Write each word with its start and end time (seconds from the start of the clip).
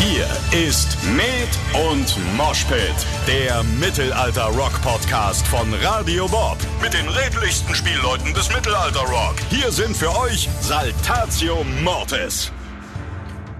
Hier 0.00 0.28
ist 0.52 0.96
Med 1.16 1.48
und 1.90 2.36
Moshpit, 2.36 2.94
der 3.26 3.64
Mittelalter-Rock-Podcast 3.64 5.44
von 5.48 5.74
Radio 5.82 6.28
Bob. 6.28 6.56
Mit 6.80 6.94
den 6.94 7.08
redlichsten 7.08 7.74
Spielleuten 7.74 8.32
des 8.32 8.48
Mittelalter-Rock. 8.54 9.34
Hier 9.50 9.72
sind 9.72 9.96
für 9.96 10.16
euch 10.16 10.48
Saltatio 10.60 11.64
Mortis. 11.82 12.52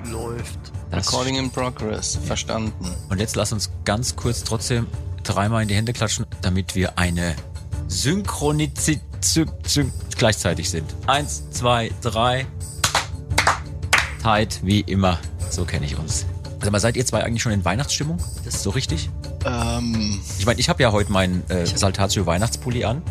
Läuft. 0.05 0.61
Das 0.93 1.09
Recording 1.09 1.35
in 1.35 1.51
progress. 1.51 2.21
Verstanden. 2.25 2.95
Und 3.11 3.19
jetzt 3.19 3.35
lass 3.35 3.53
uns 3.53 3.73
ganz 3.85 4.15
kurz 4.15 4.45
trotzdem 4.45 4.87
dreimal 5.25 5.63
in 5.63 5.69
die 5.69 5.75
Hände 5.75 5.93
klatschen, 5.93 6.25
damit 6.41 6.77
wir 6.77 7.01
eine 7.01 7.35
Synchronizität 7.89 9.01
gleichzeitig 10.17 10.71
sind. 10.71 10.95
Eins, 11.09 11.51
zwei, 11.51 11.91
drei. 12.01 12.47
Tight, 14.23 14.61
wie 14.63 14.81
immer. 14.81 15.19
So 15.51 15.65
kenne 15.65 15.87
ich 15.87 15.99
uns. 15.99 16.27
Sag 16.61 16.73
mal, 16.73 16.81
seid 16.81 16.97
ihr 16.97 17.07
zwei 17.07 17.23
eigentlich 17.23 17.43
schon 17.43 17.53
in 17.53 17.65
Weihnachtsstimmung? 17.65 18.19
Das 18.45 18.57
ist 18.57 18.63
so 18.63 18.71
richtig? 18.71 19.11
Ähm, 19.45 20.21
Ich 20.39 20.47
meine, 20.47 20.59
ich 20.59 20.69
habe 20.69 20.83
ja 20.83 20.91
heute 20.93 21.13
meinen 21.13 21.49
äh, 21.49 21.65
Saltatio 21.67 22.27
Weihnachtspulli 22.27 22.85
an. 22.85 23.03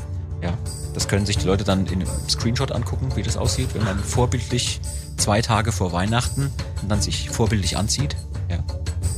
Ja, 0.41 0.53
das 0.93 1.07
können 1.07 1.25
sich 1.25 1.37
die 1.37 1.45
Leute 1.45 1.63
dann 1.63 1.85
in 1.87 2.01
einem 2.01 2.07
Screenshot 2.29 2.71
angucken, 2.71 3.09
wie 3.15 3.23
das 3.23 3.37
aussieht, 3.37 3.69
wenn 3.73 3.83
man 3.85 3.97
vorbildlich 3.99 4.81
zwei 5.15 5.41
Tage 5.41 5.71
vor 5.71 5.93
Weihnachten 5.93 6.51
dann 6.87 7.01
sich 7.01 7.29
vorbildlich 7.29 7.77
anzieht. 7.77 8.15
Ja. 8.49 8.59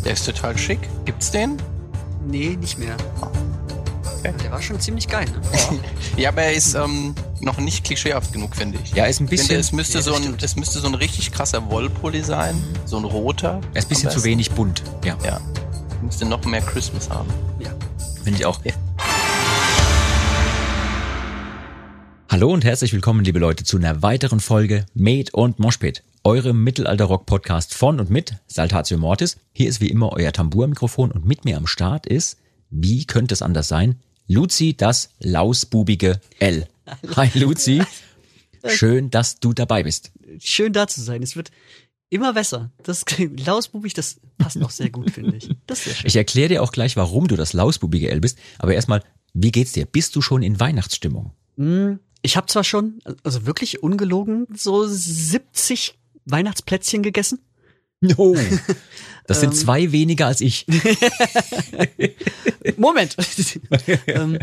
der 0.06 0.14
ist 0.14 0.26
total 0.26 0.58
schick. 0.58 0.80
Gibt's 1.06 1.32
den? 1.32 1.58
Nee, 2.26 2.56
nicht 2.60 2.78
mehr. 2.80 2.96
Der 4.24 4.52
war 4.52 4.62
schon 4.62 4.80
ziemlich 4.80 5.08
geil, 5.08 5.26
ne? 5.30 5.40
Ja, 6.18 6.30
aber 6.30 6.42
er 6.44 6.54
ist 6.54 6.74
ähm, 6.74 7.16
noch 7.40 7.58
nicht 7.58 7.86
klischeehaft 7.86 8.34
genug, 8.34 8.56
finde 8.56 8.78
ich. 8.84 8.92
Ja, 8.94 9.06
ist 9.06 9.20
ein 9.22 9.26
Ich 9.26 9.30
finde, 9.30 9.44
bisschen, 9.44 9.60
es 9.60 9.72
müsste, 9.72 9.98
Ja, 10.00 10.02
so 10.04 10.12
das 10.12 10.26
ein, 10.26 10.38
es 10.42 10.56
müsste 10.58 10.80
so 10.80 10.88
ein 10.88 10.96
richtig 10.96 11.32
krasser 11.32 11.70
Wollpulli 11.70 12.22
sein. 12.24 12.62
So 12.86 12.98
ein 12.98 13.06
roter. 13.06 13.62
er 13.74 13.80
ist 13.80 13.86
ein 13.86 13.90
bisschen 13.90 14.12
zu 14.12 14.24
wenig 14.24 14.52
bunt. 14.52 14.84
Ja, 15.06 15.18
Ja. 15.24 15.40
Müsste 16.02 16.26
noch 16.26 16.44
mehr 16.46 16.62
Christmas 16.62 17.10
haben. 17.10 17.30
Ja. 17.60 17.70
finde 18.24 18.40
ich 18.40 18.46
auch. 18.46 18.60
Ja. 18.66 18.74
Hallo 22.30 22.52
und 22.54 22.64
herzlich 22.64 22.94
willkommen, 22.94 23.24
liebe 23.24 23.40
Leute, 23.40 23.64
zu 23.64 23.78
einer 23.78 24.02
weiteren 24.02 24.40
Folge 24.40 24.86
Made 24.94 25.32
und 25.34 25.60
Moshpit, 25.60 26.04
eurem 26.24 26.64
Mittelalter-Rock-Podcast 26.64 27.74
von 27.74 28.00
und 28.00 28.10
mit 28.10 28.36
Saltatio 28.48 28.98
Mortis. 28.98 29.38
Hier 29.52 29.68
ist 29.68 29.82
wie 29.82 29.90
immer 29.90 30.12
euer 30.14 30.32
Tambourmikrofon 30.32 31.12
und 31.12 31.26
mit 31.26 31.44
mir 31.46 31.58
am 31.58 31.68
Start 31.68 32.06
ist, 32.06 32.38
wie 32.70 33.06
könnte 33.06 33.34
es 33.34 33.42
anders 33.42 33.68
sein, 33.68 33.96
Luzi, 34.32 34.76
das 34.78 35.10
lausbubige 35.20 36.22
L. 36.38 36.68
Hi 37.16 37.30
Luzi, 37.34 37.82
schön, 38.68 39.10
dass 39.10 39.40
du 39.40 39.54
dabei 39.54 39.82
bist. 39.84 40.12
Schön 40.40 40.72
da 40.72 40.88
zu 40.88 41.02
sein. 41.02 41.24
Es 41.24 41.36
wird 41.36 41.50
immer 42.10 42.34
besser. 42.34 42.72
Das 42.84 43.06
lausbubig, 43.44 43.96
das 43.96 44.20
passt 44.38 44.62
auch 44.62 44.70
sehr 44.70 44.92
gut, 44.92 45.10
finde 45.10 45.36
ich. 45.38 45.50
Das 45.66 45.80
ist 45.80 45.86
sehr 45.86 45.96
schön. 45.96 46.08
Ich 46.08 46.16
erkläre 46.16 46.50
dir 46.50 46.62
auch 46.64 46.72
gleich, 46.72 46.96
warum 46.96 47.28
du 47.28 47.36
das 47.36 47.54
lausbubige 47.54 48.12
L 48.12 48.22
bist, 48.22 48.38
aber 48.60 48.76
erstmal, 48.76 49.04
wie 49.34 49.52
geht's 49.52 49.72
dir? 49.72 49.86
Bist 49.88 50.16
du 50.16 50.22
schon 50.22 50.44
in 50.44 50.60
Weihnachtsstimmung? 50.60 51.32
Hm, 51.58 52.00
Ich 52.22 52.38
habe 52.38 52.46
zwar 52.46 52.64
schon, 52.64 53.00
also 53.24 53.48
wirklich 53.48 53.82
ungelogen, 53.82 54.46
so 54.56 54.86
70 54.88 55.98
Weihnachtsplätzchen 56.26 57.02
gegessen. 57.02 57.40
No. 58.02 58.36
Das 59.28 59.42
sind 59.42 59.52
Ähm. 59.52 59.56
zwei 59.60 59.92
weniger 59.92 60.26
als 60.26 60.42
ich. 60.42 60.66
Moment. 62.78 63.16
ähm, 64.08 64.40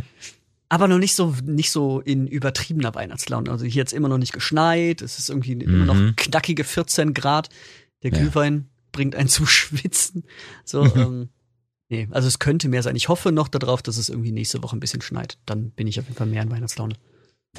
aber 0.68 0.86
noch 0.88 0.98
nicht 0.98 1.14
so, 1.16 1.34
nicht 1.44 1.70
so 1.70 2.00
in 2.00 2.26
übertriebener 2.28 2.94
Weihnachtslaune. 2.94 3.50
Also 3.50 3.64
hier 3.64 3.80
jetzt 3.80 3.92
immer 3.92 4.08
noch 4.08 4.18
nicht 4.18 4.32
geschneit. 4.32 5.02
Es 5.02 5.18
ist 5.18 5.28
irgendwie 5.28 5.52
immer 5.52 5.92
Mhm. 5.92 6.06
noch 6.06 6.16
knackige 6.16 6.62
14 6.64 7.14
Grad. 7.14 7.48
Der 8.04 8.12
Ja. 8.12 8.18
Glühwein 8.18 8.68
bringt 8.92 9.16
einen 9.16 9.28
zum 9.28 9.46
Schwitzen. 9.46 10.22
So, 10.64 10.84
ähm, 10.84 11.28
nee, 11.88 12.06
also 12.12 12.28
es 12.28 12.38
könnte 12.38 12.68
mehr 12.68 12.82
sein. 12.84 12.94
Ich 12.96 13.08
hoffe 13.08 13.32
noch 13.32 13.48
darauf, 13.48 13.82
dass 13.82 13.96
es 13.96 14.08
irgendwie 14.08 14.32
nächste 14.32 14.62
Woche 14.62 14.76
ein 14.76 14.80
bisschen 14.80 15.02
schneit. 15.02 15.36
Dann 15.46 15.70
bin 15.70 15.86
ich 15.88 15.98
auf 15.98 16.06
jeden 16.06 16.16
Fall 16.16 16.26
mehr 16.28 16.42
in 16.42 16.50
Weihnachtslaune. 16.50 16.94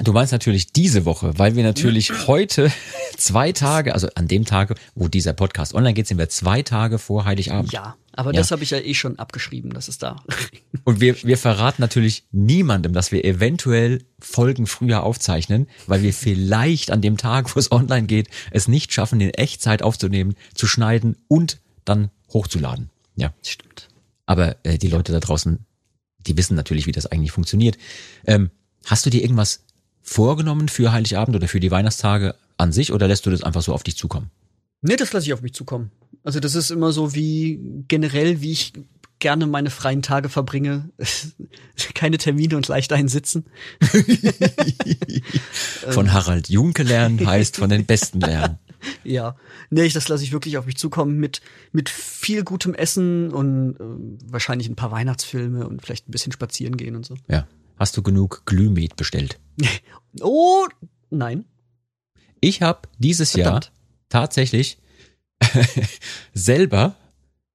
Du 0.02 0.12
meinst 0.12 0.32
natürlich 0.32 0.72
diese 0.72 1.04
Woche, 1.04 1.32
weil 1.38 1.56
wir 1.56 1.64
natürlich 1.64 2.26
heute 2.28 2.70
zwei 3.16 3.52
Tage, 3.52 3.94
also 3.94 4.08
an 4.14 4.28
dem 4.28 4.44
Tag, 4.44 4.74
wo 4.94 5.08
dieser 5.08 5.32
Podcast 5.32 5.74
online 5.74 5.94
geht, 5.94 6.06
sind 6.06 6.18
wir 6.18 6.28
zwei 6.28 6.62
Tage 6.62 6.98
vor 6.98 7.24
Heiligabend. 7.24 7.72
Ja, 7.72 7.96
aber 8.12 8.32
Ja. 8.32 8.40
das 8.40 8.50
habe 8.52 8.62
ich 8.62 8.70
ja 8.70 8.78
eh 8.78 8.94
schon 8.94 9.18
abgeschrieben, 9.18 9.72
das 9.72 9.88
ist 9.88 10.02
da. 10.02 10.22
Und 10.84 11.00
wir, 11.00 11.20
wir 11.24 11.36
verraten 11.36 11.82
natürlich 11.82 12.24
niemandem, 12.30 12.92
dass 12.92 13.10
wir 13.10 13.24
eventuell 13.24 14.04
Folgen 14.20 14.66
früher 14.66 15.02
aufzeichnen, 15.02 15.68
weil 15.86 16.02
wir 16.02 16.12
vielleicht 16.14 16.90
an 16.90 17.02
dem 17.02 17.16
Tag, 17.16 17.54
wo 17.54 17.58
es 17.60 17.72
online 17.72 18.06
geht, 18.06 18.28
es 18.52 18.68
nicht 18.68 18.92
schaffen, 18.92 19.20
in 19.20 19.30
Echtzeit 19.30 19.82
aufzunehmen, 19.82 20.34
zu 20.54 20.66
schneiden 20.68 21.16
und 21.26 21.58
dann 21.84 22.10
hochzuladen. 22.32 22.90
Ja. 23.16 23.32
Stimmt. 23.44 23.88
Aber 24.26 24.56
äh, 24.64 24.78
die 24.78 24.88
Leute 24.88 25.10
da 25.12 25.18
draußen, 25.20 25.64
die 26.20 26.36
wissen 26.36 26.54
natürlich, 26.54 26.86
wie 26.86 26.92
das 26.92 27.06
eigentlich 27.06 27.32
funktioniert. 27.32 27.78
Ähm, 28.26 28.50
hast 28.84 29.04
du 29.06 29.10
dir 29.10 29.22
irgendwas 29.22 29.64
vorgenommen 30.08 30.68
für 30.68 30.92
Heiligabend 30.92 31.36
oder 31.36 31.48
für 31.48 31.60
die 31.60 31.70
Weihnachtstage 31.70 32.34
an 32.56 32.72
sich 32.72 32.92
oder 32.92 33.08
lässt 33.08 33.26
du 33.26 33.30
das 33.30 33.42
einfach 33.42 33.62
so 33.62 33.72
auf 33.72 33.82
dich 33.82 33.96
zukommen? 33.96 34.30
Nee, 34.80 34.96
das 34.96 35.12
lasse 35.12 35.26
ich 35.26 35.32
auf 35.32 35.42
mich 35.42 35.54
zukommen. 35.54 35.90
Also 36.24 36.40
das 36.40 36.54
ist 36.54 36.70
immer 36.70 36.92
so 36.92 37.14
wie 37.14 37.60
generell, 37.88 38.40
wie 38.40 38.52
ich 38.52 38.72
gerne 39.18 39.46
meine 39.46 39.70
freien 39.70 40.02
Tage 40.02 40.28
verbringe. 40.28 40.90
Keine 41.94 42.18
Termine 42.18 42.56
und 42.56 42.68
leicht 42.68 42.92
einsitzen. 42.92 43.46
Von 45.90 46.12
Harald 46.12 46.48
Junke 46.48 46.82
lernen 46.82 47.26
heißt 47.26 47.56
von 47.56 47.70
den 47.70 47.86
Besten 47.86 48.20
lernen. 48.20 48.58
Ja, 49.02 49.34
nee, 49.70 49.88
das 49.88 50.08
lasse 50.08 50.22
ich 50.22 50.30
wirklich 50.30 50.56
auf 50.56 50.66
mich 50.66 50.76
zukommen 50.76 51.18
mit, 51.18 51.40
mit 51.72 51.88
viel 51.88 52.44
gutem 52.44 52.74
Essen 52.74 53.32
und 53.32 53.74
ähm, 53.80 54.18
wahrscheinlich 54.24 54.68
ein 54.68 54.76
paar 54.76 54.92
Weihnachtsfilme 54.92 55.66
und 55.66 55.82
vielleicht 55.82 56.08
ein 56.08 56.12
bisschen 56.12 56.30
spazieren 56.30 56.76
gehen 56.76 56.94
und 56.94 57.04
so. 57.04 57.16
Ja. 57.26 57.48
Hast 57.78 57.96
du 57.96 58.02
genug 58.02 58.42
Glühmet 58.46 58.96
bestellt? 58.96 59.38
Oh, 60.22 60.66
nein. 61.10 61.44
Ich 62.40 62.62
habe 62.62 62.88
dieses 62.98 63.32
Verdammt. 63.32 63.66
Jahr 63.66 63.72
tatsächlich 64.08 64.78
selber 66.34 66.96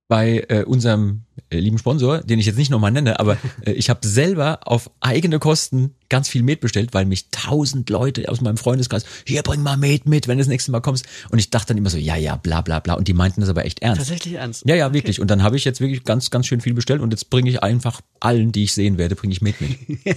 bei 0.08 0.46
äh, 0.50 0.64
unserem 0.64 1.24
lieben 1.60 1.78
Sponsor, 1.78 2.20
den 2.20 2.40
ich 2.40 2.46
jetzt 2.46 2.58
nicht 2.58 2.72
nochmal 2.72 2.92
nenne, 2.92 3.20
aber 3.20 3.38
äh, 3.66 3.72
ich 3.72 3.90
habe 3.90 4.08
selber 4.08 4.60
auf 4.66 4.90
eigene 5.00 5.40
Kosten 5.40 5.96
ganz 6.10 6.30
viel 6.30 6.44
Met 6.44 6.60
bestellt, 6.60 6.94
weil 6.94 7.06
mich 7.06 7.30
tausend 7.30 7.90
Leute 7.90 8.30
aus 8.30 8.42
meinem 8.42 8.58
Freundeskreis, 8.58 9.06
hier 9.26 9.42
bring 9.44 9.64
mal 9.64 9.78
Met 9.78 10.08
mit, 10.08 10.28
wenn 10.28 10.38
du 10.38 10.44
das 10.44 10.48
nächste 10.48 10.72
Mal 10.72 10.82
kommst. 10.82 11.06
Und 11.32 11.40
ich 11.40 11.50
dachte 11.50 11.70
dann 11.70 11.78
immer 11.78 11.90
so, 11.90 11.98
ja, 11.98 12.16
ja, 12.16 12.36
bla 12.36 12.62
bla 12.62 12.80
bla. 12.80 12.94
Und 12.94 13.08
die 13.08 13.14
meinten 13.14 13.42
das 13.42 13.50
aber 13.50 13.66
echt 13.66 13.82
ernst. 13.82 14.00
Tatsächlich 14.00 14.36
ernst. 14.36 14.64
Ja, 14.68 14.76
ja, 14.76 14.94
wirklich. 14.94 15.20
Und 15.20 15.32
dann 15.32 15.44
habe 15.44 15.58
ich 15.58 15.66
jetzt 15.66 15.82
wirklich 15.82 16.04
ganz, 16.04 16.30
ganz 16.30 16.48
schön 16.48 16.62
viel 16.62 16.74
bestellt 16.74 17.02
und 17.02 17.12
jetzt 17.12 17.30
bringe 17.30 17.50
ich 17.50 17.64
einfach 17.64 18.02
allen, 18.20 18.52
die 18.52 18.64
ich 18.64 18.74
sehen 18.74 18.98
werde, 18.98 19.16
bringe 19.16 19.34
ich 19.34 19.42
Met 19.42 19.60
mit. 19.62 19.78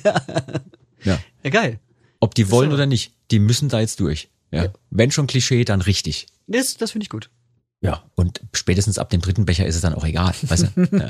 Ja. 1.04 1.20
Ja, 1.44 1.50
geil. 1.50 1.78
Ob 2.18 2.34
die 2.34 2.50
wollen 2.50 2.70
so. 2.70 2.74
oder 2.74 2.86
nicht, 2.86 3.12
die 3.30 3.38
müssen 3.38 3.68
da 3.68 3.80
jetzt 3.80 4.00
durch. 4.00 4.28
Ja. 4.50 4.64
Ja. 4.64 4.72
Wenn 4.90 5.10
schon 5.10 5.26
Klischee, 5.26 5.64
dann 5.64 5.82
richtig. 5.82 6.26
Das, 6.46 6.76
das 6.76 6.92
finde 6.92 7.04
ich 7.04 7.10
gut. 7.10 7.30
Ja, 7.80 8.04
und 8.14 8.40
spätestens 8.52 8.98
ab 8.98 9.10
dem 9.10 9.20
dritten 9.20 9.44
Becher 9.44 9.66
ist 9.66 9.74
es 9.74 9.82
dann 9.82 9.94
auch 9.94 10.04
egal. 10.04 10.34
Weißt 10.42 10.68
du? 10.74 10.88
ja. 10.96 11.08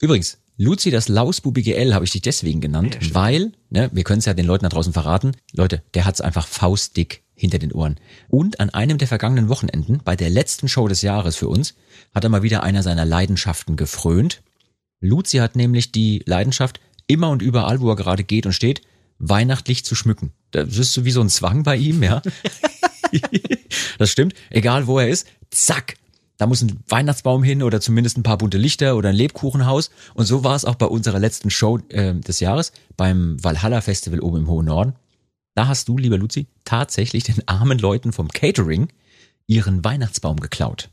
Übrigens, 0.00 0.38
Luzi, 0.58 0.90
das 0.90 1.08
lausbubige 1.08 1.76
L 1.76 1.94
habe 1.94 2.04
ich 2.04 2.10
dich 2.10 2.22
deswegen 2.22 2.60
genannt, 2.60 2.98
weil, 3.12 3.52
ne, 3.70 3.90
wir 3.92 4.04
können 4.04 4.18
es 4.18 4.24
ja 4.24 4.34
den 4.34 4.46
Leuten 4.46 4.64
da 4.64 4.70
draußen 4.70 4.92
verraten, 4.92 5.32
Leute, 5.52 5.82
der 5.94 6.04
hat's 6.04 6.20
einfach 6.20 6.46
faustdick 6.46 7.22
hinter 7.34 7.58
den 7.58 7.72
Ohren. 7.72 7.96
Und 8.28 8.58
an 8.58 8.70
einem 8.70 8.98
der 8.98 9.08
vergangenen 9.08 9.48
Wochenenden, 9.48 10.00
bei 10.04 10.16
der 10.16 10.30
letzten 10.30 10.68
Show 10.68 10.88
des 10.88 11.02
Jahres 11.02 11.36
für 11.36 11.48
uns, 11.48 11.74
hat 12.14 12.24
er 12.24 12.30
mal 12.30 12.42
wieder 12.42 12.62
einer 12.62 12.82
seiner 12.82 13.04
Leidenschaften 13.04 13.76
gefrönt. 13.76 14.42
Luzi 15.00 15.38
hat 15.38 15.56
nämlich 15.56 15.92
die 15.92 16.22
Leidenschaft, 16.24 16.80
immer 17.06 17.28
und 17.28 17.42
überall, 17.42 17.80
wo 17.80 17.90
er 17.90 17.96
gerade 17.96 18.24
geht 18.24 18.46
und 18.46 18.52
steht, 18.52 18.80
weihnachtlich 19.18 19.84
zu 19.84 19.94
schmücken. 19.94 20.32
Das 20.50 20.76
ist 20.78 20.94
so 20.94 21.04
wie 21.04 21.10
so 21.10 21.20
ein 21.20 21.28
Zwang 21.28 21.62
bei 21.62 21.76
ihm, 21.76 22.02
ja. 22.02 22.22
das 23.98 24.10
stimmt. 24.10 24.34
Egal 24.50 24.86
wo 24.86 24.98
er 24.98 25.08
ist, 25.08 25.26
zack. 25.50 25.96
Da 26.38 26.46
muss 26.46 26.60
ein 26.60 26.78
Weihnachtsbaum 26.88 27.42
hin 27.42 27.62
oder 27.62 27.80
zumindest 27.80 28.18
ein 28.18 28.22
paar 28.22 28.36
bunte 28.36 28.58
Lichter 28.58 28.96
oder 28.96 29.08
ein 29.08 29.14
Lebkuchenhaus. 29.14 29.90
Und 30.14 30.26
so 30.26 30.44
war 30.44 30.54
es 30.54 30.64
auch 30.64 30.74
bei 30.74 30.86
unserer 30.86 31.18
letzten 31.18 31.50
Show 31.50 31.78
äh, 31.88 32.14
des 32.14 32.40
Jahres 32.40 32.72
beim 32.96 33.42
Valhalla 33.42 33.80
Festival 33.80 34.20
oben 34.20 34.38
im 34.38 34.48
hohen 34.48 34.66
Norden. 34.66 34.94
Da 35.54 35.68
hast 35.68 35.88
du, 35.88 35.96
lieber 35.96 36.18
Luzi, 36.18 36.46
tatsächlich 36.64 37.24
den 37.24 37.48
armen 37.48 37.78
Leuten 37.78 38.12
vom 38.12 38.28
Catering 38.28 38.88
ihren 39.46 39.84
Weihnachtsbaum 39.84 40.38
geklaut 40.38 40.90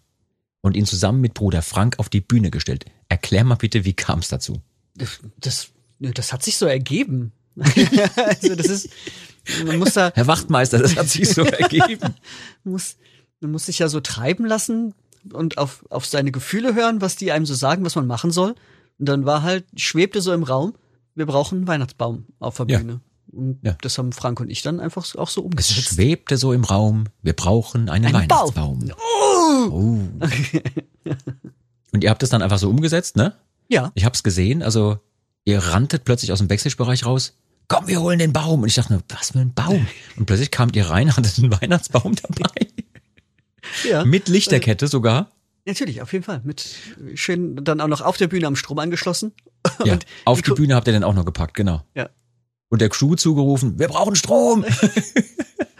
und 0.62 0.78
ihn 0.78 0.86
zusammen 0.86 1.20
mit 1.20 1.34
Bruder 1.34 1.62
Frank 1.62 2.00
auf 2.00 2.08
die 2.08 2.22
Bühne 2.22 2.50
gestellt. 2.50 2.86
Erklär 3.10 3.44
mal 3.44 3.56
bitte, 3.56 3.84
wie 3.84 3.94
kam 3.94 4.20
es 4.20 4.30
dazu? 4.30 4.62
Das, 4.96 5.20
das, 5.38 5.70
das 6.00 6.32
hat 6.32 6.44
sich 6.44 6.58
so 6.58 6.66
ergeben. 6.66 7.34
also 7.60 8.56
das 8.56 8.68
ist, 8.68 8.90
man 9.66 9.78
muss 9.78 9.94
da, 9.94 10.12
Herr 10.16 10.28
Wachtmeister, 10.28 10.80
das 10.80 10.96
hat 10.96 11.10
sich 11.10 11.30
so 11.30 11.42
ergeben. 11.44 12.14
muss, 12.64 12.96
man 13.42 13.52
muss 13.52 13.66
sich 13.66 13.80
ja 13.80 13.88
so 13.90 14.00
treiben 14.00 14.46
lassen 14.46 14.94
und 15.32 15.58
auf, 15.58 15.86
auf 15.90 16.06
seine 16.06 16.32
Gefühle 16.32 16.76
hören, 16.76 17.02
was 17.02 17.16
die 17.16 17.32
einem 17.32 17.46
so 17.46 17.54
sagen, 17.54 17.86
was 17.86 17.96
man 17.96 18.08
machen 18.08 18.32
soll. 18.32 18.56
Und 19.00 19.08
dann 19.10 19.26
war 19.26 19.42
halt, 19.44 19.66
schwebte 19.76 20.22
so 20.22 20.34
im 20.34 20.44
Raum, 20.44 20.74
wir 21.16 21.26
brauchen 21.26 21.60
einen 21.60 21.68
Weihnachtsbaum 21.68 22.26
auf 22.40 22.58
der 22.58 22.68
Ja. 22.68 22.80
Bühne. 22.80 23.00
Und 23.32 23.60
Ja. 23.64 23.76
das 23.82 23.98
haben 23.98 24.12
Frank 24.12 24.40
und 24.40 24.50
ich 24.52 24.62
dann 24.62 24.80
einfach 24.80 25.04
auch 25.16 25.30
so 25.30 25.42
Es 25.42 25.46
umgesetzt. 25.46 25.94
schwebte 25.96 26.38
so 26.38 26.54
im 26.54 26.64
Raum, 26.64 27.06
wir 27.24 27.34
brauchen 27.34 27.90
einen 27.90 28.06
Ein 28.06 28.14
Weihnachtsbaum. 28.14 28.92
Oh. 28.98 30.00
Und 31.92 32.04
ihr 32.04 32.10
habt 32.10 32.24
es 32.24 32.30
dann 32.30 32.42
einfach 32.42 32.58
so 32.58 32.70
umgesetzt, 32.70 33.16
ne? 33.16 33.34
Ja. 33.70 33.92
Ich 33.96 34.06
hab's 34.06 34.24
gesehen, 34.24 34.64
also 34.64 34.98
ihr 35.46 35.60
ranntet 35.60 36.06
plötzlich 36.06 36.32
aus 36.32 36.40
dem 36.40 36.48
Backstage-Bereich 36.48 37.06
raus. 37.06 37.34
Komm, 37.68 37.88
wir 37.88 38.02
holen 38.02 38.20
den 38.20 38.34
Baum. 38.34 38.62
Und 38.62 38.68
ich 38.68 38.76
dachte 38.76 38.94
nur, 38.94 39.04
was 39.10 39.32
für 39.32 39.40
ein 39.40 39.54
Baum? 39.54 39.88
Und 40.16 40.26
plötzlich 40.26 40.52
kamt 40.52 40.76
ihr 40.76 40.90
rein, 40.90 41.16
hattet 41.18 41.38
einen 41.40 41.52
Weihnachtsbaum 41.52 42.16
dabei. 42.16 42.68
Ja. 43.90 44.04
Mit 44.04 44.28
Lichterkette 44.28 44.88
sogar. 44.88 45.32
Natürlich, 45.66 46.02
auf 46.02 46.12
jeden 46.12 46.26
Fall. 46.26 46.42
Mit 46.44 46.76
schön 47.16 47.56
dann 47.64 47.80
auch 47.80 47.88
noch 47.88 48.02
auf 48.02 48.18
der 48.18 48.28
Bühne 48.28 48.46
am 48.46 48.58
Strom 48.58 48.78
angeschlossen. 48.78 49.32
Ja, 49.86 49.94
Und 49.94 50.06
auf 50.26 50.42
die 50.42 50.52
die 50.52 50.56
Bühne 50.56 50.76
habt 50.76 50.86
ihr 50.88 50.94
dann 50.94 51.06
auch 51.06 51.14
noch 51.14 51.24
gepackt, 51.24 51.54
genau. 51.54 51.82
Ja. 51.96 52.10
Und 52.68 52.82
der 52.82 52.90
Crew 52.90 53.16
zugerufen, 53.16 53.80
wir 53.80 53.88
brauchen 53.88 54.16
Strom. 54.16 54.66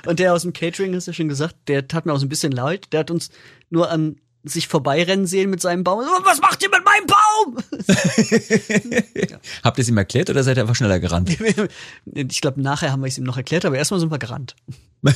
Und 0.06 0.20
der 0.20 0.34
aus 0.34 0.44
dem 0.44 0.54
Catering, 0.54 0.96
hast 0.96 1.08
du 1.08 1.12
ja 1.12 1.16
schon 1.16 1.28
gesagt, 1.28 1.56
der 1.68 1.88
tat 1.88 2.06
mir 2.06 2.14
auch 2.14 2.20
so 2.20 2.26
ein 2.26 2.30
bisschen 2.30 2.52
leid. 2.52 2.94
Der 2.94 3.02
hat 3.02 3.12
uns 3.12 3.30
nur 3.70 3.90
an 3.92 4.18
sich 4.44 4.68
vorbeirennen 4.68 5.26
sehen 5.26 5.50
mit 5.50 5.62
seinem 5.62 5.84
Baum. 5.84 6.06
Was 6.24 6.42
macht 6.42 6.62
ihr 6.64 6.70
mit 6.70 6.84
meinem 6.84 7.08
Baum? 7.08 7.58
Habt 9.64 9.78
ihr 9.78 9.82
es 9.82 9.90
ihm 9.90 9.98
erklärt 9.98 10.30
oder 10.30 10.44
seid 10.44 10.58
ihr 10.58 10.64
einfach 10.64 10.76
schneller 10.76 11.00
gerannt? 11.00 11.32
Ich 12.06 12.42
glaube, 12.42 12.62
nachher 12.62 12.92
haben 12.92 13.02
wir 13.02 13.08
es 13.08 13.18
ihm 13.18 13.24
noch 13.24 13.38
erklärt, 13.38 13.66
aber 13.66 13.78
erstmal 13.78 14.00
sind 14.00 14.12
wir 14.12 14.20
gerannt. 14.20 14.56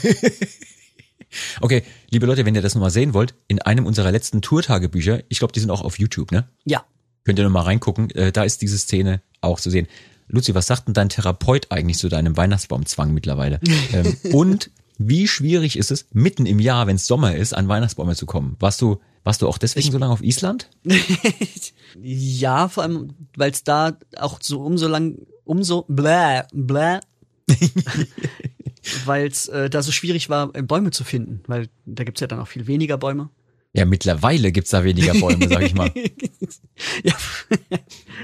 Okay, 1.59 1.83
liebe 2.09 2.25
Leute, 2.25 2.45
wenn 2.45 2.55
ihr 2.55 2.61
das 2.61 2.73
nochmal 2.73 2.89
sehen 2.89 3.13
wollt, 3.13 3.35
in 3.49 3.61
einem 3.61 3.85
unserer 3.85 4.11
letzten 4.13 4.41
Tourtagebücher, 4.41 5.23
ich 5.27 5.39
glaube, 5.39 5.51
die 5.51 5.59
sind 5.59 5.71
auch 5.71 5.81
auf 5.81 5.99
YouTube, 5.99 6.31
ne? 6.31 6.47
Ja. 6.63 6.85
Könnt 7.25 7.37
ihr 7.37 7.43
nochmal 7.43 7.63
reingucken, 7.63 8.09
äh, 8.11 8.31
da 8.31 8.43
ist 8.45 8.61
diese 8.61 8.77
Szene 8.77 9.21
auch 9.41 9.59
zu 9.59 9.69
sehen. 9.69 9.87
Luzi, 10.29 10.55
was 10.55 10.67
sagt 10.67 10.87
denn 10.87 10.93
dein 10.93 11.09
Therapeut 11.09 11.69
eigentlich 11.69 11.97
zu 11.97 12.07
deinem 12.07 12.37
Weihnachtsbaumzwang 12.37 13.13
mittlerweile? 13.13 13.59
ähm, 13.91 14.15
und 14.31 14.71
wie 14.97 15.27
schwierig 15.27 15.77
ist 15.77 15.91
es, 15.91 16.07
mitten 16.11 16.45
im 16.45 16.59
Jahr, 16.59 16.87
wenn 16.87 16.95
es 16.95 17.07
Sommer 17.07 17.35
ist, 17.35 17.53
an 17.53 17.67
Weihnachtsbäume 17.67 18.15
zu 18.15 18.25
kommen? 18.25 18.55
Warst 18.59 18.81
du, 18.81 18.99
warst 19.23 19.41
du 19.41 19.47
auch 19.47 19.57
deswegen 19.57 19.91
so 19.91 19.97
lange 19.97 20.13
auf 20.13 20.23
Island? 20.23 20.69
ja, 22.01 22.67
vor 22.69 22.83
allem, 22.83 23.13
weil 23.35 23.51
es 23.51 23.63
da 23.63 23.97
auch 24.17 24.39
so 24.41 24.61
umso 24.61 24.87
lang, 24.87 25.17
umso 25.43 25.85
bläh, 25.87 26.43
bläh, 26.53 26.99
weil 29.05 29.27
es 29.27 29.47
äh, 29.47 29.69
da 29.69 29.81
so 29.81 29.91
schwierig 29.91 30.29
war, 30.29 30.55
äh, 30.55 30.61
Bäume 30.61 30.91
zu 30.91 31.03
finden, 31.03 31.41
weil 31.47 31.69
da 31.85 32.03
gibt's 32.03 32.21
ja 32.21 32.27
dann 32.27 32.39
auch 32.39 32.47
viel 32.47 32.67
weniger 32.67 32.97
Bäume. 32.97 33.29
Ja, 33.73 33.85
mittlerweile 33.85 34.51
gibt's 34.51 34.71
da 34.71 34.83
weniger 34.83 35.13
Bäume, 35.13 35.47
sag 35.47 35.61
ich 35.61 35.75
mal. 35.75 35.91
ja. 37.03 37.13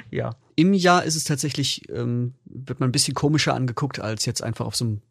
ja. 0.09 0.35
Im 0.55 0.73
Jahr 0.73 1.03
ist 1.03 1.15
es 1.15 1.25
tatsächlich, 1.25 1.87
ähm, 1.89 2.33
wird 2.45 2.79
man 2.79 2.89
ein 2.89 2.91
bisschen 2.91 3.13
komischer 3.13 3.53
angeguckt 3.53 3.99
als 3.99 4.25
jetzt 4.25 4.41
einfach 4.41 4.65
auf 4.65 4.75
so 4.75 4.85
einem 4.85 5.01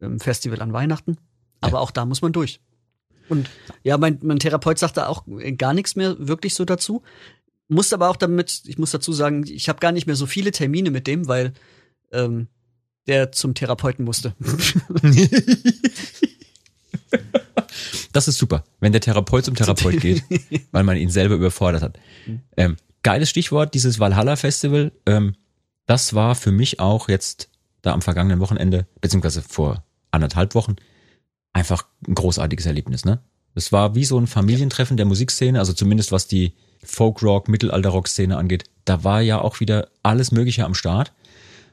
ähm, 0.00 0.18
Festival 0.18 0.60
an 0.60 0.72
Weihnachten. 0.72 1.18
Aber 1.60 1.80
auch 1.80 1.92
da 1.92 2.04
muss 2.04 2.22
man 2.22 2.32
durch. 2.32 2.60
Und 3.32 3.48
ja, 3.82 3.96
mein, 3.96 4.18
mein 4.22 4.38
Therapeut 4.38 4.78
sagte 4.78 5.08
auch 5.08 5.26
äh, 5.38 5.52
gar 5.52 5.72
nichts 5.72 5.96
mehr 5.96 6.16
wirklich 6.18 6.54
so 6.54 6.66
dazu. 6.66 7.02
Musste 7.66 7.94
aber 7.94 8.10
auch 8.10 8.16
damit, 8.16 8.64
ich 8.66 8.76
muss 8.76 8.90
dazu 8.90 9.14
sagen, 9.14 9.46
ich 9.46 9.70
habe 9.70 9.80
gar 9.80 9.90
nicht 9.90 10.06
mehr 10.06 10.16
so 10.16 10.26
viele 10.26 10.52
Termine 10.52 10.90
mit 10.90 11.06
dem, 11.06 11.28
weil 11.28 11.54
ähm, 12.12 12.48
der 13.06 13.32
zum 13.32 13.54
Therapeuten 13.54 14.04
musste. 14.04 14.34
Das 18.12 18.28
ist 18.28 18.36
super, 18.36 18.64
wenn 18.78 18.92
der 18.92 19.00
Therapeut 19.00 19.46
zum 19.46 19.54
Therapeut 19.54 19.98
geht, 19.98 20.22
weil 20.70 20.84
man 20.84 20.98
ihn 20.98 21.08
selber 21.08 21.34
überfordert 21.34 21.82
hat. 21.82 21.98
Ähm, 22.58 22.76
geiles 23.02 23.30
Stichwort, 23.30 23.72
dieses 23.72 23.98
Valhalla 23.98 24.36
Festival. 24.36 24.92
Ähm, 25.06 25.34
das 25.86 26.12
war 26.12 26.34
für 26.34 26.52
mich 26.52 26.78
auch 26.78 27.08
jetzt 27.08 27.48
da 27.80 27.94
am 27.94 28.02
vergangenen 28.02 28.38
Wochenende, 28.38 28.86
beziehungsweise 29.00 29.40
vor 29.40 29.82
anderthalb 30.10 30.54
Wochen, 30.54 30.76
einfach 31.52 31.86
ein 32.06 32.14
großartiges 32.14 32.66
Erlebnis, 32.66 33.04
ne? 33.04 33.20
Es 33.54 33.70
war 33.70 33.94
wie 33.94 34.04
so 34.04 34.18
ein 34.18 34.26
Familientreffen 34.26 34.96
der 34.96 35.06
Musikszene, 35.06 35.58
also 35.58 35.72
zumindest 35.72 36.10
was 36.10 36.26
die 36.26 36.54
Folk-Rock, 36.84 37.48
Mittelalter-Rock-Szene 37.48 38.36
angeht. 38.36 38.64
Da 38.84 39.04
war 39.04 39.20
ja 39.20 39.40
auch 39.40 39.60
wieder 39.60 39.88
alles 40.02 40.32
Mögliche 40.32 40.64
am 40.64 40.74
Start. 40.74 41.12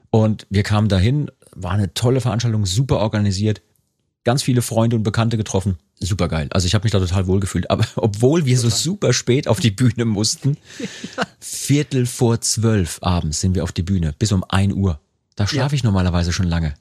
Und 0.10 0.46
wir 0.50 0.64
kamen 0.64 0.90
dahin, 0.90 1.31
war 1.56 1.72
eine 1.72 1.94
tolle 1.94 2.22
Veranstaltung, 2.22 2.66
super 2.66 2.98
organisiert, 3.00 3.62
ganz 4.24 4.44
viele 4.44 4.62
Freunde 4.62 4.96
und 4.96 5.04
Bekannte 5.04 5.38
getroffen. 5.38 5.78
Super 6.00 6.28
geil. 6.28 6.48
Also 6.52 6.68
ich 6.68 6.76
habe 6.76 6.84
mich 6.84 6.92
da 6.92 7.00
total 7.00 7.28
wohl 7.28 7.40
gefühlt. 7.40 7.70
Aber 7.72 7.86
obwohl 7.96 8.46
wir 8.46 8.58
so 8.60 8.70
super 8.70 9.14
spät 9.14 9.48
auf 9.48 9.60
die 9.60 9.72
Bühne 9.72 10.06
mussten, 10.06 10.58
Viertel 11.40 12.06
vor 12.06 12.42
zwölf 12.42 13.00
abends 13.02 13.42
sind 13.42 13.56
wir 13.56 13.64
auf 13.64 13.72
die 13.72 13.84
Bühne, 13.84 14.14
bis 14.18 14.31
um 14.31 14.44
ein 14.48 14.74
Uhr. 14.74 15.00
Da 15.36 15.48
schlafe 15.48 15.76
ich 15.76 15.84
normalerweise 15.84 16.34
schon 16.34 16.48
lange. 16.48 16.74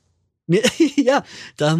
ja, 0.97 1.23
da, 1.57 1.79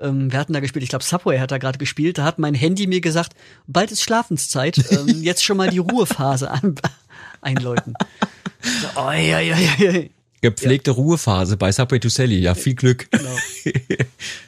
ähm, 0.00 0.32
wir 0.32 0.38
hatten 0.38 0.52
da 0.52 0.60
gespielt, 0.60 0.82
ich 0.82 0.88
glaube 0.88 1.04
Subway 1.04 1.38
hat 1.38 1.50
da 1.50 1.58
gerade 1.58 1.78
gespielt, 1.78 2.18
da 2.18 2.24
hat 2.24 2.38
mein 2.38 2.54
Handy 2.54 2.86
mir 2.86 3.00
gesagt, 3.00 3.34
bald 3.66 3.92
ist 3.92 4.02
Schlafenszeit, 4.02 4.78
ähm, 4.90 5.08
jetzt 5.22 5.44
schon 5.44 5.56
mal 5.56 5.70
die 5.70 5.78
Ruhephase 5.78 6.50
an, 6.50 6.74
einläuten. 7.40 7.94
So, 8.62 9.00
oi, 9.00 9.34
oi, 9.34 9.52
oi, 9.52 9.88
oi. 9.88 10.10
Gepflegte 10.42 10.92
Ruhephase 10.92 11.58
bei 11.58 11.70
Subway 11.70 12.00
to 12.00 12.08
Sally. 12.08 12.38
Ja, 12.38 12.54
viel 12.54 12.74
Glück. 12.74 13.10
Genau. 13.10 13.36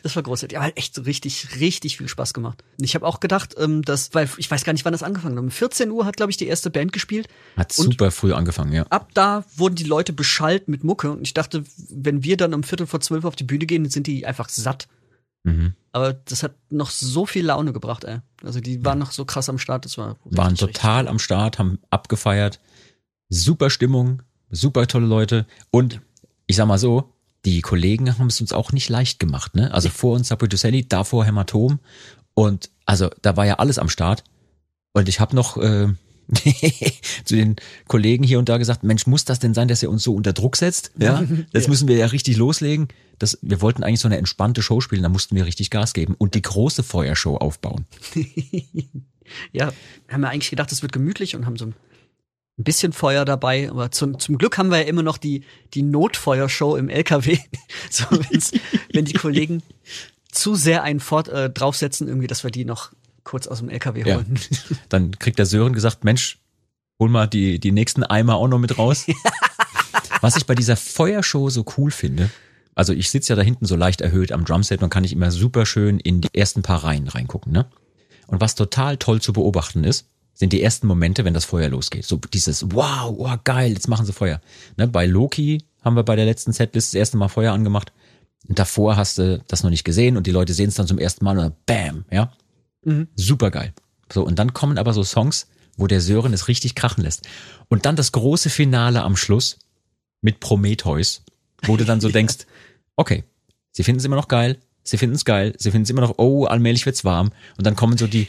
Das 0.02 0.16
war 0.16 0.22
großartig. 0.22 0.58
Aber 0.58 0.72
echt 0.76 0.94
so 0.94 1.02
richtig, 1.02 1.60
richtig 1.60 1.98
viel 1.98 2.08
Spaß 2.08 2.32
gemacht. 2.32 2.64
Und 2.78 2.84
ich 2.84 2.94
habe 2.94 3.06
auch 3.06 3.20
gedacht, 3.20 3.54
ähm, 3.58 3.82
dass, 3.82 4.14
weil 4.14 4.26
ich 4.38 4.50
weiß 4.50 4.64
gar 4.64 4.72
nicht, 4.72 4.86
wann 4.86 4.92
das 4.92 5.02
angefangen 5.02 5.36
hat. 5.36 5.42
Um 5.42 5.50
14 5.50 5.90
Uhr 5.90 6.06
hat, 6.06 6.16
glaube 6.16 6.30
ich, 6.30 6.38
die 6.38 6.46
erste 6.46 6.70
Band 6.70 6.94
gespielt. 6.94 7.28
Hat 7.58 7.72
super 7.72 8.10
früh 8.10 8.32
angefangen, 8.32 8.72
ja. 8.72 8.84
ab 8.84 9.10
da 9.12 9.44
wurden 9.54 9.74
die 9.74 9.84
Leute 9.84 10.14
beschallt 10.14 10.66
mit 10.66 10.82
Mucke. 10.82 11.10
Und 11.10 11.22
ich 11.22 11.34
dachte, 11.34 11.64
wenn 11.90 12.24
wir 12.24 12.38
dann 12.38 12.54
um 12.54 12.62
Viertel 12.62 12.86
vor 12.86 13.00
zwölf 13.00 13.26
auf 13.26 13.36
die 13.36 13.44
Bühne 13.44 13.66
gehen, 13.66 13.88
sind 13.90 14.06
die 14.06 14.24
einfach 14.24 14.48
satt. 14.48 14.88
Mhm. 15.44 15.74
Aber 15.92 16.14
das 16.14 16.42
hat 16.42 16.54
noch 16.70 16.90
so 16.90 17.26
viel 17.26 17.44
Laune 17.44 17.72
gebracht, 17.72 18.04
ey. 18.04 18.20
Also 18.42 18.60
die 18.60 18.84
waren 18.84 18.98
noch 18.98 19.12
so 19.12 19.24
krass 19.24 19.48
am 19.48 19.58
Start, 19.58 19.84
das 19.84 19.98
war 19.98 20.16
richtig, 20.24 20.38
Waren 20.38 20.52
richtig 20.52 20.72
total 20.74 21.08
am 21.08 21.18
Start, 21.18 21.58
haben 21.58 21.78
abgefeiert. 21.90 22.60
Super 23.28 23.70
Stimmung, 23.70 24.22
super 24.50 24.86
tolle 24.86 25.06
Leute. 25.06 25.46
Und 25.70 26.00
ich 26.46 26.56
sag 26.56 26.66
mal 26.66 26.78
so, 26.78 27.12
die 27.44 27.60
Kollegen 27.60 28.18
haben 28.18 28.28
es 28.28 28.40
uns 28.40 28.52
auch 28.52 28.72
nicht 28.72 28.88
leicht 28.88 29.18
gemacht, 29.18 29.54
ne? 29.54 29.72
Also 29.74 29.88
vor 29.88 30.14
uns 30.14 30.28
Sally, 30.28 30.86
davor 30.88 31.24
Hämatom. 31.24 31.80
Und 32.34 32.70
also 32.86 33.10
da 33.20 33.36
war 33.36 33.46
ja 33.46 33.56
alles 33.56 33.78
am 33.78 33.88
Start. 33.88 34.24
Und 34.92 35.08
ich 35.08 35.20
habe 35.20 35.34
noch 35.34 35.56
äh, 35.56 35.88
zu 37.24 37.36
den 37.36 37.56
Kollegen 37.88 38.24
hier 38.24 38.38
und 38.38 38.48
da 38.48 38.56
gesagt, 38.58 38.82
Mensch, 38.84 39.06
muss 39.06 39.24
das 39.24 39.38
denn 39.38 39.54
sein, 39.54 39.68
dass 39.68 39.82
er 39.82 39.90
uns 39.90 40.02
so 40.02 40.14
unter 40.14 40.32
Druck 40.32 40.56
setzt? 40.56 40.92
Ja, 40.98 41.22
jetzt 41.52 41.64
Ja. 41.64 41.70
müssen 41.70 41.88
wir 41.88 41.96
ja 41.96 42.06
richtig 42.06 42.36
loslegen. 42.36 42.88
Das, 43.18 43.38
wir 43.42 43.60
wollten 43.60 43.82
eigentlich 43.84 44.00
so 44.00 44.08
eine 44.08 44.16
entspannte 44.18 44.62
Show 44.62 44.80
spielen, 44.80 45.02
da 45.02 45.08
mussten 45.08 45.36
wir 45.36 45.44
richtig 45.46 45.70
Gas 45.70 45.92
geben 45.92 46.14
und 46.18 46.34
die 46.34 46.42
große 46.42 46.82
Feuershow 46.82 47.36
aufbauen. 47.36 47.86
Ja, 49.52 49.72
haben 50.10 50.20
wir 50.20 50.28
eigentlich 50.30 50.50
gedacht, 50.50 50.72
es 50.72 50.82
wird 50.82 50.92
gemütlich 50.92 51.34
und 51.36 51.46
haben 51.46 51.56
so 51.56 51.66
ein 51.66 51.74
bisschen 52.58 52.92
Feuer 52.92 53.24
dabei, 53.24 53.70
aber 53.70 53.90
zum, 53.90 54.18
zum 54.18 54.36
Glück 54.36 54.58
haben 54.58 54.70
wir 54.70 54.78
ja 54.78 54.84
immer 54.84 55.02
noch 55.02 55.16
die, 55.16 55.44
die 55.72 55.82
Notfeuershow 55.82 56.76
im 56.76 56.88
LKW. 56.90 57.38
So, 57.90 58.04
wenn 58.92 59.04
die 59.06 59.14
Kollegen 59.14 59.62
zu 60.30 60.54
sehr 60.54 60.82
einen 60.82 61.00
fort, 61.00 61.28
äh, 61.28 61.48
draufsetzen, 61.50 62.08
irgendwie, 62.08 62.26
dass 62.26 62.44
wir 62.44 62.50
die 62.50 62.64
noch 62.66 62.92
kurz 63.24 63.46
aus 63.46 63.58
dem 63.58 63.68
LKW 63.68 64.02
Ja. 64.06 64.16
holen. 64.16 64.38
Dann 64.88 65.18
kriegt 65.18 65.38
der 65.38 65.46
Sören 65.46 65.72
gesagt, 65.72 66.04
Mensch, 66.04 66.38
hol 66.98 67.08
mal 67.08 67.26
die, 67.26 67.58
die 67.58 67.72
nächsten 67.72 68.02
Eimer 68.04 68.36
auch 68.36 68.48
noch 68.48 68.58
mit 68.58 68.78
raus. 68.78 69.06
Was 70.20 70.36
ich 70.36 70.46
bei 70.46 70.54
dieser 70.54 70.76
Feuershow 70.76 71.50
so 71.50 71.64
cool 71.76 71.90
finde, 71.90 72.30
also 72.74 72.92
ich 72.92 73.10
sitze 73.10 73.32
ja 73.32 73.36
da 73.36 73.42
hinten 73.42 73.66
so 73.66 73.76
leicht 73.76 74.00
erhöht 74.00 74.32
am 74.32 74.44
Drumset 74.44 74.82
und 74.82 74.90
kann 74.90 75.04
ich 75.04 75.12
immer 75.12 75.30
super 75.30 75.66
schön 75.66 75.98
in 75.98 76.20
die 76.20 76.28
ersten 76.32 76.62
paar 76.62 76.84
Reihen 76.84 77.08
reingucken, 77.08 77.52
ne? 77.52 77.66
Und 78.28 78.40
was 78.40 78.54
total 78.54 78.96
toll 78.96 79.20
zu 79.20 79.32
beobachten 79.32 79.84
ist, 79.84 80.06
sind 80.32 80.52
die 80.54 80.62
ersten 80.62 80.86
Momente, 80.86 81.24
wenn 81.24 81.34
das 81.34 81.44
Feuer 81.44 81.68
losgeht. 81.68 82.06
So 82.06 82.16
dieses 82.32 82.70
Wow, 82.72 83.14
oh 83.18 83.34
geil, 83.44 83.72
jetzt 83.72 83.88
machen 83.88 84.06
sie 84.06 84.12
Feuer. 84.14 84.40
Ne? 84.78 84.88
Bei 84.88 85.04
Loki 85.04 85.62
haben 85.82 85.96
wir 85.96 86.02
bei 86.02 86.16
der 86.16 86.24
letzten 86.24 86.52
Setlist 86.52 86.88
das 86.94 86.98
erste 86.98 87.16
Mal 87.18 87.28
Feuer 87.28 87.52
angemacht. 87.52 87.92
Und 88.48 88.58
davor 88.58 88.96
hast 88.96 89.18
du 89.18 89.42
das 89.48 89.62
noch 89.62 89.70
nicht 89.70 89.84
gesehen 89.84 90.16
und 90.16 90.26
die 90.26 90.30
Leute 90.30 90.54
sehen 90.54 90.68
es 90.68 90.76
dann 90.76 90.86
zum 90.86 90.98
ersten 90.98 91.24
Mal 91.24 91.36
und 91.38 91.44
dann 91.44 91.54
bam, 91.66 92.04
ja. 92.10 92.32
Super 93.16 93.50
geil. 93.50 93.72
So, 94.12 94.24
und 94.24 94.38
dann 94.38 94.52
kommen 94.52 94.78
aber 94.78 94.92
so 94.92 95.04
Songs, 95.04 95.48
wo 95.76 95.86
der 95.86 96.00
Sören 96.00 96.32
es 96.32 96.48
richtig 96.48 96.74
krachen 96.74 97.02
lässt. 97.02 97.26
Und 97.68 97.86
dann 97.86 97.96
das 97.96 98.12
große 98.12 98.50
Finale 98.50 99.02
am 99.02 99.16
Schluss 99.16 99.58
mit 100.20 100.40
Prometheus, 100.40 101.22
wo 101.62 101.76
du 101.76 101.84
dann 101.84 102.00
so 102.00 102.08
denkst, 102.10 102.46
okay, 102.96 103.24
sie 103.72 103.84
finden 103.84 104.00
es 104.00 104.04
immer 104.04 104.16
noch 104.16 104.28
geil, 104.28 104.58
sie 104.82 104.98
finden 104.98 105.16
es 105.16 105.24
geil, 105.24 105.54
sie 105.58 105.70
finden 105.70 105.84
es 105.84 105.90
immer 105.90 106.02
noch, 106.02 106.18
oh, 106.18 106.44
allmählich 106.44 106.86
wird's 106.86 107.04
warm. 107.04 107.32
Und 107.56 107.66
dann 107.66 107.76
kommen 107.76 107.96
so 107.96 108.06
die, 108.06 108.28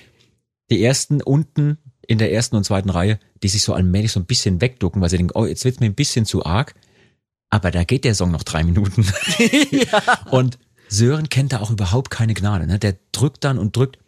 die 0.70 0.84
ersten 0.84 1.22
unten 1.22 1.78
in 2.08 2.18
der 2.18 2.32
ersten 2.32 2.56
und 2.56 2.64
zweiten 2.64 2.90
Reihe, 2.90 3.20
die 3.44 3.50
sich 3.50 3.64
so 3.64 3.74
allmählich 3.74 4.12
so 4.12 4.20
ein 4.20 4.26
bisschen 4.26 4.62
wegducken, 4.62 5.02
weil 5.02 5.10
sie 5.10 5.18
denken, 5.18 5.38
oh, 5.38 5.46
jetzt 5.46 5.66
wird's 5.66 5.80
mir 5.80 5.88
ein 5.88 5.96
bisschen 5.96 6.26
zu 6.26 6.46
arg. 6.46 6.76
Aber 7.50 7.72
da 7.72 7.84
geht 7.84 8.04
der 8.04 8.16
Song 8.16 8.32
noch 8.32 8.44
drei 8.44 8.64
Minuten. 8.64 9.06
Und 10.32 10.58
Sören 10.90 11.30
kennt 11.30 11.54
da 11.54 11.60
auch 11.60 11.72
überhaupt 11.72 12.10
keine 12.10 12.34
Gnade. 12.34 12.66
Ne? 12.68 12.80
Der 12.80 12.96
drückt 13.12 13.44
dann 13.44 13.58
und 13.58 13.76
drückt. 13.76 14.00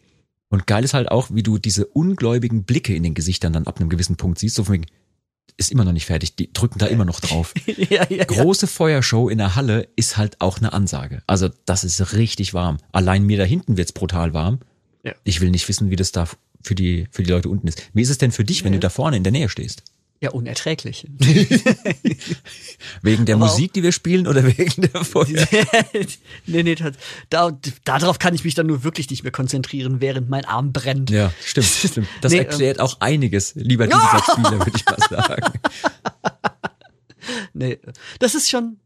Und 0.50 0.68
geil 0.68 0.84
ist 0.84 0.94
halt 0.94 1.10
auch, 1.10 1.30
wie 1.32 1.44
du 1.44 1.58
diese 1.58 1.86
ungläubigen 1.86 2.64
Blicke 2.64 2.96
in 2.96 3.04
den 3.04 3.14
Gesichtern 3.14 3.54
dann 3.54 3.68
ab 3.68 3.80
einem 3.80 3.90
gewissen 3.90 4.16
Punkt 4.16 4.40
siehst. 4.40 4.56
So 4.56 4.64
von 4.64 4.76
wegen, 4.76 4.86
ist 5.58 5.72
immer 5.72 5.86
noch 5.86 5.94
nicht 5.94 6.06
fertig, 6.06 6.36
die 6.36 6.52
drücken 6.52 6.80
da 6.80 6.88
immer 6.88 7.06
noch 7.06 7.20
drauf. 7.20 7.54
ja, 7.66 7.76
ja, 7.90 8.06
ja. 8.10 8.24
Große 8.26 8.68
Feuershow 8.68 9.30
in 9.30 9.38
der 9.38 9.56
Halle 9.56 9.88
ist 9.96 10.18
halt 10.18 10.42
auch 10.42 10.58
eine 10.58 10.74
Ansage. 10.74 11.24
Also 11.28 11.50
das 11.66 11.84
ist 11.84 12.14
richtig 12.14 12.54
warm. 12.54 12.78
Allein 12.92 13.24
mir 13.24 13.38
da 13.38 13.44
hinten 13.44 13.78
wird's 13.78 13.94
brutal 13.94 14.34
warm. 14.34 14.60
Ja. 15.04 15.14
Ich 15.24 15.42
will 15.42 15.52
nicht 15.52 15.68
wissen, 15.68 15.90
wie 15.90 15.96
das 15.96 16.12
da 16.12 16.28
für 16.62 16.76
die, 16.76 17.08
für 17.12 17.24
die 17.24 17.32
Leute 17.32 17.50
unten 17.50 17.68
ist. 17.68 17.82
Wie 17.94 18.02
ist 18.02 18.10
es 18.10 18.18
denn 18.18 18.32
für 18.32 18.44
dich, 18.44 18.64
wenn 18.64 18.74
du 18.74 18.80
da 18.80 18.90
vorne 18.90 19.18
in 19.18 19.24
der 19.24 19.32
Nähe 19.32 19.50
stehst? 19.50 19.84
Ja, 20.22 20.32
unerträglich. 20.32 21.06
Wegen 23.02 23.26
der 23.26 23.36
Aber 23.36 23.48
Musik, 23.48 23.74
die 23.74 23.84
wir 23.84 23.92
spielen 23.92 24.28
oder 24.28 24.44
wegen 24.58 24.82
der 24.82 25.04
Feuer? 25.04 25.26
nee, 26.46 26.64
nee, 26.64 26.76
das, 26.76 26.96
da, 27.30 27.52
darauf 27.84 28.18
kann 28.18 28.34
ich 28.34 28.44
mich 28.44 28.56
dann 28.56 28.66
nur 28.68 28.84
wirklich 28.84 29.10
nicht 29.10 29.24
mehr 29.24 29.32
konzentrieren, 29.32 30.00
während 30.00 30.30
mein 30.30 30.46
Arm 30.46 30.72
brennt. 30.72 31.10
Ja, 31.10 31.34
stimmt, 31.44 31.68
stimmt. 31.68 32.08
Das 32.22 32.32
Nee, 32.32 32.40
erklärt 32.40 32.80
auch 32.80 33.02
einiges, 33.02 33.56
lieber 33.56 33.88
dieser 33.88 34.24
Spieler, 34.32 34.60
würde 34.60 34.72
ich 34.74 34.86
mal 34.86 34.98
sagen. 35.10 35.60
Nee, 37.54 37.80
das 38.20 38.36
ist 38.36 38.50
schon, 38.50 38.78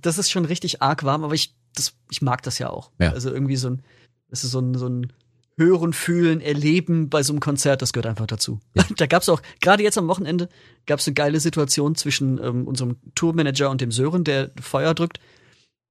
das 0.00 0.18
ist 0.18 0.30
schon 0.30 0.44
richtig 0.44 0.80
arg 0.82 1.04
warm, 1.04 1.24
aber 1.24 1.34
ich, 1.34 1.54
das, 1.74 1.94
ich 2.10 2.22
mag 2.22 2.42
das 2.42 2.58
ja 2.58 2.70
auch. 2.70 2.90
Ja. 2.98 3.12
Also 3.12 3.30
irgendwie 3.30 3.56
so 3.56 3.70
ein, 3.70 3.82
das 4.30 4.44
ist 4.44 4.52
so 4.52 4.60
ein, 4.60 4.74
so 4.74 4.88
ein 4.88 5.12
Hören, 5.58 5.92
Fühlen, 5.92 6.40
Erleben 6.40 7.10
bei 7.10 7.22
so 7.22 7.32
einem 7.32 7.40
Konzert, 7.40 7.82
das 7.82 7.92
gehört 7.92 8.06
einfach 8.06 8.26
dazu. 8.26 8.60
Da 8.96 9.06
gab's 9.06 9.28
auch, 9.28 9.42
gerade 9.60 9.82
jetzt 9.82 9.98
am 9.98 10.08
Wochenende, 10.08 10.48
gab's 10.86 11.06
eine 11.06 11.14
geile 11.14 11.40
Situation 11.40 11.94
zwischen 11.94 12.42
ähm, 12.42 12.66
unserem 12.66 12.96
Tourmanager 13.14 13.68
und 13.68 13.80
dem 13.80 13.92
Sören, 13.92 14.24
der 14.24 14.52
Feuer 14.60 14.94
drückt, 14.94 15.20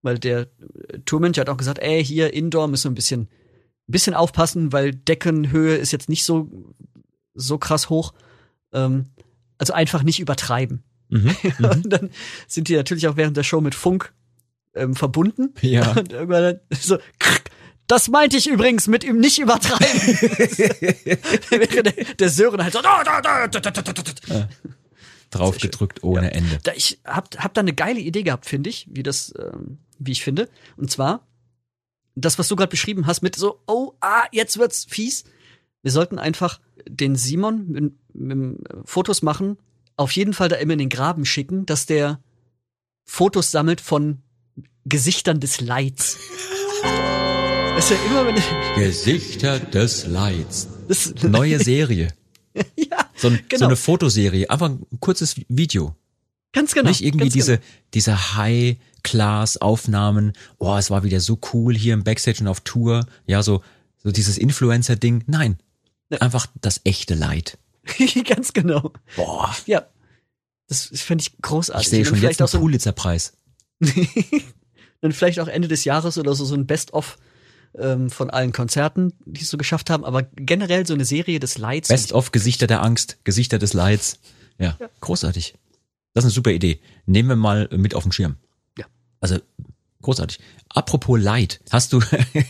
weil 0.01 0.17
der 0.17 0.47
äh, 0.89 0.99
Tourmanager 1.05 1.41
hat 1.41 1.49
auch 1.49 1.57
gesagt, 1.57 1.79
ey, 1.79 2.03
hier 2.03 2.33
Indoor 2.33 2.67
müssen 2.67 2.85
wir 2.85 2.91
ein 2.91 2.95
bisschen, 2.95 3.21
ein 3.21 3.91
bisschen 3.91 4.13
aufpassen, 4.13 4.71
weil 4.71 4.93
Deckenhöhe 4.95 5.75
ist 5.75 5.91
jetzt 5.91 6.09
nicht 6.09 6.23
so, 6.23 6.49
so 7.33 7.57
krass 7.57 7.89
hoch. 7.89 8.13
Ähm, 8.73 9.05
also 9.57 9.73
einfach 9.73 10.03
nicht 10.03 10.19
übertreiben. 10.19 10.83
Mhm. 11.09 11.35
Und 11.59 11.91
dann 11.91 12.09
sind 12.47 12.69
die 12.69 12.75
natürlich 12.75 13.07
auch 13.07 13.17
während 13.17 13.37
der 13.37 13.43
Show 13.43 13.61
mit 13.61 13.75
Funk 13.75 14.13
ähm, 14.75 14.95
verbunden. 14.95 15.53
Ja. 15.61 15.91
Und 15.97 16.13
irgendwann 16.13 16.43
dann 16.43 16.59
so, 16.71 16.97
krrk, 17.19 17.49
das 17.87 18.09
meinte 18.09 18.35
ich 18.35 18.47
übrigens 18.47 18.87
mit 18.87 19.03
ihm 19.05 19.17
nicht 19.17 19.39
übertreiben. 19.39 20.01
Wäre 21.49 21.83
der, 22.15 22.29
Sören 22.29 22.61
halt 22.61 22.73
so. 22.73 22.81
Da, 22.81 23.03
da, 23.03 23.21
da, 23.21 23.47
da, 23.47 23.59
da, 23.59 23.71
da, 23.71 23.93
da. 23.93 24.03
Ja. 24.27 24.49
Draufgedrückt 25.29 26.03
ohne 26.03 26.27
ja. 26.27 26.33
Ende. 26.33 26.59
Da, 26.63 26.73
ich 26.73 26.99
hab, 27.05 27.35
hab 27.37 27.53
da 27.53 27.61
eine 27.61 27.73
geile 27.73 27.99
Idee 27.99 28.23
gehabt, 28.23 28.45
finde 28.45 28.69
ich, 28.69 28.87
wie 28.89 29.03
das, 29.03 29.33
ähm, 29.39 29.79
wie 29.99 30.11
ich 30.11 30.23
finde. 30.23 30.49
Und 30.75 30.91
zwar, 30.91 31.25
das, 32.15 32.37
was 32.37 32.47
du 32.49 32.55
gerade 32.55 32.69
beschrieben 32.69 33.07
hast, 33.07 33.21
mit 33.21 33.35
so, 33.35 33.61
oh, 33.67 33.93
ah, 34.01 34.25
jetzt 34.31 34.57
wird's 34.57 34.85
fies. 34.89 35.23
Wir 35.81 35.91
sollten 35.91 36.19
einfach 36.19 36.59
den 36.87 37.15
Simon 37.15 37.67
mit, 37.67 37.93
mit 38.13 38.69
äh, 38.69 38.75
Fotos 38.83 39.21
machen, 39.21 39.57
auf 39.95 40.11
jeden 40.11 40.33
Fall 40.33 40.49
da 40.49 40.57
immer 40.57 40.73
in 40.73 40.79
den 40.79 40.89
Graben 40.89 41.25
schicken, 41.25 41.65
dass 41.65 41.85
der 41.85 42.19
Fotos 43.05 43.51
sammelt 43.51 43.81
von 43.81 44.21
Gesichtern 44.85 45.39
des 45.39 45.61
Leids. 45.61 46.17
Ist 47.77 47.91
ja 47.91 47.97
immer, 48.07 48.25
wenn 48.25 48.35
Gesichter 48.75 49.59
des 49.59 50.07
Leids. 50.07 50.67
das, 50.87 51.13
Neue 51.21 51.59
Serie. 51.59 52.07
ja, 52.75 53.09
So, 53.15 53.27
ein, 53.27 53.35
so 53.35 53.41
Genau. 53.49 53.65
eine 53.67 53.75
Fotoserie, 53.75 54.49
einfach 54.49 54.69
ein 54.69 54.85
kurzes 54.99 55.35
Video. 55.47 55.95
ganz 56.53 56.73
genau. 56.73 56.89
Nicht 56.89 57.03
irgendwie 57.03 57.29
diese, 57.29 57.57
genau. 57.57 57.69
diese 57.93 58.35
High-Class-Aufnahmen. 58.35 60.33
Oh, 60.57 60.75
es 60.75 60.89
war 60.89 61.03
wieder 61.03 61.19
so 61.19 61.37
cool 61.53 61.75
hier 61.77 61.93
im 61.93 62.03
Backstage 62.03 62.39
und 62.41 62.47
auf 62.47 62.61
Tour. 62.61 63.05
Ja, 63.27 63.43
so, 63.43 63.61
so 63.97 64.11
dieses 64.11 64.39
Influencer-Ding. 64.39 65.25
Nein. 65.27 65.59
Einfach 66.19 66.47
das 66.59 66.81
echte 66.83 67.13
Leid. 67.13 67.59
ganz 68.27 68.53
genau. 68.53 68.91
Boah. 69.15 69.55
Ja. 69.67 69.85
Das 70.67 70.89
finde 70.93 71.21
ich 71.21 71.37
großartig. 71.41 71.85
Ich 71.85 71.91
sehe 71.91 72.05
schon 72.05 72.19
jetzt 72.21 72.41
einen 72.41 72.47
so 72.47 72.59
Pulitzer-Preis. 72.59 73.33
dann 75.01 75.11
vielleicht 75.11 75.39
auch 75.39 75.47
Ende 75.47 75.67
des 75.67 75.85
Jahres 75.85 76.17
oder 76.17 76.33
so 76.33 76.43
so 76.43 76.55
ein 76.55 76.65
Best-of 76.65 77.17
ähm, 77.77 78.09
von 78.09 78.29
allen 78.29 78.51
Konzerten, 78.51 79.13
die 79.25 79.41
es 79.41 79.49
so 79.49 79.57
geschafft 79.57 79.89
haben, 79.89 80.03
aber 80.05 80.23
generell 80.35 80.85
so 80.85 80.93
eine 80.93 81.05
Serie 81.05 81.39
des 81.39 81.57
Leids. 81.57 81.87
Best 81.89 82.13
of 82.13 82.31
Gesichter 82.31 82.67
der 82.67 82.83
Angst, 82.83 83.17
Gesichter 83.23 83.59
des 83.59 83.73
Leids. 83.73 84.19
Ja, 84.59 84.77
großartig. 85.01 85.53
Das 86.13 86.23
ist 86.23 86.29
eine 86.29 86.33
super 86.33 86.51
Idee. 86.51 86.79
Nehmen 87.05 87.29
wir 87.29 87.35
mal 87.35 87.69
mit 87.71 87.93
auf 87.93 88.03
den 88.03 88.11
Schirm. 88.11 88.37
Ja. 88.77 88.85
Also 89.21 89.37
großartig. 90.01 90.39
Apropos 90.69 91.19
Leid, 91.21 91.59
hast 91.71 91.93
du 91.93 92.01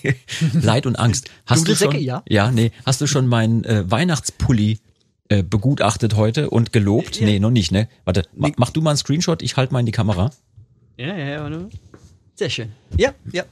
Leid 0.54 0.86
und 0.86 0.98
Angst? 0.98 1.30
Hast 1.46 1.62
du 1.62 1.66
Dudelsäcke, 1.66 1.96
schon? 1.96 2.04
ja. 2.04 2.24
Ja, 2.30 2.52
nee. 2.52 2.72
Hast 2.86 3.02
du 3.02 3.08
schon 3.08 3.28
meinen 3.28 3.64
äh, 3.66 3.90
Weihnachtspulli 3.90 4.80
äh, 5.30 5.44
begutachtet 5.44 6.16
heute 6.16 6.50
und 6.50 6.72
gelobt? 6.72 7.20
Nee, 7.20 7.40
noch 7.40 7.52
nicht, 7.52 7.72
ne? 7.72 7.90
Warte, 8.06 8.24
ma, 8.34 8.50
mach 8.58 8.70
du 8.70 8.82
mal 8.82 8.92
einen 8.92 8.98
Screenshot. 8.98 9.42
Ich 9.42 9.58
halte 9.58 9.74
mal 9.74 9.82
in 9.82 9.86
die 9.86 9.92
Kamera, 9.92 10.32
Ja, 10.98 11.08
ja, 11.08 11.26
ja, 11.26 11.42
warte 11.42 11.58
mal. 11.58 11.70
Sehr 12.36 12.50
schön. 12.50 12.72
Ja, 12.96 13.14
ja. 13.32 13.44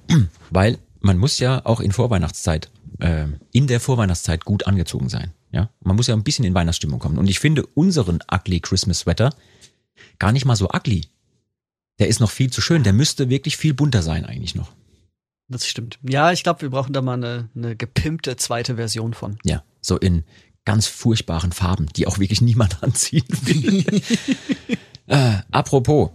weil 0.49 0.77
man 1.05 1.19
muss 1.19 1.37
ja 1.39 1.63
auch 1.65 1.79
in 1.79 1.91
Vorweihnachtszeit, 1.91 2.71
äh, 2.99 3.27
in 3.51 3.67
der 3.67 3.79
Vorweihnachtszeit 3.79 4.43
gut 4.43 4.65
angezogen 4.65 5.07
sein. 5.07 5.31
Ja, 5.51 5.69
man 5.81 5.95
muss 5.95 6.07
ja 6.07 6.15
ein 6.15 6.23
bisschen 6.23 6.45
in 6.45 6.55
Weihnachtsstimmung 6.55 6.99
kommen. 6.99 7.17
Und 7.17 7.29
ich 7.29 7.39
finde 7.39 7.65
unseren 7.65 8.19
ugly 8.29 8.59
Christmas 8.59 8.99
Sweater 8.99 9.29
gar 10.19 10.31
nicht 10.31 10.45
mal 10.45 10.55
so 10.55 10.69
ugly. 10.69 11.07
Der 11.99 12.07
ist 12.07 12.19
noch 12.19 12.31
viel 12.31 12.51
zu 12.51 12.59
schön. 12.59 12.83
Der 12.83 12.91
müsste 12.91 13.29
wirklich 13.29 13.55
viel 13.55 13.73
bunter 13.73 14.01
sein 14.01 14.25
eigentlich 14.25 14.55
noch. 14.55 14.71
Das 15.47 15.67
stimmt. 15.67 15.99
Ja, 16.01 16.31
ich 16.31 16.43
glaube, 16.43 16.63
wir 16.63 16.71
brauchen 16.71 16.91
da 16.91 17.01
mal 17.01 17.13
eine, 17.13 17.49
eine 17.55 17.75
gepimpte 17.75 18.35
zweite 18.35 18.75
Version 18.75 19.13
von. 19.13 19.37
Ja, 19.45 19.63
so 19.81 19.97
in 19.97 20.23
ganz 20.65 20.87
furchtbaren 20.87 21.51
Farben, 21.51 21.85
die 21.95 22.07
auch 22.07 22.17
wirklich 22.17 22.41
niemand 22.49 22.83
anziehen 22.83 23.27
will. 23.29 23.85
äh, 25.07 25.37
apropos, 25.51 26.09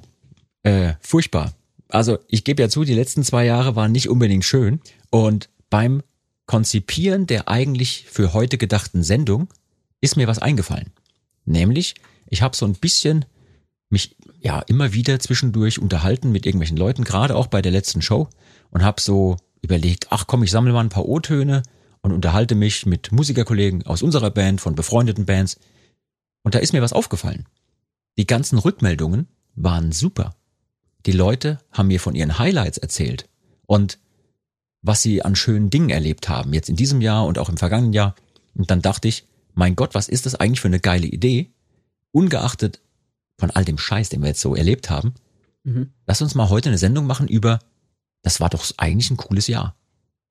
äh, 0.64 0.94
furchtbar. 1.00 1.54
Also 1.90 2.18
ich 2.28 2.44
gebe 2.44 2.62
ja 2.62 2.68
zu, 2.68 2.84
die 2.84 2.94
letzten 2.94 3.24
zwei 3.24 3.44
Jahre 3.44 3.76
waren 3.76 3.92
nicht 3.92 4.08
unbedingt 4.08 4.44
schön. 4.44 4.80
Und 5.10 5.48
beim 5.68 6.02
Konzipieren 6.46 7.26
der 7.26 7.48
eigentlich 7.48 8.06
für 8.08 8.32
heute 8.32 8.58
gedachten 8.58 9.02
Sendung 9.02 9.48
ist 10.00 10.16
mir 10.16 10.26
was 10.26 10.38
eingefallen. 10.38 10.92
Nämlich, 11.44 11.94
ich 12.26 12.42
habe 12.42 12.56
so 12.56 12.66
ein 12.66 12.74
bisschen 12.74 13.24
mich 13.88 14.16
ja 14.40 14.60
immer 14.60 14.92
wieder 14.92 15.20
zwischendurch 15.20 15.78
unterhalten 15.78 16.32
mit 16.32 16.46
irgendwelchen 16.46 16.76
Leuten, 16.76 17.04
gerade 17.04 17.36
auch 17.36 17.48
bei 17.48 17.60
der 17.62 17.72
letzten 17.72 18.02
Show 18.02 18.28
und 18.70 18.82
habe 18.82 19.00
so 19.00 19.36
überlegt, 19.62 20.08
ach 20.10 20.26
komm, 20.26 20.42
ich 20.42 20.50
sammle 20.50 20.72
mal 20.72 20.80
ein 20.80 20.88
paar 20.88 21.06
O-Töne 21.06 21.62
und 22.02 22.12
unterhalte 22.12 22.54
mich 22.54 22.86
mit 22.86 23.12
Musikerkollegen 23.12 23.86
aus 23.86 24.02
unserer 24.02 24.30
Band, 24.30 24.60
von 24.60 24.74
befreundeten 24.74 25.26
Bands. 25.26 25.58
Und 26.42 26.54
da 26.54 26.60
ist 26.60 26.72
mir 26.72 26.82
was 26.82 26.92
aufgefallen. 26.92 27.46
Die 28.16 28.26
ganzen 28.26 28.58
Rückmeldungen 28.58 29.28
waren 29.54 29.92
super. 29.92 30.34
Die 31.06 31.12
Leute 31.12 31.58
haben 31.72 31.88
mir 31.88 32.00
von 32.00 32.14
ihren 32.14 32.38
Highlights 32.38 32.78
erzählt 32.78 33.28
und 33.66 33.98
was 34.82 35.02
sie 35.02 35.22
an 35.22 35.36
schönen 35.36 35.70
Dingen 35.70 35.90
erlebt 35.90 36.28
haben, 36.28 36.54
jetzt 36.54 36.68
in 36.68 36.76
diesem 36.76 37.00
Jahr 37.00 37.26
und 37.26 37.38
auch 37.38 37.48
im 37.48 37.56
vergangenen 37.58 37.92
Jahr. 37.92 38.14
Und 38.54 38.70
dann 38.70 38.80
dachte 38.82 39.08
ich, 39.08 39.26
mein 39.54 39.76
Gott, 39.76 39.94
was 39.94 40.08
ist 40.08 40.26
das 40.26 40.34
eigentlich 40.34 40.60
für 40.60 40.68
eine 40.68 40.80
geile 40.80 41.06
Idee? 41.06 41.50
Ungeachtet 42.12 42.80
von 43.38 43.50
all 43.50 43.64
dem 43.64 43.78
Scheiß, 43.78 44.08
den 44.08 44.20
wir 44.22 44.28
jetzt 44.28 44.40
so 44.40 44.54
erlebt 44.54 44.90
haben, 44.90 45.14
Mhm. 45.62 45.90
lass 46.06 46.22
uns 46.22 46.34
mal 46.34 46.48
heute 46.48 46.70
eine 46.70 46.78
Sendung 46.78 47.06
machen 47.06 47.28
über, 47.28 47.58
das 48.22 48.40
war 48.40 48.48
doch 48.48 48.64
eigentlich 48.78 49.10
ein 49.10 49.18
cooles 49.18 49.46
Jahr. 49.46 49.76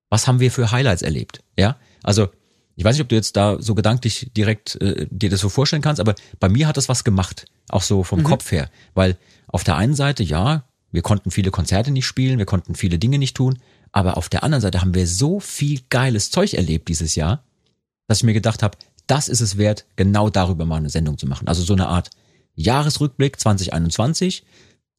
Was 0.10 0.28
haben 0.28 0.40
wir 0.40 0.52
für 0.52 0.72
Highlights 0.72 1.04
erlebt? 1.04 1.44
Ja, 1.56 1.78
also 2.02 2.30
ich 2.76 2.84
weiß 2.84 2.96
nicht, 2.96 3.04
ob 3.04 3.10
du 3.10 3.16
jetzt 3.16 3.36
da 3.36 3.62
so 3.62 3.76
gedanklich 3.76 4.32
direkt 4.36 4.82
äh, 4.82 5.06
dir 5.12 5.30
das 5.30 5.42
so 5.42 5.50
vorstellen 5.50 5.84
kannst, 5.84 6.00
aber 6.00 6.16
bei 6.40 6.50
mir 6.50 6.68
hat 6.68 6.78
das 6.78 6.90
was 6.90 7.04
gemacht, 7.04 7.46
auch 7.68 7.84
so 7.84 8.04
vom 8.04 8.24
Kopf 8.24 8.52
her, 8.52 8.72
weil 8.96 9.18
auf 9.50 9.63
der 9.63 9.75
einen 9.75 9.96
Seite 9.96 10.24
ja, 10.24 10.63
wir 10.91 11.01
konnten 11.01 11.32
viele 11.32 11.51
Konzerte 11.51 11.91
nicht 11.91 12.06
spielen, 12.06 12.38
wir 12.38 12.46
konnten 12.46 12.75
viele 12.75 12.98
Dinge 12.98 13.20
nicht 13.20 13.36
tun, 13.36 13.60
aber 13.91 14.18
auf 14.18 14.29
der 14.29 14.44
anderen 14.44 14.62
Seite 14.62 14.82
haben 14.82 14.94
wir 14.94 15.08
so 15.08 15.39
viel 15.39 15.82
geiles 15.89 16.32
Zeug 16.32 16.53
erlebt 16.53 16.88
dieses 16.88 17.15
Jahr, 17.15 17.44
dass 18.08 18.20
ich 18.20 18.24
mir 18.24 18.34
gedacht 18.34 18.63
habe, 18.63 18.77
das 19.08 19.27
ist 19.27 19.41
es 19.41 19.58
wert, 19.58 19.86
genau 19.96 20.29
darüber 20.29 20.65
mal 20.65 20.77
eine 20.77 20.89
Sendung 20.89 21.18
zu 21.18 21.27
machen. 21.27 21.48
Also 21.48 21.63
so 21.63 21.74
eine 21.74 21.88
Art 21.88 22.12
Jahresrückblick 22.56 23.39
2021, 23.39 24.44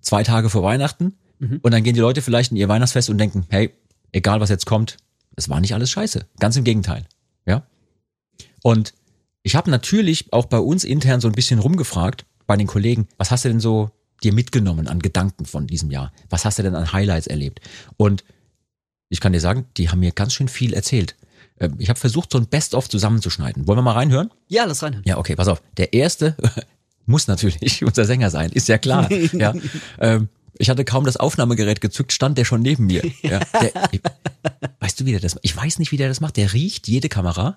zwei 0.00 0.22
Tage 0.22 0.50
vor 0.50 0.62
Weihnachten 0.62 1.16
und 1.62 1.72
dann 1.72 1.82
gehen 1.82 1.94
die 1.94 2.00
Leute 2.00 2.22
vielleicht 2.22 2.50
in 2.50 2.56
ihr 2.56 2.68
Weihnachtsfest 2.68 3.08
und 3.10 3.18
denken, 3.18 3.46
hey, 3.48 3.72
egal 4.12 4.40
was 4.40 4.50
jetzt 4.50 4.66
kommt, 4.66 4.96
es 5.36 5.48
war 5.48 5.60
nicht 5.60 5.74
alles 5.74 5.90
scheiße. 5.90 6.26
Ganz 6.38 6.56
im 6.56 6.64
Gegenteil. 6.64 7.06
Ja. 7.46 7.66
Und 8.62 8.94
ich 9.42 9.56
habe 9.56 9.70
natürlich 9.70 10.32
auch 10.32 10.46
bei 10.46 10.58
uns 10.58 10.84
intern 10.84 11.20
so 11.20 11.28
ein 11.28 11.34
bisschen 11.34 11.60
rumgefragt 11.60 12.26
bei 12.46 12.56
den 12.56 12.66
Kollegen, 12.66 13.08
was 13.16 13.30
hast 13.30 13.44
du 13.44 13.48
denn 13.48 13.60
so 13.60 13.90
dir 14.22 14.32
mitgenommen 14.32 14.88
an 14.88 15.00
Gedanken 15.00 15.46
von 15.46 15.66
diesem 15.66 15.90
Jahr? 15.90 16.12
Was 16.28 16.44
hast 16.44 16.58
du 16.58 16.62
denn 16.62 16.74
an 16.74 16.92
Highlights 16.92 17.26
erlebt? 17.26 17.60
Und 17.96 18.24
ich 19.08 19.20
kann 19.20 19.32
dir 19.32 19.40
sagen, 19.40 19.66
die 19.76 19.88
haben 19.90 20.00
mir 20.00 20.12
ganz 20.12 20.34
schön 20.34 20.48
viel 20.48 20.72
erzählt. 20.72 21.16
Ähm, 21.58 21.74
Ich 21.78 21.88
habe 21.88 21.98
versucht, 21.98 22.32
so 22.32 22.38
ein 22.38 22.46
Best-of 22.46 22.88
zusammenzuschneiden. 22.88 23.66
Wollen 23.66 23.78
wir 23.78 23.82
mal 23.82 23.92
reinhören? 23.92 24.30
Ja, 24.48 24.64
lass 24.64 24.82
rein. 24.82 25.02
Ja, 25.04 25.18
okay, 25.18 25.34
pass 25.36 25.48
auf. 25.48 25.62
Der 25.76 25.92
erste 25.92 26.36
muss 27.06 27.26
natürlich 27.26 27.84
unser 27.84 28.04
Sänger 28.04 28.30
sein, 28.30 28.50
ist 28.52 28.68
ja 28.68 28.78
klar. 28.78 29.10
ja. 29.32 29.54
Ähm, 29.98 30.28
ich 30.58 30.68
hatte 30.68 30.84
kaum 30.84 31.04
das 31.04 31.16
Aufnahmegerät 31.16 31.80
gezückt, 31.80 32.12
stand 32.12 32.36
der 32.36 32.44
schon 32.44 32.60
neben 32.60 32.86
mir. 32.86 33.02
Ja. 33.22 33.40
Der, 33.60 33.72
ich, 33.92 34.00
weißt 34.80 35.00
du, 35.00 35.06
wie 35.06 35.12
der 35.12 35.20
das 35.20 35.36
Ich 35.42 35.56
weiß 35.56 35.78
nicht, 35.78 35.90
wie 35.90 35.96
der 35.96 36.08
das 36.08 36.20
macht. 36.20 36.36
Der 36.36 36.52
riecht 36.52 36.86
jede 36.86 37.08
Kamera, 37.08 37.56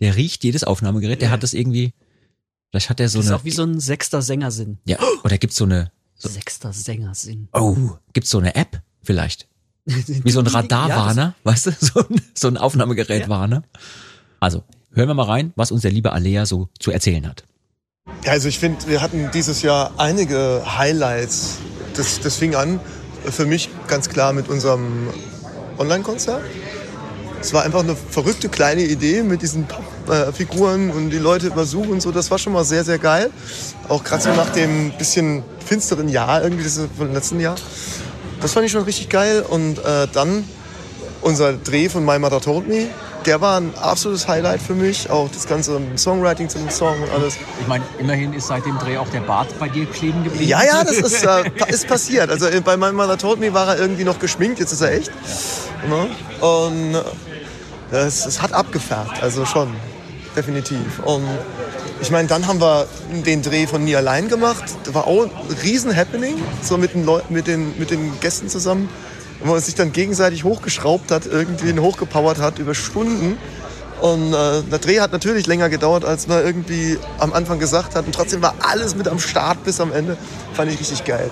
der 0.00 0.14
riecht 0.16 0.44
jedes 0.44 0.62
Aufnahmegerät, 0.64 1.20
der 1.22 1.30
hat 1.30 1.42
das 1.42 1.54
irgendwie. 1.54 1.92
Vielleicht 2.70 2.90
hat 2.90 3.00
er 3.00 3.08
so 3.08 3.18
Das 3.18 3.26
ist 3.26 3.30
eine. 3.32 3.40
auch 3.40 3.44
wie 3.44 3.50
so 3.50 3.62
ein 3.64 3.80
sechster 3.80 4.22
Sängersinn. 4.22 4.78
ja, 4.84 4.98
oder 5.24 5.38
gibt's 5.38 5.56
so 5.56 5.64
eine. 5.64 5.90
Sechster 6.16 6.72
Sängersinn. 6.72 7.48
Oh, 7.52 7.76
gibt's 8.12 8.30
so 8.30 8.38
eine 8.38 8.54
App 8.54 8.82
vielleicht? 9.02 9.48
Wie 9.86 10.30
so 10.30 10.40
ein 10.40 10.46
Radarwarner, 10.46 11.34
weißt 11.44 11.66
du? 11.66 11.70
So 11.80 12.00
ein, 12.00 12.20
so 12.34 12.48
ein 12.48 12.58
Aufnahmegerätwarner. 12.58 13.62
Also, 14.38 14.62
hören 14.92 15.08
wir 15.08 15.14
mal 15.14 15.24
rein, 15.24 15.52
was 15.56 15.72
uns 15.72 15.80
der 15.82 15.90
liebe 15.90 16.12
Alea 16.12 16.44
so 16.44 16.68
zu 16.78 16.90
erzählen 16.90 17.26
hat. 17.26 17.44
Ja, 18.24 18.32
also 18.32 18.48
ich 18.48 18.58
finde, 18.58 18.86
wir 18.86 19.00
hatten 19.00 19.30
dieses 19.32 19.62
Jahr 19.62 19.92
einige 19.96 20.62
Highlights. 20.76 21.56
Das, 21.94 22.20
das 22.20 22.36
fing 22.36 22.54
an 22.54 22.78
für 23.24 23.46
mich 23.46 23.70
ganz 23.88 24.10
klar 24.10 24.32
mit 24.34 24.48
unserem 24.48 25.08
Online-Konzert. 25.78 26.42
Es 27.40 27.54
war 27.54 27.62
einfach 27.62 27.80
eine 27.80 27.96
verrückte 27.96 28.50
kleine 28.50 28.82
Idee 28.82 29.22
mit 29.22 29.40
diesen 29.40 29.66
äh, 30.10 30.32
Figuren 30.32 30.90
und 30.90 31.10
die 31.10 31.18
Leute 31.18 31.46
übersuchen 31.46 31.92
und 31.92 32.02
so. 32.02 32.10
Das 32.10 32.30
war 32.30 32.38
schon 32.38 32.52
mal 32.52 32.64
sehr, 32.64 32.84
sehr 32.84 32.98
geil. 32.98 33.30
Auch 33.88 34.04
gerade 34.04 34.22
so 34.22 34.30
nach 34.34 34.50
dem 34.50 34.92
bisschen 34.92 35.42
finsteren 35.64 36.08
Jahr, 36.08 36.42
irgendwie 36.42 36.64
das 36.64 36.80
vom 36.96 37.12
letzten 37.12 37.40
Jahr. 37.40 37.56
Das 38.40 38.52
fand 38.52 38.66
ich 38.66 38.72
schon 38.72 38.84
richtig 38.84 39.08
geil. 39.08 39.44
Und 39.48 39.78
äh, 39.78 40.08
dann 40.12 40.44
unser 41.22 41.52
Dreh 41.52 41.88
von 41.88 42.04
My 42.04 42.18
Mother 42.18 42.40
Told 42.40 42.68
Me. 42.68 42.88
Der 43.26 43.42
war 43.42 43.60
ein 43.60 43.74
absolutes 43.78 44.26
Highlight 44.26 44.62
für 44.62 44.74
mich. 44.74 45.10
Auch 45.10 45.28
das 45.30 45.46
ganze 45.46 45.78
Songwriting 45.96 46.48
zu 46.48 46.58
dem 46.58 46.70
Song 46.70 47.02
und 47.02 47.10
alles. 47.10 47.36
Ich 47.60 47.66
meine, 47.66 47.84
immerhin 47.98 48.32
ist 48.32 48.46
seit 48.46 48.64
dem 48.64 48.78
Dreh 48.78 48.96
auch 48.96 49.08
der 49.10 49.20
Bart 49.20 49.48
bei 49.58 49.68
dir 49.68 49.84
kleben 49.84 50.24
geblieben. 50.24 50.48
Ja, 50.48 50.64
ja, 50.64 50.82
das 50.82 50.96
ist, 50.96 51.22
äh, 51.22 51.42
ist 51.68 51.86
passiert. 51.86 52.30
Also 52.30 52.46
bei 52.64 52.76
My 52.78 52.92
Mother 52.92 53.18
Told 53.18 53.38
Me 53.38 53.52
war 53.52 53.68
er 53.68 53.78
irgendwie 53.78 54.04
noch 54.04 54.18
geschminkt, 54.18 54.58
jetzt 54.58 54.72
ist 54.72 54.80
er 54.80 54.92
echt. 54.92 55.10
Ne? 55.88 56.06
Und 56.40 56.96
es, 57.90 58.24
es 58.24 58.40
hat 58.40 58.52
abgefärbt, 58.52 59.22
also 59.22 59.44
schon, 59.44 59.68
definitiv. 60.36 61.00
Und 61.04 61.24
ich 62.00 62.10
meine, 62.10 62.28
dann 62.28 62.46
haben 62.46 62.60
wir 62.60 62.86
den 63.26 63.42
Dreh 63.42 63.66
von 63.66 63.84
Nie 63.84 63.96
allein 63.96 64.28
gemacht. 64.28 64.64
Das 64.84 64.94
war 64.94 65.06
auch 65.06 65.24
ein 65.24 65.30
riesen 65.62 65.94
Happening, 65.94 66.36
so 66.62 66.78
mit 66.78 66.94
den, 66.94 67.04
Leu 67.04 67.20
mit 67.28 67.46
den, 67.46 67.78
mit 67.78 67.90
den 67.90 68.18
Gästen 68.20 68.48
zusammen. 68.48 68.88
Wo 69.42 69.52
man 69.52 69.60
sich 69.60 69.74
dann 69.74 69.92
gegenseitig 69.92 70.44
hochgeschraubt 70.44 71.10
hat, 71.10 71.26
irgendwie 71.26 71.78
hochgepowert 71.78 72.38
hat 72.38 72.58
über 72.58 72.74
Stunden. 72.74 73.38
Und 74.00 74.32
äh, 74.32 74.62
der 74.62 74.78
Dreh 74.78 75.00
hat 75.00 75.12
natürlich 75.12 75.46
länger 75.46 75.68
gedauert, 75.68 76.04
als 76.04 76.26
man 76.26 76.44
irgendwie 76.44 76.98
am 77.18 77.32
Anfang 77.32 77.58
gesagt 77.58 77.94
hat. 77.94 78.06
Und 78.06 78.14
trotzdem 78.14 78.42
war 78.42 78.54
alles 78.60 78.96
mit 78.96 79.08
am 79.08 79.18
Start 79.18 79.62
bis 79.64 79.80
am 79.80 79.92
Ende. 79.92 80.16
Fand 80.54 80.72
ich 80.72 80.80
richtig 80.80 81.04
geil. 81.04 81.30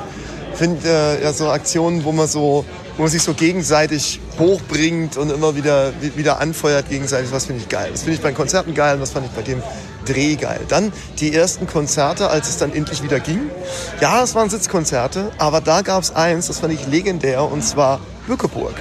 Ich 0.52 0.58
finde 0.58 0.86
äh, 0.86 1.22
ja 1.22 1.32
so 1.32 1.48
Aktionen, 1.48 2.04
wo 2.04 2.12
man 2.12 2.28
so 2.28 2.64
wo 2.98 3.04
man 3.04 3.10
sich 3.12 3.22
so 3.22 3.32
gegenseitig 3.32 4.20
hochbringt 4.38 5.16
und 5.16 5.30
immer 5.30 5.54
wieder, 5.54 5.92
wieder 6.16 6.40
anfeuert 6.40 6.90
gegenseitig. 6.90 7.30
Das 7.30 7.46
finde 7.46 7.62
ich 7.62 7.68
geil. 7.68 7.90
Das 7.92 8.02
finde 8.02 8.16
ich 8.16 8.20
bei 8.20 8.32
Konzerten 8.32 8.74
geil 8.74 8.94
und 8.94 9.00
das 9.00 9.12
fand 9.12 9.24
ich 9.24 9.32
bei 9.32 9.42
dem 9.42 9.62
Dreh 10.04 10.34
geil. 10.34 10.60
Dann 10.68 10.92
die 11.20 11.32
ersten 11.32 11.68
Konzerte, 11.68 12.28
als 12.28 12.48
es 12.48 12.58
dann 12.58 12.74
endlich 12.74 13.02
wieder 13.02 13.20
ging. 13.20 13.50
Ja, 14.00 14.24
es 14.24 14.34
waren 14.34 14.50
Sitzkonzerte, 14.50 15.30
aber 15.38 15.60
da 15.60 15.82
gab 15.82 16.02
es 16.02 16.14
eins, 16.14 16.48
das 16.48 16.58
fand 16.58 16.72
ich 16.72 16.86
legendär, 16.88 17.44
und 17.44 17.62
zwar 17.62 18.00
Bückeburg. 18.26 18.74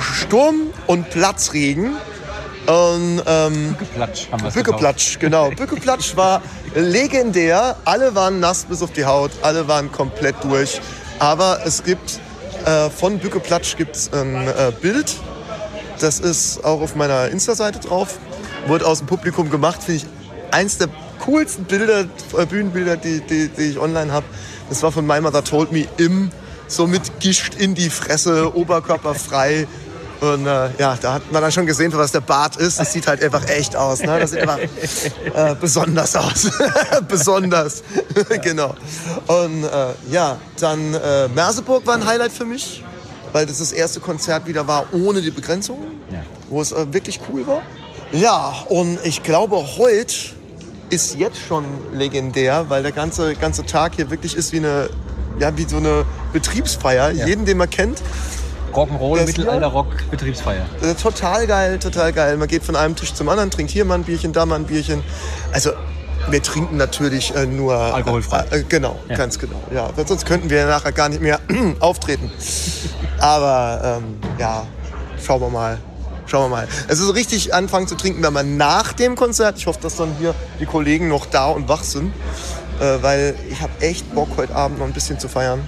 Sturm 0.00 0.68
und 0.86 1.10
Platzregen. 1.10 1.96
Und, 2.66 3.22
ähm, 3.26 3.74
Bückeplatsch 3.76 4.30
haben 4.30 4.42
wir 4.44 4.50
Bückeplatsch, 4.52 5.18
genau. 5.18 5.50
Bückeplatsch 5.56 6.16
war 6.16 6.42
legendär. 6.76 7.74
Alle 7.84 8.14
waren 8.14 8.38
nass 8.38 8.66
bis 8.66 8.82
auf 8.82 8.92
die 8.92 9.04
Haut, 9.04 9.32
alle 9.42 9.66
waren 9.66 9.90
komplett 9.90 10.36
durch. 10.44 10.80
Aber 11.18 11.60
es 11.64 11.82
gibt 11.82 12.20
äh, 12.64 12.90
von 12.90 13.18
Bückeplatsch 13.18 13.76
gibt 13.76 13.96
es 13.96 14.12
ein 14.12 14.48
äh, 14.48 14.72
Bild. 14.80 15.16
Das 16.00 16.20
ist 16.20 16.64
auch 16.64 16.80
auf 16.80 16.94
meiner 16.94 17.28
Insta-Seite 17.28 17.78
drauf. 17.80 18.18
Wurde 18.66 18.86
aus 18.86 18.98
dem 18.98 19.06
Publikum 19.06 19.50
gemacht, 19.50 19.82
finde 19.82 20.02
ich 20.02 20.06
eins 20.52 20.78
der 20.78 20.88
coolsten 21.20 21.64
Bilder, 21.64 22.06
äh, 22.36 22.46
Bühnenbilder, 22.46 22.96
die, 22.96 23.20
die, 23.20 23.48
die 23.48 23.62
ich 23.62 23.78
online 23.78 24.12
habe. 24.12 24.26
Das 24.68 24.82
war 24.82 24.92
von 24.92 25.06
My 25.06 25.20
Mother 25.20 25.44
Told 25.44 25.72
Me 25.72 25.86
im, 25.96 26.30
so 26.66 26.86
mit 26.86 27.20
Gischt 27.20 27.54
in 27.54 27.74
die 27.74 27.90
Fresse, 27.90 28.56
Oberkörper 28.56 29.14
frei. 29.14 29.66
Und 30.22 30.46
äh, 30.46 30.70
ja, 30.78 30.96
da 31.00 31.14
hat 31.14 31.32
man 31.32 31.42
dann 31.42 31.50
schon 31.50 31.66
gesehen, 31.66 31.92
was 31.94 32.12
der 32.12 32.20
Bart 32.20 32.54
ist. 32.54 32.78
Das 32.78 32.92
sieht 32.92 33.08
halt 33.08 33.20
einfach 33.24 33.44
echt 33.48 33.74
aus. 33.74 34.02
Ne? 34.02 34.20
Das 34.20 34.30
sieht 34.30 34.42
einfach 34.42 34.58
äh, 34.60 35.56
besonders 35.60 36.14
aus. 36.14 36.48
besonders. 37.08 37.82
genau. 38.42 38.76
Und 39.26 39.64
äh, 39.64 40.12
ja, 40.12 40.38
dann 40.60 40.94
äh, 40.94 41.26
Merseburg 41.26 41.84
war 41.88 41.96
ein 41.96 42.06
Highlight 42.06 42.30
für 42.30 42.44
mich, 42.44 42.84
weil 43.32 43.46
das 43.46 43.58
das 43.58 43.72
erste 43.72 43.98
Konzert 43.98 44.46
wieder 44.46 44.68
war 44.68 44.86
ohne 44.92 45.20
die 45.22 45.32
Begrenzungen, 45.32 46.00
ja. 46.12 46.20
wo 46.48 46.62
es 46.62 46.70
äh, 46.70 46.92
wirklich 46.92 47.18
cool 47.28 47.44
war. 47.44 47.62
Ja, 48.12 48.54
und 48.68 49.00
ich 49.02 49.24
glaube, 49.24 49.56
heute 49.76 50.14
ist 50.90 51.16
jetzt 51.16 51.38
schon 51.38 51.64
legendär, 51.94 52.66
weil 52.68 52.84
der 52.84 52.92
ganze, 52.92 53.34
ganze 53.34 53.66
Tag 53.66 53.96
hier 53.96 54.08
wirklich 54.10 54.36
ist 54.36 54.52
wie 54.52 54.58
eine, 54.58 54.88
ja, 55.40 55.56
wie 55.56 55.64
so 55.64 55.78
eine 55.78 56.04
Betriebsfeier. 56.32 57.10
Ja. 57.10 57.26
Jeden, 57.26 57.44
den 57.44 57.56
man 57.56 57.70
kennt, 57.70 58.00
Rock'n'Roll, 58.74 59.24
Mittelalter-Rock, 59.26 60.10
Betriebsfeier. 60.10 60.64
Äh, 60.82 60.94
total 60.94 61.46
geil, 61.46 61.78
total 61.78 62.12
geil. 62.12 62.36
Man 62.36 62.48
geht 62.48 62.64
von 62.64 62.76
einem 62.76 62.96
Tisch 62.96 63.14
zum 63.14 63.28
anderen, 63.28 63.50
trinkt 63.50 63.72
hier 63.72 63.84
mal 63.84 63.94
ein 63.96 64.04
Bierchen, 64.04 64.32
da 64.32 64.46
mal 64.46 64.56
ein 64.56 64.64
Bierchen. 64.64 65.02
Also 65.52 65.72
wir 66.28 66.42
trinken 66.42 66.76
natürlich 66.76 67.34
äh, 67.34 67.46
nur 67.46 67.74
alkoholfrei. 67.74 68.44
Äh, 68.50 68.62
genau, 68.68 68.98
ja. 69.08 69.16
ganz 69.16 69.38
genau. 69.38 69.60
Ja, 69.74 69.90
sonst 70.06 70.26
könnten 70.26 70.50
wir 70.50 70.66
nachher 70.66 70.92
gar 70.92 71.08
nicht 71.08 71.20
mehr 71.20 71.40
auftreten. 71.80 72.30
Aber 73.18 74.00
ähm, 74.02 74.18
ja, 74.38 74.66
schauen 75.24 75.40
wir 75.40 75.50
mal. 75.50 75.78
Schauen 76.26 76.50
wir 76.50 76.56
mal. 76.56 76.68
Es 76.88 77.00
ist 77.00 77.14
richtig 77.14 77.52
anfangen 77.52 77.88
zu 77.88 77.96
trinken, 77.96 78.22
wenn 78.22 78.32
man 78.32 78.56
nach 78.56 78.92
dem 78.92 79.16
Konzert, 79.16 79.58
ich 79.58 79.66
hoffe, 79.66 79.80
dass 79.82 79.96
dann 79.96 80.14
hier 80.18 80.34
die 80.60 80.66
Kollegen 80.66 81.08
noch 81.08 81.26
da 81.26 81.46
und 81.46 81.68
wach 81.68 81.82
sind, 81.82 82.12
äh, 82.80 83.02
weil 83.02 83.34
ich 83.50 83.60
habe 83.60 83.72
echt 83.80 84.14
Bock, 84.14 84.28
heute 84.36 84.54
Abend 84.54 84.78
noch 84.78 84.86
ein 84.86 84.92
bisschen 84.92 85.18
zu 85.18 85.28
feiern. 85.28 85.60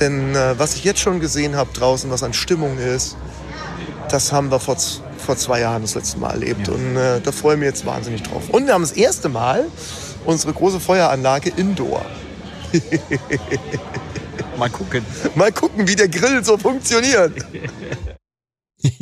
Denn 0.00 0.34
äh, 0.34 0.58
was 0.58 0.74
ich 0.74 0.84
jetzt 0.84 1.00
schon 1.00 1.20
gesehen 1.20 1.56
habe 1.56 1.70
draußen, 1.72 2.10
was 2.10 2.22
an 2.22 2.32
Stimmung 2.32 2.78
ist, 2.78 3.16
das 4.10 4.32
haben 4.32 4.50
wir 4.50 4.60
vor, 4.60 4.76
vor 5.18 5.36
zwei 5.36 5.60
Jahren 5.60 5.82
das 5.82 5.94
letzte 5.94 6.18
Mal 6.18 6.32
erlebt. 6.32 6.68
Ja. 6.68 6.74
Und 6.74 6.96
äh, 6.96 7.20
da 7.20 7.32
freue 7.32 7.54
ich 7.54 7.60
mich 7.60 7.68
jetzt 7.68 7.86
wahnsinnig 7.86 8.22
drauf. 8.22 8.50
Und 8.50 8.66
wir 8.66 8.74
haben 8.74 8.82
das 8.82 8.92
erste 8.92 9.28
Mal 9.28 9.66
unsere 10.24 10.52
große 10.52 10.80
Feueranlage 10.80 11.50
indoor. 11.50 12.04
Mal 14.58 14.70
gucken. 14.70 15.04
Mal 15.34 15.52
gucken, 15.52 15.88
wie 15.88 15.96
der 15.96 16.08
Grill 16.08 16.44
so 16.44 16.56
funktioniert. 16.56 17.32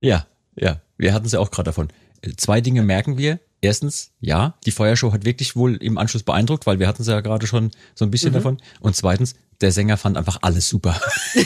ja, 0.00 0.26
ja. 0.56 0.80
Wir 0.96 1.14
hatten 1.14 1.26
es 1.26 1.32
ja 1.32 1.40
auch 1.40 1.50
gerade 1.50 1.66
davon. 1.66 1.88
Zwei 2.36 2.60
Dinge 2.60 2.82
merken 2.82 3.16
wir 3.18 3.40
erstens, 3.60 4.12
ja, 4.20 4.54
die 4.66 4.70
Feuershow 4.70 5.12
hat 5.12 5.24
wirklich 5.24 5.56
wohl 5.56 5.76
im 5.76 5.98
Anschluss 5.98 6.22
beeindruckt, 6.22 6.66
weil 6.66 6.78
wir 6.78 6.88
hatten 6.88 7.02
es 7.02 7.08
ja 7.08 7.20
gerade 7.20 7.46
schon 7.46 7.70
so 7.94 8.04
ein 8.04 8.10
bisschen 8.10 8.30
mhm. 8.30 8.34
davon. 8.34 8.62
Und 8.80 8.96
zweitens, 8.96 9.34
der 9.60 9.72
Sänger 9.72 9.96
fand 9.96 10.16
einfach 10.16 10.38
alles 10.42 10.68
super. 10.68 11.00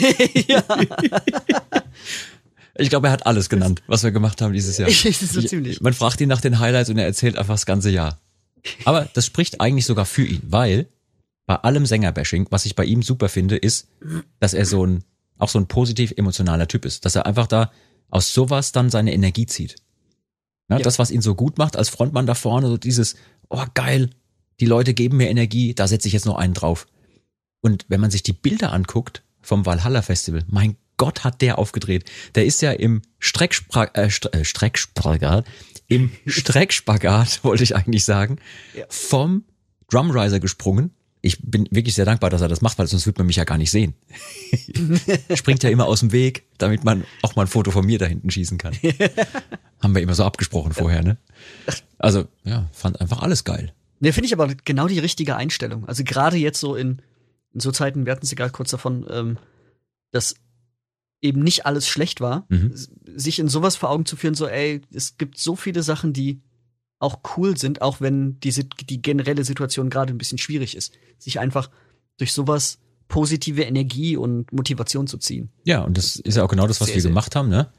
Ich 2.77 2.89
glaube, 2.89 3.07
er 3.07 3.13
hat 3.13 3.25
alles 3.25 3.47
genannt, 3.47 3.81
was 3.87 4.03
wir 4.03 4.11
gemacht 4.11 4.41
haben 4.41 4.53
dieses 4.53 4.77
Jahr. 4.77 4.89
so 4.91 5.41
ziemlich. 5.41 5.79
Man 5.79 5.93
fragt 5.93 6.19
ihn 6.19 6.27
nach 6.27 6.41
den 6.41 6.59
Highlights 6.59 6.89
und 6.89 6.97
er 6.97 7.05
erzählt 7.05 7.37
einfach 7.37 7.53
das 7.53 7.65
ganze 7.65 7.89
Jahr. 7.89 8.19
Aber 8.83 9.07
das 9.13 9.25
spricht 9.25 9.61
eigentlich 9.61 9.85
sogar 9.85 10.05
für 10.05 10.25
ihn, 10.25 10.41
weil 10.43 10.87
bei 11.45 11.55
allem 11.55 11.85
Sängerbashing, 11.85 12.47
was 12.49 12.65
ich 12.65 12.75
bei 12.75 12.83
ihm 12.83 13.01
super 13.01 13.29
finde, 13.29 13.55
ist, 13.55 13.87
dass 14.39 14.53
er 14.53 14.65
so 14.65 14.85
ein, 14.85 15.03
auch 15.37 15.49
so 15.49 15.59
ein 15.59 15.67
positiv 15.67 16.13
emotionaler 16.17 16.67
Typ 16.67 16.85
ist. 16.85 17.05
Dass 17.05 17.15
er 17.15 17.25
einfach 17.25 17.47
da 17.47 17.71
aus 18.09 18.33
sowas 18.33 18.71
dann 18.71 18.89
seine 18.89 19.13
Energie 19.13 19.45
zieht. 19.45 19.75
Ja, 20.69 20.77
ja. 20.77 20.83
Das, 20.83 20.99
was 20.99 21.11
ihn 21.11 21.21
so 21.21 21.35
gut 21.35 21.57
macht 21.57 21.77
als 21.77 21.89
Frontmann 21.89 22.25
da 22.25 22.33
vorne, 22.33 22.67
so 22.67 22.77
dieses, 22.77 23.15
oh 23.49 23.63
geil, 23.73 24.09
die 24.59 24.65
Leute 24.65 24.93
geben 24.93 25.17
mir 25.17 25.29
Energie, 25.29 25.73
da 25.75 25.87
setze 25.87 26.07
ich 26.07 26.13
jetzt 26.13 26.25
noch 26.25 26.37
einen 26.37 26.53
drauf. 26.53 26.87
Und 27.61 27.85
wenn 27.87 28.01
man 28.01 28.11
sich 28.11 28.23
die 28.23 28.33
Bilder 28.33 28.71
anguckt 28.73 29.23
vom 29.41 29.65
Valhalla 29.65 30.01
Festival, 30.01 30.43
mein 30.47 30.77
Gott 30.97 31.23
hat 31.23 31.41
der 31.41 31.59
aufgedreht. 31.59 32.09
Der 32.35 32.45
ist 32.45 32.61
ja 32.61 32.71
im 32.71 33.01
Streckspra 33.19 33.85
äh, 33.93 34.09
äh 34.31 34.45
Streckspagat, 34.45 35.45
im 35.87 36.11
Streckspagat, 36.25 37.43
wollte 37.43 37.63
ich 37.63 37.75
eigentlich 37.75 38.05
sagen, 38.05 38.37
ja. 38.75 38.85
vom 38.89 39.43
Drumriser 39.89 40.39
gesprungen. 40.39 40.91
Ich 41.25 41.41
bin 41.41 41.67
wirklich 41.71 41.95
sehr 41.95 42.05
dankbar, 42.05 42.29
dass 42.29 42.41
er 42.41 42.47
das 42.47 42.61
macht, 42.61 42.77
weil 42.77 42.85
sonst 42.85 43.07
würde 43.07 43.19
man 43.19 43.25
mich 43.25 43.37
ja 43.37 43.45
gar 43.45 43.57
nicht 43.57 43.71
sehen. 43.71 43.95
Springt 45.33 45.63
ja 45.63 45.71
immer 45.71 45.87
aus 45.87 46.01
dem 46.01 46.11
Weg, 46.11 46.43
damit 46.59 46.83
man 46.83 47.03
auch 47.23 47.35
mal 47.35 47.41
ein 47.41 47.47
Foto 47.47 47.71
von 47.71 47.83
mir 47.83 47.97
da 47.97 48.05
hinten 48.05 48.29
schießen 48.29 48.59
kann. 48.59 48.75
Haben 49.81 49.95
wir 49.95 50.03
immer 50.03 50.13
so 50.13 50.23
abgesprochen 50.23 50.73
vorher, 50.73 51.01
ne? 51.01 51.17
Also, 51.97 52.27
ja, 52.43 52.69
fand 52.73 53.01
einfach 53.01 53.23
alles 53.23 53.43
geil. 53.43 53.73
Ne, 53.99 54.13
finde 54.13 54.27
ich 54.27 54.33
aber 54.33 54.53
genau 54.65 54.87
die 54.87 54.99
richtige 54.99 55.35
Einstellung. 55.35 55.87
Also 55.87 56.03
gerade 56.03 56.37
jetzt 56.37 56.59
so 56.59 56.75
in, 56.75 57.01
in 57.55 57.59
so 57.59 57.71
Zeiten, 57.71 58.05
wir 58.05 58.11
hatten 58.11 58.25
es 58.25 58.29
ja 58.29 58.35
gerade 58.35 58.51
kurz 58.51 58.69
davon, 58.69 59.07
ähm, 59.09 59.39
dass 60.11 60.35
eben 61.21 61.41
nicht 61.41 61.65
alles 61.65 61.87
schlecht 61.87 62.21
war, 62.21 62.45
mhm. 62.49 62.71
sich 63.15 63.39
in 63.39 63.47
sowas 63.47 63.75
vor 63.77 63.89
Augen 63.89 64.05
zu 64.05 64.15
führen, 64.15 64.35
so, 64.35 64.47
ey, 64.47 64.81
es 64.93 65.17
gibt 65.17 65.39
so 65.39 65.55
viele 65.55 65.81
Sachen, 65.81 66.13
die 66.13 66.43
auch 67.05 67.19
cool 67.37 67.57
sind, 67.57 67.81
auch 67.81 68.01
wenn 68.01 68.39
die, 68.41 68.51
die 68.89 69.01
generelle 69.01 69.43
Situation 69.43 69.89
gerade 69.89 70.13
ein 70.13 70.17
bisschen 70.17 70.37
schwierig 70.37 70.75
ist. 70.75 70.93
Sich 71.17 71.39
einfach 71.39 71.69
durch 72.17 72.33
sowas 72.33 72.79
positive 73.07 73.61
Energie 73.61 74.17
und 74.17 74.51
Motivation 74.51 75.07
zu 75.07 75.17
ziehen. 75.17 75.49
Ja, 75.63 75.81
und 75.81 75.97
das 75.97 76.15
ist 76.15 76.37
ja 76.37 76.43
auch 76.43 76.49
genau 76.49 76.67
das, 76.67 76.81
was 76.81 76.87
sehr, 76.87 76.97
wir 76.97 77.03
gemacht 77.03 77.35
haben, 77.35 77.49
ne? 77.49 77.69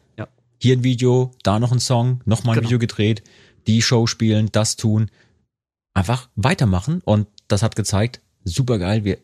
hier 0.58 0.76
ein 0.76 0.84
Video, 0.84 1.32
da 1.42 1.58
noch 1.58 1.72
ein 1.72 1.80
Song, 1.80 2.20
noch 2.24 2.44
mal 2.44 2.52
ein 2.52 2.56
genau. 2.56 2.68
Video 2.68 2.78
gedreht, 2.78 3.22
die 3.66 3.82
Show 3.82 4.06
spielen, 4.06 4.48
das 4.52 4.76
tun. 4.76 5.10
Einfach 5.94 6.28
weitermachen 6.36 7.00
und 7.04 7.26
das 7.48 7.62
hat 7.62 7.76
gezeigt, 7.76 8.20
super 8.44 8.78
geil, 8.78 9.04
wir 9.04 9.18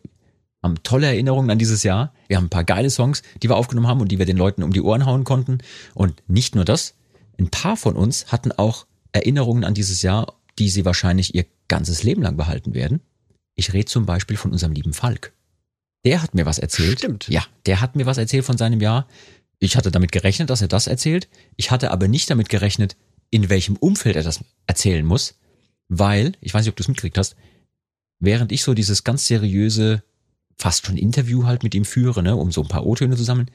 haben 0.63 0.83
tolle 0.83 1.07
Erinnerungen 1.07 1.51
an 1.51 1.59
dieses 1.59 1.83
Jahr. 1.83 2.15
Wir 2.29 2.37
haben 2.37 2.47
ein 2.47 2.51
paar 2.51 2.65
geile 2.65 2.89
Songs, 2.89 3.23
die 3.43 3.49
wir 3.49 3.57
aufgenommen 3.57 3.89
haben 3.89 4.01
und 4.01 4.13
die 4.13 4.19
wir 4.19 4.27
den 4.27 4.37
Leuten 4.37 4.63
um 4.63 4.73
die 4.73 4.81
Ohren 4.81 5.07
hauen 5.07 5.25
konnten. 5.25 5.59
Und 5.95 6.23
nicht 6.29 6.55
nur 6.55 6.65
das, 6.65 6.95
ein 7.39 7.49
paar 7.49 7.77
von 7.77 7.97
uns 7.97 8.31
hatten 8.31 8.53
auch 8.53 8.87
Erinnerungen 9.13 9.65
an 9.65 9.75
dieses 9.75 10.03
Jahr, 10.03 10.41
die 10.59 10.69
sie 10.69 10.85
wahrscheinlich 10.85 11.35
ihr 11.35 11.47
ganzes 11.69 12.03
Leben 12.03 12.23
lang 12.23 12.37
behalten 12.37 12.75
werden. 12.75 13.01
Ich 13.55 13.73
rede 13.73 13.87
zum 13.87 14.07
Beispiel 14.07 14.37
von 14.37 14.53
unserem 14.53 14.73
lieben 14.73 14.93
Falk. 14.93 15.33
Der 16.05 16.23
hat 16.23 16.35
mir 16.35 16.47
was 16.47 16.59
erzählt. 16.59 16.99
Stimmt. 16.99 17.29
Ja, 17.29 17.45
der 17.67 17.81
hat 17.81 17.97
mir 17.97 18.07
was 18.07 18.19
erzählt 18.19 18.45
von 18.45 18.59
seinem 18.59 18.81
Jahr. 18.81 19.07
Ich 19.59 19.77
hatte 19.77 19.91
damit 19.91 20.11
gerechnet, 20.11 20.51
dass 20.51 20.63
er 20.63 20.69
das 20.69 20.87
erzählt. 20.87 21.29
Ich 21.57 21.71
hatte 21.71 21.91
aber 21.91 22.09
nicht 22.09 22.29
damit 22.31 22.49
gerechnet, 22.49 22.97
in 23.31 23.49
welchem 23.49 23.77
Umfeld 23.77 24.17
er 24.17 24.23
das 24.23 24.41
erzählen 24.67 25.05
muss, 25.05 25.39
weil, 25.89 26.33
ich 26.41 26.53
weiß 26.53 26.63
nicht, 26.63 26.71
ob 26.71 26.77
du 26.77 26.83
es 26.83 26.89
mitgekriegt 26.89 27.19
hast, 27.19 27.37
während 28.19 28.53
ich 28.53 28.63
so 28.63 28.75
dieses 28.75 29.05
ganz 29.05 29.27
seriöse, 29.27 30.03
fast 30.59 30.87
schon 30.87 30.97
Interview 30.97 31.45
halt 31.45 31.63
mit 31.63 31.75
ihm 31.75 31.85
führe, 31.85 32.23
ne, 32.23 32.37
um 32.37 32.51
so 32.51 32.63
ein 32.63 32.69
paar 32.69 32.85
O-Töne 32.85 33.17
zu 33.17 33.25
sammeln, 33.25 33.51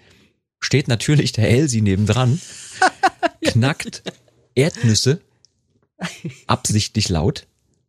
steht 0.59 0.87
natürlich 0.87 1.31
der 1.31 1.49
Elsie 1.49 1.81
nebendran, 1.81 2.39
knackt 3.43 4.03
Erdnüsse 4.55 5.21
absichtlich 6.47 7.09
laut 7.09 7.47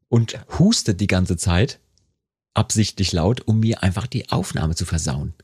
und 0.09 0.39
hustet 0.59 1.01
die 1.01 1.07
ganze 1.07 1.37
Zeit 1.37 1.79
absichtlich 2.55 3.13
laut, 3.13 3.43
um 3.47 3.61
mir 3.61 3.83
einfach 3.83 4.07
die 4.07 4.31
Aufnahme 4.31 4.75
zu 4.75 4.85
versauen. 4.85 5.35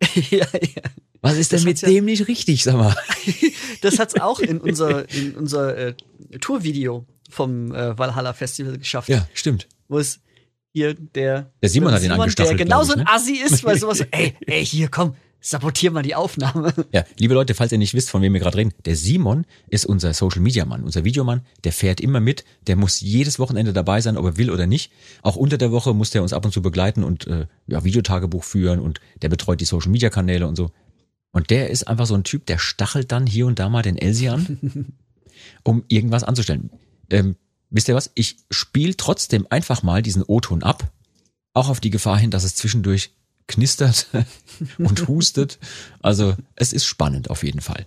ja, 0.30 0.46
ja. 0.52 0.82
Was 1.20 1.36
ist 1.36 1.52
denn 1.52 1.58
Das 1.58 1.64
mit 1.64 1.76
hat's 1.76 1.82
ja- 1.82 1.88
dem 1.88 2.04
nicht 2.06 2.26
richtig, 2.28 2.64
sag 2.64 2.76
mal? 2.76 2.96
Das 3.80 3.98
hat's 3.98 4.14
auch 4.20 4.38
in 4.40 4.58
unser, 4.60 5.08
in 5.10 5.34
unser 5.34 5.76
äh, 5.76 5.94
Tourvideo 6.40 7.04
vom 7.28 7.72
äh, 7.74 7.96
Valhalla 7.98 8.32
Festival 8.32 8.78
geschafft. 8.78 9.08
Ja, 9.08 9.26
stimmt. 9.34 9.66
Wo 9.88 9.98
es 9.98 10.20
hier 10.72 10.94
der 10.94 11.50
Der 11.62 11.68
Simon 11.68 11.92
hat 11.92 12.02
ihn 12.02 12.08
der 12.10 12.18
angestachelt, 12.20 12.58
genauso 12.58 12.94
glaub 12.94 13.06
ich, 13.06 13.10
ein 13.10 13.14
ne? 13.14 13.20
Assi 13.20 13.54
ist, 13.54 13.64
weil 13.64 13.78
sowas, 13.78 14.00
ey, 14.12 14.34
ey, 14.46 14.64
hier 14.64 14.88
komm, 14.88 15.14
sabotier 15.42 15.90
mal 15.90 16.02
die 16.02 16.14
Aufnahme. 16.14 16.72
Ja, 16.92 17.04
liebe 17.18 17.34
Leute, 17.34 17.54
falls 17.54 17.72
ihr 17.72 17.78
nicht 17.78 17.92
wisst, 17.92 18.08
von 18.08 18.22
wem 18.22 18.32
wir 18.32 18.40
gerade 18.40 18.56
reden, 18.56 18.72
der 18.84 18.96
Simon 18.96 19.44
ist 19.68 19.84
unser 19.84 20.14
Social 20.14 20.40
Media 20.40 20.64
Mann, 20.64 20.84
unser 20.84 21.04
Videomann, 21.04 21.42
der 21.64 21.72
fährt 21.72 22.00
immer 22.00 22.20
mit, 22.20 22.44
der 22.66 22.76
muss 22.76 23.00
jedes 23.00 23.38
Wochenende 23.38 23.72
dabei 23.72 24.00
sein, 24.00 24.16
ob 24.16 24.24
er 24.24 24.36
will 24.38 24.50
oder 24.50 24.66
nicht. 24.66 24.92
Auch 25.22 25.36
unter 25.36 25.58
der 25.58 25.72
Woche 25.72 25.92
muss 25.92 26.10
der 26.10 26.22
uns 26.22 26.32
ab 26.32 26.44
und 26.44 26.52
zu 26.52 26.62
begleiten 26.62 27.02
und 27.02 27.26
äh, 27.26 27.46
ja, 27.66 27.84
Videotagebuch 27.84 28.44
führen 28.44 28.78
und 28.78 29.00
der 29.20 29.28
betreut 29.28 29.60
die 29.60 29.66
Social 29.66 29.90
Media 29.90 30.08
Kanäle 30.08 30.46
und 30.46 30.56
so. 30.56 30.70
Und 31.32 31.50
der 31.50 31.70
ist 31.70 31.88
einfach 31.88 32.06
so 32.06 32.14
ein 32.14 32.24
Typ, 32.24 32.46
der 32.46 32.58
stachelt 32.58 33.10
dann 33.10 33.26
hier 33.26 33.46
und 33.46 33.58
da 33.58 33.68
mal 33.68 33.82
den 33.82 33.96
Elsie 33.96 34.28
an, 34.28 34.94
um 35.64 35.84
irgendwas 35.88 36.24
anzustellen. 36.24 36.70
Ähm, 37.10 37.36
wisst 37.70 37.88
ihr 37.88 37.94
was? 37.94 38.12
Ich 38.14 38.36
spiele 38.50 38.96
trotzdem 38.96 39.46
einfach 39.50 39.82
mal 39.82 40.02
diesen 40.02 40.22
O-Ton 40.22 40.62
ab, 40.62 40.92
auch 41.52 41.68
auf 41.68 41.80
die 41.80 41.90
Gefahr 41.90 42.18
hin, 42.18 42.30
dass 42.30 42.44
es 42.44 42.54
zwischendurch 42.54 43.10
knistert 43.46 44.08
und 44.78 45.08
hustet. 45.08 45.58
Also 46.00 46.34
es 46.56 46.72
ist 46.72 46.84
spannend 46.84 47.30
auf 47.30 47.42
jeden 47.42 47.60
Fall. 47.60 47.86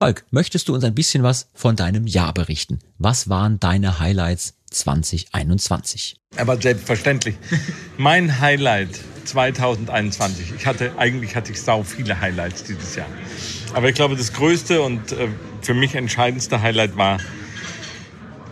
Falk, 0.00 0.24
möchtest 0.30 0.68
du 0.68 0.74
uns 0.74 0.84
ein 0.84 0.94
bisschen 0.94 1.22
was 1.22 1.48
von 1.54 1.76
deinem 1.76 2.06
Jahr 2.06 2.34
berichten? 2.34 2.80
Was 2.98 3.28
waren 3.28 3.58
deine 3.60 4.00
Highlights 4.00 4.54
2021? 4.70 6.16
Aber 6.36 6.60
selbstverständlich. 6.60 7.36
Mein 7.96 8.40
Highlight 8.40 8.90
2021. 9.24 10.52
Ich 10.56 10.66
hatte, 10.66 10.92
eigentlich 10.98 11.36
hatte 11.36 11.52
ich 11.52 11.62
sau 11.62 11.82
viele 11.84 12.20
Highlights 12.20 12.64
dieses 12.64 12.96
Jahr. 12.96 13.06
Aber 13.72 13.88
ich 13.88 13.94
glaube, 13.94 14.16
das 14.16 14.32
größte 14.32 14.82
und 14.82 15.12
äh, 15.12 15.28
für 15.62 15.74
mich 15.74 15.94
entscheidendste 15.94 16.60
Highlight 16.60 16.96
war 16.96 17.18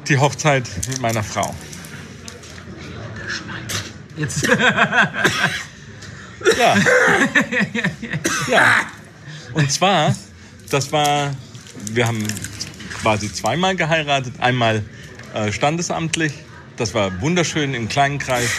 die 0.09 0.19
Hochzeit 0.19 0.69
mit 0.89 1.01
meiner 1.01 1.23
Frau. 1.23 1.55
Jetzt. 4.17 4.49
Ja. 6.59 6.77
ja. 8.51 8.87
Und 9.53 9.71
zwar, 9.71 10.15
das 10.71 10.91
war, 10.93 11.35
wir 11.93 12.07
haben 12.07 12.27
quasi 13.01 13.33
zweimal 13.33 13.77
geheiratet. 13.77 14.35
Einmal 14.39 14.85
äh, 15.35 15.53
standesamtlich. 15.53 16.33
Das 16.77 16.95
war 16.95 17.21
wunderschön 17.21 17.75
im 17.75 17.89
kleinen 17.89 18.19
Kreis. 18.19 18.51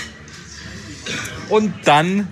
Und 1.50 1.74
dann 1.86 2.28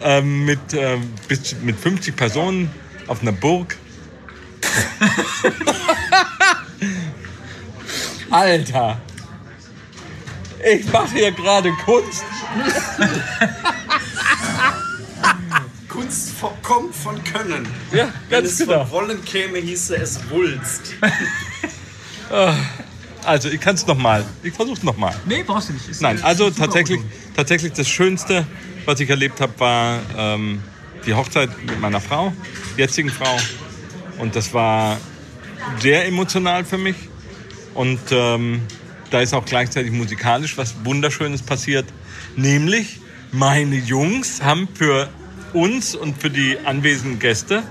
ähm, 0.00 0.44
mit, 0.44 0.72
äh, 0.74 0.98
bis, 1.28 1.56
mit 1.62 1.78
50 1.78 2.16
Personen 2.16 2.70
auf 3.06 3.22
einer 3.22 3.32
Burg. 3.32 3.76
Alter! 8.30 9.00
Ich 10.64 10.90
mache 10.92 11.10
hier 11.16 11.32
gerade 11.32 11.72
Kunst. 11.84 12.24
Kunst 15.88 16.32
kommt 16.62 16.94
von 16.94 17.22
Können. 17.24 17.66
Ja, 17.92 18.08
Wenn 18.28 18.42
ganz 18.42 18.52
es 18.52 18.58
genau. 18.58 18.84
von 18.84 19.08
Wollen 19.08 19.24
käme, 19.24 19.58
hieße 19.58 19.96
es 19.96 20.18
Wulst. 20.30 20.94
Also, 23.24 23.48
ich 23.50 23.60
kann 23.60 23.74
es 23.74 23.86
nochmal. 23.86 24.24
Ich 24.42 24.54
versuche 24.54 24.78
es 24.78 24.82
nochmal. 24.82 25.14
Nee, 25.26 25.44
brauchst 25.46 25.68
du 25.68 25.74
nicht. 25.74 25.88
Ist, 25.88 26.00
Nein, 26.02 26.20
also 26.22 26.50
tatsächlich, 26.50 27.00
tatsächlich 27.36 27.72
das 27.72 27.88
Schönste, 27.88 28.46
was 28.84 28.98
ich 29.00 29.08
erlebt 29.10 29.40
habe, 29.40 29.52
war 29.58 30.00
ähm, 30.16 30.62
die 31.06 31.14
Hochzeit 31.14 31.50
mit 31.64 31.80
meiner 31.80 32.00
Frau, 32.00 32.32
jetzigen 32.76 33.10
Frau. 33.10 33.36
Und 34.18 34.34
das 34.34 34.52
war 34.54 34.98
sehr 35.80 36.06
emotional 36.06 36.64
für 36.64 36.78
mich. 36.78 36.96
Und 37.74 38.00
ähm, 38.10 38.62
da 39.10 39.20
ist 39.20 39.34
auch 39.34 39.44
gleichzeitig 39.44 39.92
musikalisch 39.92 40.56
was 40.58 40.74
Wunderschönes 40.84 41.42
passiert. 41.42 41.86
Nämlich, 42.34 43.00
meine 43.32 43.76
Jungs 43.76 44.42
haben 44.42 44.68
für 44.72 45.08
uns 45.52 45.94
und 45.94 46.20
für 46.20 46.30
die 46.30 46.58
anwesenden 46.64 47.18
Gäste 47.18 47.62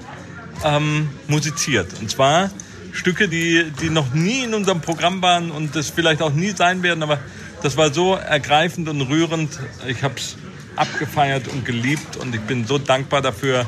ähm, 0.65 1.09
musiziert. 1.27 1.87
Und 1.99 2.09
zwar 2.09 2.49
Stücke, 2.91 3.29
die, 3.29 3.71
die 3.81 3.89
noch 3.89 4.13
nie 4.13 4.43
in 4.43 4.53
unserem 4.53 4.81
Programm 4.81 5.21
waren 5.21 5.51
und 5.51 5.75
das 5.75 5.89
vielleicht 5.89 6.21
auch 6.21 6.33
nie 6.33 6.49
sein 6.49 6.83
werden, 6.83 7.03
aber 7.03 7.19
das 7.61 7.77
war 7.77 7.93
so 7.93 8.15
ergreifend 8.15 8.89
und 8.89 9.01
rührend. 9.01 9.59
Ich 9.87 10.03
habe 10.03 10.15
es 10.17 10.35
abgefeiert 10.75 11.47
und 11.47 11.63
geliebt 11.63 12.17
und 12.17 12.33
ich 12.35 12.41
bin 12.41 12.65
so 12.65 12.77
dankbar 12.77 13.21
dafür, 13.21 13.65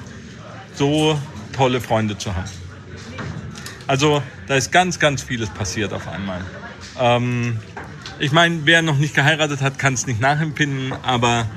so 0.75 1.19
tolle 1.55 1.79
Freunde 1.79 2.17
zu 2.17 2.35
haben. 2.35 2.49
Also 3.85 4.23
da 4.47 4.55
ist 4.55 4.71
ganz, 4.71 4.99
ganz 4.99 5.21
vieles 5.21 5.49
passiert 5.49 5.93
auf 5.93 6.07
einmal. 6.07 6.41
Ähm, 6.99 7.59
ich 8.19 8.31
meine, 8.31 8.61
wer 8.65 8.81
noch 8.81 8.97
nicht 8.97 9.13
geheiratet 9.13 9.61
hat, 9.61 9.77
kann 9.77 9.93
es 9.93 10.07
nicht 10.07 10.19
nachempfinden, 10.19 10.93
aber 11.03 11.47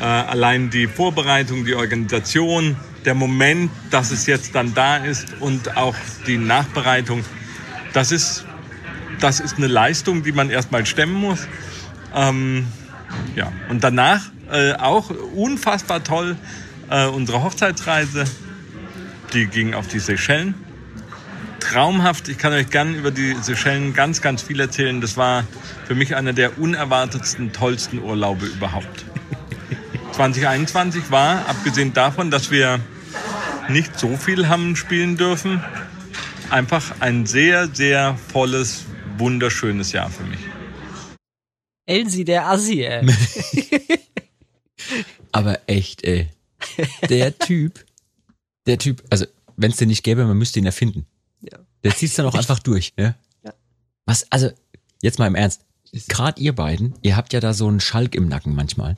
äh, 0.00 0.04
allein 0.04 0.70
die 0.70 0.86
Vorbereitung, 0.86 1.64
die 1.64 1.74
Organisation, 1.74 2.76
der 3.04 3.14
Moment, 3.14 3.70
dass 3.90 4.10
es 4.10 4.26
jetzt 4.26 4.54
dann 4.54 4.74
da 4.74 4.96
ist 4.96 5.26
und 5.40 5.76
auch 5.76 5.94
die 6.26 6.38
Nachbereitung, 6.38 7.24
das 7.92 8.12
ist, 8.12 8.44
das 9.20 9.40
ist 9.40 9.56
eine 9.56 9.68
Leistung, 9.68 10.22
die 10.22 10.32
man 10.32 10.50
erstmal 10.50 10.84
stemmen 10.84 11.14
muss. 11.14 11.46
Ähm, 12.14 12.66
ja, 13.34 13.52
und 13.68 13.82
danach 13.84 14.22
äh, 14.50 14.74
auch 14.74 15.10
unfassbar 15.34 16.04
toll 16.04 16.36
äh, 16.90 17.06
unsere 17.06 17.42
Hochzeitsreise, 17.42 18.24
die 19.32 19.46
ging 19.46 19.74
auf 19.74 19.88
die 19.88 19.98
Seychellen 19.98 20.54
traumhaft. 21.60 22.28
Ich 22.28 22.38
kann 22.38 22.52
euch 22.52 22.70
gern 22.70 22.94
über 22.94 23.10
die 23.10 23.34
Seychellen 23.40 23.92
ganz, 23.92 24.22
ganz 24.22 24.42
viel 24.42 24.60
erzählen. 24.60 25.00
Das 25.00 25.16
war 25.16 25.44
für 25.86 25.94
mich 25.94 26.14
einer 26.14 26.32
der 26.32 26.58
unerwartetsten, 26.58 27.52
tollsten 27.52 27.98
Urlaube 27.98 28.46
überhaupt. 28.46 29.05
2021 30.16 31.10
war, 31.10 31.46
abgesehen 31.46 31.92
davon, 31.92 32.30
dass 32.30 32.50
wir 32.50 32.80
nicht 33.68 33.98
so 33.98 34.16
viel 34.16 34.48
haben 34.48 34.74
spielen 34.74 35.18
dürfen, 35.18 35.62
einfach 36.48 37.02
ein 37.02 37.26
sehr, 37.26 37.68
sehr 37.68 38.16
volles, 38.32 38.86
wunderschönes 39.18 39.92
Jahr 39.92 40.08
für 40.08 40.24
mich. 40.24 40.40
Elsie, 41.84 42.24
der 42.24 42.48
Assi, 42.48 42.82
ey. 42.82 43.06
Aber 45.32 45.60
echt, 45.66 46.02
ey. 46.02 46.30
Der 47.10 47.38
Typ, 47.38 47.84
der 48.66 48.78
Typ, 48.78 49.04
also 49.10 49.26
wenn 49.58 49.70
es 49.70 49.76
den 49.76 49.88
nicht 49.88 50.02
gäbe, 50.02 50.24
man 50.24 50.38
müsste 50.38 50.60
ihn 50.60 50.66
erfinden. 50.66 51.04
Ja. 51.42 51.58
Der 51.84 51.94
zieht's 51.94 52.14
dann 52.14 52.24
auch 52.24 52.34
einfach 52.34 52.60
durch, 52.60 52.94
ja? 52.98 53.14
Ja. 53.44 53.52
Was, 54.06 54.32
also, 54.32 54.48
jetzt 55.02 55.18
mal 55.18 55.26
im 55.26 55.34
Ernst. 55.34 55.60
Gerade 56.08 56.40
ihr 56.40 56.54
beiden, 56.54 56.94
ihr 57.02 57.16
habt 57.16 57.34
ja 57.34 57.40
da 57.40 57.52
so 57.52 57.68
einen 57.68 57.80
Schalk 57.80 58.14
im 58.14 58.28
Nacken 58.28 58.54
manchmal. 58.54 58.96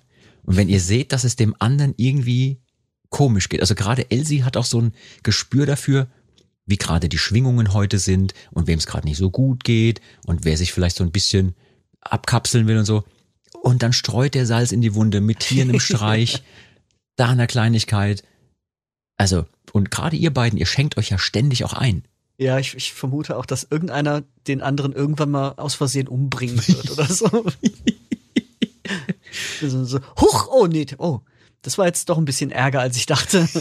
Und 0.48 0.56
wenn 0.56 0.70
ihr 0.70 0.80
seht, 0.80 1.12
dass 1.12 1.24
es 1.24 1.36
dem 1.36 1.54
anderen 1.58 1.92
irgendwie 1.98 2.62
komisch 3.10 3.50
geht, 3.50 3.60
also 3.60 3.74
gerade 3.74 4.10
Elsie 4.10 4.44
hat 4.44 4.56
auch 4.56 4.64
so 4.64 4.80
ein 4.80 4.94
Gespür 5.22 5.66
dafür, 5.66 6.08
wie 6.64 6.78
gerade 6.78 7.10
die 7.10 7.18
Schwingungen 7.18 7.74
heute 7.74 7.98
sind 7.98 8.32
und 8.50 8.66
wem 8.66 8.78
es 8.78 8.86
gerade 8.86 9.06
nicht 9.06 9.18
so 9.18 9.28
gut 9.30 9.62
geht 9.62 10.00
und 10.24 10.46
wer 10.46 10.56
sich 10.56 10.72
vielleicht 10.72 10.96
so 10.96 11.04
ein 11.04 11.12
bisschen 11.12 11.54
abkapseln 12.00 12.66
will 12.66 12.78
und 12.78 12.86
so. 12.86 13.04
Und 13.60 13.82
dann 13.82 13.92
streut 13.92 14.34
der 14.34 14.46
Salz 14.46 14.72
in 14.72 14.80
die 14.80 14.94
Wunde 14.94 15.20
mit 15.20 15.42
hier 15.42 15.64
einem 15.64 15.80
Streich, 15.80 16.42
da 17.16 17.28
einer 17.28 17.46
Kleinigkeit. 17.46 18.22
Also, 19.18 19.44
und 19.72 19.90
gerade 19.90 20.16
ihr 20.16 20.32
beiden, 20.32 20.58
ihr 20.58 20.64
schenkt 20.64 20.96
euch 20.96 21.10
ja 21.10 21.18
ständig 21.18 21.62
auch 21.66 21.74
ein. 21.74 22.04
Ja, 22.38 22.58
ich, 22.58 22.74
ich 22.74 22.94
vermute 22.94 23.36
auch, 23.36 23.44
dass 23.44 23.66
irgendeiner 23.68 24.22
den 24.46 24.62
anderen 24.62 24.94
irgendwann 24.94 25.30
mal 25.30 25.54
aus 25.58 25.74
Versehen 25.74 26.08
umbringen 26.08 26.56
wird 26.66 26.90
oder 26.90 27.04
so. 27.04 27.26
so, 29.60 29.84
so. 29.84 30.00
Huch, 30.20 30.48
oh 30.50 30.66
nee, 30.66 30.86
oh. 30.98 31.20
das 31.62 31.78
war 31.78 31.86
jetzt 31.86 32.08
doch 32.08 32.18
ein 32.18 32.24
bisschen 32.24 32.50
Ärger, 32.50 32.80
als 32.80 32.96
ich 32.96 33.06
dachte. 33.06 33.48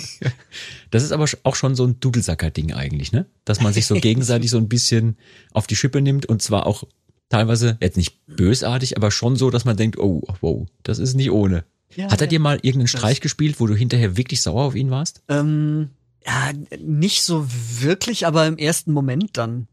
Das 0.89 1.03
ist 1.03 1.11
aber 1.11 1.25
auch 1.43 1.55
schon 1.55 1.75
so 1.75 1.85
ein 1.85 1.99
Dudelsacker-Ding 1.99 2.71
eigentlich, 2.71 3.11
ne? 3.11 3.25
Dass 3.43 3.59
man 3.59 3.73
sich 3.73 3.85
so 3.85 3.95
gegenseitig 3.99 4.49
so 4.49 4.57
ein 4.57 4.69
bisschen 4.69 5.17
auf 5.51 5.67
die 5.67 5.75
Schippe 5.75 5.99
nimmt 5.99 6.27
und 6.27 6.41
zwar 6.41 6.65
auch 6.65 6.85
teilweise, 7.29 7.77
jetzt 7.81 7.97
nicht 7.97 8.25
bösartig, 8.25 8.95
aber 8.95 9.11
schon 9.11 9.35
so, 9.35 9.49
dass 9.49 9.65
man 9.65 9.75
denkt, 9.75 9.97
oh, 9.97 10.21
wow, 10.41 10.65
das 10.83 10.99
ist 10.99 11.15
nicht 11.15 11.31
ohne. 11.31 11.65
Ja, 11.95 12.11
Hat 12.11 12.21
er 12.21 12.27
ja. 12.27 12.29
dir 12.29 12.39
mal 12.39 12.55
irgendeinen 12.55 12.87
Streich 12.87 13.21
gespielt, 13.21 13.59
wo 13.59 13.67
du 13.67 13.75
hinterher 13.75 14.17
wirklich 14.17 14.41
sauer 14.41 14.63
auf 14.63 14.75
ihn 14.75 14.91
warst? 14.91 15.21
Ähm, 15.27 15.89
ja, 16.25 16.51
nicht 16.79 17.23
so 17.23 17.47
wirklich, 17.79 18.27
aber 18.27 18.45
im 18.47 18.57
ersten 18.57 18.91
Moment 18.91 19.37
dann. 19.37 19.67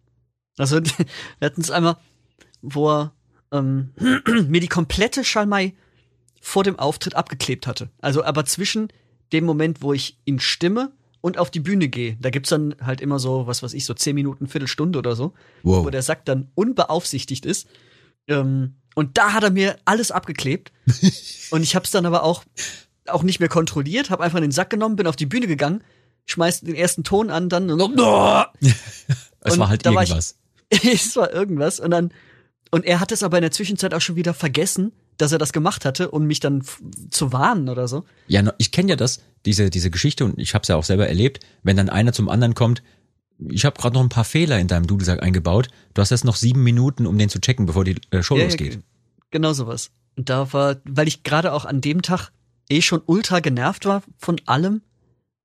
Also, 0.56 0.80
wir 1.38 1.46
hatten 1.46 1.60
es 1.60 1.70
einmal, 1.70 1.96
wo 2.62 2.90
er 2.90 3.12
ähm, 3.52 3.90
mir 4.48 4.60
die 4.60 4.68
komplette 4.68 5.24
Schalmei 5.24 5.74
vor 6.46 6.62
dem 6.62 6.78
Auftritt 6.78 7.14
abgeklebt 7.16 7.66
hatte. 7.66 7.88
Also, 8.02 8.22
aber 8.22 8.44
zwischen 8.44 8.88
dem 9.32 9.44
Moment, 9.46 9.80
wo 9.80 9.94
ich 9.94 10.18
ihn 10.26 10.40
stimme 10.40 10.92
und 11.22 11.38
auf 11.38 11.50
die 11.50 11.60
Bühne 11.60 11.88
gehe, 11.88 12.18
da 12.20 12.28
gibt's 12.28 12.50
dann 12.50 12.74
halt 12.82 13.00
immer 13.00 13.18
so, 13.18 13.46
was 13.46 13.62
weiß 13.62 13.72
ich, 13.72 13.86
so 13.86 13.94
zehn 13.94 14.14
Minuten, 14.14 14.46
Viertelstunde 14.46 14.98
oder 14.98 15.16
so, 15.16 15.32
Wow. 15.62 15.86
wo 15.86 15.90
der 15.90 16.02
Sack 16.02 16.26
dann 16.26 16.50
unbeaufsichtigt 16.54 17.46
ist. 17.46 17.66
Ähm, 18.28 18.74
und 18.94 19.16
da 19.16 19.32
hat 19.32 19.42
er 19.42 19.50
mir 19.50 19.78
alles 19.86 20.10
abgeklebt. 20.10 20.70
und 21.50 21.62
ich 21.62 21.74
habe 21.74 21.86
es 21.86 21.90
dann 21.92 22.04
aber 22.04 22.22
auch, 22.24 22.44
auch 23.08 23.22
nicht 23.22 23.40
mehr 23.40 23.48
kontrolliert, 23.48 24.10
habe 24.10 24.22
einfach 24.22 24.40
den 24.40 24.52
Sack 24.52 24.68
genommen, 24.68 24.96
bin 24.96 25.06
auf 25.06 25.16
die 25.16 25.24
Bühne 25.26 25.46
gegangen, 25.46 25.82
schmeiß 26.26 26.60
den 26.60 26.74
ersten 26.74 27.04
Ton 27.04 27.30
an, 27.30 27.48
dann 27.48 27.70
und 27.70 27.96
noch, 27.96 28.46
Es 29.40 29.58
war 29.58 29.68
halt 29.70 29.86
da 29.86 29.94
war 29.94 30.02
ich- 30.02 30.10
irgendwas. 30.10 30.36
es 30.70 31.16
war 31.16 31.32
irgendwas 31.32 31.80
und 31.80 31.90
dann 31.90 32.12
und 32.70 32.84
er 32.84 32.98
hat 33.00 33.12
es 33.12 33.22
aber 33.22 33.38
in 33.38 33.42
der 33.42 33.50
Zwischenzeit 33.50 33.94
auch 33.94 34.00
schon 34.00 34.16
wieder 34.16 34.34
vergessen, 34.34 34.92
dass 35.18 35.32
er 35.32 35.38
das 35.38 35.52
gemacht 35.52 35.84
hatte 35.84 36.10
und 36.10 36.26
mich 36.26 36.40
dann 36.40 36.62
zu 37.10 37.32
warnen 37.32 37.68
oder 37.68 37.88
so. 37.88 38.04
Ja, 38.26 38.42
ich 38.58 38.72
kenne 38.72 38.90
ja 38.90 38.96
das, 38.96 39.20
diese, 39.46 39.70
diese 39.70 39.90
Geschichte 39.90 40.24
und 40.24 40.38
ich 40.38 40.54
habe 40.54 40.62
es 40.62 40.68
ja 40.68 40.76
auch 40.76 40.84
selber 40.84 41.06
erlebt, 41.08 41.44
wenn 41.62 41.76
dann 41.76 41.88
einer 41.88 42.12
zum 42.12 42.28
anderen 42.28 42.54
kommt, 42.54 42.82
ich 43.48 43.64
habe 43.64 43.80
gerade 43.80 43.94
noch 43.94 44.02
ein 44.02 44.08
paar 44.08 44.24
Fehler 44.24 44.58
in 44.58 44.68
deinem 44.68 44.86
Dudelsack 44.86 45.22
eingebaut, 45.22 45.68
du 45.94 46.00
hast 46.02 46.10
jetzt 46.10 46.24
noch 46.24 46.36
sieben 46.36 46.62
Minuten, 46.62 47.06
um 47.06 47.18
den 47.18 47.28
zu 47.28 47.40
checken, 47.40 47.66
bevor 47.66 47.84
die 47.84 47.96
äh, 48.10 48.22
Show 48.22 48.34
Ja, 48.36 48.42
ja, 48.42 48.46
losgeht. 48.48 48.70
ge- 48.72 48.80
Genau 49.30 49.52
sowas. 49.52 49.90
Und 50.16 50.28
da 50.30 50.52
war, 50.52 50.76
weil 50.84 51.08
ich 51.08 51.24
gerade 51.24 51.52
auch 51.52 51.64
an 51.64 51.80
dem 51.80 52.02
Tag 52.02 52.30
eh 52.68 52.80
schon 52.80 53.02
ultra 53.06 53.40
genervt 53.40 53.84
war 53.86 54.02
von 54.18 54.40
allem, 54.46 54.82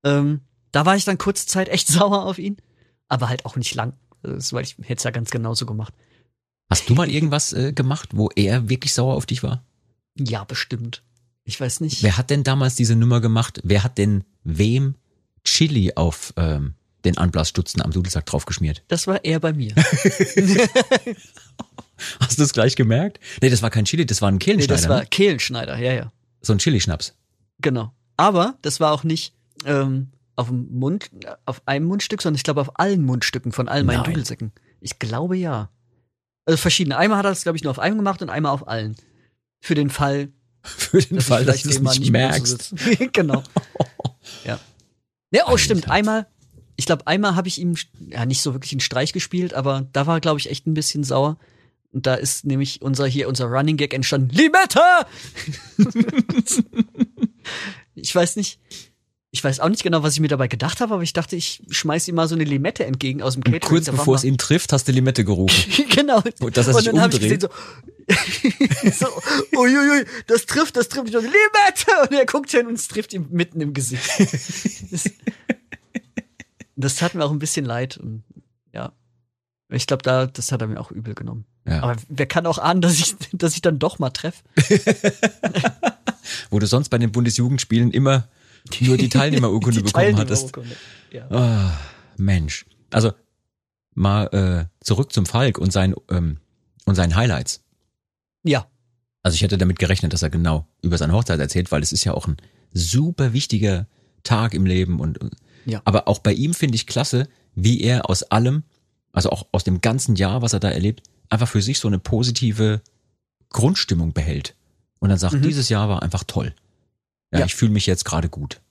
ähm, 0.03 0.41
da 0.71 0.85
war 0.85 0.95
ich 0.95 1.05
dann 1.05 1.17
kurze 1.17 1.47
Zeit 1.47 1.69
echt 1.69 1.87
sauer 1.89 2.23
auf 2.25 2.37
ihn, 2.37 2.57
aber 3.07 3.29
halt 3.29 3.45
auch 3.45 3.55
nicht 3.55 3.73
lang. 3.75 3.93
Das 4.21 4.53
weil 4.53 4.63
ich 4.63 4.77
hätte 4.79 4.95
es 4.97 5.03
ja 5.03 5.11
ganz 5.11 5.31
genauso 5.31 5.65
gemacht. 5.65 5.93
Hast 6.69 6.89
du 6.89 6.93
mal 6.93 7.09
irgendwas 7.09 7.53
äh, 7.53 7.73
gemacht, 7.73 8.09
wo 8.13 8.29
er 8.35 8.69
wirklich 8.69 8.93
sauer 8.93 9.15
auf 9.15 9.25
dich 9.25 9.41
war? 9.41 9.63
Ja, 10.15 10.43
bestimmt. 10.43 11.03
Ich 11.43 11.59
weiß 11.59 11.81
nicht. 11.81 12.03
Wer 12.03 12.17
hat 12.17 12.29
denn 12.29 12.43
damals 12.43 12.75
diese 12.75 12.95
Nummer 12.95 13.21
gemacht? 13.21 13.59
Wer 13.63 13.83
hat 13.83 13.97
denn 13.97 14.23
wem 14.43 14.93
Chili 15.43 15.93
auf 15.95 16.33
ähm, 16.37 16.75
den 17.05 17.17
Anblasstutzen 17.17 17.81
am 17.81 17.89
Dudelsack 17.91 18.27
draufgeschmiert? 18.27 18.83
Das 18.87 19.07
war 19.07 19.25
er 19.25 19.39
bei 19.39 19.53
mir. 19.53 19.73
Hast 22.19 22.37
du 22.37 22.43
es 22.43 22.53
gleich 22.53 22.75
gemerkt? 22.75 23.19
Nee, 23.41 23.49
das 23.49 23.63
war 23.63 23.71
kein 23.71 23.85
Chili, 23.85 24.05
das 24.05 24.21
war 24.21 24.29
ein 24.29 24.35
nee, 24.35 24.39
Kehlenschneider. 24.39 24.81
das 24.81 24.89
war 24.89 24.99
ne? 24.99 25.07
Kehlenschneider, 25.07 25.77
ja, 25.79 25.93
ja. 25.93 26.11
So 26.41 26.53
ein 26.53 26.59
Chili-Schnaps. 26.59 27.15
Genau. 27.59 27.93
Aber 28.15 28.57
das 28.61 28.79
war 28.79 28.93
auch 28.93 29.03
nicht 29.03 29.33
ähm, 29.65 30.11
auf 30.35 30.47
dem 30.47 30.67
Mund, 30.77 31.09
auf 31.45 31.61
einem 31.65 31.87
Mundstück, 31.87 32.21
sondern 32.21 32.37
ich 32.37 32.43
glaube 32.43 32.61
auf 32.61 32.79
allen 32.79 33.03
Mundstücken 33.03 33.51
von 33.51 33.67
all 33.67 33.83
meinen 33.83 34.03
Nein. 34.03 34.11
Dudelsäcken. 34.11 34.51
Ich 34.81 34.99
glaube 34.99 35.35
ja. 35.35 35.69
Also 36.49 36.57
verschiedene. 36.57 36.97
Einmal 36.97 37.19
hat 37.19 37.25
er 37.25 37.29
das, 37.29 37.43
glaube 37.43 37.57
ich, 37.57 37.63
nur 37.63 37.69
auf 37.69 37.77
einem 37.77 37.97
gemacht 37.97 38.23
und 38.23 38.31
einmal 38.31 38.51
auf 38.51 38.67
allen. 38.67 38.95
Für 39.59 39.75
den 39.75 39.91
Fall, 39.91 40.29
Für 40.63 40.99
den 40.99 41.17
dass 41.17 41.27
Fall, 41.27 41.45
dass 41.45 41.61
du 41.61 41.69
es 41.69 41.79
nicht 41.79 42.09
mehr 42.09 42.29
merkst. 42.29 42.73
genau. 43.13 43.43
ja. 44.43 44.59
Ja, 45.29 45.43
oh, 45.47 45.57
stimmt. 45.57 45.91
Einmal, 45.91 46.25
ich 46.75 46.87
glaube, 46.87 47.05
einmal 47.05 47.35
habe 47.35 47.47
ich 47.47 47.59
ihm 47.59 47.75
ja 47.99 48.25
nicht 48.25 48.41
so 48.41 48.53
wirklich 48.53 48.71
einen 48.71 48.79
Streich 48.79 49.13
gespielt, 49.13 49.53
aber 49.53 49.87
da 49.93 50.07
war, 50.07 50.19
glaube 50.21 50.39
ich, 50.39 50.49
echt 50.49 50.65
ein 50.65 50.73
bisschen 50.73 51.03
sauer. 51.03 51.37
Und 51.91 52.07
da 52.07 52.15
ist 52.15 52.47
nämlich 52.47 52.81
unser 52.81 53.05
hier, 53.05 53.27
unser 53.27 53.45
Running 53.45 53.77
Gag 53.77 53.93
entstanden. 53.93 54.29
Limette! 54.33 54.81
ich 57.93 58.15
weiß 58.15 58.37
nicht. 58.37 58.59
Ich 59.31 59.43
weiß 59.43 59.59
auch 59.59 59.69
nicht 59.69 59.83
genau, 59.83 60.01
was 60.01 60.15
ich 60.15 60.21
mir 60.21 60.27
dabei 60.27 60.47
gedacht 60.47 60.81
habe, 60.81 60.95
aber 60.95 61.03
ich 61.03 61.13
dachte, 61.13 61.35
ich 61.35 61.61
schmeiß 61.69 62.07
ihm 62.07 62.15
mal 62.15 62.27
so 62.27 62.33
eine 62.33 62.45
Limette 62.45 62.85
entgegen 62.85 63.21
aus 63.21 63.33
dem 63.33 63.41
Und 63.41 63.51
Catering. 63.51 63.61
kurz 63.61 63.85
Da 63.85 63.91
war 63.91 63.99
bevor 63.99 64.15
es 64.15 64.23
ihn 64.23 64.39
trifft, 64.39 64.73
hast 64.73 64.87
du 64.87 64.91
Limette 64.91 65.23
gerufen. 65.23 65.71
genau. 65.89 66.23
Und 66.39 66.57
er 66.57 66.63
sich 66.63 66.85
dann 66.85 66.99
hab 66.99 67.13
ich 67.13 67.21
umdreht. 67.21 67.41
gesehen, 67.41 67.49
so, 68.91 69.05
so 69.05 69.59
uiuiui, 69.59 70.05
das 70.25 70.47
trifft, 70.47 70.75
das 70.77 70.89
trifft. 70.89 71.07
Ich 71.07 71.13
dachte, 71.13 71.27
Limette! 71.27 72.09
Und 72.09 72.17
er 72.17 72.25
guckt 72.25 72.49
hin 72.49 72.65
und 72.65 72.73
es 72.73 72.87
trifft 72.87 73.13
ihm 73.13 73.27
mitten 73.29 73.61
im 73.61 73.73
Gesicht. 73.73 74.09
das, 74.91 75.11
das 76.75 76.95
tat 76.95 77.13
mir 77.13 77.23
auch 77.23 77.31
ein 77.31 77.39
bisschen 77.39 77.65
leid. 77.65 77.97
Und, 77.97 78.23
ja. 78.73 78.93
Ich 79.69 79.85
glaube, 79.85 80.01
da, 80.01 80.25
das 80.25 80.51
hat 80.51 80.61
er 80.61 80.67
mir 80.67 80.79
auch 80.79 80.89
übel 80.89 81.13
genommen. 81.13 81.45
Ja. 81.67 81.83
Aber 81.83 81.97
wer 82.07 82.25
kann 82.25 82.47
auch 82.47 82.57
ahnen, 82.57 82.81
dass 82.81 82.97
ich, 82.99 83.15
dass 83.33 83.53
ich 83.53 83.61
dann 83.61 83.77
doch 83.77 83.99
mal 83.99 84.09
treffe? 84.09 84.41
Wo 86.49 86.57
du 86.57 86.65
sonst 86.65 86.89
bei 86.89 86.97
den 86.97 87.11
Bundesjugendspielen 87.11 87.91
immer 87.91 88.27
nur 88.81 88.97
die 88.97 89.09
Teilnehmerurkunde 89.09 89.79
Die 89.79 89.83
bekommen 89.83 90.17
hattest. 90.17 90.51
Ja. 91.11 91.29
Ah, 91.31 91.77
Mensch. 92.17 92.65
Also 92.91 93.11
mal 93.95 94.25
äh, 94.27 94.83
zurück 94.83 95.11
zum 95.13 95.25
Falk 95.25 95.57
und, 95.57 95.71
sein, 95.71 95.95
ähm, 96.09 96.37
und 96.85 96.95
seinen 96.95 97.15
Highlights. 97.15 97.63
ja, 98.43 98.67
Also 99.23 99.35
ich 99.35 99.41
hätte 99.41 99.57
damit 99.57 99.79
gerechnet, 99.79 100.13
dass 100.13 100.21
er 100.21 100.29
genau 100.29 100.65
über 100.81 100.97
seine 100.97 101.13
Hochzeit 101.13 101.39
erzählt, 101.39 101.71
weil 101.71 101.81
es 101.83 101.91
ist 101.91 102.03
ja 102.05 102.13
auch 102.13 102.27
ein 102.27 102.37
super 102.73 103.33
wichtiger 103.33 103.87
Tag 104.23 104.53
im 104.53 104.65
Leben 104.65 104.99
und 104.99 105.17
und- 105.19 105.35
Ja. 105.65 105.81
aber 105.85 106.07
auch 106.07 106.19
bei 106.19 106.33
ihm 106.33 106.53
finde 106.53 106.75
ich 106.75 106.87
klasse, 106.87 107.27
wie 107.55 107.81
er 107.81 108.09
aus 108.09 108.23
allem, 108.23 108.63
also 109.11 109.29
auch 109.31 109.47
aus 109.51 109.63
dem 109.63 109.81
ganzen 109.81 110.15
Jahr, 110.15 110.41
was 110.41 110.53
er 110.53 110.59
da 110.59 110.69
erlebt, 110.69 111.03
einfach 111.29 111.47
für 111.47 111.61
sich 111.61 111.79
so 111.79 111.87
eine 111.87 111.99
positive 111.99 112.81
Grundstimmung 113.49 114.13
behält 114.13 114.55
und 114.99 115.09
dann 115.09 115.17
sagt, 115.17 115.33
Mhm. 115.35 115.41
dieses 115.41 115.69
Jahr 115.69 115.89
war 115.89 116.01
einfach 116.03 116.23
toll. 116.23 116.53
Ja, 117.31 117.39
Ja. 117.39 117.45
ich 117.45 117.55
fühle 117.55 117.71
mich 117.71 117.85
jetzt 117.85 118.05
gerade 118.05 118.29
gut, 118.29 118.61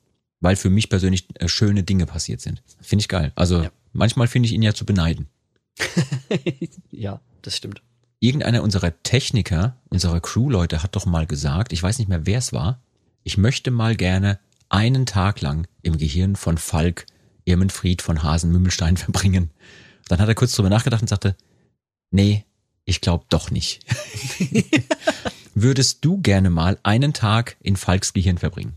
weil 0.41 0.57
für 0.57 0.71
mich 0.71 0.89
persönlich 0.89 1.27
äh, 1.35 1.49
schöne 1.49 1.83
Dinge 1.85 2.07
passiert 2.07 2.41
sind. 2.41 2.63
Finde 2.81 3.03
ich 3.03 3.09
geil. 3.09 3.33
Also 3.37 3.63
Ja. 3.65 3.71
manchmal 3.93 4.27
finde 4.29 4.47
ich 4.49 4.53
ihn 4.53 4.63
ja 4.63 4.75
zu 4.75 4.85
beneiden. 4.87 5.27
ja, 6.91 7.21
das 7.43 7.57
stimmt. 7.57 7.83
Irgendeiner 8.21 8.63
unserer 8.65 9.01
Techniker, 9.05 9.77
unserer 9.91 10.21
Crewleute 10.21 10.83
hat 10.83 10.97
doch 10.97 11.07
mal 11.07 11.27
gesagt, 11.27 11.73
ich 11.73 11.83
weiß 11.83 11.99
nicht 12.01 12.09
mehr, 12.09 12.27
wer 12.27 12.39
es 12.39 12.53
war, 12.53 12.83
ich 13.23 13.37
möchte 13.39 13.71
mal 13.71 13.95
gerne 13.95 14.41
einen 14.71 15.07
Tag 15.07 15.41
lang 15.41 15.67
im 15.83 15.97
Gehirn 15.99 16.35
von 16.37 16.59
Falk 16.59 17.07
Irmenfried 17.45 18.03
von 18.03 18.23
Hasen-Mümmelstein 18.23 18.97
verbringen. 18.99 19.51
Dann 20.09 20.19
hat 20.21 20.29
er 20.29 20.35
kurz 20.35 20.53
drüber 20.53 20.69
nachgedacht 20.69 21.03
und 21.03 21.09
sagte, 21.09 21.37
nee, 22.11 22.45
ich 22.85 23.01
glaube 23.01 23.25
doch 23.29 23.51
nicht. 23.51 23.85
Würdest 25.63 26.05
du 26.05 26.19
gerne 26.21 26.51
mal 26.51 26.79
einen 26.83 27.13
Tag 27.13 27.57
in 27.61 27.77
Falks 27.77 28.13
Gehirn 28.13 28.39
verbringen? 28.39 28.75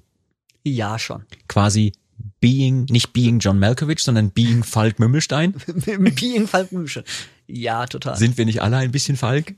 Ja, 0.63 0.97
schon. 0.99 1.25
Quasi 1.47 1.93
being, 2.39 2.85
nicht 2.85 3.13
being 3.13 3.39
John 3.39 3.59
Malkovich, 3.59 3.99
sondern 3.99 4.31
being 4.31 4.63
Falk 4.63 4.99
Mümmelstein? 4.99 5.53
Being 6.15 6.47
Falkenmüsche. 6.47 7.03
Ja, 7.47 7.85
total. 7.87 8.15
Sind 8.17 8.37
wir 8.37 8.45
nicht 8.45 8.61
alle 8.61 8.77
ein 8.77 8.91
bisschen 8.91 9.17
Falk? 9.17 9.53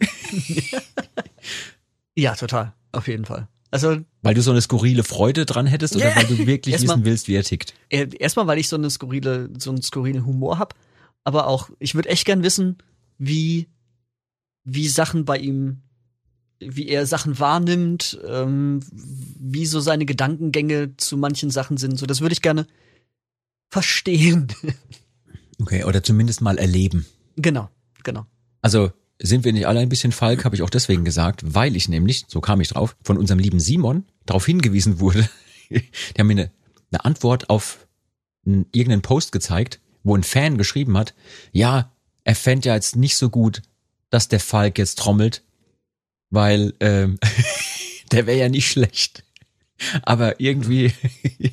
ja, 2.16 2.36
total. 2.36 2.74
Auf 2.92 3.08
jeden 3.08 3.26
Fall. 3.26 3.48
Also 3.72 4.00
Weil 4.22 4.36
du 4.36 4.42
so 4.42 4.52
eine 4.52 4.62
skurrile 4.62 5.04
Freude 5.04 5.46
dran 5.46 5.66
hättest 5.66 5.96
oder 5.96 6.10
Ja. 6.10 6.16
weil 6.16 6.26
du 6.26 6.46
wirklich 6.46 6.74
Erstmal- 6.74 6.98
wissen 6.98 7.06
willst, 7.06 7.28
wie 7.28 7.36
er 7.36 7.44
tickt? 7.44 7.74
äh, 7.90 8.08
erstmal, 8.20 8.48
weil 8.48 8.60
ich 8.60 8.68
so 8.70 8.76
eine 8.76 8.90
skurrile, 8.90 9.50
so 9.58 9.72
einen 9.72 9.82
skurrilen 9.82 10.26
Humor 10.26 10.60
hab, 10.60 10.76
aber 11.24 11.48
auch, 11.48 11.70
ich 11.80 11.96
würde 11.96 12.10
echt 12.10 12.26
gern 12.26 12.44
wissen, 12.44 12.78
wie, 13.18 13.68
wie 14.64 14.88
Sachen 14.88 15.26
bei 15.26 15.38
ihm, 15.38 15.83
wie 16.60 16.88
er 16.88 17.06
Sachen 17.06 17.40
wahrnimmt, 17.40 18.20
ähm, 18.28 18.80
wie 18.92 19.66
so 19.66 19.80
seine 19.80 20.06
Gedankengänge 20.06 20.96
zu 20.98 21.18
manchen 21.18 21.50
Sachen 21.50 21.78
sind. 21.78 21.98
So, 21.98 22.06
das 22.06 22.22
würde 22.22 22.34
ich 22.34 22.42
gerne 22.42 22.68
verstehen. 23.70 24.48
Okay, 25.62 25.84
oder 25.84 26.04
zumindest 26.04 26.42
mal 26.42 26.58
erleben. 26.58 27.06
genau, 27.38 27.70
genau. 28.04 28.26
Also 28.62 28.92
sind 29.22 29.46
wir 29.46 29.54
nicht 29.54 29.68
alle 29.68 29.80
ein 29.80 29.88
bisschen 29.88 30.12
Falk, 30.12 30.44
habe 30.44 30.56
ich 30.56 30.62
auch 30.62 30.70
deswegen 30.70 31.06
gesagt, 31.06 31.54
weil 31.54 31.76
ich 31.76 31.88
nämlich, 31.88 32.26
so 32.28 32.42
kam 32.42 32.60
ich 32.60 32.70
drauf, 32.70 32.98
von 33.04 33.18
unserem 33.18 33.40
lieben 33.40 33.60
Simon 33.60 34.04
darauf 34.26 34.46
hingewiesen 34.46 35.00
wurde. 35.00 35.30
Die 35.70 35.84
haben 36.20 36.28
mir 36.28 36.34
eine, 36.34 36.52
eine 36.92 37.06
Antwort 37.06 37.50
auf 37.50 37.88
einen, 38.46 38.66
irgendeinen 38.72 39.04
Post 39.04 39.32
gezeigt, 39.32 39.80
wo 40.04 40.16
ein 40.16 40.24
Fan 40.24 40.58
geschrieben 40.58 40.98
hat, 40.98 41.14
ja, 41.52 41.94
er 42.24 42.36
fände 42.36 42.70
ja 42.70 42.76
jetzt 42.76 42.96
nicht 42.96 43.16
so 43.16 43.30
gut, 43.30 43.62
dass 44.10 44.28
der 44.28 44.40
Falk 44.40 44.78
jetzt 44.78 45.00
trommelt, 45.00 45.44
weil 46.34 46.74
ähm, 46.80 47.20
der 48.12 48.26
wäre 48.26 48.38
ja 48.40 48.50
nicht 48.50 48.70
schlecht. 48.70 49.24
Aber 50.04 50.40
irgendwie, 50.40 50.94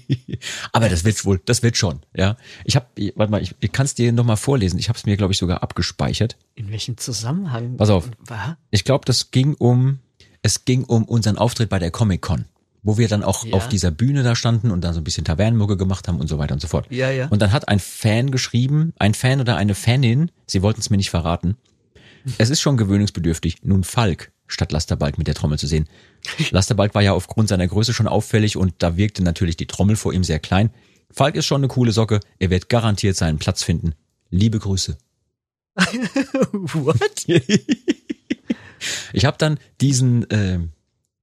aber 0.73 0.89
das 0.89 1.05
wird 1.05 1.25
wohl, 1.25 1.41
das 1.45 1.63
wird 1.63 1.77
schon, 1.77 2.01
ja. 2.15 2.37
Ich 2.65 2.77
habe, 2.77 2.87
warte 3.17 3.31
mal, 3.33 3.43
ich, 3.43 3.55
ich 3.61 3.73
kann 3.73 3.87
es 3.87 3.95
dir 3.95 4.13
noch 4.13 4.25
mal 4.25 4.37
vorlesen. 4.37 4.79
Ich 4.79 4.89
habe 4.89 4.99
es 4.99 5.05
mir, 5.05 5.17
glaube 5.17 5.33
ich, 5.33 5.39
sogar 5.39 5.63
abgespeichert. 5.63 6.37
In 6.55 6.71
welchem 6.71 6.97
Zusammenhang? 6.97 7.77
Pass 7.77 7.91
auf. 7.91 8.09
Was? 8.21 8.55
Ich 8.71 8.85
glaube, 8.85 9.05
das 9.05 9.31
ging 9.33 9.55
um, 9.55 9.99
es 10.43 10.65
ging 10.65 10.85
um 10.85 11.05
unseren 11.05 11.39
Auftritt 11.39 11.71
bei 11.71 11.79
der 11.79 11.91
Comic 11.91 12.23
Con, 12.23 12.45
wo 12.83 12.99
wir 12.99 13.09
dann 13.09 13.25
auch 13.25 13.45
Ja. 13.45 13.55
auf 13.55 13.69
dieser 13.69 13.91
Bühne 13.91 14.23
da 14.23 14.37
standen 14.37 14.71
und 14.71 14.83
dann 14.83 14.95
so 14.95 15.01
ein 15.01 15.05
bisschen 15.05 15.25
Tavernenmucke 15.25 15.77
gemacht 15.77 16.07
haben 16.07 16.21
und 16.21 16.29
so 16.29 16.39
weiter 16.39 16.55
und 16.55 16.61
so 16.61 16.69
fort. 16.69 16.87
Ja, 16.91 17.11
ja. 17.11 17.27
Und 17.29 17.43
dann 17.43 17.53
hat 17.53 17.69
ein 17.69 17.81
Fan 17.81 18.31
geschrieben, 18.31 18.93
ein 18.99 19.15
Fan 19.15 19.41
oder 19.41 19.57
eine 19.57 19.75
Fanin, 19.75 20.31
sie 20.47 20.63
wollten 20.63 20.81
es 20.81 20.89
mir 20.89 20.99
nicht 20.99 21.11
verraten. 21.11 21.57
Es 22.39 22.51
ist 22.51 22.61
schon 22.61 22.77
gewöhnungsbedürftig, 22.77 23.63
nun 23.65 23.83
Falk 23.83 24.31
statt 24.51 24.73
Lasterbalk 24.73 25.19
mit 25.19 25.27
der 25.27 25.35
Trommel 25.35 25.59
zu 25.59 25.67
sehen. 25.67 25.89
Lasterbalk 26.51 26.95
war 26.95 27.03
ja 27.03 27.13
aufgrund 27.13 27.49
seiner 27.49 27.67
Größe 27.67 27.93
schon 27.95 28.09
auffällig 28.09 28.57
und 28.57 28.75
da 28.79 28.97
wirkte 28.97 29.23
natürlich 29.23 29.57
die 29.57 29.67
Trommel 29.67 29.97
vor 29.97 30.13
ihm 30.13 30.25
sehr 30.25 30.39
klein. 30.39 30.71
Falk 31.11 31.35
ist 31.37 31.47
schon 31.47 31.61
eine 31.61 31.69
coole 31.69 31.93
Socke, 31.93 32.21
er 32.39 32.51
wird 32.51 32.69
garantiert 32.69 33.17
seinen 33.17 33.39
Platz 33.39 33.63
finden. 33.63 33.95
Liebe 34.31 34.59
Grüße. 34.59 34.97
What? 35.77 37.27
Ich 39.13 39.25
habe 39.25 39.37
dann 39.39 39.59
diesen, 39.81 40.29
äh, 40.31 40.59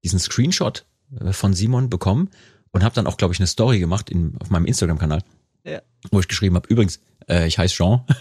diesen 0.04 0.18
Screenshot 0.18 0.84
äh, 1.20 1.32
von 1.32 1.54
Simon 1.54 1.90
bekommen 1.90 2.30
und 2.70 2.84
habe 2.84 2.94
dann 2.94 3.06
auch, 3.06 3.16
glaube 3.16 3.34
ich, 3.34 3.40
eine 3.40 3.46
Story 3.46 3.78
gemacht 3.78 4.10
in, 4.10 4.36
auf 4.40 4.50
meinem 4.50 4.66
Instagram-Kanal, 4.66 5.22
Ja. 5.64 5.80
wo 6.10 6.20
ich 6.20 6.28
geschrieben 6.28 6.54
habe, 6.56 6.68
übrigens, 6.68 7.00
äh, 7.28 7.46
ich 7.46 7.58
heiße 7.58 7.74
Jean. 7.74 8.02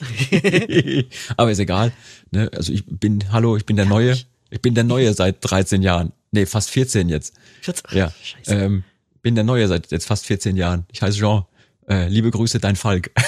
Aber 1.36 1.50
ist 1.52 1.58
egal. 1.60 1.92
Ne? 2.30 2.50
Also 2.54 2.72
ich 2.72 2.84
bin, 2.86 3.32
hallo, 3.32 3.56
ich 3.56 3.64
bin 3.66 3.76
der 3.76 3.86
Neue. 3.86 4.18
Ich 4.54 4.62
bin 4.62 4.76
der 4.76 4.84
Neue 4.84 5.12
seit 5.14 5.38
13 5.40 5.82
Jahren. 5.82 6.12
Nee, 6.30 6.46
fast 6.46 6.70
14 6.70 7.08
jetzt. 7.08 7.34
Schatz, 7.60 7.82
Ja. 7.90 8.12
Scheiße. 8.22 8.54
Ähm, 8.54 8.84
bin 9.20 9.34
der 9.34 9.42
Neue 9.42 9.66
seit 9.66 9.90
jetzt 9.90 10.06
fast 10.06 10.26
14 10.26 10.56
Jahren. 10.56 10.86
Ich 10.92 11.02
heiße 11.02 11.18
Jean. 11.18 11.42
Äh, 11.88 12.06
liebe 12.06 12.30
Grüße, 12.30 12.60
dein 12.60 12.76
Falk. 12.76 13.10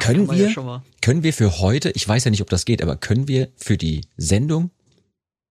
können 0.00 0.26
ja 0.26 0.36
wir, 0.36 0.50
schon 0.50 0.66
mal. 0.66 0.82
können 1.00 1.22
wir 1.22 1.32
für 1.32 1.60
heute, 1.60 1.90
ich 1.90 2.08
weiß 2.08 2.24
ja 2.24 2.32
nicht, 2.32 2.42
ob 2.42 2.50
das 2.50 2.64
geht, 2.64 2.82
aber 2.82 2.96
können 2.96 3.28
wir 3.28 3.50
für 3.56 3.76
die 3.76 4.00
Sendung 4.16 4.72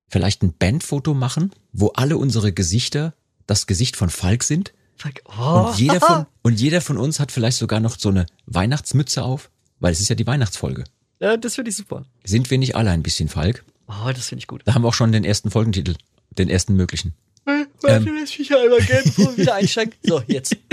vielleicht 0.10 0.44
ein 0.44 0.54
Bandfoto 0.54 1.14
machen, 1.14 1.52
wo 1.72 1.88
alle 1.96 2.18
unsere 2.18 2.52
Gesichter 2.52 3.14
das 3.46 3.66
Gesicht 3.66 3.96
von 3.96 4.10
Falk 4.10 4.44
sind? 4.44 4.74
Fuck. 4.98 5.22
Oh. 5.40 5.70
Und 5.70 5.80
jeder 5.80 6.02
von, 6.02 6.26
und 6.42 6.60
jeder 6.60 6.82
von 6.82 6.98
uns 6.98 7.22
hat 7.22 7.32
vielleicht 7.32 7.60
sogar 7.60 7.80
noch 7.80 7.98
so 7.98 8.10
eine 8.10 8.26
Weihnachtsmütze 8.46 9.24
auf, 9.24 9.50
weil 9.80 9.94
es 9.94 10.02
ist 10.02 10.10
ja 10.10 10.16
die 10.16 10.28
Weihnachtsfolge. 10.28 10.84
Ja, 11.20 11.38
das 11.38 11.56
finde 11.56 11.70
ich 11.70 11.78
super. 11.78 12.06
Sind 12.24 12.50
wir 12.52 12.58
nicht 12.58 12.76
alle 12.76 12.92
ein 12.92 13.04
bisschen 13.04 13.30
Falk? 13.30 13.64
Oh, 13.88 14.12
das 14.14 14.28
finde 14.30 14.42
ich 14.42 14.48
gut. 14.48 14.62
Da 14.66 14.74
haben 14.74 14.84
wir 14.84 14.90
auch 14.90 14.94
schon 14.94 15.12
den 15.12 15.24
ersten 15.24 15.50
Folgentitel, 15.52 15.96
den 16.38 16.50
ersten 16.50 16.76
möglichen. 16.76 17.14
Ähm, 17.46 17.66
Ähm. 17.86 18.06
lässt 18.16 18.38
mich 18.38 18.50
ja 18.50 18.62
einmal 18.62 18.82
gern, 18.82 19.04
bevor 19.06 19.26
wir 19.32 19.38
wieder 19.38 19.56
einsteigen. 19.56 19.94
So, 20.04 20.22
jetzt. 20.28 20.56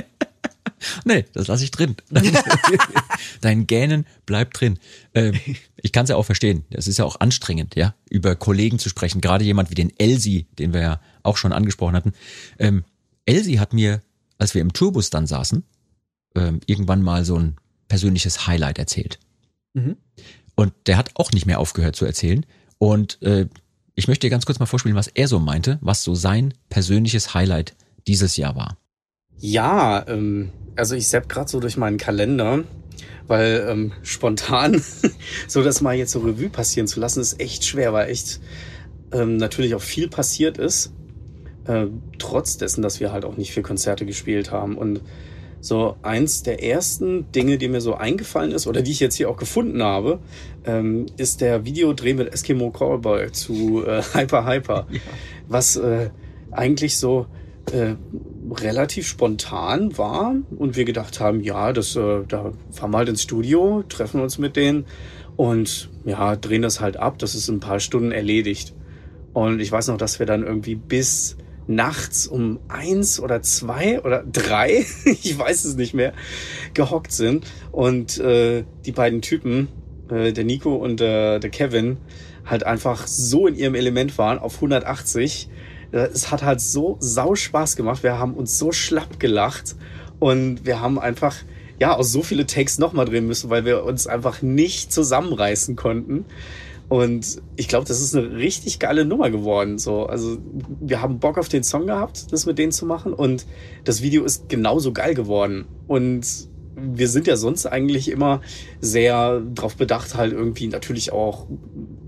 Nee, 1.06 1.24
das 1.32 1.46
lasse 1.46 1.64
ich 1.64 1.70
drin. 1.70 1.96
Dein 3.40 3.66
Gähnen 3.66 4.06
bleibt 4.26 4.60
drin. 4.60 4.78
Ähm, 5.14 5.38
ich 5.76 5.92
kann 5.92 6.04
es 6.04 6.10
ja 6.10 6.16
auch 6.16 6.24
verstehen. 6.26 6.64
Es 6.68 6.88
ist 6.88 6.98
ja 6.98 7.06
auch 7.06 7.20
anstrengend, 7.20 7.74
ja, 7.74 7.94
über 8.10 8.36
Kollegen 8.36 8.78
zu 8.78 8.90
sprechen. 8.90 9.22
Gerade 9.22 9.44
jemand 9.44 9.70
wie 9.70 9.74
den 9.74 9.98
Elsi, 9.98 10.46
den 10.58 10.74
wir 10.74 10.80
ja 10.82 11.00
auch 11.22 11.38
schon 11.38 11.54
angesprochen 11.54 11.94
hatten. 11.96 12.12
Ähm, 12.58 12.84
Elsi 13.24 13.54
hat 13.54 13.72
mir, 13.72 14.02
als 14.36 14.52
wir 14.54 14.60
im 14.60 14.74
Tourbus 14.74 15.08
dann 15.08 15.26
saßen, 15.26 15.64
ähm, 16.34 16.60
irgendwann 16.66 17.00
mal 17.02 17.24
so 17.24 17.38
ein 17.38 17.56
persönliches 17.88 18.46
Highlight 18.46 18.78
erzählt. 18.78 19.18
Mhm. 19.72 19.96
Und 20.54 20.72
der 20.86 20.96
hat 20.96 21.10
auch 21.14 21.32
nicht 21.32 21.46
mehr 21.46 21.58
aufgehört 21.58 21.96
zu 21.96 22.04
erzählen. 22.04 22.44
Und 22.78 23.20
äh, 23.22 23.46
ich 23.94 24.08
möchte 24.08 24.26
dir 24.26 24.30
ganz 24.30 24.46
kurz 24.46 24.58
mal 24.58 24.66
vorspielen, 24.66 24.96
was 24.96 25.08
er 25.08 25.28
so 25.28 25.38
meinte, 25.38 25.78
was 25.80 26.02
so 26.02 26.14
sein 26.14 26.54
persönliches 26.68 27.34
Highlight 27.34 27.74
dieses 28.06 28.36
Jahr 28.36 28.56
war. 28.56 28.76
Ja, 29.38 30.06
ähm, 30.08 30.50
also 30.76 30.94
ich 30.94 31.08
sepp 31.08 31.28
gerade 31.28 31.50
so 31.50 31.60
durch 31.60 31.76
meinen 31.76 31.98
Kalender, 31.98 32.64
weil 33.26 33.66
ähm, 33.68 33.92
spontan 34.02 34.82
so 35.48 35.62
das 35.62 35.80
mal 35.80 35.94
jetzt 35.94 36.12
so 36.12 36.20
Revue 36.20 36.48
passieren 36.48 36.86
zu 36.86 37.00
lassen, 37.00 37.20
ist 37.20 37.40
echt 37.40 37.64
schwer, 37.64 37.92
weil 37.92 38.10
echt 38.10 38.40
ähm, 39.12 39.36
natürlich 39.36 39.74
auch 39.74 39.82
viel 39.82 40.08
passiert 40.08 40.58
ist, 40.58 40.92
äh, 41.66 41.86
trotz 42.18 42.58
dessen, 42.58 42.82
dass 42.82 43.00
wir 43.00 43.12
halt 43.12 43.24
auch 43.24 43.36
nicht 43.36 43.52
viel 43.52 43.62
Konzerte 43.62 44.06
gespielt 44.06 44.50
haben. 44.50 44.76
Und 44.76 45.00
so 45.64 45.96
eins 46.02 46.42
der 46.42 46.62
ersten 46.62 47.32
Dinge, 47.32 47.56
die 47.56 47.68
mir 47.68 47.80
so 47.80 47.94
eingefallen 47.94 48.52
ist 48.52 48.66
oder 48.66 48.82
die 48.82 48.90
ich 48.90 49.00
jetzt 49.00 49.14
hier 49.14 49.30
auch 49.30 49.38
gefunden 49.38 49.82
habe, 49.82 50.18
ähm, 50.66 51.06
ist 51.16 51.40
der 51.40 51.64
Videodreh 51.64 52.12
mit 52.12 52.30
Eskimo 52.30 52.70
Callboy 52.70 53.32
zu 53.32 53.82
äh, 53.86 54.02
Hyper 54.12 54.46
Hyper, 54.46 54.86
was 55.48 55.76
äh, 55.76 56.10
eigentlich 56.50 56.98
so 56.98 57.24
äh, 57.72 57.94
relativ 58.50 59.08
spontan 59.08 59.96
war 59.96 60.34
und 60.54 60.76
wir 60.76 60.84
gedacht 60.84 61.18
haben, 61.18 61.40
ja, 61.40 61.72
das, 61.72 61.96
äh, 61.96 62.24
da 62.28 62.52
fahren 62.70 62.90
wir 62.90 62.98
halt 62.98 63.08
ins 63.08 63.22
Studio, 63.22 63.82
treffen 63.88 64.20
uns 64.20 64.36
mit 64.36 64.56
denen 64.56 64.84
und 65.36 65.88
ja, 66.04 66.36
drehen 66.36 66.60
das 66.60 66.82
halt 66.82 66.98
ab. 66.98 67.18
Das 67.18 67.34
ist 67.34 67.48
in 67.48 67.56
ein 67.56 67.60
paar 67.60 67.80
Stunden 67.80 68.12
erledigt. 68.12 68.74
Und 69.32 69.60
ich 69.60 69.72
weiß 69.72 69.88
noch, 69.88 69.96
dass 69.96 70.18
wir 70.18 70.26
dann 70.26 70.42
irgendwie 70.42 70.74
bis 70.74 71.38
nachts 71.66 72.26
um 72.26 72.60
eins 72.68 73.20
oder 73.20 73.42
zwei 73.42 74.00
oder 74.02 74.24
drei, 74.24 74.84
ich 75.04 75.38
weiß 75.38 75.64
es 75.64 75.76
nicht 75.76 75.94
mehr, 75.94 76.12
gehockt 76.74 77.12
sind 77.12 77.46
und 77.72 78.18
äh, 78.18 78.64
die 78.84 78.92
beiden 78.92 79.22
Typen, 79.22 79.68
äh, 80.10 80.32
der 80.32 80.44
Nico 80.44 80.74
und 80.74 81.00
äh, 81.00 81.38
der 81.38 81.50
Kevin, 81.50 81.98
halt 82.44 82.64
einfach 82.64 83.06
so 83.06 83.46
in 83.46 83.54
ihrem 83.54 83.74
Element 83.74 84.18
waren 84.18 84.38
auf 84.38 84.56
180. 84.56 85.48
Äh, 85.92 85.96
Es 86.12 86.30
hat 86.30 86.42
halt 86.42 86.60
so 86.60 86.96
sau 87.00 87.34
Spaß 87.34 87.76
gemacht. 87.76 88.02
Wir 88.02 88.18
haben 88.18 88.34
uns 88.34 88.58
so 88.58 88.72
schlapp 88.72 89.18
gelacht 89.18 89.76
und 90.18 90.66
wir 90.66 90.80
haben 90.80 90.98
einfach 90.98 91.36
ja 91.80 91.96
auch 91.96 92.04
so 92.04 92.22
viele 92.22 92.46
Takes 92.46 92.78
nochmal 92.78 93.06
drehen 93.06 93.26
müssen, 93.26 93.50
weil 93.50 93.64
wir 93.64 93.84
uns 93.84 94.06
einfach 94.06 94.42
nicht 94.42 94.92
zusammenreißen 94.92 95.74
konnten. 95.76 96.24
Und 96.88 97.42
ich 97.56 97.68
glaube, 97.68 97.86
das 97.86 98.00
ist 98.00 98.14
eine 98.14 98.36
richtig 98.36 98.78
geile 98.78 99.04
Nummer 99.04 99.30
geworden. 99.30 99.78
So, 99.78 100.06
also 100.06 100.38
wir 100.80 101.00
haben 101.00 101.18
Bock 101.18 101.38
auf 101.38 101.48
den 101.48 101.64
Song 101.64 101.86
gehabt, 101.86 102.30
das 102.32 102.46
mit 102.46 102.58
denen 102.58 102.72
zu 102.72 102.86
machen. 102.86 103.12
Und 103.12 103.46
das 103.84 104.02
Video 104.02 104.24
ist 104.24 104.48
genauso 104.48 104.92
geil 104.92 105.14
geworden. 105.14 105.66
Und 105.86 106.26
wir 106.76 107.08
sind 107.08 107.26
ja 107.26 107.36
sonst 107.36 107.66
eigentlich 107.66 108.10
immer 108.10 108.40
sehr 108.80 109.40
darauf 109.40 109.76
bedacht, 109.76 110.14
halt 110.14 110.32
irgendwie 110.32 110.66
natürlich 110.66 111.12
auch 111.12 111.46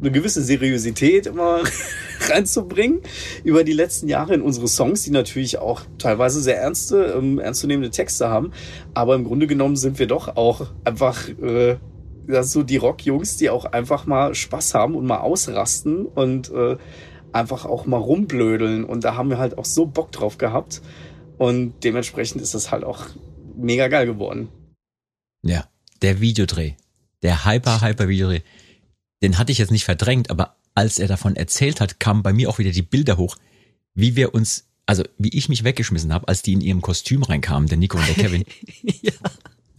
eine 0.00 0.10
gewisse 0.10 0.42
Seriosität 0.42 1.26
immer 1.26 1.60
reinzubringen 2.28 3.00
über 3.44 3.64
die 3.64 3.72
letzten 3.72 4.08
Jahre 4.08 4.34
in 4.34 4.42
unsere 4.42 4.68
Songs, 4.68 5.02
die 5.02 5.10
natürlich 5.10 5.58
auch 5.58 5.82
teilweise 5.98 6.40
sehr 6.40 6.58
ernste, 6.58 7.14
ähm, 7.16 7.38
ernstzunehmende 7.38 7.90
Texte 7.90 8.28
haben. 8.28 8.52
Aber 8.94 9.14
im 9.14 9.24
Grunde 9.24 9.46
genommen 9.46 9.76
sind 9.76 9.98
wir 9.98 10.06
doch 10.06 10.36
auch 10.36 10.66
einfach 10.84 11.28
äh, 11.28 11.76
ja, 12.28 12.42
so 12.42 12.62
die 12.62 12.76
Rockjungs, 12.76 13.36
die 13.36 13.50
auch 13.50 13.64
einfach 13.64 14.06
mal 14.06 14.34
Spaß 14.34 14.74
haben 14.74 14.94
und 14.94 15.06
mal 15.06 15.18
ausrasten 15.18 16.06
und 16.06 16.50
äh, 16.50 16.76
einfach 17.32 17.64
auch 17.64 17.86
mal 17.86 17.98
rumblödeln. 17.98 18.84
Und 18.84 19.04
da 19.04 19.14
haben 19.14 19.30
wir 19.30 19.38
halt 19.38 19.58
auch 19.58 19.64
so 19.64 19.86
Bock 19.86 20.12
drauf 20.12 20.38
gehabt. 20.38 20.82
Und 21.38 21.74
dementsprechend 21.84 22.40
ist 22.40 22.54
das 22.54 22.70
halt 22.70 22.84
auch 22.84 23.06
mega 23.56 23.88
geil 23.88 24.06
geworden. 24.06 24.48
Ja, 25.42 25.66
der 26.02 26.20
Videodreh. 26.20 26.74
Der 27.22 27.44
Hyper, 27.44 27.80
Hyper 27.82 28.08
Videodreh. 28.08 28.40
Den 29.22 29.38
hatte 29.38 29.52
ich 29.52 29.58
jetzt 29.58 29.70
nicht 29.70 29.84
verdrängt, 29.84 30.30
aber 30.30 30.56
als 30.74 30.98
er 30.98 31.08
davon 31.08 31.36
erzählt 31.36 31.80
hat, 31.80 32.00
kamen 32.00 32.22
bei 32.22 32.32
mir 32.32 32.48
auch 32.48 32.58
wieder 32.58 32.70
die 32.70 32.82
Bilder 32.82 33.16
hoch, 33.16 33.36
wie 33.94 34.14
wir 34.14 34.34
uns, 34.34 34.66
also 34.84 35.04
wie 35.18 35.30
ich 35.30 35.48
mich 35.48 35.64
weggeschmissen 35.64 36.12
habe, 36.12 36.28
als 36.28 36.42
die 36.42 36.52
in 36.52 36.60
ihrem 36.60 36.82
Kostüm 36.82 37.22
reinkamen, 37.22 37.68
der 37.68 37.78
Nico 37.78 37.96
und 37.96 38.06
der 38.06 38.14
Kevin. 38.14 38.44
ja. 39.02 39.12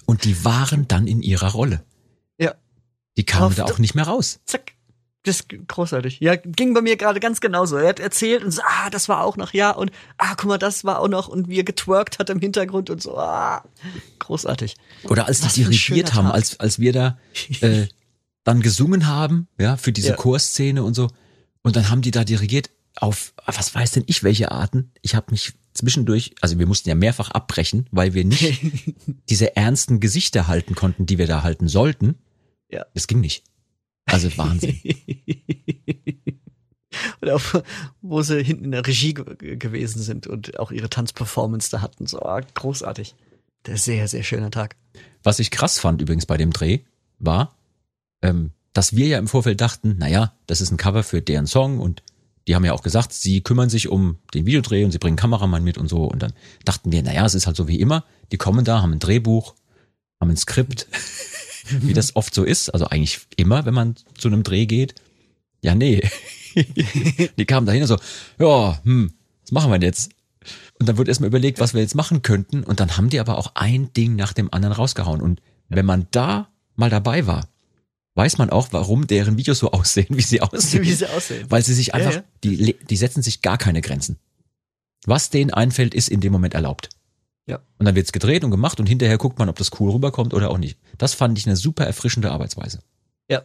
Und 0.05 0.25
die 0.25 0.43
waren 0.43 0.87
dann 0.87 1.05
in 1.05 1.21
ihrer 1.21 1.51
Rolle. 1.51 1.83
Die 3.17 3.25
kamen 3.25 3.55
da 3.55 3.65
auch 3.65 3.79
nicht 3.79 3.95
mehr 3.95 4.05
raus. 4.05 4.39
Zack. 4.45 4.73
Das 5.23 5.41
ist 5.41 5.49
großartig. 5.67 6.21
Ja, 6.21 6.35
ging 6.37 6.73
bei 6.73 6.81
mir 6.81 6.95
gerade 6.95 7.19
ganz 7.19 7.41
genauso. 7.41 7.75
Er 7.75 7.89
hat 7.89 7.99
erzählt 7.99 8.43
und 8.45 8.51
so, 8.51 8.61
ah, 8.63 8.89
das 8.89 9.09
war 9.09 9.25
auch 9.25 9.35
noch, 9.35 9.51
ja, 9.53 9.71
und 9.71 9.91
ah, 10.17 10.35
guck 10.37 10.45
mal, 10.45 10.57
das 10.57 10.85
war 10.85 10.99
auch 10.99 11.09
noch 11.09 11.27
und 11.27 11.49
wie 11.49 11.59
er 11.59 11.65
getwerkt 11.65 12.17
hat 12.17 12.29
im 12.29 12.39
Hintergrund 12.39 12.89
und 12.89 13.01
so, 13.01 13.17
ah, 13.17 13.63
großartig. 14.19 14.75
Oder 15.03 15.27
als 15.27 15.41
die 15.41 15.63
dirigiert 15.63 16.13
haben, 16.13 16.27
Tag. 16.27 16.35
als, 16.35 16.59
als 16.61 16.79
wir 16.79 16.93
da 16.93 17.17
äh, 17.59 17.87
dann 18.45 18.61
gesungen 18.61 19.07
haben, 19.07 19.49
ja, 19.59 19.75
für 19.75 19.91
diese 19.91 20.09
Ja. 20.09 20.15
Chorszene 20.15 20.81
und 20.81 20.93
so. 20.93 21.09
Und 21.61 21.75
dann 21.75 21.89
haben 21.89 22.01
die 22.01 22.11
da 22.11 22.23
dirigiert 22.23 22.69
auf, 22.95 23.33
was 23.45 23.75
weiß 23.75 23.91
denn 23.91 24.03
ich, 24.07 24.23
welche 24.23 24.51
Arten. 24.53 24.91
Ich 25.01 25.13
habe 25.13 25.31
mich 25.31 25.53
zwischendurch, 25.73 26.35
also 26.39 26.57
wir 26.57 26.67
mussten 26.67 26.87
ja 26.87 26.95
mehrfach 26.95 27.31
abbrechen, 27.31 27.87
weil 27.91 28.13
wir 28.13 28.23
nicht 28.23 28.61
diese 29.29 29.57
ernsten 29.57 29.99
Gesichter 29.99 30.47
halten 30.47 30.73
konnten, 30.73 31.05
die 31.05 31.17
wir 31.17 31.27
da 31.27 31.43
halten 31.43 31.67
sollten. 31.67 32.15
Ja. 32.69 32.85
Das 32.93 33.07
ging 33.07 33.21
nicht. 33.21 33.43
Also 34.05 34.35
Wahnsinn. 34.37 34.79
und 37.21 37.29
auch, 37.29 37.63
wo 38.01 38.21
sie 38.21 38.43
hinten 38.43 38.65
in 38.65 38.71
der 38.71 38.85
Regie 38.85 39.13
ge 39.13 39.57
gewesen 39.57 40.01
sind 40.01 40.27
und 40.27 40.59
auch 40.59 40.71
ihre 40.71 40.89
Tanzperformance 40.89 41.69
da 41.69 41.81
hatten. 41.81 42.07
So, 42.07 42.19
ah, 42.21 42.39
großartig. 42.41 43.15
Der 43.65 43.77
sehr, 43.77 44.07
sehr 44.07 44.23
schöner 44.23 44.51
Tag. 44.51 44.75
Was 45.23 45.39
ich 45.39 45.51
krass 45.51 45.79
fand 45.79 46.01
übrigens 46.01 46.25
bei 46.25 46.37
dem 46.37 46.51
Dreh, 46.51 46.79
war, 47.19 47.55
ähm, 48.21 48.51
dass 48.73 48.95
wir 48.95 49.07
ja 49.07 49.17
im 49.17 49.27
Vorfeld 49.27 49.59
dachten, 49.59 49.97
naja, 49.97 50.33
das 50.45 50.61
ist 50.61 50.71
ein 50.71 50.77
Cover 50.77 51.03
für 51.03 51.21
deren 51.21 51.47
Song 51.47 51.79
und 51.79 52.03
die 52.47 52.55
haben 52.55 52.63
ja 52.63 52.71
auch 52.73 52.83
gesagt, 52.83 53.11
sie 53.11 53.41
kümmern 53.41 53.69
sich 53.69 53.89
um 53.89 54.19
den 54.33 54.45
Videodreh 54.45 54.85
und 54.85 54.91
sie 54.91 54.99
bringen 54.99 55.17
Kameramann 55.17 55.63
mit 55.63 55.77
und 55.77 55.89
so. 55.89 56.03
Und 56.05 56.21
dann 56.21 56.33
dachten 56.63 56.91
wir, 56.93 57.03
naja, 57.03 57.25
es 57.25 57.35
ist 57.35 57.45
halt 57.45 57.57
so 57.57 57.67
wie 57.67 57.79
immer. 57.79 58.05
Die 58.31 58.37
kommen 58.37 58.63
da, 58.63 58.81
haben 58.81 58.93
ein 58.93 58.99
Drehbuch, 58.99 59.53
haben 60.21 60.29
ein 60.29 60.37
Skript, 60.37 60.87
wie 61.81 61.93
das 61.93 62.15
oft 62.15 62.33
so 62.33 62.43
ist. 62.43 62.69
Also 62.69 62.87
eigentlich 62.87 63.19
immer, 63.35 63.65
wenn 63.65 63.73
man 63.73 63.95
zu 64.17 64.27
einem 64.27 64.43
Dreh 64.43 64.65
geht. 64.65 64.95
Ja, 65.61 65.75
nee. 65.75 66.01
die 67.37 67.45
kamen 67.45 67.65
dahin 67.65 67.81
und 67.81 67.87
so, 67.87 67.97
ja, 68.39 68.79
hm, 68.83 69.11
was 69.43 69.51
machen 69.51 69.71
wir 69.71 69.79
denn 69.79 69.87
jetzt? 69.87 70.11
Und 70.79 70.87
dann 70.87 70.97
wird 70.97 71.07
erstmal 71.07 71.27
überlegt, 71.27 71.59
was 71.59 71.73
wir 71.73 71.81
jetzt 71.81 71.95
machen 71.95 72.21
könnten. 72.21 72.63
Und 72.63 72.79
dann 72.79 72.97
haben 72.97 73.09
die 73.09 73.19
aber 73.19 73.37
auch 73.37 73.51
ein 73.55 73.91
Ding 73.93 74.15
nach 74.15 74.33
dem 74.33 74.53
anderen 74.53 74.75
rausgehauen. 74.75 75.21
Und 75.21 75.41
wenn 75.69 75.85
man 75.85 76.07
da 76.11 76.49
mal 76.75 76.89
dabei 76.89 77.27
war, 77.27 77.49
weiß 78.15 78.37
man 78.37 78.49
auch, 78.49 78.69
warum 78.71 79.07
deren 79.07 79.37
Videos 79.37 79.59
so 79.59 79.71
aussehen, 79.71 80.07
wie 80.09 80.21
sie 80.21 80.41
aussehen. 80.41 80.83
Wie 80.83 80.93
sie 80.93 81.07
aussehen. 81.07 81.45
Weil 81.49 81.63
sie 81.63 81.73
sich 81.73 81.93
einfach, 81.93 82.15
ja. 82.15 82.23
Die, 82.43 82.75
die 82.75 82.97
setzen 82.97 83.23
sich 83.23 83.41
gar 83.41 83.57
keine 83.57 83.81
Grenzen. 83.81 84.17
Was 85.05 85.29
denen 85.29 85.51
einfällt, 85.51 85.93
ist 85.93 86.09
in 86.09 86.21
dem 86.21 86.33
Moment 86.33 86.53
erlaubt. 86.53 86.89
Ja. 87.47 87.59
Und 87.77 87.85
dann 87.85 87.95
wird's 87.95 88.11
gedreht 88.11 88.43
und 88.43 88.51
gemacht 88.51 88.79
und 88.79 88.87
hinterher 88.87 89.17
guckt 89.17 89.39
man, 89.39 89.49
ob 89.49 89.57
das 89.57 89.71
cool 89.79 89.91
rüberkommt 89.91 90.33
oder 90.33 90.51
auch 90.51 90.57
nicht. 90.57 90.77
Das 90.97 91.13
fand 91.13 91.37
ich 91.37 91.45
eine 91.47 91.55
super 91.55 91.85
erfrischende 91.85 92.31
Arbeitsweise. 92.31 92.79
Ja. 93.29 93.43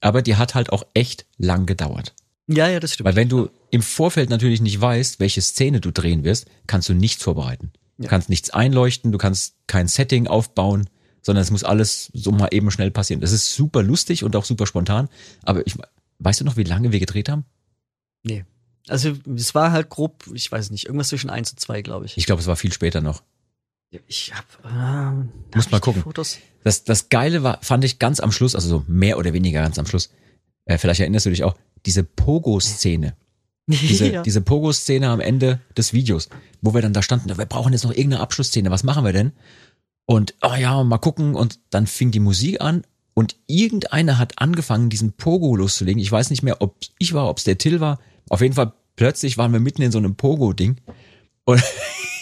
Aber 0.00 0.22
die 0.22 0.36
hat 0.36 0.54
halt 0.54 0.70
auch 0.72 0.84
echt 0.94 1.26
lang 1.36 1.66
gedauert. 1.66 2.14
Ja, 2.46 2.68
ja, 2.68 2.78
das 2.78 2.92
stimmt. 2.94 3.06
Weil 3.06 3.16
wenn 3.16 3.28
du 3.28 3.48
im 3.70 3.82
Vorfeld 3.82 4.30
natürlich 4.30 4.60
nicht 4.60 4.80
weißt, 4.80 5.18
welche 5.18 5.40
Szene 5.42 5.80
du 5.80 5.90
drehen 5.90 6.24
wirst, 6.24 6.46
kannst 6.66 6.88
du 6.88 6.94
nichts 6.94 7.22
vorbereiten. 7.22 7.72
Du 7.98 8.04
Ja. 8.04 8.10
kannst 8.10 8.28
nichts 8.28 8.50
einleuchten, 8.50 9.12
du 9.12 9.18
kannst 9.18 9.56
kein 9.66 9.88
Setting 9.88 10.26
aufbauen, 10.26 10.88
sondern 11.22 11.42
es 11.42 11.50
muss 11.50 11.64
alles 11.64 12.10
so 12.12 12.32
mal 12.32 12.48
eben 12.52 12.70
schnell 12.70 12.90
passieren. 12.90 13.20
Das 13.20 13.32
ist 13.32 13.54
super 13.54 13.82
lustig 13.82 14.24
und 14.24 14.36
auch 14.36 14.44
super 14.44 14.66
spontan. 14.66 15.08
Aber 15.42 15.66
ich, 15.66 15.74
weißt 16.18 16.40
du 16.40 16.44
noch, 16.44 16.56
wie 16.56 16.64
lange 16.64 16.92
wir 16.92 17.00
gedreht 17.00 17.28
haben? 17.28 17.44
Nee. 18.22 18.44
Also 18.88 19.14
es 19.34 19.54
war 19.54 19.72
halt 19.72 19.88
grob, 19.88 20.24
ich 20.34 20.50
weiß 20.50 20.70
nicht, 20.70 20.86
irgendwas 20.86 21.08
zwischen 21.08 21.30
eins 21.30 21.50
und 21.50 21.60
zwei, 21.60 21.82
glaube 21.82 22.06
ich. 22.06 22.16
Ich 22.16 22.26
glaube, 22.26 22.40
es 22.40 22.46
war 22.46 22.56
viel 22.56 22.72
später 22.72 23.00
noch. 23.00 23.22
Ich 24.08 24.32
hab, 24.34 24.44
ähm, 24.64 25.30
Muss 25.54 25.66
hab 25.66 25.72
mal 25.72 25.80
gucken. 25.80 26.02
Fotos? 26.02 26.38
Das, 26.64 26.84
das 26.84 27.08
Geile 27.08 27.42
war, 27.42 27.58
fand 27.62 27.84
ich 27.84 27.98
ganz 27.98 28.20
am 28.20 28.32
Schluss, 28.32 28.54
also 28.54 28.68
so 28.68 28.84
mehr 28.88 29.18
oder 29.18 29.32
weniger 29.32 29.62
ganz 29.62 29.78
am 29.78 29.86
Schluss, 29.86 30.10
äh, 30.64 30.78
vielleicht 30.78 31.00
erinnerst 31.00 31.26
du 31.26 31.30
dich 31.30 31.44
auch, 31.44 31.54
diese 31.86 32.02
Pogo-Szene. 32.04 33.16
Diese, 33.66 34.12
ja. 34.12 34.22
diese 34.22 34.42
Pogo-Szene 34.42 35.08
am 35.08 35.20
Ende 35.20 35.58
des 35.74 35.94
Videos, 35.94 36.28
wo 36.60 36.74
wir 36.74 36.82
dann 36.82 36.92
da 36.92 37.00
standen, 37.00 37.34
wir 37.34 37.46
brauchen 37.46 37.72
jetzt 37.72 37.84
noch 37.84 37.92
irgendeine 37.92 38.20
Abschlussszene, 38.20 38.70
was 38.70 38.84
machen 38.84 39.06
wir 39.06 39.14
denn? 39.14 39.32
Und, 40.04 40.34
oh 40.42 40.54
ja, 40.54 40.84
mal 40.84 40.98
gucken, 40.98 41.34
und 41.34 41.60
dann 41.70 41.86
fing 41.86 42.10
die 42.10 42.20
Musik 42.20 42.60
an 42.60 42.84
und 43.14 43.36
irgendeiner 43.46 44.18
hat 44.18 44.38
angefangen, 44.38 44.90
diesen 44.90 45.12
Pogo 45.12 45.56
loszulegen. 45.56 46.02
Ich 46.02 46.12
weiß 46.12 46.28
nicht 46.28 46.42
mehr, 46.42 46.60
ob 46.60 46.76
ich 46.98 47.14
war, 47.14 47.30
ob 47.30 47.38
es 47.38 47.44
der 47.44 47.56
Till 47.56 47.80
war. 47.80 48.00
Auf 48.28 48.40
jeden 48.40 48.54
Fall, 48.54 48.72
plötzlich 48.96 49.38
waren 49.38 49.52
wir 49.52 49.60
mitten 49.60 49.82
in 49.82 49.92
so 49.92 49.98
einem 49.98 50.16
Pogo-Ding. 50.16 50.80
Und 51.44 51.62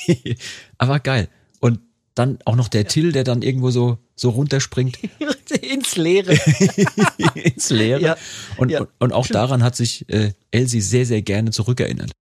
aber 0.78 1.00
geil. 1.00 1.28
Und 1.60 1.80
dann 2.14 2.38
auch 2.44 2.56
noch 2.56 2.68
der 2.68 2.86
Till, 2.86 3.12
der 3.12 3.24
dann 3.24 3.42
irgendwo 3.42 3.70
so, 3.70 3.98
so 4.14 4.30
runterspringt 4.30 4.98
Ins 5.62 5.96
Leere. 5.96 6.32
ins 7.34 7.70
Leere. 7.70 8.00
Ja, 8.00 8.16
und, 8.56 8.70
ja, 8.70 8.80
und, 8.80 8.88
und 8.98 9.12
auch 9.12 9.26
daran 9.26 9.62
hat 9.62 9.76
sich 9.76 10.08
äh, 10.08 10.32
Elsie 10.50 10.80
sehr, 10.80 11.04
sehr 11.06 11.22
gerne 11.22 11.50
zurückerinnert. 11.50 12.12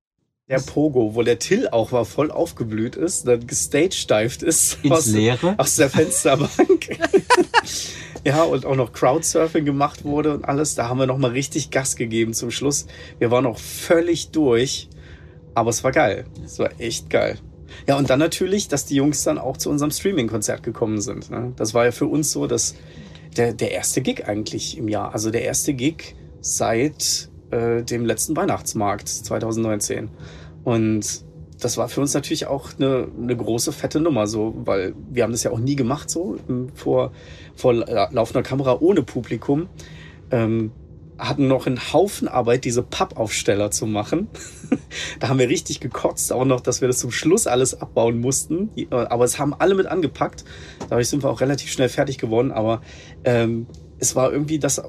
Der 0.50 0.60
Pogo, 0.60 1.16
wo 1.16 1.24
der 1.24 1.40
Till 1.40 1.70
auch 1.70 1.94
war, 1.94 2.04
voll 2.04 2.30
aufgeblüht 2.30 2.98
ist, 2.98 3.26
dann 3.26 3.48
gestagedived 3.48 4.44
ist. 4.44 4.80
Ins 4.84 4.92
aus, 4.92 5.06
Leere? 5.08 5.56
Aus 5.58 5.78
der 5.78 5.90
Fensterbank. 5.90 7.00
ja, 8.26 8.44
und 8.44 8.66
auch 8.66 8.76
noch 8.76 8.94
Crowdsurfing 8.94 9.66
gemacht 9.66 10.04
wurde 10.04 10.34
und 10.34 10.46
alles. 10.46 10.76
Da 10.76 10.88
haben 10.90 11.00
wir 11.00 11.08
nochmal 11.08 11.32
richtig 11.32 11.72
Gas 11.72 11.96
gegeben 11.96 12.34
zum 12.34 12.52
Schluss. 12.52 12.86
Wir 13.20 13.32
waren 13.32 13.44
noch 13.44 13.60
völlig 13.60 14.32
durch. 14.32 14.90
Aber 15.54 15.70
es 15.70 15.84
war 15.84 15.92
geil. 15.92 16.26
Es 16.46 16.60
war 16.60 16.70
echt 16.80 17.10
geil. 17.10 17.38
Ja, 17.88 17.98
und 17.98 18.10
dann 18.10 18.20
natürlich, 18.20 18.68
dass 18.68 18.86
die 18.86 18.96
Jungs 18.96 19.24
dann 19.24 19.38
auch 19.38 19.58
zu 19.58 19.70
unserem 19.70 19.92
Streaming-Konzert 19.92 20.64
gekommen 20.64 21.02
sind. 21.02 21.30
Ne? 21.30 21.54
Das 21.56 21.74
war 21.74 21.86
ja 21.86 21.92
für 21.92 22.06
uns 22.06 22.32
so, 22.32 22.48
dass 22.48 22.76
der, 23.38 23.54
der 23.54 23.72
erste 23.72 24.02
Gig 24.02 24.28
eigentlich 24.28 24.78
im 24.78 24.88
Jahr. 24.88 25.14
Also 25.14 25.32
der 25.32 25.44
erste 25.44 25.74
Gig 25.74 26.16
seit 26.42 27.30
äh, 27.52 27.84
dem 27.84 28.06
letzten 28.06 28.36
Weihnachtsmarkt 28.36 29.08
2019. 29.08 30.10
Und 30.64 31.24
das 31.62 31.78
war 31.78 31.88
für 31.88 32.02
uns 32.02 32.14
natürlich 32.14 32.48
auch 32.48 32.72
eine, 32.78 33.08
eine 33.22 33.38
große, 33.38 33.72
fette 33.72 34.00
Nummer, 34.00 34.28
so, 34.28 34.54
weil 34.66 34.94
wir 35.10 35.24
haben 35.24 35.32
das 35.32 35.44
ja 35.44 35.52
auch 35.52 35.60
nie 35.60 35.76
gemacht, 35.76 36.10
so 36.10 36.38
ähm, 36.50 36.70
vor, 36.76 37.12
vor 37.56 37.74
la- 37.74 38.10
laufender 38.12 38.44
Kamera 38.44 38.78
ohne 38.80 39.04
Publikum. 39.04 39.68
Ähm, 40.32 40.72
hatten 41.18 41.48
noch 41.48 41.68
einen 41.68 41.94
Haufen 41.94 42.28
Arbeit, 42.28 42.66
diese 42.66 42.82
Pappaufsteller 42.82 43.70
zu 43.70 43.86
machen. 43.86 44.28
da 45.20 45.30
haben 45.30 45.38
wir 45.38 45.50
richtig 45.50 45.80
gekotzt, 45.80 46.34
auch 46.34 46.46
noch, 46.46 46.62
dass 46.62 46.82
wir 46.82 46.88
das 46.88 46.98
zum 46.98 47.12
Schluss 47.12 47.46
alles 47.46 47.80
abbauen 47.80 48.20
mussten. 48.20 48.72
Aber 48.90 49.24
es 49.24 49.38
haben 49.38 49.54
alle 49.54 49.76
mit 49.76 49.86
angepackt. 49.86 50.44
Dadurch 50.90 51.10
sind 51.10 51.22
wir 51.22 51.30
auch 51.30 51.42
relativ 51.42 51.72
schnell 51.72 51.90
fertig 51.90 52.18
geworden. 52.18 52.52
Aber 52.52 52.82
ähm, 53.24 53.68
es 54.02 54.16
war 54.16 54.34
irgendwie 54.34 54.60
das 54.60 54.80
äh, 54.80 54.82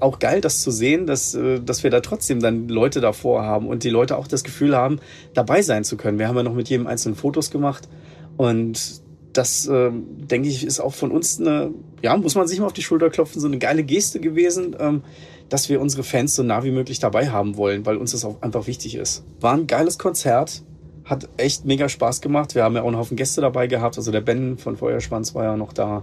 auch 0.00 0.18
geil, 0.18 0.40
das 0.40 0.60
zu 0.60 0.70
sehen, 0.70 1.06
dass, 1.06 1.34
äh, 1.34 1.60
dass 1.60 1.84
wir 1.84 1.90
da 1.90 2.00
trotzdem 2.00 2.40
dann 2.40 2.68
Leute 2.68 3.00
davor 3.00 3.44
haben 3.44 3.68
und 3.68 3.84
die 3.84 3.88
Leute 3.88 4.18
auch 4.18 4.26
das 4.26 4.42
Gefühl 4.42 4.76
haben, 4.76 4.98
dabei 5.32 5.62
sein 5.62 5.84
zu 5.84 5.96
können. 5.96 6.18
Wir 6.18 6.28
haben 6.28 6.36
ja 6.36 6.42
noch 6.42 6.54
mit 6.54 6.68
jedem 6.68 6.88
einzelnen 6.88 7.14
Fotos 7.14 7.50
gemacht 7.50 7.88
und 8.36 9.00
das, 9.32 9.68
ähm, 9.68 10.06
denke 10.26 10.48
ich, 10.48 10.66
ist 10.66 10.80
auch 10.80 10.94
von 10.94 11.12
uns 11.12 11.40
eine, 11.40 11.70
ja, 12.02 12.16
muss 12.16 12.34
man 12.34 12.48
sich 12.48 12.58
mal 12.58 12.66
auf 12.66 12.72
die 12.72 12.82
Schulter 12.82 13.10
klopfen, 13.10 13.40
so 13.40 13.46
eine 13.46 13.58
geile 13.58 13.84
Geste 13.84 14.18
gewesen, 14.18 14.74
ähm, 14.80 15.02
dass 15.48 15.68
wir 15.68 15.80
unsere 15.80 16.02
Fans 16.02 16.34
so 16.34 16.42
nah 16.42 16.64
wie 16.64 16.72
möglich 16.72 16.98
dabei 16.98 17.28
haben 17.28 17.56
wollen, 17.56 17.86
weil 17.86 17.96
uns 17.96 18.10
das 18.10 18.24
auch 18.24 18.42
einfach 18.42 18.66
wichtig 18.66 18.96
ist. 18.96 19.24
War 19.40 19.54
ein 19.54 19.68
geiles 19.68 19.98
Konzert, 19.98 20.64
hat 21.04 21.28
echt 21.36 21.64
mega 21.64 21.88
Spaß 21.88 22.20
gemacht. 22.20 22.56
Wir 22.56 22.64
haben 22.64 22.74
ja 22.74 22.82
auch 22.82 22.88
einen 22.88 22.98
Haufen 22.98 23.16
Gäste 23.16 23.40
dabei 23.40 23.68
gehabt, 23.68 23.96
also 23.96 24.10
der 24.10 24.20
Ben 24.20 24.58
von 24.58 24.76
Feuerschwanz 24.76 25.36
war 25.36 25.44
ja 25.44 25.56
noch 25.56 25.72
da 25.72 26.02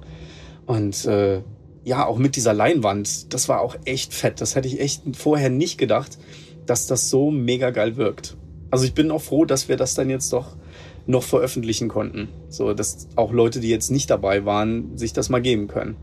und 0.66 1.06
äh, 1.06 1.42
ja, 1.86 2.06
auch 2.06 2.18
mit 2.18 2.36
dieser 2.36 2.54
Leinwand, 2.54 3.34
das 3.34 3.48
war 3.48 3.62
auch 3.62 3.76
echt 3.86 4.14
fett. 4.14 4.42
Das 4.42 4.56
hätte 4.56 4.68
ich 4.68 4.82
echt 4.82 5.04
vorher 5.16 5.52
nicht 5.52 5.78
gedacht, 5.78 6.18
dass 6.66 6.88
das 6.88 7.12
so 7.12 7.30
mega 7.30 7.70
geil 7.70 7.96
wirkt. 7.96 8.36
Also 8.72 8.86
ich 8.86 8.96
bin 8.96 9.12
auch 9.12 9.22
froh, 9.22 9.46
dass 9.46 9.70
wir 9.70 9.78
das 9.78 9.94
dann 9.94 10.10
jetzt 10.10 10.34
doch 10.34 10.56
noch 11.06 11.22
veröffentlichen 11.22 11.88
konnten. 11.88 12.30
So, 12.50 12.74
dass 12.74 13.08
auch 13.16 13.32
Leute, 13.32 13.60
die 13.60 13.70
jetzt 13.70 13.92
nicht 13.92 14.10
dabei 14.10 14.46
waren, 14.46 14.98
sich 14.98 15.14
das 15.14 15.30
mal 15.30 15.44
geben 15.44 15.68
können. 15.68 15.96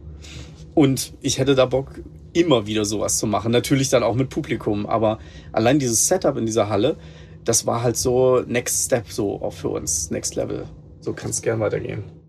Und 0.75 1.15
ich 1.21 1.39
hätte 1.39 1.57
da 1.57 1.67
Bock, 1.67 2.01
immer 2.33 2.67
wieder 2.67 2.85
sowas 2.85 3.19
zu 3.19 3.27
machen. 3.27 3.51
Natürlich 3.51 3.91
dann 3.91 4.05
auch 4.05 4.15
mit 4.15 4.31
Publikum. 4.31 4.87
Aber 4.87 5.19
allein 5.51 5.81
dieses 5.81 6.07
Setup 6.07 6.37
in 6.37 6.47
dieser 6.47 6.69
Halle, 6.69 6.97
das 7.45 7.67
war 7.67 7.83
halt 7.83 7.97
so 7.97 8.41
Next 8.47 8.87
Step 8.87 9.09
so 9.09 9.43
auch 9.43 9.53
für 9.53 9.69
uns. 9.69 10.13
Next 10.13 10.37
Level. 10.37 10.67
So 11.01 11.13
kann 11.13 11.31
es 11.31 11.43
gern 11.43 11.59
weitergehen. 11.59 12.22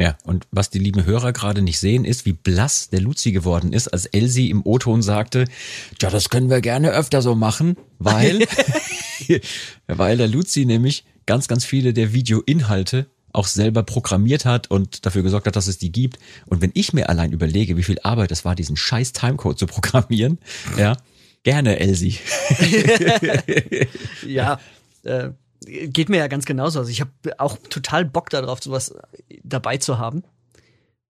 Ja, 0.00 0.16
und 0.24 0.46
was 0.50 0.70
die 0.70 0.78
lieben 0.78 1.04
Hörer 1.04 1.34
gerade 1.34 1.60
nicht 1.60 1.78
sehen, 1.78 2.06
ist, 2.06 2.24
wie 2.24 2.32
blass 2.32 2.88
der 2.88 3.00
Luzi 3.00 3.32
geworden 3.32 3.74
ist, 3.74 3.88
als 3.88 4.06
Elsie 4.06 4.48
im 4.48 4.64
O-Ton 4.64 5.02
sagte, 5.02 5.44
ja, 6.00 6.08
das 6.08 6.30
können 6.30 6.48
wir 6.48 6.62
gerne 6.62 6.92
öfter 6.92 7.20
so 7.20 7.34
machen, 7.34 7.76
weil, 7.98 8.46
weil 9.86 10.16
der 10.16 10.28
Luzi 10.28 10.64
nämlich 10.64 11.04
ganz, 11.26 11.48
ganz 11.48 11.66
viele 11.66 11.92
der 11.92 12.14
Videoinhalte 12.14 13.08
auch 13.34 13.46
selber 13.46 13.82
programmiert 13.82 14.46
hat 14.46 14.70
und 14.70 15.04
dafür 15.04 15.22
gesorgt 15.22 15.46
hat, 15.46 15.56
dass 15.56 15.66
es 15.66 15.76
die 15.76 15.92
gibt. 15.92 16.18
Und 16.46 16.62
wenn 16.62 16.70
ich 16.72 16.94
mir 16.94 17.10
allein 17.10 17.32
überlege, 17.32 17.76
wie 17.76 17.82
viel 17.82 17.98
Arbeit 18.02 18.32
es 18.32 18.46
war, 18.46 18.54
diesen 18.54 18.78
scheiß 18.78 19.12
Timecode 19.12 19.58
zu 19.58 19.66
programmieren, 19.66 20.38
ja, 20.78 20.96
gerne 21.42 21.78
Elsie. 21.78 22.16
ja, 24.26 24.58
äh, 25.02 25.28
geht 25.64 26.08
mir 26.08 26.18
ja 26.18 26.26
ganz 26.28 26.44
genauso. 26.44 26.78
Also 26.78 26.90
ich 26.90 27.00
habe 27.00 27.10
auch 27.38 27.56
total 27.68 28.04
Bock 28.04 28.30
darauf, 28.30 28.62
sowas 28.62 28.94
dabei 29.42 29.76
zu 29.78 29.98
haben. 29.98 30.22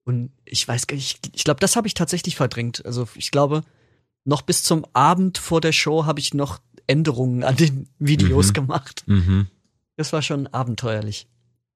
Und 0.05 0.33
ich 0.45 0.67
weiß 0.67 0.87
gar 0.87 0.97
nicht, 0.97 1.27
ich, 1.27 1.35
ich 1.37 1.45
glaube, 1.45 1.61
das 1.61 1.77
habe 1.77 1.87
ich 1.87 1.95
tatsächlich 1.95 2.37
verdrängt. 2.37 2.85
Also 2.85 3.07
ich 3.15 3.31
glaube, 3.31 3.63
noch 4.25 4.43
bis 4.43 4.63
zum 4.63 4.85
Abend 4.93 5.39
vor 5.39 5.61
der 5.61 5.73
Show 5.73 6.05
habe 6.07 6.21
ich 6.21 6.35
noch 6.35 6.61
Änderungen 6.87 7.45
an 7.45 7.57
den 7.57 7.89
Videos 7.99 8.49
Mhm. 8.49 8.53
gemacht. 8.55 9.05
Mhm. 9.07 9.47
Das 9.97 10.13
war 10.13 10.23
schon 10.23 10.47
abenteuerlich. 10.49 11.29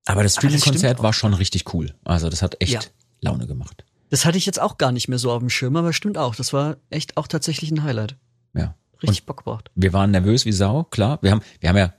Aber 0.06 0.22
das 0.22 0.34
Streaming-Konzert 0.36 1.02
war 1.02 1.12
schon 1.12 1.34
richtig 1.34 1.72
cool. 1.74 1.94
Also 2.04 2.28
das 2.28 2.42
hat 2.42 2.56
echt 2.60 2.72
Ja. 2.72 2.80
Laune 3.20 3.46
gemacht. 3.46 3.84
Das 4.10 4.24
hatte 4.26 4.36
ich 4.38 4.46
jetzt 4.46 4.60
auch 4.60 4.76
gar 4.78 4.92
nicht 4.92 5.08
mehr 5.08 5.18
so 5.18 5.30
auf 5.32 5.38
dem 5.40 5.50
Schirm, 5.50 5.76
aber 5.76 5.92
stimmt 5.92 6.18
auch. 6.18 6.34
Das 6.34 6.52
war 6.52 6.76
echt 6.90 7.16
auch 7.16 7.26
tatsächlich 7.26 7.70
ein 7.70 7.82
Highlight. 7.84 8.16
Ja. 8.54 8.74
Richtig 9.02 9.26
Bock 9.26 9.38
gebracht. 9.38 9.70
wir 9.74 9.92
waren 9.92 10.10
nervös 10.10 10.44
wie 10.46 10.52
Sau, 10.52 10.84
klar. 10.84 11.18
Wir 11.22 11.30
haben, 11.32 11.42
wir 11.60 11.68
haben 11.68 11.76
ja, 11.76 11.92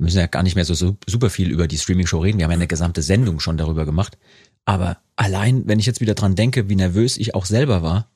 wir 0.00 0.04
müssen 0.04 0.18
ja 0.18 0.26
gar 0.28 0.42
nicht 0.42 0.54
mehr 0.54 0.64
so 0.64 0.72
su- 0.72 0.96
super 1.06 1.28
viel 1.28 1.50
über 1.50 1.68
die 1.68 1.76
Streaming-Show 1.76 2.20
reden. 2.20 2.38
Wir 2.38 2.44
haben 2.44 2.52
ja 2.52 2.56
eine 2.56 2.66
gesamte 2.66 3.02
Sendung 3.02 3.38
schon 3.38 3.58
darüber 3.58 3.84
gemacht. 3.84 4.16
Aber 4.64 4.96
allein, 5.16 5.64
wenn 5.68 5.78
ich 5.78 5.84
jetzt 5.84 6.00
wieder 6.00 6.14
dran 6.14 6.36
denke, 6.36 6.70
wie 6.70 6.74
nervös 6.76 7.18
ich 7.18 7.34
auch 7.34 7.44
selber 7.44 7.82
war, 7.82 8.10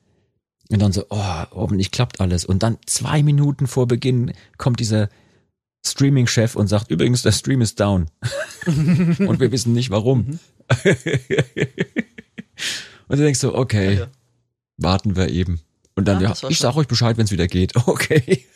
und 0.70 0.80
dann 0.80 0.92
so, 0.92 1.04
oh, 1.10 1.44
hoffentlich 1.50 1.90
klappt 1.90 2.22
alles. 2.22 2.46
Und 2.46 2.62
dann 2.62 2.78
zwei 2.86 3.22
Minuten 3.22 3.66
vor 3.66 3.86
Beginn 3.86 4.32
kommt 4.56 4.80
dieser 4.80 5.10
Streaming-Chef 5.86 6.56
und 6.56 6.68
sagt, 6.68 6.90
übrigens, 6.90 7.20
der 7.20 7.32
Stream 7.32 7.60
ist 7.60 7.78
down. 7.80 8.06
und 8.66 9.40
wir 9.40 9.52
wissen 9.52 9.74
nicht 9.74 9.90
warum. 9.90 10.38
und 13.08 13.18
du 13.18 13.22
denkst 13.22 13.40
so, 13.40 13.54
okay, 13.54 13.92
Ja, 13.92 14.00
ja. 14.00 14.06
warten 14.78 15.16
wir 15.16 15.28
eben. 15.28 15.60
Und 15.96 16.08
dann, 16.08 16.22
Ja, 16.22 16.32
ich 16.48 16.58
sag 16.58 16.76
euch 16.76 16.88
Bescheid, 16.88 17.18
wenn 17.18 17.26
es 17.26 17.30
wieder 17.32 17.46
geht. 17.46 17.74
Okay. 17.86 18.46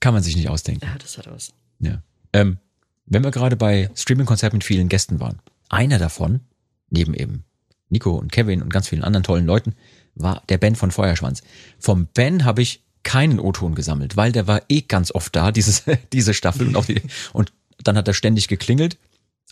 Kann 0.00 0.14
man 0.14 0.22
sich 0.22 0.36
nicht 0.36 0.48
ausdenken. 0.48 0.84
Ja, 0.84 0.96
das 0.98 1.18
hat 1.18 1.30
was. 1.30 1.52
Ja. 1.78 2.02
Ähm, 2.32 2.58
wenn 3.06 3.24
wir 3.24 3.30
gerade 3.30 3.56
bei 3.56 3.90
Streaming-Konzert 3.94 4.52
mit 4.52 4.64
vielen 4.64 4.88
Gästen 4.88 5.20
waren, 5.20 5.40
einer 5.68 5.98
davon, 5.98 6.40
neben 6.88 7.14
eben 7.14 7.44
Nico 7.88 8.16
und 8.16 8.32
Kevin 8.32 8.62
und 8.62 8.72
ganz 8.72 8.88
vielen 8.88 9.04
anderen 9.04 9.24
tollen 9.24 9.46
Leuten, 9.46 9.74
war 10.14 10.42
der 10.48 10.58
Ben 10.58 10.76
von 10.76 10.90
Feuerschwanz. 10.90 11.42
Vom 11.78 12.06
Ben 12.14 12.44
habe 12.44 12.62
ich 12.62 12.82
keinen 13.02 13.40
O-Ton 13.40 13.74
gesammelt, 13.74 14.16
weil 14.16 14.32
der 14.32 14.46
war 14.46 14.62
eh 14.68 14.82
ganz 14.82 15.12
oft 15.12 15.34
da, 15.34 15.52
dieses, 15.52 15.84
diese 16.12 16.34
Staffel 16.34 16.68
und 16.68 16.76
auch 16.76 16.84
die, 16.84 17.02
und 17.32 17.52
dann 17.82 17.96
hat 17.96 18.08
er 18.08 18.14
ständig 18.14 18.48
geklingelt 18.48 18.96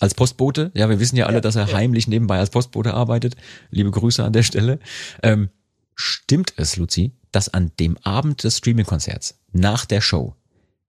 als 0.01 0.15
Postbote. 0.15 0.71
Ja, 0.75 0.89
wir 0.89 1.01
wissen 1.01 1.17
ja 1.17 1.27
alle, 1.27 1.41
dass 1.41 1.57
er 1.57 1.73
heimlich 1.73 2.07
nebenbei 2.09 2.39
als 2.39 2.51
Postbote 2.51 2.95
arbeitet. 2.95 3.37
Liebe 3.71 3.91
Grüße 3.91 4.23
an 4.23 4.33
der 4.33 4.43
Stelle. 4.43 4.79
Ähm, 5.23 5.49
stimmt 5.95 6.53
es, 6.57 6.77
Luzi, 6.77 7.13
dass 7.33 7.49
an 7.49 7.73
dem 7.81 7.97
Abend 7.99 8.45
des 8.45 8.59
Streaming-Konzerts 8.59 9.39
nach 9.53 9.87
der 9.87 10.01
Show 10.01 10.37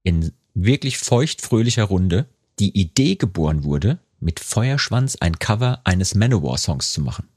in 0.10 0.34
wirklich 0.54 0.98
feuchtfröhlicher 0.98 1.84
Runde 1.84 2.26
die 2.60 2.78
Idee 2.78 3.16
geboren 3.16 3.64
wurde, 3.64 4.00
mit 4.20 4.40
Feuerschwanz 4.40 5.16
ein 5.16 5.40
Cover 5.40 5.82
eines 5.86 6.16
Manowar-Songs 6.16 6.92
zu 6.92 7.02
machen? 7.02 7.30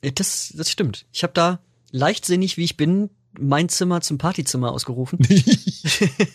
Äh, 0.00 0.12
Das, 0.12 0.54
das 0.56 0.70
stimmt. 0.70 1.06
Ich 1.12 1.22
habe 1.22 1.34
da 1.34 1.60
leichtsinnig, 1.90 2.56
wie 2.56 2.64
ich 2.64 2.76
bin, 2.76 3.10
mein 3.38 3.68
Zimmer 3.68 4.00
zum 4.00 4.18
Partyzimmer 4.18 4.70
ausgerufen. 4.72 5.18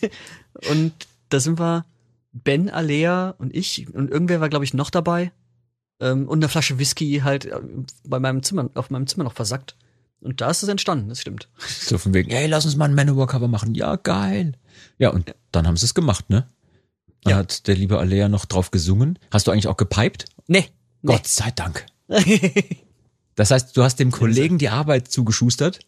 und 0.70 0.92
da 1.30 1.40
sind 1.40 1.58
wir 1.58 1.84
Ben, 2.32 2.70
Alea 2.70 3.34
und 3.38 3.54
ich 3.54 3.92
und 3.92 4.10
irgendwer 4.10 4.40
war, 4.40 4.48
glaube 4.48 4.64
ich, 4.64 4.74
noch 4.74 4.90
dabei. 4.90 5.32
Ähm, 6.00 6.28
und 6.28 6.38
eine 6.38 6.48
Flasche 6.48 6.78
Whisky 6.78 7.20
halt 7.24 7.46
äh, 7.46 7.60
bei 8.04 8.20
meinem 8.20 8.42
Zimmer, 8.42 8.70
auf 8.74 8.90
meinem 8.90 9.06
Zimmer 9.06 9.24
noch 9.24 9.34
versackt. 9.34 9.74
Und 10.20 10.40
da 10.40 10.50
ist 10.50 10.62
es 10.62 10.68
entstanden, 10.68 11.08
das 11.08 11.20
stimmt. 11.20 11.48
So 11.58 11.98
von 11.98 12.14
wegen, 12.14 12.30
hey, 12.30 12.46
lass 12.46 12.64
uns 12.64 12.76
mal 12.76 12.84
ein 12.84 12.94
Manowar-Cover 12.94 13.48
machen. 13.48 13.74
Ja, 13.74 13.96
geil. 13.96 14.52
Ja, 14.98 15.10
und 15.10 15.34
dann 15.52 15.66
haben 15.66 15.76
sie 15.76 15.84
es 15.86 15.94
gemacht, 15.94 16.30
ne? 16.30 16.46
Dann 17.24 17.30
Ja. 17.32 17.36
hat 17.38 17.66
der 17.66 17.74
liebe 17.76 17.98
Alea 17.98 18.28
noch 18.28 18.44
drauf 18.46 18.70
gesungen. 18.70 19.18
Hast 19.30 19.46
du 19.46 19.50
eigentlich 19.50 19.68
auch 19.68 19.76
gepiped? 19.76 20.26
Nee. 20.46 20.66
nee. 21.02 21.12
Gott 21.14 21.26
sei 21.26 21.50
Dank. 21.50 21.86
Das 23.34 23.50
heißt, 23.50 23.74
du 23.74 23.82
hast 23.82 23.96
dem 23.98 24.10
Kollegen 24.10 24.58
die 24.58 24.68
Arbeit 24.68 25.08
zugeschustert, 25.08 25.78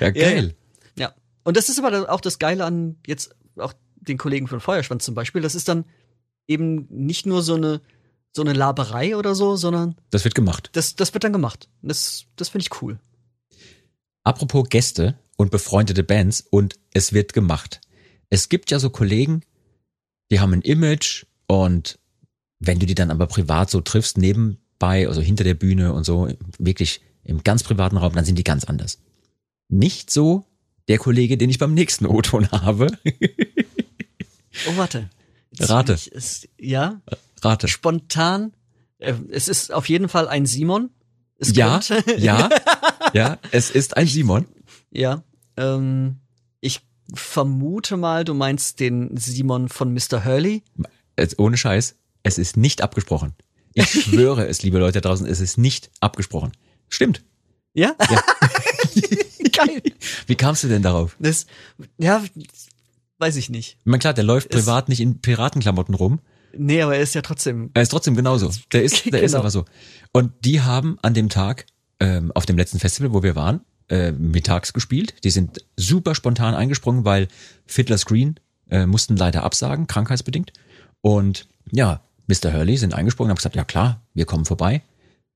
Ja, 0.00 0.10
geil. 0.10 0.54
Ja. 0.96 1.14
Und 1.44 1.56
das 1.56 1.68
ist 1.68 1.78
aber 1.82 2.10
auch 2.12 2.20
das 2.20 2.38
Geile 2.38 2.64
an 2.64 2.96
jetzt 3.06 3.34
auch 3.56 3.72
den 3.96 4.18
Kollegen 4.18 4.48
von 4.48 4.60
Feuerschwanz 4.60 5.04
zum 5.04 5.14
Beispiel. 5.14 5.42
Das 5.42 5.54
ist 5.54 5.68
dann 5.68 5.84
eben 6.46 6.86
nicht 6.90 7.26
nur 7.26 7.42
so 7.42 7.54
eine, 7.54 7.80
so 8.32 8.42
eine 8.42 8.52
Laberei 8.52 9.16
oder 9.16 9.34
so, 9.34 9.56
sondern 9.56 9.96
Das 10.10 10.24
wird 10.24 10.34
gemacht. 10.34 10.70
das, 10.72 10.94
das 10.96 11.12
wird 11.14 11.24
dann 11.24 11.32
gemacht. 11.32 11.68
Das, 11.82 12.26
das 12.36 12.48
finde 12.48 12.66
ich 12.70 12.82
cool. 12.82 12.98
Apropos 14.22 14.68
Gäste 14.68 15.18
und 15.36 15.50
befreundete 15.50 16.02
Bands 16.04 16.44
und 16.50 16.78
es 16.92 17.12
wird 17.12 17.32
gemacht. 17.32 17.80
Es 18.28 18.48
gibt 18.48 18.70
ja 18.70 18.78
so 18.78 18.90
Kollegen, 18.90 19.42
die 20.30 20.40
haben 20.40 20.52
ein 20.52 20.62
Image 20.62 21.24
und 21.46 21.98
wenn 22.60 22.78
du 22.78 22.86
die 22.86 22.94
dann 22.94 23.10
aber 23.10 23.26
privat 23.26 23.70
so 23.70 23.80
triffst, 23.80 24.18
nebenbei, 24.18 25.08
also 25.08 25.20
hinter 25.20 25.44
der 25.44 25.54
Bühne 25.54 25.92
und 25.92 26.04
so, 26.04 26.28
wirklich 26.58 27.00
im 27.24 27.42
ganz 27.42 27.62
privaten 27.62 27.96
Raum, 27.96 28.12
dann 28.12 28.24
sind 28.24 28.36
die 28.38 28.44
ganz 28.44 28.64
anders. 28.64 28.98
Nicht 29.68 30.10
so 30.10 30.44
der 30.88 30.98
Kollege, 30.98 31.38
den 31.38 31.50
ich 31.50 31.58
beim 31.58 31.74
nächsten 31.74 32.06
O-Ton 32.06 32.50
habe. 32.50 32.88
Oh, 34.68 34.76
warte. 34.76 35.08
Rate. 35.58 35.96
Ziemlich 35.96 36.12
Ist, 36.12 36.48
ja, 36.58 37.00
Rate. 37.44 37.68
spontan. 37.68 38.52
Äh, 38.98 39.14
es 39.30 39.48
ist 39.48 39.72
auf 39.72 39.88
jeden 39.88 40.08
Fall 40.08 40.28
ein 40.28 40.46
Simon. 40.46 40.90
Es 41.38 41.54
Ja, 41.56 41.80
könnte- 41.86 42.16
ja, 42.18 42.48
ja, 43.14 43.38
es 43.50 43.70
ist 43.70 43.96
ein 43.96 44.06
Simon. 44.06 44.46
ja. 44.90 45.22
Ähm, 45.56 46.16
ich 46.60 46.80
vermute 47.14 47.96
mal, 47.96 48.24
du 48.24 48.34
meinst 48.34 48.78
den 48.80 49.16
Simon 49.16 49.68
von 49.68 49.92
Mr. 49.92 50.24
Hurley. 50.24 50.62
Es, 51.16 51.38
ohne 51.38 51.56
Scheiß, 51.56 51.96
es 52.22 52.38
ist 52.38 52.56
nicht 52.56 52.82
abgesprochen. 52.82 53.34
Ich 53.74 53.88
schwöre 54.04 54.46
es, 54.46 54.62
liebe 54.62 54.78
Leute 54.78 55.00
da 55.00 55.08
draußen, 55.08 55.26
es 55.26 55.40
ist 55.40 55.58
nicht 55.58 55.90
abgesprochen. 56.00 56.52
Stimmt. 56.88 57.22
Ja? 57.74 57.94
Geil. 59.52 59.82
Wie 60.26 60.34
kamst 60.34 60.64
du 60.64 60.68
denn 60.68 60.82
darauf? 60.82 61.16
Das, 61.18 61.46
ja, 61.98 62.22
weiß 63.18 63.36
ich 63.36 63.50
nicht. 63.50 63.76
Ich 63.80 63.86
meine, 63.86 63.98
klar, 64.00 64.14
der 64.14 64.24
läuft 64.24 64.54
Es- 64.54 64.60
privat 64.64 64.88
nicht 64.88 65.00
in 65.00 65.20
Piratenklamotten 65.20 65.94
rum. 65.94 66.20
Nee, 66.56 66.82
aber 66.82 66.96
er 66.96 67.02
ist 67.02 67.14
ja 67.14 67.22
trotzdem. 67.22 67.70
Er 67.74 67.82
ist 67.82 67.90
trotzdem 67.90 68.14
genauso. 68.16 68.50
Der 68.72 68.82
ist, 68.82 69.04
der 69.12 69.22
ist 69.22 69.32
Genau. 69.32 69.40
aber 69.40 69.50
so. 69.50 69.64
Und 70.12 70.32
die 70.44 70.60
haben 70.60 70.98
an 71.02 71.14
dem 71.14 71.28
Tag, 71.28 71.66
ähm, 72.00 72.32
auf 72.34 72.46
dem 72.46 72.56
letzten 72.56 72.78
Festival, 72.78 73.12
wo 73.12 73.22
wir 73.22 73.36
waren, 73.36 73.60
äh, 73.88 74.12
mittags 74.12 74.72
gespielt. 74.72 75.14
Die 75.24 75.30
sind 75.30 75.64
super 75.76 76.14
spontan 76.14 76.54
eingesprungen, 76.54 77.04
weil 77.04 77.28
Fiddler's 77.66 78.06
Green 78.06 78.38
äh, 78.70 78.86
mussten 78.86 79.16
leider 79.16 79.42
absagen, 79.42 79.86
krankheitsbedingt. 79.86 80.52
Und 81.00 81.46
ja, 81.72 82.00
Mr. 82.26 82.52
Hurley 82.52 82.76
sind 82.76 82.94
eingesprungen 82.94 83.28
und 83.28 83.32
haben 83.32 83.36
gesagt, 83.38 83.56
ja 83.56 83.64
klar, 83.64 84.00
wir 84.14 84.24
kommen 84.26 84.44
vorbei. 84.44 84.82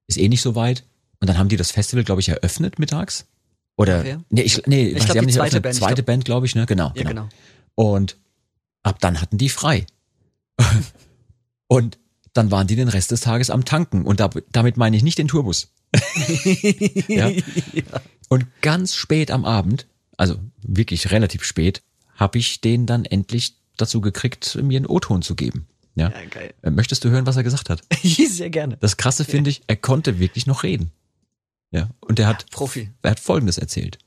Ist 0.07 0.19
eh 0.19 0.29
nicht 0.29 0.43
so 0.43 0.55
weit. 0.55 0.85
Und 1.21 1.29
dann 1.29 1.39
haben 1.39 1.49
die 1.49 1.57
das 1.57 1.71
Festival, 1.71 2.05
glaube 2.05 2.21
ich, 2.21 2.29
eröffnet 2.29 2.79
mittags. 2.79 3.27
Oder, 3.77 4.01
Okay. 4.01 4.19
nee, 4.31 4.43
ich, 4.43 4.63
nee, 4.67 4.89
Ich 4.89 5.01
sie 5.01 5.05
glaub, 5.07 5.09
haben 5.09 5.21
die 5.23 5.27
nicht 5.27 5.35
zweite 5.35 5.57
eröffnet. 5.57 5.63
Band, 5.63 5.75
zweite 5.77 5.95
glaub- 5.97 6.07
Band, 6.07 6.25
glaube 6.25 6.47
ich, 6.47 6.55
ne? 6.55 6.67
Genau, 6.67 6.93
Ja, 6.95 7.03
genau. 7.03 7.09
genau. 7.11 7.29
Und 7.75 8.17
ab 8.85 8.99
dann 9.01 9.21
hatten 9.21 9.39
die 9.39 9.49
frei. 9.49 9.87
und 11.69 11.99
dann 12.33 12.51
waren 12.51 12.67
die 12.67 12.77
den 12.77 12.89
Rest 12.89 13.11
des 13.11 13.21
Tages 13.21 13.51
am 13.51 13.65
Tanken. 13.65 14.05
Und 14.05 14.21
da, 14.21 14.31
damit 14.51 14.77
meine 14.77 14.97
ich 14.97 15.03
nicht 15.03 15.19
den 15.19 15.29
Tourbus. 15.29 15.73
ja? 17.09 17.31
Und 18.29 18.47
ganz 18.61 18.95
spät 18.95 19.31
am 19.31 19.45
Abend, 19.45 19.87
also 20.17 20.37
wirklich 20.63 21.13
relativ 21.13 21.45
spät, 21.45 21.83
habe 22.17 22.39
ich 22.39 22.61
den 22.61 22.87
dann 22.87 23.05
endlich 23.05 23.57
dazu 23.77 24.01
gekriegt, 24.01 24.57
mir 24.57 24.77
einen 24.77 24.87
O-Ton 24.87 25.23
zu 25.23 25.37
geben. 25.37 25.67
Ja? 25.95 26.11
Ja, 26.11 26.25
geil. 26.29 26.55
Äh, 26.63 26.71
Möchtest 26.71 27.05
du 27.05 27.11
hören, 27.11 27.27
was 27.27 27.37
er 27.37 27.45
gesagt 27.45 27.71
hat? 27.71 27.83
Sehr 28.03 28.51
gerne. 28.51 28.77
Das 28.81 28.97
Krasse 28.97 29.25
finde 29.25 29.51
ich, 29.51 29.63
er 29.67 29.77
konnte 29.77 30.19
wirklich 30.19 30.47
noch 30.47 30.65
reden. 30.65 30.91
Ja, 31.71 31.91
und 32.01 32.21
er 32.21 32.29
hat, 32.29 32.51
Profi. 32.51 32.91
er 33.03 33.13
hat 33.13 33.21
Folgendes 33.21 33.59
erzählt. 33.59 33.99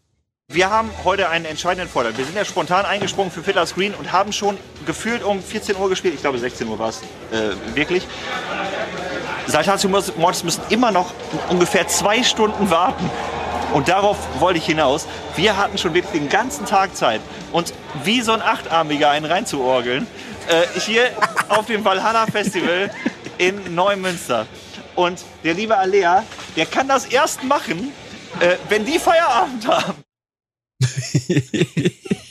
Wir 0.57 0.69
haben 0.69 0.89
heute 1.03 1.29
einen 1.29 1.43
entscheidenden 1.43 1.89
Vorteil. 1.89 2.17
Wir 2.17 2.23
sind 2.23 2.35
ja 2.35 2.45
spontan 2.45 2.85
eingesprungen 2.85 3.29
für 3.29 3.43
Fiddler's 3.43 3.75
Green 3.75 3.93
und 3.93 4.13
haben 4.13 4.31
schon 4.31 4.57
gefühlt 4.85 5.21
um 5.21 5.43
14 5.43 5.75
Uhr 5.75 5.89
gespielt. 5.89 6.13
Ich 6.13 6.21
glaube 6.21 6.39
16 6.39 6.67
Uhr 6.69 6.79
war 6.79 6.87
es 6.87 7.01
äh, 7.31 7.75
wirklich. 7.75 8.07
Saltatio 9.45 9.89
Mortis 9.89 10.43
müssen 10.45 10.63
immer 10.69 10.89
noch 10.89 11.13
ungefähr 11.49 11.87
zwei 11.89 12.23
Stunden 12.23 12.71
warten. 12.71 13.07
Und 13.73 13.89
darauf 13.89 14.17
wollte 14.39 14.57
ich 14.57 14.65
hinaus. 14.65 15.05
Wir 15.35 15.57
hatten 15.57 15.77
schon 15.77 15.93
wirklich 15.93 16.13
den 16.13 16.29
ganzen 16.29 16.65
Tag 16.65 16.95
Zeit, 16.95 17.19
uns 17.51 17.73
wie 18.05 18.21
so 18.21 18.31
ein 18.31 18.41
Achtarmiger 18.41 19.09
einen 19.09 19.25
reinzuorgeln. 19.25 20.07
Äh, 20.47 20.79
hier 20.79 21.11
auf 21.49 21.65
dem 21.65 21.83
Valhalla 21.83 22.25
Festival 22.25 22.89
in 23.37 23.75
Neumünster. 23.75 24.47
Und 24.95 25.25
der 25.43 25.55
liebe 25.55 25.77
Alea, 25.77 26.23
der 26.55 26.65
kann 26.67 26.87
das 26.87 27.05
erst 27.05 27.43
machen, 27.43 27.91
äh, 28.39 28.55
wenn 28.69 28.85
die 28.85 28.97
Feierabend 28.97 29.67
haben. 29.67 30.06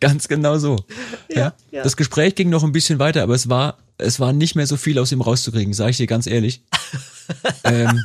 Ganz 0.00 0.28
genau 0.28 0.58
so. 0.58 0.84
Ja, 1.28 1.54
ja. 1.70 1.82
Das 1.82 1.96
Gespräch 1.96 2.34
ging 2.34 2.50
noch 2.50 2.64
ein 2.64 2.72
bisschen 2.72 2.98
weiter, 2.98 3.22
aber 3.22 3.34
es 3.34 3.48
war, 3.48 3.78
es 3.98 4.20
war 4.20 4.32
nicht 4.32 4.56
mehr 4.56 4.66
so 4.66 4.76
viel 4.76 4.98
aus 4.98 5.12
ihm 5.12 5.20
rauszukriegen, 5.20 5.72
sage 5.72 5.90
ich 5.90 5.96
dir 5.98 6.06
ganz 6.06 6.26
ehrlich. 6.26 6.62
ähm, 7.64 8.00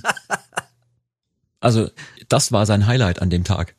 also, 1.59 1.89
das 2.29 2.51
war 2.51 2.65
sein 2.65 2.85
Highlight 2.85 3.21
an 3.21 3.29
dem 3.29 3.43
Tag. 3.43 3.75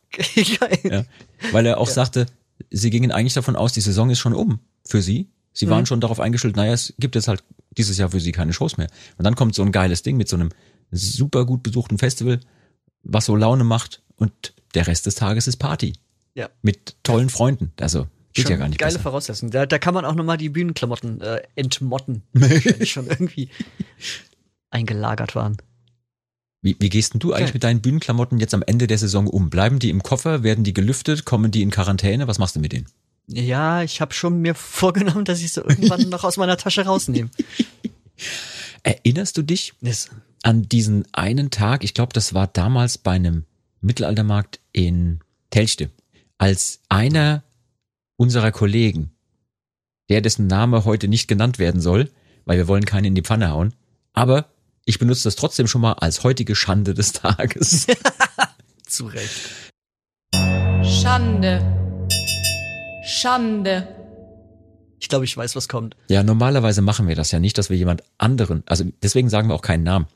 Ja, 0.83 1.05
weil 1.53 1.67
er 1.67 1.79
auch 1.79 1.89
sagte, 1.89 2.27
sie 2.71 2.91
gingen 2.91 3.13
eigentlich 3.13 3.35
davon 3.35 3.55
aus, 3.55 3.73
die 3.73 3.81
Saison 3.81 4.11
ist 4.11 4.19
schon 4.19 4.35
um 4.35 4.61
für 4.85 5.03
sie. 5.03 5.29
Sie 5.53 5.71
waren 5.71 5.87
schon 5.87 6.01
darauf 6.01 6.21
eingestellt, 6.21 6.57
naja, 6.57 6.73
es 6.73 6.93
gibt 6.99 7.15
jetzt 7.15 7.29
halt 7.29 7.43
dieses 7.79 7.97
Jahr 7.97 8.11
für 8.11 8.21
sie 8.21 8.33
keine 8.33 8.53
Shows 8.53 8.77
mehr. 8.77 8.89
Und 9.17 9.25
dann 9.25 9.37
kommt 9.37 9.55
so 9.55 9.63
ein 9.63 9.73
geiles 9.73 10.03
Ding 10.03 10.17
mit 10.17 10.29
so 10.29 10.37
einem 10.37 10.51
super 10.91 11.47
gut 11.47 11.63
besuchten 11.63 11.99
Festival, 11.99 12.41
was 13.03 13.25
so 13.25 13.37
Laune 13.37 13.65
macht 13.65 14.03
und 14.17 14.55
der 14.75 14.87
Rest 14.87 15.07
des 15.07 15.15
Tages 15.15 15.47
ist 15.47 15.57
Party. 15.57 15.95
Ja. 16.35 16.51
Mit 16.63 16.97
tollen 17.03 17.31
Freunden. 17.31 17.73
Also, 17.81 18.07
geht 18.35 18.45
Schon 18.45 18.53
ja 18.53 18.59
gar 18.59 18.69
nicht 18.69 18.79
geile 18.79 18.93
besser. 18.93 19.03
Voraussetzungen. 19.03 19.51
Da, 19.51 19.67
da 19.67 19.79
kann 19.79 19.95
man 19.95 20.05
auch 20.05 20.15
nochmal 20.15 20.37
die 20.37 20.51
Bühnenklamotten 20.51 21.21
äh, 21.23 21.43
entmotten, 21.55 22.23
die 22.35 22.87
schon 22.87 23.07
irgendwie 23.07 23.49
eingelagert 24.71 25.35
waren. 25.35 25.57
Wie, 26.63 26.77
wie 26.79 26.89
gehst 26.89 27.15
denn 27.15 27.21
du 27.21 27.33
eigentlich 27.33 27.47
Geil. 27.47 27.55
mit 27.55 27.65
deinen 27.65 27.81
Bühnenklamotten 27.81 28.39
jetzt 28.39 28.53
am 28.53 28.63
Ende 28.67 28.87
der 28.87 28.99
Saison 28.99 29.27
um? 29.27 29.51
Bleiben 29.51 29.79
die 29.79 29.91
im 29.91 30.03
Koffer? 30.03 30.43
Werden 30.43 30.65
die 30.65 30.75
gelüftet? 30.75 31.25
Kommen 31.25 31.51
die 31.51 31.63
in 31.63 31.71
Quarantäne? 31.71 32.29
Was 32.29 32.39
machst 32.39 32.57
du 32.57 32.61
mit 32.61 32.73
denen? 32.73 32.87
Ja, 33.29 33.83
ich 33.83 34.01
habe 34.01 34.13
schon 34.13 34.41
mir 34.41 34.55
vorgenommen, 34.57 35.25
dass 35.25 35.41
ich 35.41 35.53
sie 35.53 35.61
irgendwann 35.61 36.09
noch 36.09 36.25
aus 36.25 36.37
meiner 36.37 36.57
Tasche 36.57 36.85
rausnehme. 36.85 37.31
Erinnerst 38.83 39.37
du 39.37 39.43
dich 39.43 39.75
Das, 39.81 40.11
an 40.43 40.63
diesen 40.69 41.07
einen 41.13 41.51
Tag, 41.51 41.85
ich 41.85 41.95
glaube, 41.95 42.13
das 42.13 42.35
war 42.35 42.47
damals 42.47 42.99
bei 42.99 43.13
einem 43.13 43.45
Mittelaltermarkt 43.87 44.61
in 44.73 45.21
Telchte, 45.51 45.91
als 46.39 46.81
einer 46.89 47.45
unserer 48.17 48.53
Kollegen, 48.53 49.13
der 50.09 50.21
dessen 50.21 50.47
Name 50.47 50.85
heute 50.85 51.09
nicht 51.09 51.29
genannt 51.29 51.59
werden 51.59 51.81
soll, 51.81 52.11
weil 52.45 52.59
wir 52.59 52.69
wollen 52.69 52.85
keinen 52.85 53.07
in 53.07 53.15
die 53.15 53.23
Pfanne 53.23 53.51
hauen, 53.51 53.75
aber 54.13 54.51
ich 54.85 54.99
benutze 54.99 55.25
das 55.25 55.37
trotzdem 55.37 55.67
schon 55.67 55.81
mal 55.81 55.95
als 55.95 56.23
heutige 56.23 56.55
Schande 56.55 56.95
des 56.95 57.13
Tages. 57.13 57.87
zu 58.87 59.07
Recht. 59.07 59.73
Schande. 60.83 61.61
Schande. 63.05 63.89
Ich 64.99 65.09
glaube, 65.09 65.25
ich 65.25 65.37
weiß, 65.37 65.55
was 65.57 65.69
kommt. 65.69 65.97
Ja, 66.09 66.23
normalerweise 66.23 66.83
machen 66.83 67.07
wir 67.07 67.15
das 67.15 67.31
ja 67.31 67.39
nicht, 67.39 67.59
dass 67.59 67.71
wir 67.71 67.77
jemand 67.77 68.03
anderen, 68.19 68.63
also 68.67 68.85
deswegen 69.03 69.29
sagen 69.29 69.49
wir 69.49 69.55
auch 69.55 69.63
keinen 69.63 69.85
Namen. 69.85 70.07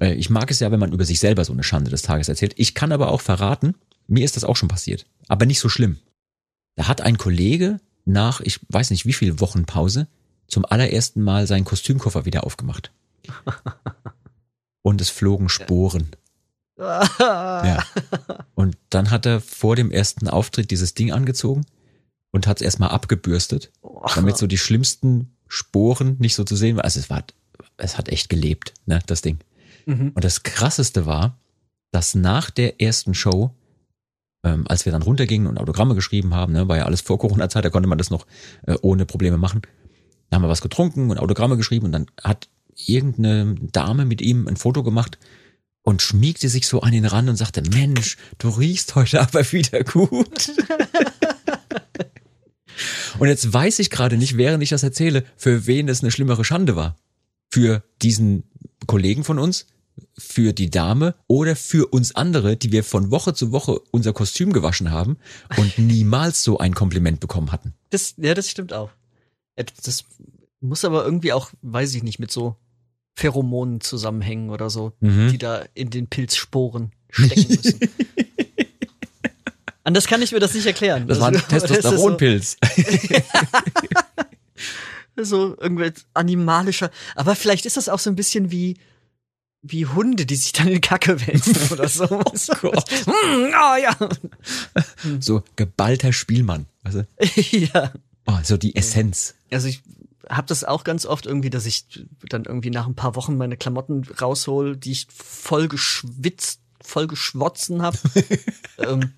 Weil 0.00 0.18
Ich 0.18 0.30
mag 0.30 0.50
es 0.50 0.60
ja, 0.60 0.72
wenn 0.72 0.80
man 0.80 0.92
über 0.92 1.04
sich 1.04 1.20
selber 1.20 1.44
so 1.44 1.52
eine 1.52 1.62
Schande 1.62 1.90
des 1.90 2.02
Tages 2.02 2.28
erzählt. 2.28 2.54
Ich 2.56 2.74
kann 2.74 2.90
aber 2.90 3.12
auch 3.12 3.20
verraten, 3.20 3.74
mir 4.08 4.24
ist 4.24 4.34
das 4.34 4.44
auch 4.44 4.56
schon 4.56 4.68
passiert. 4.68 5.06
Aber 5.28 5.46
nicht 5.46 5.60
so 5.60 5.68
schlimm. 5.68 5.98
Da 6.74 6.88
hat 6.88 7.02
ein 7.02 7.18
Kollege 7.18 7.80
nach, 8.06 8.40
ich 8.40 8.60
weiß 8.70 8.90
nicht 8.90 9.04
wie 9.04 9.12
viel 9.12 9.40
Wochen 9.40 9.66
Pause, 9.66 10.08
zum 10.48 10.64
allerersten 10.64 11.20
Mal 11.22 11.46
seinen 11.46 11.66
Kostümkoffer 11.66 12.24
wieder 12.24 12.44
aufgemacht. 12.44 12.90
Und 14.82 15.00
es 15.00 15.10
flogen 15.10 15.48
Sporen. 15.48 16.10
Ja. 16.80 17.84
Und 18.54 18.78
dann 18.88 19.10
hat 19.10 19.26
er 19.26 19.42
vor 19.42 19.76
dem 19.76 19.90
ersten 19.90 20.28
Auftritt 20.28 20.70
dieses 20.70 20.94
Ding 20.94 21.12
angezogen 21.12 21.66
und 22.30 22.46
hat 22.46 22.56
es 22.56 22.64
erstmal 22.64 22.88
abgebürstet, 22.88 23.70
damit 24.14 24.38
so 24.38 24.46
die 24.46 24.56
schlimmsten 24.56 25.36
Sporen 25.46 26.16
nicht 26.20 26.34
so 26.34 26.42
zu 26.42 26.56
sehen 26.56 26.76
waren. 26.76 26.84
Also 26.84 26.98
es 26.98 27.10
war, 27.10 27.22
es 27.76 27.98
hat 27.98 28.08
echt 28.08 28.30
gelebt, 28.30 28.72
ne, 28.86 29.00
das 29.04 29.20
Ding. 29.20 29.40
Mhm. 29.86 30.12
Und 30.14 30.24
das 30.24 30.42
krasseste 30.42 31.06
war, 31.06 31.38
dass 31.90 32.14
nach 32.14 32.50
der 32.50 32.80
ersten 32.80 33.14
Show, 33.14 33.54
ähm, 34.44 34.64
als 34.68 34.84
wir 34.84 34.92
dann 34.92 35.02
runtergingen 35.02 35.46
und 35.46 35.58
Autogramme 35.58 35.94
geschrieben 35.94 36.34
haben, 36.34 36.52
ne, 36.52 36.68
war 36.68 36.76
ja 36.76 36.84
alles 36.84 37.00
vor 37.00 37.18
Corona-Zeit, 37.18 37.64
da 37.64 37.70
konnte 37.70 37.88
man 37.88 37.98
das 37.98 38.10
noch 38.10 38.26
äh, 38.66 38.76
ohne 38.82 39.06
Probleme 39.06 39.36
machen. 39.36 39.62
Da 40.28 40.36
haben 40.36 40.42
wir 40.42 40.48
was 40.48 40.62
getrunken 40.62 41.10
und 41.10 41.18
Autogramme 41.18 41.56
geschrieben 41.56 41.86
und 41.86 41.92
dann 41.92 42.06
hat 42.22 42.48
irgendeine 42.76 43.56
Dame 43.72 44.04
mit 44.04 44.22
ihm 44.22 44.46
ein 44.46 44.56
Foto 44.56 44.82
gemacht 44.82 45.18
und 45.82 46.02
schmiegte 46.02 46.48
sich 46.48 46.66
so 46.66 46.80
an 46.82 46.92
ihn 46.92 47.04
ran 47.04 47.28
und 47.28 47.36
sagte, 47.36 47.62
Mensch, 47.62 48.16
du 48.38 48.48
riechst 48.48 48.94
heute 48.94 49.20
aber 49.20 49.50
wieder 49.52 49.82
gut. 49.84 50.52
und 53.18 53.28
jetzt 53.28 53.52
weiß 53.52 53.78
ich 53.80 53.90
gerade 53.90 54.16
nicht, 54.16 54.36
während 54.36 54.62
ich 54.62 54.70
das 54.70 54.82
erzähle, 54.82 55.24
für 55.36 55.66
wen 55.66 55.88
es 55.88 56.02
eine 56.02 56.10
schlimmere 56.10 56.44
Schande 56.44 56.76
war. 56.76 56.96
Für 57.52 57.82
diesen 58.00 58.44
Kollegen 58.90 59.22
von 59.24 59.38
uns, 59.38 59.66
für 60.18 60.52
die 60.52 60.70
Dame 60.70 61.14
oder 61.28 61.54
für 61.56 61.86
uns 61.92 62.14
andere, 62.14 62.56
die 62.56 62.72
wir 62.72 62.82
von 62.84 63.10
Woche 63.10 63.34
zu 63.34 63.52
Woche 63.52 63.80
unser 63.92 64.12
Kostüm 64.12 64.52
gewaschen 64.52 64.90
haben 64.90 65.16
und 65.56 65.78
niemals 65.92 66.42
so 66.42 66.58
ein 66.58 66.74
Kompliment 66.74 67.20
bekommen 67.20 67.52
hatten. 67.52 67.74
Das, 67.90 68.14
ja, 68.16 68.34
das 68.34 68.50
stimmt 68.50 68.72
auch. 68.72 68.90
Das 69.84 70.04
muss 70.60 70.84
aber 70.84 71.04
irgendwie 71.04 71.32
auch, 71.32 71.50
weiß 71.62 71.94
ich 71.94 72.02
nicht, 72.02 72.18
mit 72.18 72.30
so 72.30 72.56
Pheromonen 73.14 73.80
zusammenhängen 73.80 74.50
oder 74.50 74.70
so, 74.70 74.92
Mhm. 75.00 75.28
die 75.30 75.38
da 75.38 75.64
in 75.74 75.90
den 75.90 76.08
Pilzsporen 76.08 76.92
stecken 77.10 77.46
müssen. 77.48 77.80
Anders 79.84 80.06
kann 80.06 80.22
ich 80.22 80.32
mir 80.32 80.40
das 80.40 80.54
nicht 80.54 80.66
erklären. 80.66 81.06
Das 81.08 81.20
war 81.20 81.28
ein 81.28 81.36
Also, 81.36 81.46
Testosteronpilz. 81.66 82.56
So 85.24 85.56
irgendwelch 85.58 86.04
animalischer. 86.14 86.90
Aber 87.14 87.34
vielleicht 87.34 87.66
ist 87.66 87.76
das 87.76 87.88
auch 87.88 87.98
so 87.98 88.10
ein 88.10 88.16
bisschen 88.16 88.50
wie 88.50 88.76
wie 89.62 89.86
Hunde, 89.86 90.24
die 90.24 90.36
sich 90.36 90.52
dann 90.52 90.68
in 90.68 90.80
Kacke 90.80 91.26
wälzen 91.26 91.56
oder 91.70 91.88
so. 91.88 92.04
oh 92.10 92.54
Gott. 92.60 92.84
ah 93.54 93.76
ja. 93.76 93.96
So 95.20 95.42
geballter 95.56 96.12
Spielmann. 96.12 96.66
Also, 96.82 97.04
ja. 97.50 97.92
oh, 98.26 98.38
so 98.42 98.56
die 98.56 98.74
Essenz. 98.74 99.34
Also 99.50 99.68
ich 99.68 99.82
habe 100.28 100.46
das 100.46 100.64
auch 100.64 100.84
ganz 100.84 101.06
oft 101.06 101.26
irgendwie, 101.26 101.50
dass 101.50 101.66
ich 101.66 101.84
dann 102.28 102.44
irgendwie 102.44 102.70
nach 102.70 102.86
ein 102.86 102.94
paar 102.94 103.16
Wochen 103.16 103.36
meine 103.36 103.56
Klamotten 103.56 104.04
raushol, 104.20 104.76
die 104.76 104.92
ich 104.92 105.08
voll 105.12 105.68
geschwitzt, 105.68 106.60
voll 106.80 107.06
geschwotzen 107.06 107.82
habe. 107.82 107.98
ähm, 108.78 109.12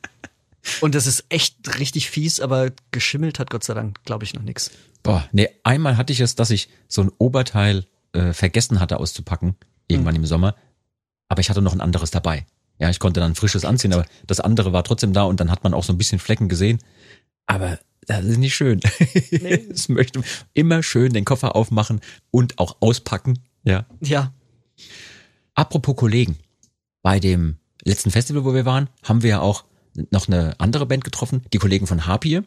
und 0.81 0.95
das 0.95 1.07
ist 1.07 1.25
echt 1.29 1.79
richtig 1.79 2.11
fies, 2.11 2.41
aber 2.41 2.71
geschimmelt 2.93 3.39
hat 3.39 3.51
Gott 3.51 3.65
sei 3.65 3.75
Dank, 3.75 4.03
glaube 4.05 4.25
ich, 4.25 4.35
noch 4.35 4.43
nix. 4.43 4.71
Boah, 5.03 5.29
nee, 5.33 5.49
einmal 5.65 5.97
hatte 5.97 6.13
ich 6.13 6.21
es, 6.21 6.35
dass 6.35 6.51
ich 6.51 6.69
so 6.89 7.03
ein 7.03 7.11
Oberteil 7.19 7.87
äh, 8.13 8.33
vergessen 8.33 8.81
hatte 8.81 8.99
auszupacken, 8.99 9.57
irgendwann 9.89 10.17
im 10.17 10.27
Sommer, 10.27 10.55
aber 11.29 11.41
ich 11.41 11.51
hatte 11.51 11.63
noch 11.63 11.73
ein 11.73 11.81
anderes 11.81 12.11
dabei. 12.11 12.47
Ja, 12.79 12.91
ich 12.91 12.99
konnte 12.99 13.21
dann 13.21 13.33
ein 13.33 13.35
frisches 13.37 13.65
anziehen, 13.65 13.93
aber 13.93 14.05
das 14.27 14.41
andere 14.41 14.73
war 14.73 14.85
trotzdem 14.85 15.13
da 15.13 15.25
und 15.25 15.41
dann 15.41 15.51
hat 15.51 15.63
man 15.65 15.75
auch 15.75 15.85
so 15.85 15.93
ein 15.93 15.99
bisschen 15.99 16.19
Flecken 16.19 16.49
gesehen. 16.49 16.79
Aber 17.47 17.79
das 18.07 18.25
ist 18.25 18.39
nicht 18.39 18.55
schön. 18.55 18.81
Nee. 19.31 19.67
Es 19.71 19.89
möchte 19.89 20.23
immer 20.55 20.83
schön 20.83 21.13
den 21.13 21.25
Koffer 21.25 21.55
aufmachen 21.55 22.01
und 22.31 22.59
auch 22.59 22.77
auspacken. 22.81 23.39
Ja. 23.65 23.87
Ja. 24.01 24.33
Apropos 25.55 25.97
Kollegen, 25.97 26.39
bei 27.03 27.21
dem 27.21 27.57
letzten 27.85 28.11
Festival, 28.11 28.45
wo 28.45 28.55
wir 28.55 28.65
waren, 28.65 28.89
haben 29.03 29.23
wir 29.23 29.31
ja 29.31 29.41
auch 29.41 29.65
noch 30.11 30.27
eine 30.27 30.59
andere 30.59 30.87
Band 30.87 31.05
getroffen, 31.05 31.43
die 31.53 31.59
Kollegen 31.59 31.87
von 31.87 32.07
Harpie. 32.07 32.43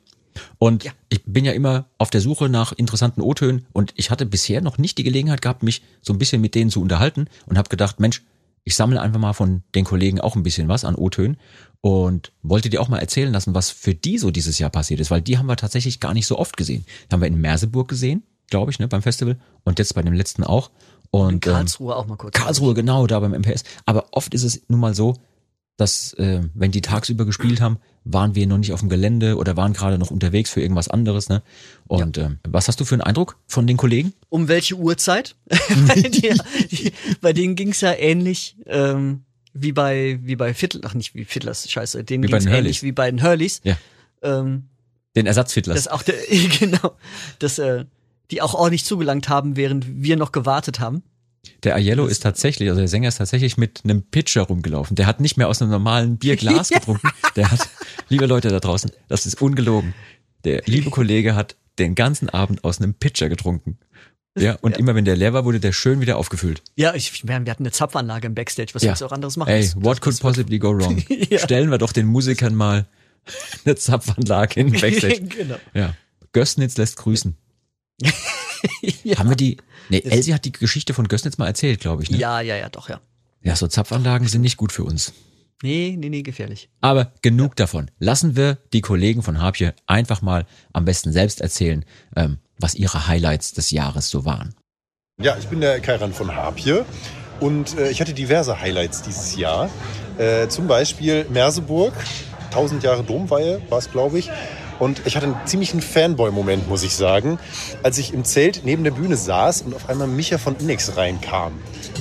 Und 0.58 0.84
Ja. 0.84 0.92
ich 1.10 1.24
bin 1.26 1.46
ja 1.46 1.52
immer 1.52 1.86
auf 1.98 2.10
der 2.10 2.22
Suche 2.22 2.50
nach 2.50 2.72
interessanten 2.74 3.22
O-Tönen 3.22 3.66
und 3.74 3.94
ich 3.96 4.10
hatte 4.12 4.26
bisher 4.26 4.62
noch 4.62 4.78
nicht 4.78 4.98
die 4.98 5.04
Gelegenheit 5.04 5.42
gehabt, 5.42 5.64
mich 5.64 5.82
so 6.02 6.14
ein 6.14 6.18
bisschen 6.20 6.42
mit 6.42 6.56
denen 6.56 6.70
zu 6.70 6.82
unterhalten 6.82 7.28
und 7.46 7.58
habe 7.58 7.70
gedacht, 7.70 8.00
Mensch, 8.00 8.24
ich 8.64 8.76
sammle 8.76 9.00
einfach 9.00 9.20
mal 9.20 9.34
von 9.34 9.62
den 9.76 9.86
Kollegen 9.86 10.20
auch 10.20 10.36
ein 10.36 10.44
bisschen 10.44 10.68
was 10.68 10.86
an 10.86 10.96
O-Tönen 10.96 11.38
und 11.82 12.32
wollte 12.42 12.70
dir 12.70 12.82
auch 12.82 12.88
mal 12.88 12.98
erzählen 12.98 13.32
lassen, 13.32 13.54
was 13.54 13.70
für 13.70 13.94
die 13.94 14.18
so 14.18 14.32
dieses 14.32 14.58
Jahr 14.58 14.72
passiert 14.72 15.00
ist, 15.00 15.12
weil 15.12 15.22
die 15.22 15.38
haben 15.38 15.46
wir 15.46 15.56
tatsächlich 15.56 16.00
gar 16.00 16.14
nicht 16.16 16.26
so 16.26 16.40
oft 16.40 16.58
gesehen. 16.58 16.84
Die 17.10 17.14
haben 17.14 17.22
wir 17.22 17.28
in 17.28 17.40
Merseburg 17.40 17.88
gesehen, 17.88 18.24
glaube 18.50 18.72
ich, 18.72 18.80
ne, 18.80 18.88
beim 18.88 19.04
Festival 19.04 19.38
und 19.64 19.78
jetzt 19.78 19.94
bei 19.94 20.02
dem 20.02 20.14
letzten 20.14 20.44
auch. 20.44 20.72
Und, 21.12 21.46
ähm, 21.46 21.54
Karlsruhe 21.54 21.96
auch 21.96 22.08
mal 22.08 22.18
kurz. 22.18 22.34
Karlsruhe, 22.34 22.74
genau, 22.74 23.06
da 23.08 23.20
beim 23.20 23.34
MPS. 23.34 23.64
Aber 23.86 24.08
oft 24.12 24.34
ist 24.34 24.44
es 24.44 24.64
nun 24.68 24.80
mal 24.80 24.96
so, 24.96 25.16
dass 25.78 26.14
äh, 26.14 26.42
wenn 26.54 26.72
die 26.72 26.82
tagsüber 26.82 27.26
gespielt 27.26 27.62
haben, 27.62 27.80
waren 28.06 28.36
wir 28.36 28.48
noch 28.48 28.58
nicht 28.58 28.72
auf 28.72 28.80
dem 28.80 28.90
Gelände 28.90 29.36
oder 29.36 29.58
waren 29.58 29.74
gerade 29.74 29.98
noch 29.98 30.12
unterwegs 30.12 30.50
für 30.50 30.62
irgendwas 30.62 30.88
anderes. 30.88 31.28
Ne? 31.28 31.42
Und 31.88 32.18
ähm, 32.18 32.40
was 32.48 32.68
hast 32.68 32.80
du 32.80 32.86
für 32.86 32.96
einen 32.96 33.02
Eindruck 33.02 33.38
von 33.48 33.68
den 33.68 33.78
Kollegen? 33.78 34.14
Um 34.30 34.48
welche 34.48 34.76
Uhrzeit? 34.76 35.36
bei, 35.88 36.02
dir, 36.02 36.36
die, 36.72 36.94
bei 37.22 37.34
denen 37.34 37.56
ging's 37.56 37.82
ja 37.82 37.94
ähnlich 37.94 38.58
ähm, 38.68 39.24
wie 39.54 39.72
bei 39.72 40.20
wie 40.22 40.36
bei 40.36 40.54
Fiddler, 40.54 40.82
ach 40.86 40.94
nicht 40.94 41.16
wie 41.16 41.26
Fiddlers, 41.26 41.70
scheiße, 41.70 42.04
denen 42.04 42.24
Wie 42.24 42.28
bei 42.28 42.38
ging's 42.38 42.46
den 42.46 42.54
ähnlich 42.54 42.84
wie 42.84 42.92
bei 42.92 43.10
den 43.10 43.24
Hurleys. 43.24 43.62
Ja. 43.64 43.78
Ähm, 44.22 44.70
Den 45.16 45.26
Ersatzfiddlers. 45.26 45.76
dass 45.76 45.88
auch 45.88 46.04
der, 46.04 46.16
genau, 46.60 46.96
dass 47.40 47.58
äh, 47.58 47.86
die 48.32 48.42
auch 48.42 48.54
ordentlich 48.54 48.86
zugelangt 48.86 49.30
haben, 49.30 49.56
während 49.56 49.86
wir 49.88 50.18
noch 50.18 50.32
gewartet 50.32 50.80
haben. 50.80 51.04
Der 51.64 51.76
Aiello 51.76 52.06
ist 52.06 52.22
tatsächlich, 52.24 52.70
also 52.70 52.80
der 52.80 52.88
Sänger 52.88 53.08
ist 53.10 53.18
tatsächlich 53.18 53.58
mit 53.58 53.82
einem 53.84 54.04
Pitcher 54.04 54.44
rumgelaufen. 54.44 54.96
Der 54.96 55.06
hat 55.08 55.20
nicht 55.20 55.38
mehr 55.38 55.48
aus 55.50 55.62
einem 55.62 55.72
normalen 55.72 56.18
Bierglas 56.18 56.70
getrunken. 56.70 57.10
Der 57.36 57.52
hat, 57.52 57.68
liebe 58.10 58.26
Leute 58.26 58.50
da 58.50 58.60
draußen, 58.60 58.92
das 59.08 59.26
ist 59.26 59.42
ungelogen. 59.42 59.94
Der 60.44 60.62
liebe 60.66 60.90
Kollege 60.90 61.36
hat 61.36 61.56
den 61.80 61.96
ganzen 61.96 62.30
Abend 62.30 62.64
aus 62.64 62.80
einem 62.80 62.94
Pitcher 62.94 63.30
getrunken. 63.30 63.78
Ja, 64.38 64.58
und 64.62 64.78
immer 64.78 64.96
wenn 64.96 65.06
der 65.06 65.16
leer 65.16 65.32
war, 65.34 65.46
wurde 65.46 65.62
der 65.62 65.72
schön 65.72 66.02
wieder 66.02 66.18
aufgefüllt. 66.18 66.62
Ja, 66.76 66.94
ich, 66.94 67.24
wir 67.26 67.30
wir 67.46 67.52
hatten 67.52 67.64
eine 67.64 67.72
Zapfanlage 67.72 68.28
im 68.28 68.36
Backstage, 68.36 68.72
was 68.74 68.84
Ja. 68.84 68.90
willst 68.90 69.02
du 69.02 69.06
auch 69.06 69.14
anderes 69.14 69.38
machen? 69.38 69.50
Ey, 69.50 69.62
Das- 69.62 69.76
what 69.82 70.02
could 70.02 70.20
possibly 70.20 70.60
go 70.60 70.78
wrong? 70.78 71.02
Ja. 71.30 71.40
Stellen 71.40 71.72
wir 71.72 71.78
doch 71.78 71.94
den 71.94 72.06
Musikern 72.06 72.54
mal 72.54 72.86
eine 73.66 73.76
Zapfanlage 73.76 74.60
in 74.60 74.72
den 74.72 74.82
Backstage. 74.82 75.22
genau. 75.22 75.56
Ja. 75.74 75.96
Gößnitz 76.34 76.76
lässt 76.78 76.98
grüßen. 76.98 77.38
Ja. 79.04 79.20
Haben 79.20 79.30
wir 79.30 79.36
die, 79.36 79.58
nee, 79.90 80.00
Elsie 80.00 80.34
hat 80.34 80.46
die 80.46 80.52
Geschichte 80.52 80.94
von 80.94 81.08
Gößnitz 81.08 81.38
mal 81.38 81.48
erzählt, 81.48 81.80
glaube 81.80 82.04
ich, 82.04 82.10
ne? 82.10 82.18
ja, 82.18 82.42
ja, 82.42 82.56
ja, 82.56 82.70
doch, 82.70 82.90
ja. 82.90 83.00
Ja, 83.42 83.56
so 83.56 83.68
Zapfanlagen 83.68 84.28
sind 84.28 84.42
nicht 84.42 84.58
gut 84.58 84.72
für 84.72 84.84
uns. 84.84 85.14
Nee, 85.62 85.96
nee, 85.98 86.10
nee, 86.10 86.22
gefährlich. 86.22 86.70
Aber 86.82 87.14
genug 87.22 87.56
davon. 87.56 87.90
Lassen 88.00 88.36
wir 88.36 88.58
die 88.74 88.82
Kollegen 88.82 89.22
von 89.22 89.42
Harpje 89.42 89.74
einfach 89.88 90.22
mal 90.22 90.46
am 90.74 90.86
besten 90.86 91.12
selbst 91.12 91.42
erzählen, 91.42 91.86
ähm, 92.16 92.40
was 92.60 92.76
ihre 92.76 93.08
Highlights 93.08 93.54
des 93.54 93.72
Jahres 93.72 94.10
so 94.10 94.26
waren. 94.26 94.56
Ja, 95.22 95.38
ich 95.38 95.48
bin 95.48 95.62
der 95.62 95.80
Kairan 95.80 96.14
von 96.14 96.36
Harpje 96.36 96.86
und 97.40 97.78
äh, 97.78 97.90
ich 97.90 98.02
hatte 98.02 98.14
diverse 98.14 98.60
Highlights 98.60 99.02
dieses 99.04 99.36
Jahr. 99.38 99.70
Äh, 100.18 100.48
zum 100.48 100.68
Beispiel 100.68 101.26
Merseburg, 101.30 101.94
1000 102.48 102.84
Jahre 102.84 103.04
Domweihe 103.04 103.62
war 103.70 103.78
es, 103.78 103.92
glaube 103.92 104.20
ich. 104.20 104.30
Und 104.80 105.02
ich 105.06 105.16
hatte 105.16 105.28
einen 105.28 105.38
ziemlichen 105.46 105.82
Fanboy-Moment, 105.82 106.68
muss 106.68 106.84
ich 106.84 106.96
sagen, 106.96 107.40
als 107.84 107.98
ich 107.98 108.14
im 108.14 108.26
Zelt 108.26 108.62
neben 108.66 108.84
der 108.84 108.92
Bühne 108.92 109.16
saß 109.16 109.62
und 109.64 109.76
auf 109.76 109.90
einmal 109.90 110.08
Micha 110.08 110.38
von 110.38 110.56
Innex 110.58 110.98
reinkam. 110.98 111.54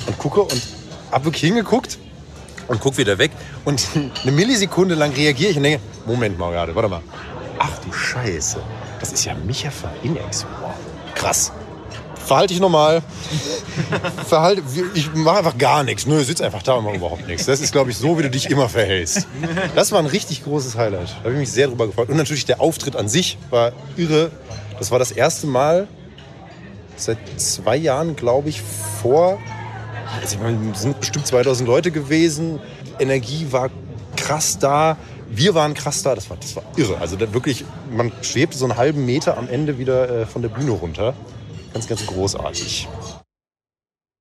Und 0.07 0.19
gucke 0.19 0.43
und 0.43 0.63
hab 1.11 1.25
wirklich 1.25 1.45
hingeguckt 1.45 1.99
und 2.69 2.81
guck 2.81 2.99
wieder 2.99 3.19
weg. 3.19 3.31
Und 3.65 3.87
eine 4.23 4.33
Millisekunde 4.33 4.95
lang 4.95 5.13
reagiere 5.13 5.51
ich 5.51 5.57
und 5.57 5.63
denke, 5.63 5.81
Moment 6.07 6.39
mal 6.39 6.51
gerade, 6.51 6.75
warte 6.75 6.89
mal. 6.89 7.03
Ach 7.59 7.79
du 7.79 7.93
Scheiße, 7.93 8.59
das 8.99 9.13
ist 9.13 9.25
ja 9.25 9.35
Micha 9.35 9.71
von 9.71 9.91
Innex. 10.03 10.45
Wow, 10.61 10.75
krass. 11.15 11.53
Verhalte 12.25 12.55
ich 12.55 12.61
normal. 12.61 13.03
Verhalte, 14.27 14.63
ich 14.95 15.13
mache 15.15 15.39
einfach 15.39 15.59
gar 15.59 15.83
nichts. 15.83 16.07
Nö, 16.07 16.23
sitz 16.25 16.41
einfach 16.41 16.63
da 16.63 16.75
und 16.75 16.85
mach 16.85 16.95
überhaupt 16.95 17.27
nichts. 17.27 17.47
Das 17.47 17.61
ist, 17.61 17.73
glaube 17.73 17.91
ich, 17.91 17.97
so, 17.97 18.19
wie 18.19 18.23
du 18.23 18.31
dich 18.31 18.51
immer 18.51 18.69
verhältst. 18.69 19.27
Das 19.75 19.93
war 19.93 19.99
ein 19.99 20.07
richtig 20.07 20.45
großes 20.45 20.77
Highlight. 20.77 21.11
Da 21.11 21.25
habe 21.25 21.33
ich 21.33 21.39
mich 21.39 21.53
sehr 21.53 21.69
drüber 21.69 21.87
gefreut. 21.87 22.09
Und 22.09 22.17
natürlich 22.17 22.47
der 22.47 22.61
Auftritt 22.61 22.97
an 22.97 23.09
sich 23.09 23.39
war 23.51 23.73
irre. 23.97 24.31
Das 24.79 24.91
war 24.91 24.99
das 24.99 25.13
erste 25.13 25.47
Mal 25.47 25.87
seit 26.97 27.19
zwei 27.37 27.77
Jahren, 27.77 28.17
glaube 28.17 28.49
ich, 28.49 28.63
vor. 29.03 29.39
Also 30.21 30.37
ich 30.37 30.79
sind 30.79 31.01
bestimmt 31.01 31.27
2000 31.27 31.67
Leute 31.67 31.91
gewesen. 31.91 32.61
Energie 32.99 33.49
war 33.51 33.71
krass 34.17 34.59
da. 34.59 34.97
wir 35.29 35.55
waren 35.55 35.75
krass 35.75 36.03
da, 36.03 36.15
das 36.15 36.31
war, 36.31 36.37
das 36.41 36.55
war 36.57 36.63
irre. 36.77 36.99
Also 36.99 37.19
wirklich, 37.19 37.65
man 37.91 38.13
schwebte 38.23 38.57
so 38.57 38.65
einen 38.65 38.77
halben 38.77 39.05
Meter 39.05 39.37
am 39.37 39.49
Ende 39.49 39.79
wieder 39.79 40.23
äh, 40.23 40.27
von 40.27 40.43
der 40.43 40.49
Bühne 40.49 40.71
runter. 40.71 41.15
Ganz, 41.75 41.89
ganz 41.89 42.07
großartig. 42.07 42.89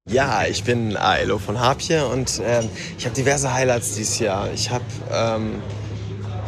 Ja, 0.09 0.45
ich 0.45 0.63
bin 0.63 0.97
Aelo 0.97 1.37
von 1.37 1.59
Harpje 1.59 2.05
und 2.07 2.41
ähm, 2.43 2.67
ich 2.97 3.05
habe 3.05 3.15
diverse 3.15 3.53
Highlights 3.53 3.95
dieses 3.95 4.19
Jahr. 4.19 4.51
Ich 4.51 4.69
habe 4.69 4.83
ähm, 5.11 5.61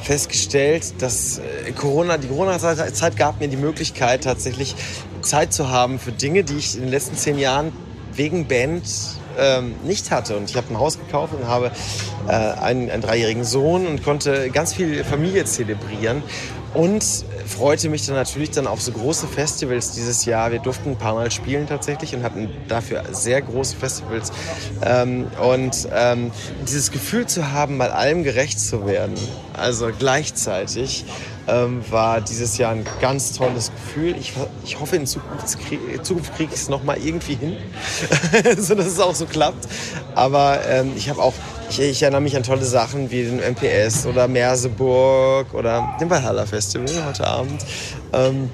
festgestellt, 0.02 1.02
dass 1.02 1.38
äh, 1.38 1.72
Corona, 1.72 2.18
die 2.18 2.28
Corona-Zeit 2.28 3.16
gab 3.16 3.40
mir 3.40 3.48
die 3.48 3.56
Möglichkeit, 3.56 4.24
tatsächlich 4.24 4.76
Zeit 5.22 5.54
zu 5.54 5.70
haben 5.70 6.00
für 6.00 6.12
Dinge, 6.12 6.44
die 6.44 6.58
ich 6.58 6.76
in 6.76 6.82
den 6.82 6.90
letzten 6.90 7.16
zehn 7.16 7.38
Jahren 7.38 7.72
wegen 8.14 8.48
Band 8.48 8.84
ähm, 9.38 9.76
nicht 9.84 10.12
hatte. 10.12 10.36
Und 10.38 10.50
ich 10.50 10.58
habe 10.58 10.74
ein 10.74 10.80
Haus 10.80 10.98
gekauft 10.98 11.34
und 11.34 11.48
habe 11.48 11.72
äh, 12.28 12.32
einen, 12.32 12.90
einen 12.90 13.02
dreijährigen 13.02 13.44
Sohn 13.44 13.88
und 13.88 14.04
konnte 14.04 14.50
ganz 14.50 14.74
viel 14.74 15.04
Familie 15.04 15.46
zelebrieren. 15.46 16.24
Und 16.76 17.04
freute 17.48 17.90
mich 17.90 18.06
dann 18.06 18.16
natürlich 18.16 18.52
dann 18.52 18.68
auf 18.68 18.82
so 18.82 18.92
große 18.92 19.28
Festivals 19.28 19.94
dieses 19.94 20.26
Jahr. 20.26 20.52
Wir 20.52 20.60
durften 20.60 20.92
ein 20.92 20.98
paar 20.98 21.14
Mal 21.14 21.32
spielen 21.32 21.68
tatsächlich 21.68 22.14
und 22.14 22.24
hatten 22.24 22.50
dafür 22.68 23.04
sehr 23.12 23.42
große 23.42 23.78
Festivals. 23.78 24.32
Ähm, 24.84 25.28
und 25.42 25.88
ähm, 25.94 26.32
dieses 26.68 26.92
Gefühl 26.92 27.28
zu 27.28 27.52
haben, 27.52 27.78
mal 27.78 27.92
allem 27.92 28.24
gerecht 28.24 28.60
zu 28.60 28.86
werden, 28.86 29.16
also 29.54 29.90
gleichzeitig, 29.98 31.06
ähm, 31.48 31.84
war 31.90 32.22
dieses 32.22 32.58
Jahr 32.58 32.72
ein 32.72 32.86
ganz 33.02 33.34
tolles 33.34 33.72
Gefühl. 33.72 34.16
Ich, 34.20 34.34
ich 34.64 34.80
hoffe, 34.80 34.96
in 34.96 35.06
Zukunft, 35.06 36.36
kriege 36.36 36.54
ich 36.54 36.60
es 36.60 36.70
nochmal 36.70 36.98
irgendwie 36.98 37.36
hin, 37.36 37.58
so 38.58 38.76
dass 38.76 38.88
es 38.88 39.00
auch 39.00 39.16
so 39.16 39.26
klappt. 39.26 39.68
Aber 40.16 40.60
ähm, 40.68 40.94
ich 40.96 41.10
habe 41.10 41.22
auch, 41.22 41.34
ich, 41.70 41.80
ich, 41.80 42.02
erinnere 42.02 42.22
mich 42.22 42.36
an 42.36 42.44
tolle 42.44 42.66
Sachen 42.66 43.12
wie 43.12 43.24
den 43.24 43.40
MPS 43.40 44.06
oder 44.06 44.28
Merseburg 44.28 45.54
oder 45.54 45.96
dem 46.00 46.10
Valhalla 46.10 46.46
Festival 46.46 47.06
heute 47.06 47.26
Abend. 47.26 47.66
Ähm, 48.14 48.50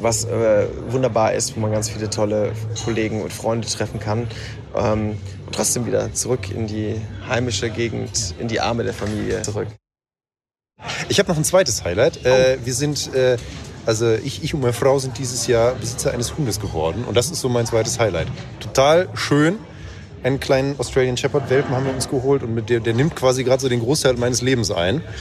was 0.00 0.24
äh, 0.24 0.66
wunderbar 0.88 1.32
ist, 1.34 1.56
wo 1.56 1.60
man 1.60 1.72
ganz 1.72 1.88
viele 1.88 2.08
tolle 2.10 2.52
Kollegen 2.84 3.22
und 3.22 3.32
Freunde 3.32 3.66
treffen 3.66 4.00
kann. 4.00 4.28
Ähm, 4.76 5.16
und 5.46 5.54
trotzdem 5.54 5.86
wieder 5.86 6.12
zurück 6.12 6.50
in 6.50 6.66
die 6.66 7.00
heimische 7.28 7.70
Gegend, 7.70 8.34
in 8.38 8.48
die 8.48 8.60
Arme 8.60 8.84
der 8.84 8.94
Familie 8.94 9.42
zurück. 9.42 9.68
Ich 11.08 11.18
habe 11.18 11.28
noch 11.28 11.36
ein 11.36 11.44
zweites 11.44 11.84
Highlight. 11.84 12.20
Oh. 12.24 12.28
Äh, 12.28 12.58
wir 12.64 12.74
sind, 12.74 13.12
äh, 13.14 13.36
also 13.86 14.12
ich, 14.12 14.44
ich 14.44 14.54
und 14.54 14.60
meine 14.60 14.72
Frau 14.72 14.98
sind 14.98 15.18
dieses 15.18 15.46
Jahr 15.46 15.74
Besitzer 15.74 16.12
eines 16.12 16.36
Hundes 16.36 16.60
geworden. 16.60 17.04
Und 17.04 17.16
das 17.16 17.30
ist 17.30 17.40
so 17.40 17.48
mein 17.48 17.66
zweites 17.66 17.98
Highlight. 17.98 18.28
Total 18.60 19.08
schön. 19.14 19.58
Einen 20.22 20.40
kleinen 20.40 20.78
Australian 20.78 21.16
Shepherd 21.16 21.48
Welpen 21.50 21.74
haben 21.74 21.86
wir 21.86 21.94
uns 21.94 22.08
geholt 22.08 22.42
und 22.42 22.54
mit 22.54 22.68
der, 22.70 22.80
der 22.80 22.94
nimmt 22.94 23.14
quasi 23.16 23.44
gerade 23.44 23.62
so 23.62 23.68
den 23.68 23.80
Großteil 23.80 24.14
meines 24.14 24.42
Lebens 24.42 24.70
ein. 24.70 25.02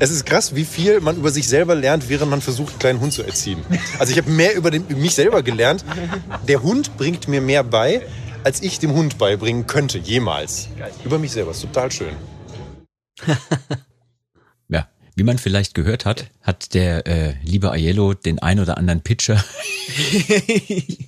Es 0.00 0.10
ist 0.10 0.26
krass, 0.26 0.54
wie 0.54 0.66
viel 0.66 1.00
man 1.00 1.16
über 1.16 1.30
sich 1.30 1.48
selber 1.48 1.74
lernt, 1.74 2.10
während 2.10 2.30
man 2.30 2.42
versucht, 2.42 2.72
einen 2.72 2.78
kleinen 2.78 3.00
Hund 3.00 3.14
zu 3.14 3.22
erziehen. 3.22 3.60
Also 3.98 4.12
ich 4.12 4.18
habe 4.18 4.30
mehr 4.30 4.54
über, 4.54 4.70
den, 4.70 4.86
über 4.86 5.00
mich 5.00 5.14
selber 5.14 5.42
gelernt. 5.42 5.82
Der 6.46 6.62
Hund 6.62 6.98
bringt 6.98 7.26
mir 7.26 7.40
mehr 7.40 7.64
bei, 7.64 8.02
als 8.44 8.60
ich 8.60 8.80
dem 8.80 8.92
Hund 8.92 9.16
beibringen 9.16 9.66
könnte, 9.66 9.96
jemals. 9.96 10.68
Über 11.04 11.18
mich 11.18 11.32
selber. 11.32 11.52
Ist 11.52 11.62
total 11.62 11.90
schön. 11.90 12.14
Wie 15.18 15.24
man 15.24 15.36
vielleicht 15.36 15.74
gehört 15.74 16.04
hat, 16.04 16.26
hat 16.42 16.74
der 16.74 17.04
äh, 17.08 17.34
liebe 17.42 17.72
Aiello 17.72 18.14
den 18.14 18.38
ein 18.38 18.60
oder 18.60 18.78
anderen 18.78 19.00
Pitcher. 19.00 19.44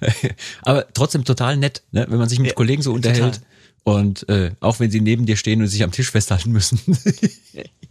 Aber 0.62 0.86
trotzdem 0.92 1.24
total 1.24 1.56
nett, 1.56 1.82
ne? 1.92 2.06
wenn 2.08 2.18
man 2.18 2.28
sich 2.28 2.38
mit 2.38 2.48
ja, 2.48 2.54
Kollegen 2.54 2.82
so 2.82 2.92
unterhält. 2.92 3.34
Total. 3.34 3.48
Und 3.84 4.28
äh, 4.28 4.50
auch 4.60 4.80
wenn 4.80 4.90
sie 4.90 5.00
neben 5.00 5.26
dir 5.26 5.36
stehen 5.36 5.60
und 5.60 5.68
sich 5.68 5.84
am 5.84 5.92
Tisch 5.92 6.10
festhalten 6.10 6.50
müssen. 6.50 6.80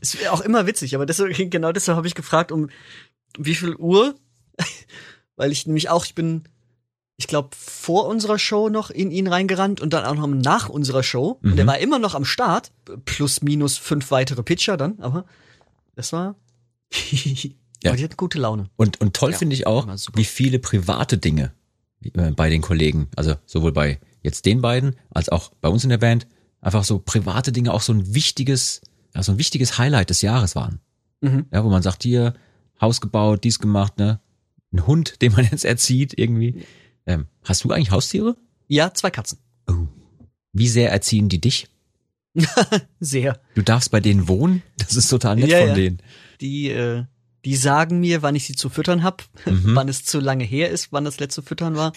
Es 0.01 0.20
wäre 0.20 0.34
auch 0.34 0.41
immer 0.41 0.68
witzig, 0.68 0.93
aber 0.93 1.06
deswegen, 1.06 1.49
genau 1.49 1.72
deshalb 1.72 1.95
habe 1.95 2.08
ich 2.08 2.16
gefragt, 2.16 2.51
um 2.51 2.70
wie 3.38 3.56
viel 3.56 3.76
Uhr. 3.76 4.16
Weil 5.38 5.51
ich 5.51 5.66
nämlich 5.66 5.89
auch, 5.89 6.06
ich 6.06 6.16
bin 6.16 6.43
ich 7.18 7.28
glaube, 7.28 7.49
vor 7.58 8.08
unserer 8.08 8.38
Show 8.38 8.70
noch 8.70 8.89
in 8.89 9.10
ihn 9.10 9.28
reingerannt 9.28 9.80
und 9.80 9.93
dann 9.93 10.03
auch 10.03 10.16
noch 10.16 10.28
nach 10.28 10.68
unserer 10.70 11.01
Show. 11.01 11.39
Mhm. 11.41 11.51
Und 11.53 11.60
er 11.60 11.68
war 11.68 11.80
immer 11.80 11.97
noch 11.97 12.14
am 12.14 12.26
Start. 12.26 12.72
Plus, 13.06 13.41
minus 13.41 13.78
fünf 13.78 14.12
weitere 14.12 14.43
Pitcher 14.43 14.76
dann, 14.76 14.99
aber 14.99 15.26
das 15.95 16.12
war. 16.12 16.36
ja. 16.91 17.51
Aber 17.86 17.97
die 17.97 18.03
hatten 18.03 18.18
gute 18.18 18.38
Laune. 18.38 18.70
Und, 18.76 18.99
und 18.99 19.16
toll 19.16 19.32
ja, 19.32 19.38
finde 19.38 19.56
ich 19.56 19.66
auch, 19.66 19.88
wie 20.14 20.26
viele 20.26 20.60
private 20.60 21.18
Dinge 21.18 21.53
bei 22.14 22.49
den 22.49 22.62
Kollegen, 22.62 23.08
also 23.16 23.36
sowohl 23.45 23.72
bei 23.72 23.99
jetzt 24.22 24.45
den 24.45 24.62
beiden, 24.62 24.95
als 25.12 25.30
auch 25.30 25.51
bei 25.62 25.70
uns 25.70 25.84
in 25.84 25.89
der 25.89 25.97
Band, 25.97 26.28
einfach 26.62 26.84
so 26.84 26.99
private 26.99 27.51
Dinge 27.51 27.74
auch 27.74 27.82
so 27.82 27.93
ein 27.93 28.14
wichtiges, 28.14 28.82
ja, 29.14 29.24
so 29.24 29.32
ein 29.32 29.38
wichtiges 29.38 29.78
Highlight 29.78 30.10
des 30.10 30.22
Jahres 30.22 30.56
waren. 30.56 30.80
Mhm. 31.22 31.45
Ja, 31.51 31.64
wo 31.64 31.70
man 31.70 31.84
sagt, 31.84 32.03
hier, 32.03 32.34
Haus 32.82 33.01
gebaut, 33.01 33.43
dies 33.43 33.60
gemacht, 33.60 33.97
ne? 33.97 34.20
Ein 34.74 34.88
Hund, 34.88 35.16
den 35.22 35.32
man 35.34 35.45
jetzt 35.45 35.66
erzieht, 35.66 36.18
irgendwie. 36.18 36.66
Ähm, 37.06 37.28
hast 37.43 37.64
du 37.64 37.72
eigentlich 37.72 37.91
Haustiere? 37.91 38.36
Ja, 38.68 38.93
zwei 38.93 39.12
Katzen. 39.12 39.39
Oh. 39.68 39.88
Wie 40.53 40.68
sehr 40.68 40.91
erziehen 40.91 41.30
die 41.30 41.39
dich? 41.39 41.68
sehr. 42.99 43.39
Du 43.53 43.62
darfst 43.62 43.91
bei 43.91 43.99
denen 43.99 44.28
wohnen? 44.28 44.64
Das 44.78 44.95
ist 44.95 45.08
total 45.08 45.36
nett 45.38 45.49
ja, 45.49 45.60
von 45.60 45.70
ja. 45.70 45.74
denen. 45.76 46.01
Die, 46.41 46.70
äh, 46.70 47.06
die 47.45 47.55
sagen 47.55 47.99
mir, 47.99 48.21
wann 48.23 48.35
ich 48.35 48.45
sie 48.45 48.55
zu 48.55 48.69
füttern 48.69 49.03
hab, 49.03 49.23
mhm. 49.45 49.75
wann 49.75 49.87
es 49.87 50.03
zu 50.03 50.19
lange 50.19 50.43
her 50.43 50.69
ist, 50.69 50.89
wann 50.91 51.05
das 51.05 51.19
letzte 51.19 51.41
Füttern 51.41 51.75
war. 51.75 51.93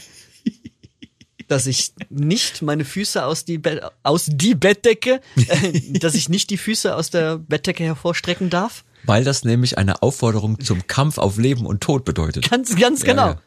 dass 1.48 1.66
ich 1.66 1.94
nicht 2.10 2.60
meine 2.60 2.84
Füße 2.84 3.24
aus 3.24 3.46
die, 3.46 3.56
Be 3.56 3.90
aus 4.02 4.26
die 4.30 4.54
Bettdecke, 4.54 5.22
äh, 5.36 5.98
dass 5.98 6.14
ich 6.14 6.28
nicht 6.28 6.50
die 6.50 6.58
Füße 6.58 6.94
aus 6.94 7.08
der 7.10 7.38
Bettdecke 7.38 7.84
hervorstrecken 7.84 8.50
darf. 8.50 8.84
Weil 9.04 9.24
das 9.24 9.44
nämlich 9.44 9.78
eine 9.78 10.02
Aufforderung 10.02 10.60
zum 10.60 10.86
Kampf 10.86 11.16
auf 11.16 11.38
Leben 11.38 11.64
und 11.64 11.80
Tod 11.80 12.04
bedeutet. 12.04 12.50
Ganz, 12.50 12.76
ganz 12.76 13.02
genau. 13.02 13.28
Ja, 13.28 13.40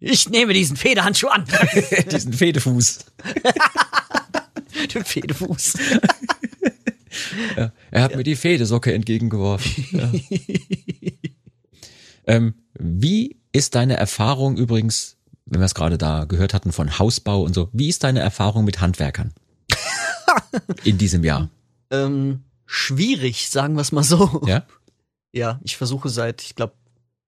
ich 0.00 0.28
nehme 0.28 0.52
diesen 0.52 0.76
Federhandschuh 0.76 1.28
an. 1.28 1.44
diesen 2.12 2.32
Fedefuß. 2.34 3.06
Den 4.94 5.04
Fedefuß. 5.04 5.74
Ja, 7.56 7.72
er 7.90 8.02
hat 8.02 8.12
ja. 8.12 8.16
mir 8.16 8.24
die 8.24 8.36
Fedesocke 8.36 8.92
entgegengeworfen. 8.92 9.84
Ja. 9.92 10.12
ähm, 12.26 12.54
wie 12.78 13.36
ist 13.52 13.74
deine 13.74 13.96
Erfahrung 13.96 14.56
übrigens, 14.56 15.16
wenn 15.46 15.60
wir 15.60 15.66
es 15.66 15.74
gerade 15.74 15.98
da 15.98 16.24
gehört 16.24 16.54
hatten 16.54 16.72
von 16.72 16.98
Hausbau 16.98 17.42
und 17.42 17.54
so, 17.54 17.68
wie 17.72 17.88
ist 17.88 18.04
deine 18.04 18.20
Erfahrung 18.20 18.64
mit 18.64 18.80
Handwerkern 18.80 19.32
in 20.84 20.98
diesem 20.98 21.24
Jahr? 21.24 21.50
Ähm, 21.90 22.44
schwierig, 22.66 23.48
sagen 23.48 23.76
wir 23.76 23.80
es 23.80 23.92
mal 23.92 24.02
so. 24.02 24.42
Ja. 24.44 24.66
Ja, 25.32 25.58
ich 25.64 25.78
versuche 25.78 26.10
seit, 26.10 26.42
ich 26.42 26.54
glaube, 26.54 26.74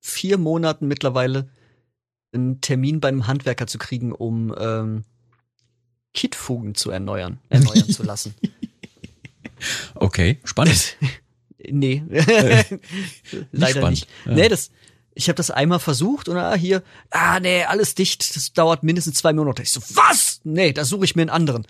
vier 0.01 0.37
Monaten 0.37 0.87
mittlerweile 0.87 1.49
einen 2.33 2.61
Termin 2.61 3.01
beim 3.01 3.27
Handwerker 3.27 3.67
zu 3.67 3.79
kriegen, 3.79 4.13
um 4.13 4.55
ähm, 4.59 5.05
Kittfugen 6.13 6.75
zu 6.75 6.91
erneuern, 6.91 7.39
erneuern 7.49 7.89
zu 7.89 8.03
lassen. 8.05 8.35
Okay, 9.95 10.39
spannend. 10.45 10.97
nee, 11.69 12.03
leider 13.53 13.91
nicht. 13.91 14.09
Ja. 14.25 14.33
Nee, 14.33 14.49
das, 14.49 14.71
ich 15.15 15.29
habe 15.29 15.37
das 15.37 15.51
einmal 15.51 15.81
versucht 15.81 16.29
und 16.29 16.37
ah, 16.37 16.55
hier, 16.55 16.83
ah, 17.11 17.41
nee, 17.41 17.65
alles 17.65 17.95
dicht, 17.95 18.37
das 18.37 18.53
dauert 18.53 18.83
mindestens 18.83 19.19
zwei 19.19 19.33
Monate. 19.33 19.63
Ich 19.63 19.71
so, 19.71 19.81
was? 19.95 20.41
Nee, 20.45 20.73
da 20.73 20.85
suche 20.85 21.05
ich 21.05 21.17
mir 21.17 21.23
einen 21.23 21.31
anderen. 21.31 21.67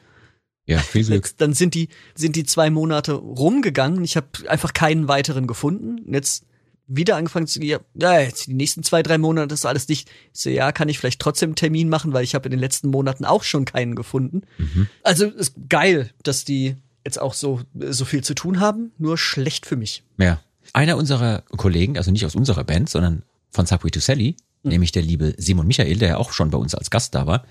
Ja, 0.67 0.79
viel 0.79 1.05
Glück. 1.05 1.37
Dann 1.39 1.53
sind 1.53 1.75
die, 1.75 1.89
sind 2.15 2.37
die 2.37 2.45
zwei 2.45 2.71
Monate 2.71 3.15
rumgegangen. 3.15 4.05
Ich 4.05 4.17
habe 4.17 4.29
einfach 4.47 4.73
keinen 4.73 5.09
weiteren 5.09 5.47
gefunden. 5.47 6.13
Jetzt 6.13 6.45
wieder 6.87 7.17
angefangen 7.17 7.47
zu, 7.47 7.61
ja, 7.63 7.81
jetzt 8.21 8.47
die 8.47 8.55
nächsten 8.55 8.83
zwei, 8.83 9.03
drei 9.03 9.17
Monate 9.17 9.55
ist 9.55 9.65
alles 9.65 9.87
dicht. 9.87 10.11
Ich 10.33 10.41
so, 10.41 10.51
ja, 10.51 10.71
kann 10.73 10.89
ich 10.89 10.99
vielleicht 10.99 11.21
trotzdem 11.21 11.51
einen 11.51 11.57
Termin 11.57 11.89
machen, 11.89 12.13
weil 12.13 12.25
ich 12.25 12.35
habe 12.35 12.47
in 12.47 12.51
den 12.51 12.61
letzten 12.61 12.89
Monaten 12.89 13.25
auch 13.25 13.43
schon 13.43 13.65
keinen 13.65 13.97
gefunden. 13.97 14.43
Mhm. 14.59 14.89
Also 15.03 15.27
ist 15.27 15.55
geil, 15.69 16.11
dass 16.23 16.45
die 16.45 16.77
jetzt 17.05 17.21
auch 17.21 17.35
so, 17.35 17.61
so 17.75 18.05
viel 18.05 18.23
zu 18.23 18.35
tun 18.35 18.61
haben, 18.61 18.93
nur 18.99 19.19
schlecht 19.19 19.67
für 19.67 19.77
mich. 19.77 20.03
Ja. 20.19 20.41
Einer 20.73 20.97
unserer 20.97 21.43
Kollegen, 21.57 21.97
also 21.97 22.11
nicht 22.11 22.25
aus 22.27 22.35
unserer 22.35 22.65
Band, 22.65 22.89
sondern 22.89 23.23
von 23.51 23.67
Subway 23.67 23.91
to 23.91 24.01
Sally, 24.01 24.37
mhm. 24.63 24.71
nämlich 24.71 24.93
der 24.93 25.03
liebe 25.03 25.35
Simon 25.37 25.67
Michael, 25.67 25.99
der 25.99 26.09
ja 26.09 26.17
auch 26.17 26.33
schon 26.33 26.51
bei 26.51 26.59
uns 26.59 26.75
als 26.75 26.91
Gast 26.91 27.15
da 27.15 27.27
war, 27.27 27.45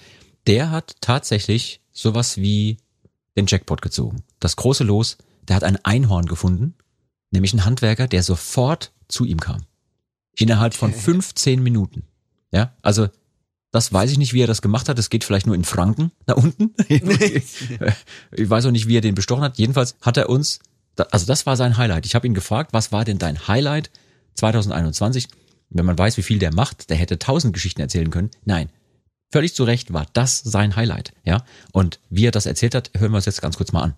der 0.48 0.72
hat 0.72 0.96
tatsächlich 1.02 1.82
sowas 1.92 2.38
wie 2.38 2.78
den 3.36 3.46
Jackpot 3.48 3.82
gezogen. 3.82 4.24
Das 4.40 4.56
große 4.56 4.84
Los, 4.84 5.18
der 5.48 5.56
hat 5.56 5.64
ein 5.64 5.84
Einhorn 5.84 6.26
gefunden, 6.26 6.76
nämlich 7.32 7.54
ein 7.54 7.66
Handwerker, 7.66 8.08
der 8.08 8.24
sofort 8.24 8.92
zu 9.08 9.26
ihm 9.26 9.40
kam. 9.40 9.64
Innerhalb 10.38 10.74
von 10.74 10.94
15 10.94 11.62
Minuten. 11.62 12.04
Ja, 12.52 12.74
also 12.82 13.10
das 13.72 13.94
weiß 13.94 14.12
ich 14.12 14.18
nicht, 14.18 14.34
wie 14.34 14.42
er 14.42 14.48
das 14.48 14.62
gemacht 14.62 14.90
hat. 14.90 14.98
Es 14.98 15.10
geht 15.10 15.24
vielleicht 15.24 15.46
nur 15.46 15.56
in 15.56 15.64
Franken 15.64 16.12
da 16.26 16.34
unten. 16.34 16.74
ich 16.90 18.50
weiß 18.50 18.66
auch 18.66 18.72
nicht, 18.72 18.88
wie 18.88 18.98
er 18.98 19.02
den 19.02 19.16
bestochen 19.16 19.44
hat. 19.44 19.58
Jedenfalls 19.58 19.96
hat 20.02 20.18
er 20.18 20.30
uns, 20.30 20.60
also 21.12 21.26
das 21.26 21.46
war 21.46 21.56
sein 21.56 21.78
Highlight. 21.78 22.06
Ich 22.06 22.16
habe 22.16 22.26
ihn 22.26 22.34
gefragt, 22.34 22.74
was 22.74 22.92
war 22.92 23.06
denn 23.06 23.20
dein 23.20 23.48
Highlight 23.48 23.92
2021? 24.36 25.28
Wenn 25.70 25.86
man 25.86 25.98
weiß, 25.98 26.18
wie 26.18 26.24
viel 26.24 26.40
der 26.40 26.54
macht, 26.54 26.90
der 26.90 26.98
hätte 26.98 27.20
tausend 27.20 27.54
Geschichten 27.54 27.82
erzählen 27.82 28.10
können. 28.10 28.32
Nein, 28.44 28.70
völlig 29.32 29.54
zu 29.54 29.64
Recht 29.64 29.94
war 29.94 30.08
das 30.14 30.40
sein 30.40 30.76
Highlight. 30.76 31.14
Ja, 31.24 31.44
und 31.72 32.00
wie 32.10 32.26
er 32.26 32.32
das 32.32 32.48
erzählt 32.48 32.74
hat, 32.74 32.92
hören 32.98 33.12
wir 33.12 33.18
uns 33.18 33.26
jetzt 33.26 33.42
ganz 33.42 33.58
kurz 33.58 33.72
mal 33.72 33.84
an. 33.84 33.96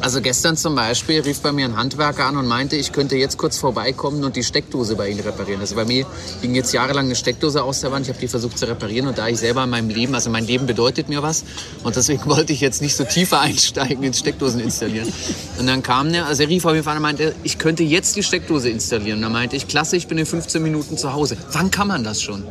Also 0.00 0.20
gestern 0.22 0.56
zum 0.56 0.76
Beispiel 0.76 1.20
rief 1.20 1.40
bei 1.40 1.50
mir 1.50 1.64
ein 1.64 1.76
Handwerker 1.76 2.24
an 2.24 2.36
und 2.36 2.46
meinte, 2.46 2.76
ich 2.76 2.92
könnte 2.92 3.16
jetzt 3.16 3.36
kurz 3.36 3.58
vorbeikommen 3.58 4.22
und 4.22 4.36
die 4.36 4.44
Steckdose 4.44 4.94
bei 4.94 5.08
Ihnen 5.08 5.20
reparieren. 5.20 5.60
Also 5.60 5.74
bei 5.74 5.84
mir 5.84 6.06
ging 6.40 6.54
jetzt 6.54 6.72
jahrelang 6.72 7.06
eine 7.06 7.16
Steckdose 7.16 7.62
aus 7.62 7.80
der 7.80 7.90
Wand. 7.90 8.06
Ich 8.06 8.10
habe 8.10 8.20
die 8.20 8.28
versucht 8.28 8.58
zu 8.58 8.66
reparieren 8.68 9.08
und 9.08 9.18
da 9.18 9.26
ich 9.26 9.38
selber 9.38 9.64
in 9.64 9.70
meinem 9.70 9.90
Leben, 9.90 10.14
also 10.14 10.30
mein 10.30 10.46
Leben 10.46 10.66
bedeutet 10.66 11.08
mir 11.08 11.22
was 11.22 11.44
und 11.82 11.96
deswegen 11.96 12.24
wollte 12.26 12.52
ich 12.52 12.60
jetzt 12.60 12.80
nicht 12.80 12.94
so 12.96 13.04
tiefer 13.04 13.40
einsteigen 13.40 14.02
ins 14.04 14.20
Steckdosen 14.20 14.60
installieren. 14.60 15.12
Und 15.58 15.66
dann 15.66 15.82
kam 15.82 16.12
der, 16.12 16.26
also 16.26 16.44
er 16.44 16.48
rief 16.48 16.64
auf 16.64 16.72
jeden 16.72 16.84
Fall 16.84 16.96
und 16.96 17.02
meinte, 17.02 17.34
ich 17.42 17.58
könnte 17.58 17.82
jetzt 17.82 18.14
die 18.14 18.22
Steckdose 18.22 18.70
installieren. 18.70 19.18
Und 19.18 19.22
dann 19.24 19.32
meinte 19.32 19.56
ich, 19.56 19.66
klasse, 19.66 19.96
ich 19.96 20.06
bin 20.06 20.16
in 20.16 20.26
15 20.26 20.62
Minuten 20.62 20.96
zu 20.96 21.12
Hause. 21.12 21.36
Wann 21.52 21.70
kann 21.70 21.88
man 21.88 22.04
das 22.04 22.22
schon? 22.22 22.44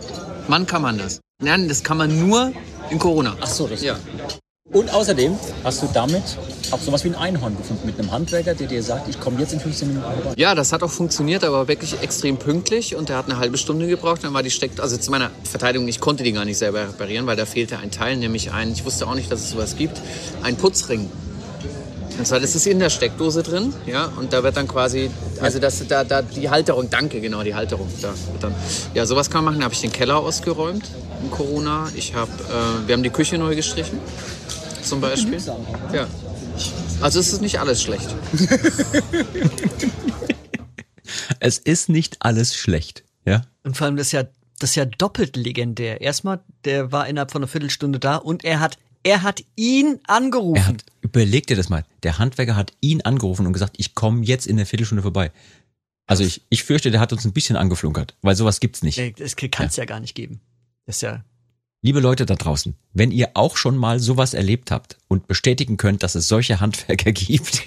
Wann 0.48 0.68
kann 0.68 0.82
man 0.82 0.98
das? 0.98 1.22
Nein, 1.42 1.70
das 1.70 1.84
kann 1.84 1.98
man 1.98 2.28
nur 2.28 2.52
in 2.90 3.00
Corona. 3.00 3.38
Ach 3.40 3.48
so, 3.48 3.66
richtig. 3.66 3.88
Ja. 3.88 3.98
Und 4.72 4.94
außerdem 4.94 5.34
hast 5.64 5.82
du 5.82 5.88
damit 5.94 6.24
auch 6.72 6.80
sowas 6.82 7.06
wie 7.06 7.10
ein 7.10 7.16
Einhorn 7.16 7.56
gefunden 7.56 7.86
mit 7.86 7.98
einem 7.98 8.12
Handwerker, 8.12 8.54
der 8.54 8.68
dir 8.68 8.84
sagt, 8.84 9.08
ich 9.08 9.18
komme 9.18 9.40
jetzt 9.40 9.54
in 9.54 9.62
15 9.62 9.88
Minuten 9.88 10.06
vorbei. 10.06 10.34
Ja, 10.36 10.56
das 10.56 10.74
hat 10.74 10.84
auch 10.84 10.92
funktioniert, 10.92 11.46
aber 11.46 11.70
wirklich 11.70 12.02
extrem 12.02 12.36
pünktlich 12.38 12.96
und 12.96 13.10
er 13.10 13.18
hat 13.18 13.30
eine 13.30 13.40
halbe 13.40 13.58
Stunde 13.58 13.88
gebraucht. 13.88 14.26
Dann 14.26 14.34
war 14.34 14.44
die 14.44 14.52
Steck, 14.52 14.72
also 14.80 14.98
zu 14.98 15.10
meiner 15.10 15.32
Verteidigung, 15.44 15.88
ich 15.88 16.02
konnte 16.02 16.24
die 16.24 16.34
gar 16.34 16.44
nicht 16.44 16.58
selber 16.58 16.82
reparieren, 16.82 17.26
weil 17.28 17.38
da 17.38 17.46
fehlte 17.46 17.78
ein 17.78 17.92
Teil, 17.92 18.18
nämlich 18.18 18.52
ein, 18.52 18.74
ich 18.74 18.84
wusste 18.84 19.08
auch 19.08 19.16
nicht, 19.16 19.32
dass 19.32 19.40
es 19.40 19.52
sowas 19.52 19.78
gibt, 19.78 20.02
ein 20.44 20.58
Putzring. 20.58 21.10
Und 22.18 22.26
zwar, 22.26 22.40
das 22.40 22.56
ist 22.56 22.66
in 22.66 22.80
der 22.80 22.90
Steckdose 22.90 23.44
drin, 23.44 23.74
ja, 23.86 24.12
und 24.18 24.34
da 24.34 24.44
wird 24.44 24.58
dann 24.58 24.68
quasi, 24.68 25.12
also 25.40 25.60
das, 25.60 25.88
da, 25.88 26.04
da, 26.04 26.24
die 26.24 26.50
Halterung, 26.50 26.90
danke, 26.90 27.22
genau, 27.22 27.44
die 27.44 27.54
Halterung, 27.54 27.88
da 28.02 28.14
dann, 28.42 28.56
ja, 28.96 29.06
sowas 29.06 29.30
kann 29.30 29.46
man 29.46 29.54
machen. 29.54 29.60
Da 29.60 29.66
habe 29.66 29.76
ich 29.76 29.82
den 29.82 29.92
Keller 29.92 30.18
ausgeräumt 30.18 30.90
in 31.24 31.32
Corona. 31.32 31.88
Ich 31.96 32.16
habe, 32.16 32.32
äh, 32.32 32.88
wir 32.88 32.94
haben 32.94 33.04
die 33.04 33.12
Küche 33.12 33.38
neu 33.38 33.56
gestrichen, 33.56 34.00
zum 34.88 35.02
Beispiel. 35.02 35.40
Ja. 35.94 36.08
Also 37.02 37.20
es 37.20 37.34
ist 37.34 37.42
nicht 37.42 37.60
alles 37.60 37.82
schlecht. 37.84 38.16
Es 41.40 41.58
ist 41.58 41.90
nicht 41.90 42.18
alles 42.22 42.56
schlecht, 42.56 43.04
ja? 43.26 43.44
Und 43.64 43.78
vor 43.78 43.86
allem 43.86 43.96
das 43.96 44.08
ist 44.08 44.14
ja, 44.14 44.24
das 44.60 44.72
ist 44.72 44.76
ja 44.76 44.86
doppelt 44.86 45.38
legendär. 45.38 46.02
Erstmal, 46.02 46.42
der 46.66 46.92
war 46.92 47.08
innerhalb 47.08 47.32
von 47.32 47.42
einer 47.42 47.48
Viertelstunde 47.48 48.00
da 48.00 48.18
und 48.18 48.44
er 48.44 48.60
hat, 48.60 48.78
er 49.04 49.24
hat 49.24 49.44
ihn 49.56 50.00
angerufen. 50.08 50.58
Er 50.58 50.68
hat, 50.68 50.86
überleg 51.02 51.48
dir 51.48 51.56
das 51.56 51.70
mal. 51.70 51.86
Der 52.04 52.18
Handwerker 52.18 52.56
hat 52.56 52.74
ihn 52.82 53.02
angerufen 53.02 53.46
und 53.46 53.54
gesagt, 53.54 53.76
ich 53.78 53.96
komme 53.96 54.26
jetzt 54.26 54.48
in 54.48 54.58
der 54.58 54.66
Viertelstunde 54.66 55.02
vorbei. 55.02 55.32
Also 56.08 56.24
ich, 56.24 56.42
ich 56.50 56.64
fürchte, 56.64 56.92
der 56.92 57.00
hat 57.00 57.14
uns 57.14 57.26
ein 57.26 57.34
bisschen 57.34 57.56
angeflunkert, 57.56 58.16
weil 58.22 58.36
sowas 58.36 58.60
gibt's 58.60 58.82
nicht. 58.82 58.98
Äh, 58.98 59.12
Das 59.12 59.36
kann 59.36 59.68
es 59.68 59.76
ja. 59.76 59.86
gar 59.86 60.00
nicht 60.00 60.16
geben. 60.16 60.40
Das 60.86 60.98
ist 60.98 61.02
ja, 61.02 61.24
Liebe 61.84 62.00
Leute 62.00 62.26
da 62.26 62.36
draußen, 62.36 62.76
wenn 62.94 63.12
ihr 63.12 63.32
auch 63.36 63.56
schon 63.56 63.78
mal 63.78 64.00
sowas 64.00 64.34
erlebt 64.34 64.72
habt 64.72 64.98
und 65.08 65.28
bestätigen 65.28 65.78
könnt, 65.78 66.02
dass 66.02 66.16
es 66.16 66.28
solche 66.28 66.60
Handwerker 66.60 67.12
gibt, 67.14 67.64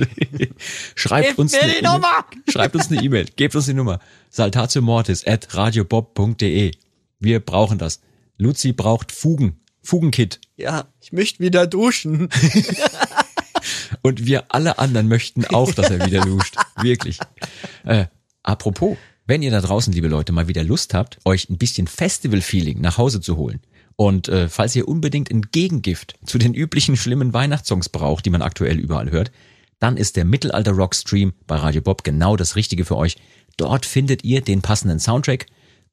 schreibt 0.97 1.39
uns 1.39 1.53
mir 1.53 1.63
eine 1.63 1.73
die 1.73 1.79
E-Mail. 1.79 1.93
Nummer! 1.93 2.25
Schreibt 2.49 2.75
uns 2.75 2.91
eine 2.91 3.03
E-Mail, 3.03 3.27
gebt 3.37 3.55
uns 3.55 3.67
die 3.67 3.75
Nummer. 3.75 4.01
saltatiomortis 4.31 5.25
at 5.27 5.55
radiobob.de. 5.55 6.73
Wir 7.21 7.41
brauchen 7.41 7.79
das. 7.79 8.01
Luzi 8.37 8.73
braucht 8.73 9.13
Fugen, 9.13 9.61
Fugenkit. 9.83 10.41
ja, 10.57 10.89
ich 11.01 11.13
möchte 11.13 11.39
wieder 11.39 11.69
duschen. 11.69 12.31
Und 14.03 14.27
wir 14.27 14.47
alle 14.49 14.79
anderen 14.79 15.07
möchten 15.07 15.45
auch, 15.45 15.71
dass 15.73 15.91
er 15.91 16.05
wieder 16.07 16.23
duscht. 16.23 16.57
Wirklich. 16.81 17.19
Äh, 17.85 18.07
apropos, 18.43 18.97
wenn 19.27 19.43
ihr 19.43 19.51
da 19.51 19.61
draußen, 19.61 19.93
liebe 19.93 20.09
Leute, 20.09 20.33
mal 20.33 20.49
wieder 20.49 20.65
Lust 20.65 20.95
habt, 20.95 21.19
euch 21.25 21.49
ein 21.49 21.59
bisschen 21.59 21.87
Festival-Feeling 21.87 22.81
nach 22.81 22.99
Hause 22.99 23.21
zu 23.21 23.37
holen 23.37 23.61
und 24.01 24.31
äh, 24.31 24.49
falls 24.49 24.75
ihr 24.75 24.89
unbedingt 24.89 25.31
ein 25.31 25.43
Gegengift 25.53 26.19
zu 26.25 26.39
den 26.39 26.55
üblichen 26.55 26.97
schlimmen 26.97 27.35
Weihnachtssongs 27.35 27.91
braucht, 27.91 28.25
die 28.25 28.31
man 28.31 28.41
aktuell 28.41 28.79
überall 28.79 29.11
hört, 29.11 29.31
dann 29.79 29.99
ist 29.99 30.17
der 30.17 30.25
Mittelalter 30.25 30.71
Rock 30.71 30.95
Stream 30.95 31.35
bei 31.47 31.57
Radio 31.57 31.83
Bob 31.83 32.03
genau 32.03 32.35
das 32.35 32.57
Richtige 32.57 32.87
für 32.87 32.97
euch. 32.97 33.19
Dort 33.59 33.85
findet 33.85 34.25
ihr 34.25 34.41
den 34.41 34.63
passenden 34.63 35.01
Soundtrack, 35.01 35.45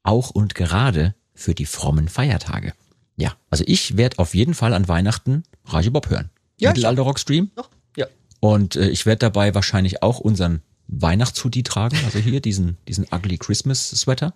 auch 0.04 0.30
und 0.30 0.56
gerade 0.56 1.16
für 1.34 1.54
die 1.54 1.66
frommen 1.66 2.08
Feiertage. 2.08 2.72
Ja, 3.18 3.36
also 3.50 3.66
ich 3.68 3.98
werde 3.98 4.20
auf 4.20 4.34
jeden 4.34 4.54
Fall 4.54 4.74
an 4.74 4.88
Weihnachten 4.88 5.44
Radio 5.66 5.92
Bob 5.92 6.10
hören. 6.10 6.30
Ja, 6.62 6.70
Mittelalter 6.70 7.02
Rock 7.02 7.20
Stream. 7.20 7.52
Doch, 7.58 7.70
ja. 7.98 8.08
Und 8.40 8.78
äh, 8.78 8.88
ich 8.88 9.06
werde 9.06 9.20
dabei 9.20 9.54
wahrscheinlich 9.54 10.02
auch 10.02 10.22
unseren 10.22 10.62
Weihnachtshoodie 10.88 11.64
tragen, 11.64 11.98
also 12.06 12.20
hier 12.20 12.40
diesen, 12.40 12.78
diesen 12.88 13.06
ugly 13.12 13.38
Christmas 13.38 13.90
Sweater. 13.90 14.34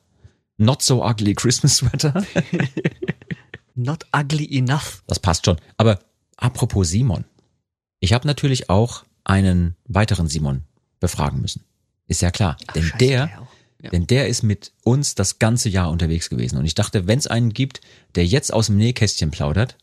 Not 0.58 0.82
so 0.82 1.06
ugly 1.06 1.36
Christmas 1.36 1.78
Sweater. 1.78 2.26
Not 3.76 4.06
ugly 4.16 4.48
enough. 4.58 5.04
Das 5.08 5.20
passt 5.20 5.46
schon. 5.46 5.58
Aber 5.78 6.00
apropos 6.38 6.90
Simon. 6.90 7.26
Ich 8.00 8.14
habe 8.14 8.28
natürlich 8.28 8.70
auch 8.70 9.04
einen 9.24 9.76
weiteren 9.86 10.28
Simon 10.28 10.64
befragen 11.00 11.42
müssen. 11.42 11.64
Ist 12.08 12.22
ja 12.22 12.32
klar. 12.32 12.58
denn 12.76 12.84
scheiße, 12.84 12.98
der. 12.98 13.48
Ja. 13.84 13.90
denn 13.90 14.06
der 14.06 14.28
ist 14.28 14.44
mit 14.44 14.74
uns 14.84 15.16
das 15.16 15.40
ganze 15.40 15.70
Jahr 15.70 15.90
unterwegs 15.90 16.30
gewesen. 16.30 16.58
Und 16.58 16.66
ich 16.66 16.76
dachte, 16.76 17.08
wenn 17.08 17.18
es 17.18 17.28
einen 17.28 17.54
gibt, 17.54 17.82
der 18.16 18.26
jetzt 18.26 18.54
aus 18.54 18.68
dem 18.68 18.78
Nähkästchen 18.78 19.32
plaudert, 19.32 19.78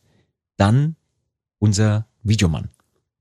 dann 0.57 0.97
unser 1.59 2.07
Videomann, 2.22 2.68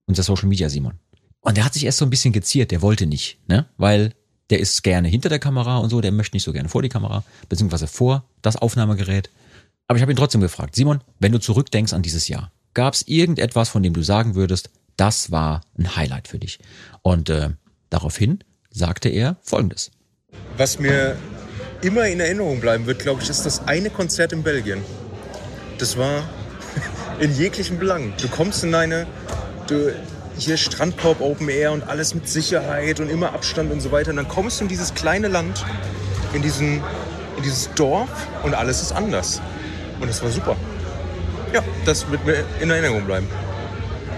unser 0.05 0.23
Social 0.23 0.47
Media 0.47 0.69
Simon. 0.69 0.99
Und 1.41 1.57
der 1.57 1.65
hat 1.65 1.73
sich 1.73 1.85
erst 1.85 1.99
so 1.99 2.05
ein 2.05 2.09
bisschen 2.09 2.33
geziert, 2.33 2.71
der 2.71 2.81
wollte 2.81 3.05
nicht, 3.05 3.39
ne? 3.47 3.67
Weil 3.77 4.13
der 4.49 4.59
ist 4.59 4.83
gerne 4.83 5.07
hinter 5.07 5.29
der 5.29 5.39
Kamera 5.39 5.77
und 5.77 5.89
so, 5.89 6.01
der 6.01 6.11
möchte 6.11 6.35
nicht 6.35 6.43
so 6.43 6.53
gerne 6.53 6.69
vor 6.69 6.81
die 6.81 6.89
Kamera, 6.89 7.23
beziehungsweise 7.49 7.87
vor 7.87 8.25
das 8.41 8.55
Aufnahmegerät. 8.55 9.29
Aber 9.87 9.97
ich 9.97 10.01
habe 10.01 10.11
ihn 10.11 10.17
trotzdem 10.17 10.41
gefragt, 10.41 10.75
Simon, 10.75 11.01
wenn 11.19 11.31
du 11.31 11.39
zurückdenkst 11.39 11.93
an 11.93 12.01
dieses 12.01 12.27
Jahr, 12.27 12.51
gab 12.73 12.93
es 12.93 13.07
irgendetwas, 13.07 13.69
von 13.69 13.83
dem 13.83 13.93
du 13.93 14.03
sagen 14.03 14.35
würdest, 14.35 14.69
das 14.97 15.31
war 15.31 15.61
ein 15.77 15.95
Highlight 15.95 16.27
für 16.27 16.39
dich? 16.39 16.59
Und 17.01 17.29
äh, 17.29 17.51
daraufhin 17.89 18.43
sagte 18.69 19.09
er 19.09 19.37
Folgendes. 19.41 19.91
Was 20.57 20.79
mir 20.79 21.15
immer 21.81 22.07
in 22.07 22.19
Erinnerung 22.19 22.59
bleiben 22.59 22.85
wird, 22.85 22.99
glaube 22.99 23.21
ich, 23.21 23.29
ist 23.29 23.45
das 23.45 23.67
eine 23.67 23.89
Konzert 23.89 24.33
in 24.33 24.43
Belgien. 24.43 24.83
Das 25.77 25.97
war 25.97 26.23
in 27.19 27.33
jeglichen 27.33 27.79
Belangen. 27.79 28.13
Du 28.21 28.27
kommst 28.27 28.63
in 28.63 28.75
eine, 28.75 29.07
du, 29.67 29.93
hier 30.37 30.57
Strandkorb 30.57 31.21
Open 31.21 31.47
Air 31.49 31.71
und 31.71 31.87
alles 31.87 32.13
mit 32.13 32.27
Sicherheit 32.27 32.99
und 32.99 33.09
immer 33.09 33.33
Abstand 33.33 33.71
und 33.71 33.79
so 33.79 33.91
weiter. 33.91 34.09
Und 34.09 34.17
dann 34.17 34.27
kommst 34.27 34.59
du 34.59 34.65
in 34.65 34.67
dieses 34.67 34.93
kleine 34.93 35.29
Land, 35.29 35.65
in, 36.33 36.41
diesen, 36.41 36.81
in 37.37 37.43
dieses 37.43 37.73
Dorf 37.73 38.09
und 38.43 38.53
alles 38.53 38.81
ist 38.81 38.91
anders. 38.91 39.41
Und 39.99 40.07
das 40.07 40.21
war 40.21 40.29
super. 40.29 40.55
Ja, 41.53 41.63
das 41.85 42.09
wird 42.09 42.25
mir 42.25 42.43
in 42.59 42.69
Erinnerung 42.69 43.05
bleiben. 43.05 43.27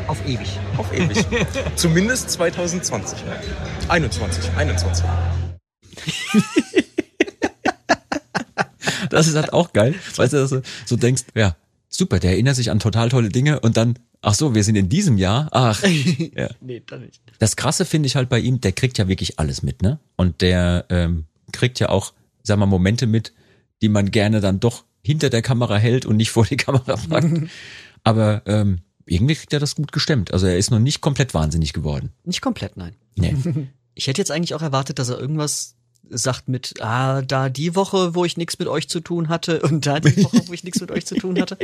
Auf 0.07 0.25
ewig. 0.27 0.59
Auf 0.77 0.91
ewig. 0.91 1.25
Zumindest 1.75 2.31
2020. 2.31 3.19
21, 3.87 4.51
21. 4.57 5.05
Das 9.09 9.27
ist 9.27 9.35
halt 9.35 9.53
auch 9.53 9.73
geil, 9.73 9.95
weißt 10.15 10.33
du, 10.33 10.37
dass 10.37 10.49
du 10.51 10.61
so 10.85 10.95
denkst, 10.95 11.23
ja, 11.35 11.55
super, 11.89 12.19
der 12.19 12.31
erinnert 12.31 12.55
sich 12.55 12.71
an 12.71 12.79
total 12.79 13.09
tolle 13.09 13.29
Dinge 13.29 13.59
und 13.59 13.77
dann, 13.77 13.97
ach 14.21 14.33
so, 14.33 14.55
wir 14.55 14.63
sind 14.63 14.75
in 14.75 14.89
diesem 14.89 15.17
Jahr, 15.17 15.49
ach, 15.51 15.83
ja. 16.35 16.49
Nee, 16.61 16.83
dann 16.85 17.01
nicht. 17.01 17.21
Das 17.39 17.55
Krasse 17.55 17.85
finde 17.85 18.07
ich 18.07 18.15
halt 18.15 18.29
bei 18.29 18.39
ihm, 18.39 18.61
der 18.61 18.71
kriegt 18.71 18.97
ja 18.97 19.07
wirklich 19.07 19.39
alles 19.39 19.63
mit, 19.63 19.81
ne? 19.81 19.99
Und 20.15 20.41
der 20.41 20.85
ähm, 20.89 21.25
kriegt 21.51 21.79
ja 21.79 21.89
auch, 21.89 22.13
sag 22.43 22.59
mal, 22.59 22.65
Momente 22.65 23.07
mit, 23.07 23.33
die 23.81 23.89
man 23.89 24.11
gerne 24.11 24.41
dann 24.41 24.59
doch 24.59 24.85
hinter 25.09 25.31
der 25.31 25.41
Kamera 25.41 25.75
hält 25.77 26.05
und 26.05 26.17
nicht 26.17 26.29
vor 26.29 26.45
die 26.45 26.55
Kamera 26.55 26.95
packt. 26.95 27.49
Aber 28.03 28.43
ähm, 28.45 28.81
irgendwie 29.07 29.33
kriegt 29.33 29.51
er 29.53 29.59
das 29.59 29.73
gut 29.73 29.91
gestemmt. 29.91 30.31
Also 30.31 30.45
er 30.45 30.55
ist 30.55 30.69
noch 30.69 30.77
nicht 30.77 31.01
komplett 31.01 31.33
wahnsinnig 31.33 31.73
geworden. 31.73 32.11
Nicht 32.25 32.41
komplett, 32.41 32.77
nein. 32.77 32.95
Nee. 33.15 33.35
Ich 33.95 34.07
hätte 34.07 34.21
jetzt 34.21 34.31
eigentlich 34.31 34.53
auch 34.53 34.61
erwartet, 34.61 34.97
dass 34.97 35.09
er 35.09 35.19
irgendwas 35.19 35.75
sagt 36.09 36.47
mit, 36.47 36.75
ah, 36.79 37.21
da 37.21 37.49
die 37.49 37.75
Woche, 37.75 38.15
wo 38.15 38.23
ich 38.23 38.37
nichts 38.37 38.57
mit 38.57 38.69
euch 38.69 38.87
zu 38.87 39.01
tun 39.01 39.27
hatte 39.27 39.61
und 39.61 39.85
da 39.85 39.99
die 39.99 40.15
Woche, 40.23 40.41
wo 40.45 40.53
ich 40.53 40.63
nichts 40.63 40.79
mit 40.79 40.89
euch 40.89 41.05
zu 41.05 41.15
tun 41.15 41.37
hatte. 41.41 41.57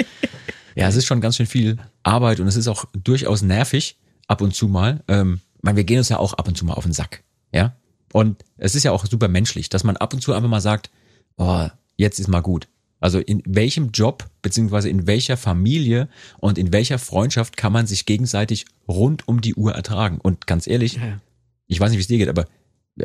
Ja, 0.76 0.90
es 0.90 0.98
ist 0.98 1.06
schon 1.06 1.22
ganz 1.22 1.38
schön 1.38 1.46
viel 1.46 1.78
Arbeit 2.04 2.42
und 2.42 2.48
es 2.48 2.58
ist 2.58 2.68
auch 2.68 2.84
durchaus 2.92 3.42
nervig 3.42 3.98
ab 4.28 4.42
und 4.42 4.54
zu 4.54 4.68
mal. 4.68 5.02
Ähm, 5.08 5.40
ich 5.56 5.64
meine, 5.64 5.78
wir 5.78 5.86
gehen 5.86 6.00
uns 6.00 6.10
ja 6.10 6.18
auch 6.18 6.34
ab 6.34 6.50
und 6.50 6.58
zu 6.58 6.66
mal 6.66 6.74
auf 6.74 6.84
den 6.84 6.92
Sack, 6.92 7.24
ja. 7.54 7.78
Und 8.12 8.44
es 8.58 8.76
ist 8.76 8.84
ja 8.84 8.92
auch 8.92 9.06
super 9.06 9.30
menschlich, 9.30 9.70
dass 9.70 9.86
man 9.86 9.96
ab 9.96 10.14
und 10.14 10.20
zu 10.20 10.34
einfach 10.34 10.50
mal 10.50 10.60
sagt, 10.60 10.90
oh, 11.38 11.68
jetzt 11.96 12.20
ist 12.20 12.28
mal 12.28 12.42
gut. 12.42 12.68
Also 13.00 13.20
in 13.20 13.44
welchem 13.46 13.92
Job 13.92 14.30
beziehungsweise 14.42 14.90
in 14.90 15.06
welcher 15.06 15.38
Familie 15.38 16.08
und 16.40 16.58
in 16.58 16.72
welcher 16.74 16.98
Freundschaft 16.98 17.58
kann 17.58 17.74
man 17.74 17.88
sich 17.88 18.06
gegenseitig 18.06 18.66
rund 18.88 19.28
um 19.28 19.42
die 19.42 19.56
Uhr 19.56 19.74
ertragen? 19.74 20.20
Und 20.22 20.48
ganz 20.48 20.66
ehrlich, 20.68 20.94
Ja. 20.96 21.20
ich 21.68 21.80
weiß 21.80 21.90
nicht, 21.92 21.98
wie 21.98 22.02
es 22.02 22.08
dir 22.08 22.18
geht, 22.18 22.30
aber 22.30 22.46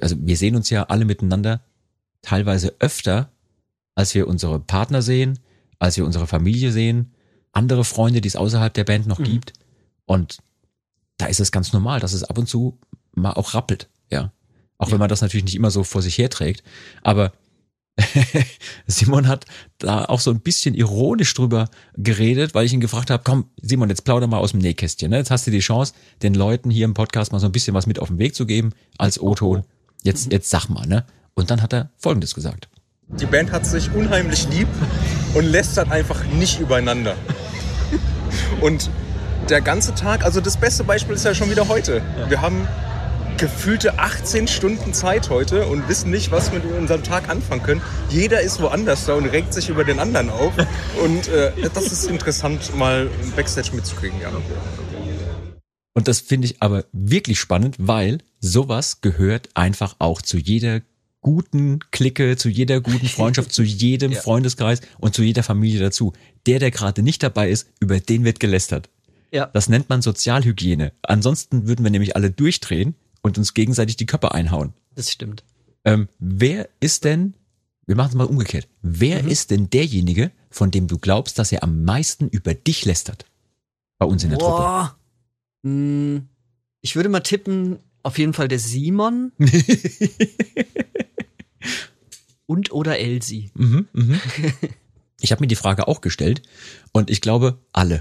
also 0.00 0.16
wir 0.20 0.36
sehen 0.36 0.54
uns 0.56 0.70
ja 0.70 0.84
alle 0.84 1.04
miteinander 1.04 1.60
teilweise 2.22 2.74
öfter, 2.78 3.30
als 3.94 4.14
wir 4.14 4.28
unsere 4.28 4.60
Partner 4.60 5.02
sehen, 5.02 5.38
als 5.78 5.96
wir 5.96 6.04
unsere 6.04 6.26
Familie 6.26 6.70
sehen, 6.72 7.12
andere 7.52 7.84
Freunde, 7.84 8.20
die 8.20 8.28
es 8.28 8.36
außerhalb 8.36 8.72
der 8.72 8.84
Band 8.84 9.06
noch 9.06 9.18
Mhm. 9.18 9.24
gibt. 9.24 9.52
Und 10.06 10.38
da 11.18 11.26
ist 11.26 11.40
es 11.40 11.50
ganz 11.52 11.72
normal, 11.72 12.00
dass 12.00 12.12
es 12.12 12.22
ab 12.24 12.38
und 12.38 12.48
zu 12.48 12.78
mal 13.12 13.32
auch 13.32 13.54
rappelt, 13.54 13.88
ja. 14.10 14.32
Auch 14.78 14.92
wenn 14.92 14.98
man 14.98 15.08
das 15.10 15.20
natürlich 15.20 15.44
nicht 15.44 15.56
immer 15.56 15.70
so 15.70 15.84
vor 15.84 16.00
sich 16.00 16.16
herträgt. 16.16 16.62
Aber 17.02 17.32
Simon 18.86 19.28
hat 19.28 19.46
da 19.78 20.04
auch 20.06 20.20
so 20.20 20.30
ein 20.30 20.40
bisschen 20.40 20.74
ironisch 20.74 21.34
drüber 21.34 21.68
geredet, 21.96 22.54
weil 22.54 22.66
ich 22.66 22.72
ihn 22.72 22.80
gefragt 22.80 23.10
habe, 23.10 23.22
komm, 23.24 23.50
Simon, 23.60 23.88
jetzt 23.88 24.04
plauder 24.04 24.26
mal 24.26 24.38
aus 24.38 24.52
dem 24.52 24.60
Nähkästchen. 24.60 25.10
Ne? 25.10 25.18
Jetzt 25.18 25.30
hast 25.30 25.46
du 25.46 25.50
die 25.50 25.60
Chance, 25.60 25.92
den 26.22 26.34
Leuten 26.34 26.70
hier 26.70 26.84
im 26.84 26.94
Podcast 26.94 27.32
mal 27.32 27.40
so 27.40 27.46
ein 27.46 27.52
bisschen 27.52 27.74
was 27.74 27.86
mit 27.86 27.98
auf 27.98 28.08
den 28.08 28.18
Weg 28.18 28.34
zu 28.34 28.46
geben 28.46 28.72
als 28.98 29.20
O-Ton. 29.20 29.64
Jetzt, 30.02 30.32
jetzt 30.32 30.50
sag 30.50 30.68
mal, 30.68 30.86
ne? 30.86 31.04
Und 31.34 31.50
dann 31.50 31.62
hat 31.62 31.72
er 31.72 31.90
Folgendes 31.96 32.34
gesagt. 32.34 32.68
Die 33.08 33.26
Band 33.26 33.52
hat 33.52 33.66
sich 33.66 33.92
unheimlich 33.92 34.48
lieb 34.48 34.68
und 35.34 35.44
lästert 35.44 35.90
einfach 35.90 36.24
nicht 36.26 36.60
übereinander. 36.60 37.16
Und 38.60 38.90
der 39.48 39.60
ganze 39.60 39.94
Tag, 39.94 40.24
also 40.24 40.40
das 40.40 40.56
beste 40.56 40.84
Beispiel 40.84 41.16
ist 41.16 41.24
ja 41.24 41.34
schon 41.34 41.50
wieder 41.50 41.68
heute. 41.68 42.02
Wir 42.28 42.40
haben 42.40 42.68
gefühlte 43.40 43.98
18 43.98 44.46
Stunden 44.48 44.92
Zeit 44.92 45.30
heute 45.30 45.66
und 45.66 45.88
wissen 45.88 46.10
nicht, 46.10 46.30
was 46.30 46.52
wir 46.52 46.60
mit 46.60 46.72
unserem 46.72 47.02
Tag 47.02 47.30
anfangen 47.30 47.62
können. 47.62 47.80
Jeder 48.10 48.42
ist 48.42 48.60
woanders 48.60 49.06
da 49.06 49.14
und 49.14 49.24
regt 49.24 49.54
sich 49.54 49.70
über 49.70 49.82
den 49.82 49.98
anderen 49.98 50.28
auf. 50.28 50.52
Und 51.02 51.28
äh, 51.28 51.50
das 51.72 51.90
ist 51.90 52.04
interessant, 52.04 52.76
mal 52.76 53.08
Backstage 53.36 53.70
mitzukriegen, 53.74 54.20
ja. 54.20 54.30
Und 55.94 56.06
das 56.06 56.20
finde 56.20 56.48
ich 56.48 56.60
aber 56.60 56.84
wirklich 56.92 57.40
spannend, 57.40 57.76
weil 57.78 58.18
sowas 58.40 59.00
gehört 59.00 59.48
einfach 59.54 59.96
auch 59.98 60.20
zu 60.20 60.36
jeder 60.36 60.82
guten 61.22 61.78
Clique, 61.92 62.36
zu 62.36 62.50
jeder 62.50 62.82
guten 62.82 63.06
Freundschaft, 63.08 63.54
zu 63.54 63.62
jedem 63.62 64.12
Ja. 64.12 64.20
Freundeskreis 64.20 64.82
und 64.98 65.14
zu 65.14 65.22
jeder 65.22 65.42
Familie 65.42 65.80
dazu. 65.80 66.12
Der, 66.46 66.58
der 66.58 66.70
gerade 66.70 67.02
nicht 67.02 67.22
dabei 67.22 67.48
ist, 67.48 67.68
über 67.80 68.00
den 68.00 68.24
wird 68.24 68.38
gelästert. 68.38 68.90
Ja. 69.32 69.46
Das 69.46 69.70
nennt 69.70 69.88
man 69.88 70.02
Sozialhygiene. 70.02 70.92
Ansonsten 71.02 71.66
würden 71.66 71.84
wir 71.84 71.90
nämlich 71.90 72.16
alle 72.16 72.30
durchdrehen 72.30 72.96
und 73.22 73.38
uns 73.38 73.54
gegenseitig 73.54 73.96
die 73.96 74.06
Köpfe 74.06 74.32
einhauen. 74.32 74.72
Das 74.94 75.10
stimmt. 75.10 75.44
Ähm, 75.84 76.08
wer 76.18 76.68
ist 76.80 77.04
denn, 77.04 77.34
wir 77.86 77.96
machen 77.96 78.10
es 78.10 78.14
mal 78.14 78.24
umgekehrt, 78.24 78.68
wer 78.82 79.24
ist 79.24 79.50
denn 79.50 79.70
derjenige, 79.70 80.30
von 80.50 80.70
dem 80.70 80.86
du 80.88 80.98
glaubst, 80.98 81.38
dass 81.38 81.52
er 81.52 81.62
am 81.62 81.84
meisten 81.84 82.28
über 82.28 82.54
dich 82.54 82.84
lästert? 82.84 83.26
Bei 83.98 84.06
uns 84.06 84.24
in 84.24 84.30
der 84.30 84.38
Truppe. 84.38 84.62
Boah. 84.62 84.96
Hm, 85.62 86.28
ich 86.80 86.96
würde 86.96 87.08
mal 87.08 87.20
tippen, 87.20 87.78
auf 88.02 88.18
jeden 88.18 88.32
Fall 88.32 88.48
der 88.48 88.58
Simon. 88.58 89.32
und 92.46 92.72
oder 92.72 92.98
Elsie. 92.98 93.50
Mhm, 93.54 93.88
mhm. 93.92 94.20
Ich 95.22 95.32
habe 95.32 95.42
mir 95.42 95.48
die 95.48 95.56
Frage 95.56 95.86
auch 95.86 96.00
gestellt 96.00 96.40
und 96.92 97.10
ich 97.10 97.20
glaube, 97.20 97.58
alle 97.72 98.00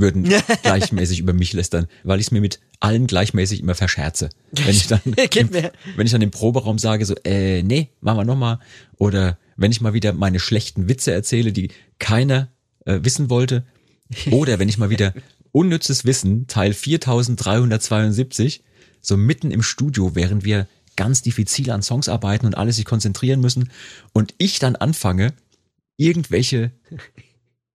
würden 0.00 0.24
gleichmäßig 0.62 1.20
über 1.20 1.32
mich 1.32 1.52
lästern, 1.52 1.86
weil 2.04 2.20
ich 2.20 2.26
es 2.26 2.30
mir 2.32 2.40
mit 2.40 2.60
allen 2.80 3.06
gleichmäßig 3.06 3.60
immer 3.60 3.74
verscherze. 3.74 4.30
Wenn 4.52 4.70
ich 4.70 4.86
dann, 4.86 5.00
im, 5.04 5.50
wenn 5.96 6.06
ich 6.06 6.12
dann 6.12 6.22
im 6.22 6.30
Proberaum 6.30 6.78
sage 6.78 7.04
so, 7.04 7.14
äh, 7.24 7.62
nee, 7.62 7.90
machen 8.00 8.18
wir 8.18 8.24
nochmal. 8.24 8.58
Oder 8.96 9.38
wenn 9.56 9.70
ich 9.70 9.80
mal 9.80 9.92
wieder 9.92 10.12
meine 10.12 10.40
schlechten 10.40 10.88
Witze 10.88 11.12
erzähle, 11.12 11.52
die 11.52 11.70
keiner 11.98 12.48
äh, 12.86 13.00
wissen 13.02 13.30
wollte. 13.30 13.64
Oder 14.30 14.58
wenn 14.58 14.68
ich 14.68 14.78
mal 14.78 14.90
wieder 14.90 15.14
unnützes 15.52 16.04
Wissen, 16.04 16.46
Teil 16.46 16.72
4372, 16.72 18.62
so 19.00 19.16
mitten 19.16 19.50
im 19.50 19.62
Studio, 19.62 20.14
während 20.14 20.44
wir 20.44 20.66
ganz 20.96 21.22
diffizil 21.22 21.70
an 21.70 21.82
Songs 21.82 22.08
arbeiten 22.08 22.46
und 22.46 22.56
alle 22.56 22.72
sich 22.72 22.84
konzentrieren 22.84 23.40
müssen 23.40 23.70
und 24.12 24.34
ich 24.38 24.58
dann 24.58 24.76
anfange, 24.76 25.32
irgendwelche 25.96 26.72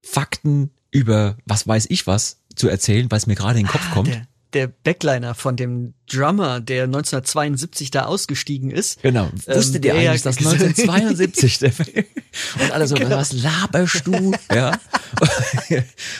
Fakten 0.01 0.71
über 0.95 1.37
was 1.45 1.67
weiß 1.67 1.87
ich 1.89 2.07
was 2.07 2.39
zu 2.55 2.69
erzählen, 2.69 3.11
weil 3.11 3.17
es 3.17 3.27
mir 3.27 3.35
gerade 3.35 3.59
in 3.59 3.65
den 3.65 3.71
Kopf 3.71 3.91
kommt. 3.91 4.07
Der, 4.07 4.25
der 4.53 4.67
Backliner 4.67 5.35
von 5.35 5.57
dem 5.57 5.93
Drummer, 6.09 6.61
der 6.61 6.85
1972 6.85 7.91
da 7.91 8.05
ausgestiegen 8.05 8.71
ist. 8.71 9.01
Genau. 9.01 9.29
Wusstet 9.45 9.75
ihr 9.85 9.91
der 9.93 10.01
ja 10.01 10.11
eigentlich, 10.11 10.21
dass 10.21 10.37
1972 10.37 11.59
der 11.59 11.73
Und 12.61 12.71
alle 12.71 12.87
so, 12.87 12.95
Genau. 12.95 13.17
was 13.17 13.33
laberst 13.33 14.07
du? 14.07 14.31
Ja. 14.53 14.79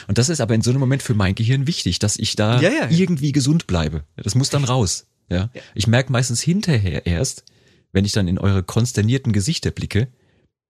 Und 0.08 0.18
das 0.18 0.28
ist 0.28 0.40
aber 0.40 0.54
in 0.54 0.62
so 0.62 0.70
einem 0.70 0.80
Moment 0.80 1.02
für 1.02 1.14
mein 1.14 1.34
Gehirn 1.34 1.66
wichtig, 1.66 1.98
dass 1.98 2.16
ich 2.18 2.36
da 2.36 2.60
Ja, 2.60 2.70
ja. 2.70 2.88
irgendwie 2.90 3.32
gesund 3.32 3.66
bleibe. 3.66 4.04
Das 4.16 4.34
muss 4.34 4.50
dann 4.50 4.64
raus. 4.64 5.06
Ja. 5.30 5.50
Ich 5.74 5.86
merke 5.86 6.12
meistens 6.12 6.40
hinterher 6.42 7.06
erst, 7.06 7.44
wenn 7.92 8.04
ich 8.04 8.12
dann 8.12 8.28
in 8.28 8.38
eure 8.38 8.62
konsternierten 8.62 9.32
Gesichter 9.32 9.70
blicke, 9.70 10.08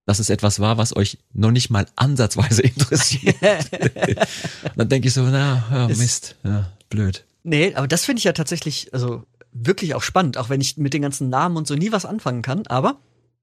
dass 0.07 0.18
es 0.20 0.30
etwas 0.30 0.61
war, 0.61 0.78
was 0.78 0.94
euch 0.96 1.18
noch 1.32 1.50
nicht 1.50 1.68
mal 1.70 1.86
ansatzweise 1.96 2.62
interessiert. 2.62 3.36
dann 4.76 4.88
denke 4.88 5.09
ich 5.09 5.14
so, 5.14 5.22
na, 5.22 5.88
Es- 5.90 5.98
Mist, 5.98 6.36
ja, 6.44 6.70
blöd. 6.88 7.24
Nee, 7.42 7.74
aber 7.74 7.86
das 7.86 8.04
finde 8.04 8.18
ich 8.18 8.24
ja 8.24 8.32
tatsächlich, 8.32 8.92
also 8.92 9.24
wirklich 9.52 9.94
auch 9.94 10.02
spannend, 10.02 10.36
auch 10.36 10.48
wenn 10.48 10.61
ich 10.61 10.76
mit 10.76 10.94
den 10.94 11.02
ganzen 11.02 11.28
Namen 11.28 11.57
und 11.57 11.66
so 11.66 11.74
nie 11.74 11.92
was 11.92 12.04
anfangen 12.04 12.42
kann. 12.42 12.66
Aber 12.66 13.00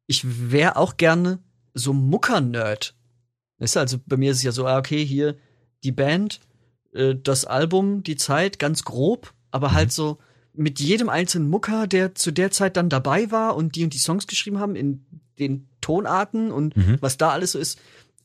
ich 0.08 0.24
wäre 0.52 0.76
auch 0.76 0.98
gerne 0.98 1.40
so 1.74 1.94
Mucker-Nerd. 1.94 2.96
Weißt 3.60 3.76
du, 3.76 3.80
also 3.80 3.98
bei 4.06 4.18
mir 4.18 4.32
ist 4.32 4.38
es 4.38 4.44
ja 4.44 4.52
so, 4.52 4.68
ah, 4.68 4.78
okay, 4.78 5.06
hier 5.06 5.38
die 5.84 5.92
Band, 5.94 6.42
äh, 6.94 7.16
das 7.16 7.46
Album, 7.46 8.04
die 8.04 8.18
Zeit, 8.18 8.60
ganz 8.60 8.84
grob, 8.84 9.34
aber 9.52 9.72
halt 9.72 9.92
so 9.92 10.18
mit 10.54 10.80
jedem 10.80 11.10
einzelnen 11.10 11.50
Mucker, 11.50 11.88
der 11.88 12.14
zu 12.14 12.32
der 12.32 12.52
Zeit 12.52 12.78
dann 12.78 12.90
dabei 12.90 13.32
war 13.32 13.56
und 13.56 13.76
die 13.76 13.84
und 13.86 13.94
die 13.94 13.98
Songs 14.00 14.28
geschrieben 14.28 14.60
haben, 14.60 14.76
in 14.76 15.06
den 15.40 15.68
Tonarten 15.84 16.52
und 16.52 16.76
Mhm. 16.76 16.98
was 17.02 17.18
da 17.18 17.30
alles 17.30 17.52
so 17.52 17.60
ist, 17.60 17.78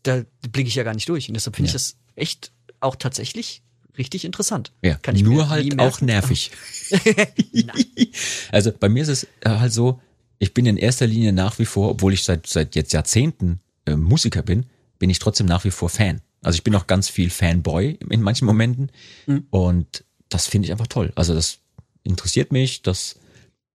da 0.04 0.22
blicke 0.50 0.68
ich 0.68 0.74
ja 0.76 0.82
gar 0.84 0.94
nicht 0.94 1.08
durch. 1.08 1.28
Und 1.28 1.34
deshalb 1.34 1.56
finde 1.56 1.66
ich 1.68 1.72
Ja. 1.72 1.78
das 1.78 1.96
echt 2.16 2.52
auch 2.80 2.96
tatsächlich 2.96 3.62
richtig 3.98 4.24
interessant. 4.24 4.72
Ja, 4.82 4.94
Kann 4.94 5.16
ich 5.16 5.22
nur 5.22 5.48
halt 5.50 5.78
auch 5.78 6.00
nervig. 6.00 6.50
also 8.52 8.72
bei 8.72 8.88
mir 8.88 9.02
ist 9.02 9.08
es 9.08 9.26
halt 9.44 9.72
so, 9.72 10.00
ich 10.38 10.54
bin 10.54 10.66
in 10.66 10.76
erster 10.76 11.06
Linie 11.06 11.32
nach 11.32 11.58
wie 11.58 11.64
vor, 11.64 11.90
obwohl 11.90 12.12
ich 12.12 12.24
seit, 12.24 12.46
seit 12.46 12.74
jetzt 12.76 12.92
Jahrzehnten 12.92 13.60
äh, 13.86 13.96
Musiker 13.96 14.42
bin, 14.42 14.66
bin 14.98 15.10
ich 15.10 15.18
trotzdem 15.18 15.46
nach 15.46 15.64
wie 15.64 15.70
vor 15.70 15.88
Fan. 15.88 16.20
Also 16.42 16.56
ich 16.56 16.62
bin 16.64 16.74
auch 16.76 16.86
ganz 16.86 17.08
viel 17.08 17.30
Fanboy 17.30 17.98
in 18.08 18.22
manchen 18.22 18.46
Momenten 18.46 18.90
Mhm. 19.26 19.46
und 19.50 20.04
das 20.28 20.46
finde 20.46 20.66
ich 20.66 20.72
einfach 20.72 20.86
toll. 20.86 21.12
Also 21.16 21.34
das 21.34 21.58
interessiert 22.04 22.52
mich, 22.52 22.82
das 22.82 23.16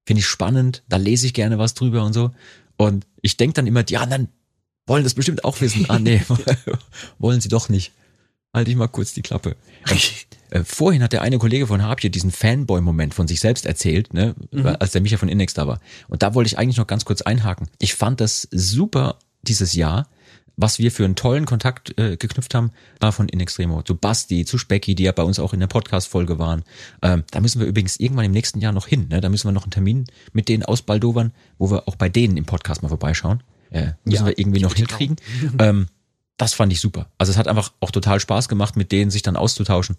finde 0.05 0.19
ich 0.21 0.25
spannend, 0.27 0.83
da 0.87 0.97
lese 0.97 1.25
ich 1.25 1.33
gerne 1.33 1.57
was 1.57 1.73
drüber 1.73 2.03
und 2.03 2.13
so. 2.13 2.31
Und 2.83 3.05
ich 3.21 3.37
denke 3.37 3.53
dann 3.53 3.67
immer, 3.67 3.83
die 3.83 3.97
anderen 3.97 4.29
wollen 4.85 5.03
das 5.03 5.13
bestimmt 5.13 5.43
auch 5.45 5.61
wissen. 5.61 5.85
Ah 5.89 5.99
nee, 5.99 6.21
wollen 7.19 7.41
sie 7.41 7.49
doch 7.49 7.69
nicht. 7.69 7.91
Halte 8.53 8.69
ich 8.69 8.77
mal 8.77 8.87
kurz 8.87 9.13
die 9.13 9.21
Klappe. 9.23 9.55
Äh, 10.51 10.63
vorhin 10.63 11.01
hat 11.01 11.13
der 11.13 11.23
eine 11.23 11.39
Kollege 11.39 11.65
von 11.65 11.81
Harpje 11.81 12.11
diesen 12.11 12.31
Fanboy-Moment 12.31 13.13
von 13.15 13.27
sich 13.27 13.39
selbst 13.39 13.65
erzählt, 13.65 14.13
ne, 14.13 14.35
Mhm. 14.51 14.67
als 14.79 14.91
der 14.91 15.01
Micha 15.01 15.17
von 15.17 15.29
Index 15.29 15.55
da 15.55 15.67
war. 15.67 15.79
Und 16.07 16.21
da 16.21 16.35
wollte 16.35 16.47
ich 16.47 16.59
eigentlich 16.59 16.77
noch 16.77 16.85
ganz 16.85 17.05
kurz 17.05 17.21
einhaken. 17.23 17.67
Ich 17.79 17.95
fand 17.95 18.21
das 18.21 18.47
super 18.51 19.17
dieses 19.41 19.73
Jahr, 19.73 20.07
was 20.55 20.77
wir 20.79 20.91
für 20.91 21.03
einen 21.05 21.15
tollen 21.15 21.45
Kontakt 21.45 21.97
äh, 21.99 22.15
geknüpft 22.17 22.53
haben, 22.53 22.71
war 22.99 23.11
von 23.11 23.27
Inextremo 23.27 23.81
zu 23.81 23.95
Basti, 23.95 24.45
zu 24.45 24.57
Specky, 24.57 24.93
die 24.95 25.03
ja 25.03 25.11
bei 25.11 25.23
uns 25.23 25.39
auch 25.39 25.53
in 25.53 25.59
der 25.59 25.67
Podcast-Folge 25.67 26.37
waren. 26.39 26.63
Ähm, 27.01 27.23
da 27.31 27.39
müssen 27.41 27.59
wir 27.59 27.67
übrigens 27.67 27.97
irgendwann 27.97 28.25
im 28.25 28.31
nächsten 28.31 28.59
Jahr 28.59 28.71
noch 28.71 28.87
hin. 28.87 29.07
Ne? 29.09 29.19
Da 29.19 29.29
müssen 29.29 29.47
wir 29.47 29.51
noch 29.51 29.63
einen 29.63 29.71
Termin 29.71 30.05
mit 30.31 30.49
denen 30.49 30.63
ausbaldowern, 30.63 31.31
wo 31.57 31.71
wir 31.71 31.87
auch 31.87 31.95
bei 31.95 32.07
denen 32.09 32.37
im 32.37 32.45
Podcast 32.45 32.83
mal 32.83 32.89
vorbeischauen. 32.89 33.41
Äh, 33.71 33.93
müssen 34.05 34.21
Ja, 34.21 34.25
wir 34.27 34.37
irgendwie 34.37 34.59
noch 34.61 34.75
hinkriegen. 34.75 35.15
ähm, 35.59 35.87
das 36.37 36.53
fand 36.53 36.71
ich 36.71 36.79
super. 36.79 37.09
Also 37.17 37.31
es 37.31 37.37
hat 37.37 37.47
einfach 37.47 37.71
auch 37.79 37.89
total 37.91 38.19
Spaß 38.19 38.47
gemacht, 38.47 38.75
mit 38.75 38.91
denen 38.91 39.09
sich 39.09 39.23
dann 39.23 39.35
auszutauschen. 39.35 39.97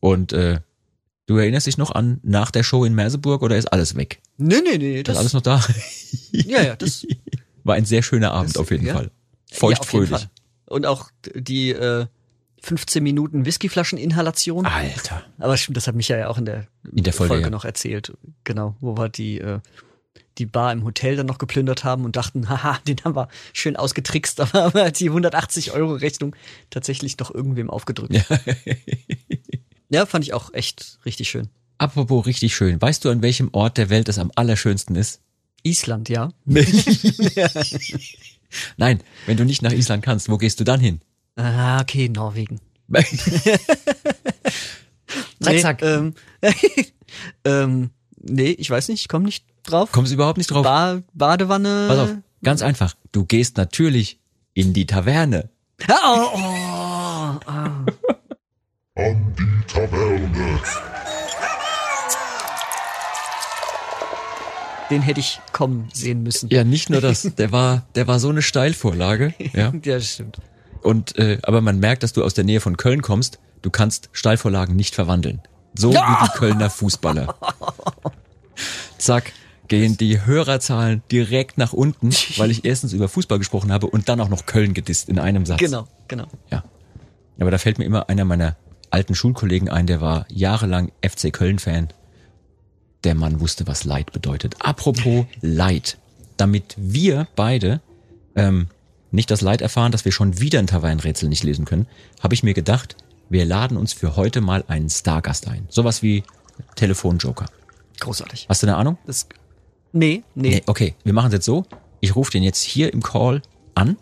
Und 0.00 0.32
äh, 0.32 0.60
du 1.26 1.36
erinnerst 1.36 1.66
dich 1.66 1.76
noch 1.76 1.90
an 1.90 2.20
nach 2.22 2.50
der 2.50 2.62
Show 2.62 2.84
in 2.86 2.94
Merseburg 2.94 3.42
oder 3.42 3.58
ist 3.58 3.66
alles 3.70 3.96
weg? 3.96 4.20
Nee, 4.38 4.60
nee, 4.64 4.78
nee. 4.78 4.96
Ist 5.00 5.08
Das, 5.08 5.18
alles 5.18 5.34
noch 5.34 5.42
da? 5.42 5.62
ja, 6.32 6.62
ja, 6.62 6.76
das 6.76 7.06
War 7.64 7.74
ein 7.74 7.84
sehr 7.84 8.02
schöner 8.02 8.32
Abend 8.32 8.54
Das- 8.54 8.56
auf 8.60 8.70
jeden 8.70 8.86
ja. 8.86 8.94
Fall. 8.94 9.10
Ja, 9.50 9.58
Feuchtfröhlich. 9.58 10.10
Fall. 10.10 10.30
Und 10.66 10.86
auch 10.86 11.10
die 11.34 11.70
äh, 11.70 12.06
15 12.62 13.02
Minuten 13.02 13.44
Whiskyflascheninhalation. 13.44 14.66
Alter. 14.66 15.22
Aber 15.38 15.56
stimmt, 15.56 15.76
das 15.76 15.86
hat 15.86 15.94
Micha 15.94 16.16
ja 16.16 16.28
auch 16.28 16.38
in 16.38 16.44
der, 16.44 16.66
In 16.94 17.04
der 17.04 17.12
Folge, 17.12 17.40
ja. 17.40 17.50
noch 17.50 17.64
erzählt. 17.64 18.12
Genau, 18.44 18.76
wo 18.80 18.96
wir 18.96 19.08
die, 19.08 19.40
äh, 19.40 19.60
die 20.38 20.46
Bar 20.46 20.72
im 20.72 20.84
Hotel 20.84 21.16
dann 21.16 21.26
noch 21.26 21.38
geplündert 21.38 21.84
haben 21.84 22.04
und 22.04 22.16
dachten, 22.16 22.48
haha, 22.50 22.78
den 22.86 22.98
haben 23.04 23.16
wir 23.16 23.28
schön 23.52 23.76
ausgetrickst, 23.76 24.40
aber 24.40 24.64
haben 24.64 24.80
halt 24.80 25.00
die 25.00 25.08
180 25.08 25.72
Euro 25.72 25.94
Rechnung 25.94 26.36
tatsächlich 26.70 27.18
noch 27.18 27.34
irgendwem 27.34 27.70
aufgedrückt. 27.70 28.14
Ja. 28.14 28.22
Ja, 29.92 30.06
fand 30.06 30.24
ich 30.24 30.32
auch 30.32 30.54
echt 30.54 31.00
richtig 31.04 31.28
schön. 31.28 31.48
Apropos 31.76 32.24
richtig 32.26 32.54
schön. 32.54 32.80
Weißt 32.80 33.04
du, 33.04 33.10
an 33.10 33.22
welchem 33.22 33.48
Ort 33.52 33.76
der 33.76 33.90
Welt 33.90 34.08
es 34.08 34.20
am 34.20 34.30
allerschönsten 34.36 34.94
ist? 34.94 35.20
Island, 35.64 36.08
ja. 36.08 36.30
Nein, 38.76 39.00
wenn 39.26 39.36
du 39.36 39.44
nicht 39.44 39.62
nach 39.62 39.72
Island 39.72 40.02
kannst, 40.04 40.28
wo 40.28 40.36
gehst 40.38 40.60
du 40.60 40.64
dann 40.64 40.80
hin? 40.80 41.00
Ah, 41.36 41.80
okay, 41.80 42.08
Norwegen. 42.08 42.60
Drecksack. 45.40 45.80
Nee, 45.82 45.88
ähm, 45.88 46.14
ähm, 47.44 47.90
nee, 48.20 48.50
ich 48.50 48.68
weiß 48.70 48.88
nicht, 48.88 49.00
ich 49.02 49.08
komme 49.08 49.24
nicht 49.26 49.44
drauf. 49.62 49.92
Kommst 49.92 50.10
du 50.10 50.14
überhaupt 50.14 50.38
nicht 50.38 50.50
drauf? 50.50 50.64
Ba 50.64 51.02
Badewanne. 51.14 51.86
Pass 51.88 51.98
auf, 51.98 52.10
ganz 52.42 52.62
einfach. 52.62 52.94
Du 53.12 53.24
gehst 53.24 53.56
natürlich 53.56 54.18
in 54.54 54.72
die 54.72 54.86
Taverne. 54.86 55.50
Ah, 55.88 55.94
Oh, 56.04 56.30
oh, 56.34 56.38
ah. 57.46 57.84
An 58.96 59.34
die 59.38 59.66
Taverne. 59.66 60.60
Den 64.90 65.02
hätte 65.02 65.20
ich 65.20 65.40
kommen 65.52 65.88
sehen 65.92 66.22
müssen. 66.22 66.48
Ja, 66.50 66.64
nicht 66.64 66.90
nur 66.90 67.00
das, 67.00 67.22
der 67.22 67.52
war, 67.52 67.86
der 67.94 68.06
war 68.06 68.18
so 68.18 68.28
eine 68.28 68.42
Steilvorlage. 68.42 69.34
Ja, 69.52 69.72
ja 69.84 70.00
stimmt. 70.00 70.38
Und 70.82 71.16
äh, 71.18 71.38
aber 71.42 71.60
man 71.60 71.78
merkt, 71.78 72.02
dass 72.02 72.12
du 72.12 72.24
aus 72.24 72.34
der 72.34 72.44
Nähe 72.44 72.60
von 72.60 72.76
Köln 72.76 73.02
kommst. 73.02 73.38
Du 73.62 73.70
kannst 73.70 74.08
Steilvorlagen 74.12 74.74
nicht 74.76 74.94
verwandeln. 74.94 75.40
So 75.74 75.92
Ja! 75.92 76.18
wie 76.22 76.26
die 76.26 76.38
Kölner 76.38 76.70
Fußballer. 76.70 77.34
Zack, 78.98 79.32
gehen 79.68 79.96
die 79.96 80.24
Hörerzahlen 80.24 81.02
direkt 81.10 81.58
nach 81.58 81.72
unten, 81.72 82.10
weil 82.36 82.50
ich 82.50 82.64
erstens 82.64 82.92
über 82.92 83.08
Fußball 83.08 83.38
gesprochen 83.38 83.72
habe 83.72 83.86
und 83.86 84.08
dann 84.08 84.20
auch 84.20 84.28
noch 84.28 84.46
Köln 84.46 84.74
gedisst 84.74 85.08
in 85.08 85.18
einem 85.18 85.46
Satz. 85.46 85.58
Genau, 85.60 85.86
genau. 86.08 86.26
Aber 87.38 87.50
da 87.50 87.58
fällt 87.58 87.78
mir 87.78 87.84
immer 87.84 88.08
einer 88.10 88.24
meiner 88.24 88.56
alten 88.90 89.14
Schulkollegen 89.14 89.68
ein, 89.68 89.86
der 89.86 90.00
war 90.00 90.26
jahrelang 90.28 90.92
FC 91.02 91.32
Köln-Fan. 91.32 91.88
Der 93.04 93.14
Mann 93.14 93.40
wusste, 93.40 93.66
was 93.66 93.84
Leid 93.84 94.12
bedeutet. 94.12 94.56
Apropos 94.60 95.26
Leid. 95.40 95.98
Damit 96.36 96.74
wir 96.76 97.28
beide 97.36 97.80
ähm, 98.34 98.68
nicht 99.10 99.30
das 99.30 99.40
Leid 99.40 99.60
erfahren, 99.62 99.92
dass 99.92 100.04
wir 100.04 100.12
schon 100.12 100.40
wieder 100.40 100.58
ein 100.58 100.66
Tavernenrätsel 100.66 101.28
nicht 101.28 101.42
lesen 101.42 101.64
können, 101.64 101.86
habe 102.20 102.34
ich 102.34 102.42
mir 102.42 102.54
gedacht, 102.54 102.96
wir 103.28 103.44
laden 103.44 103.76
uns 103.76 103.92
für 103.92 104.16
heute 104.16 104.40
mal 104.40 104.64
einen 104.68 104.90
Stargast 104.90 105.48
ein. 105.48 105.66
Sowas 105.68 106.02
wie 106.02 106.22
Telefonjoker. 106.76 107.46
Großartig. 108.00 108.46
Hast 108.48 108.62
du 108.62 108.66
eine 108.66 108.76
Ahnung? 108.76 108.98
Das, 109.06 109.28
nee, 109.92 110.22
nee. 110.34 110.62
Okay, 110.66 110.94
wir 111.04 111.12
machen 111.12 111.28
es 111.28 111.34
jetzt 111.34 111.46
so. 111.46 111.64
Ich 112.00 112.16
rufe 112.16 112.30
den 112.30 112.42
jetzt 112.42 112.62
hier 112.62 112.92
im 112.92 113.02
Call 113.02 113.42
an 113.74 113.96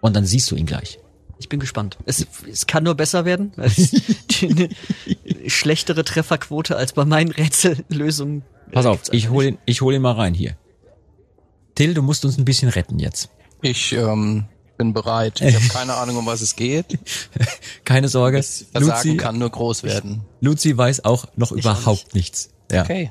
und 0.00 0.14
dann 0.14 0.26
siehst 0.26 0.50
du 0.50 0.56
ihn 0.56 0.66
gleich. 0.66 0.98
Ich 1.38 1.48
bin 1.48 1.60
gespannt. 1.60 1.98
Es, 2.06 2.26
es 2.50 2.66
kann 2.66 2.84
nur 2.84 2.94
besser 2.94 3.24
werden. 3.24 3.52
Es 3.56 3.92
eine 4.42 4.68
schlechtere 5.46 6.04
Trefferquote 6.04 6.76
als 6.76 6.92
bei 6.92 7.04
meinen 7.04 7.30
Rätsellösungen. 7.30 8.42
Pass 8.72 8.86
auf, 8.86 9.00
ich 9.12 9.30
hol 9.30 9.44
ihn, 9.44 9.58
ich 9.66 9.82
hol 9.82 9.94
ihn 9.94 10.02
mal 10.02 10.12
rein 10.12 10.34
hier. 10.34 10.56
Till, 11.74 11.94
du 11.94 12.02
musst 12.02 12.24
uns 12.24 12.38
ein 12.38 12.44
bisschen 12.44 12.68
retten 12.68 12.98
jetzt. 12.98 13.30
Ich 13.62 13.92
ähm, 13.92 14.44
bin 14.76 14.92
bereit. 14.92 15.40
Ich 15.40 15.54
habe 15.54 15.68
keine 15.68 15.94
Ahnung, 15.94 16.16
um 16.16 16.26
was 16.26 16.40
es 16.40 16.56
geht. 16.56 16.98
Keine 17.84 18.08
Sorge. 18.08 18.42
Versagen 18.42 18.86
Luzi, 18.86 19.16
kann 19.16 19.38
nur 19.38 19.50
groß 19.50 19.82
werden. 19.82 20.22
Luzi 20.40 20.76
weiß 20.76 21.04
auch 21.04 21.26
noch 21.36 21.52
überhaupt 21.52 22.14
nichts. 22.14 22.50
Ja. 22.70 22.82
Okay. 22.82 23.10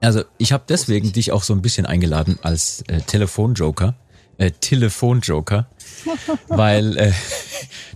Also 0.00 0.24
ich 0.38 0.52
habe 0.52 0.64
deswegen 0.68 1.12
dich 1.12 1.32
auch 1.32 1.42
so 1.42 1.54
ein 1.54 1.62
bisschen 1.62 1.86
eingeladen 1.86 2.38
als 2.42 2.82
äh, 2.88 3.00
Telefonjoker, 3.00 3.94
äh, 4.38 4.50
Telefonjoker, 4.50 5.68
weil 6.48 6.96
äh, 6.96 7.12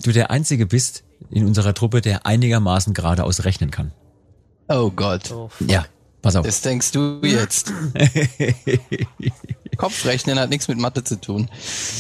du 0.03 0.13
der 0.13 0.31
Einzige 0.31 0.67
bist 0.67 1.05
in 1.31 1.47
unserer 1.47 1.75
Truppe, 1.75 2.01
der 2.01 2.27
einigermaßen 2.27 2.95
geradeaus 2.95 3.45
rechnen 3.45 3.71
kann. 3.71 3.93
Oh 4.69 4.91
Gott. 4.91 5.33
Ja, 5.67 5.87
pass 6.23 6.37
auf. 6.37 6.45
Das 6.47 6.61
denkst 6.61 6.93
du 6.93 7.21
jetzt. 7.23 7.73
Kopfrechnen 9.77 10.39
hat 10.39 10.51
nichts 10.51 10.69
mit 10.69 10.79
Mathe 10.79 11.05
zu 11.05 11.21
tun. 11.21 11.49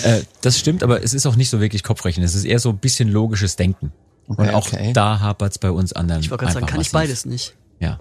Äh, 0.03 0.23
das 0.41 0.59
stimmt, 0.59 0.83
aber 0.83 1.03
es 1.03 1.13
ist 1.15 1.27
auch 1.27 1.37
nicht 1.37 1.51
so 1.51 1.61
wirklich 1.61 1.83
Kopfrechnen. 1.83 2.25
Es 2.25 2.35
ist 2.35 2.45
eher 2.45 2.59
so 2.59 2.71
ein 2.71 2.79
bisschen 2.79 3.09
logisches 3.09 3.57
Denken. 3.57 3.93
Und 4.27 4.41
Okay, 4.41 4.51
auch 4.55 4.67
okay. 4.67 4.93
da 4.93 5.21
hapert's 5.21 5.59
bei 5.59 5.71
uns 5.71 5.93
anderen. 5.93 6.21
Ich 6.21 6.31
wollte 6.31 6.45
gerade 6.45 6.55
sagen, 6.55 6.67
kann 6.67 6.81
ich 6.81 6.93
massiv. 6.93 7.09
beides 7.09 7.27
nicht. 7.27 7.55
Ja. 7.79 8.01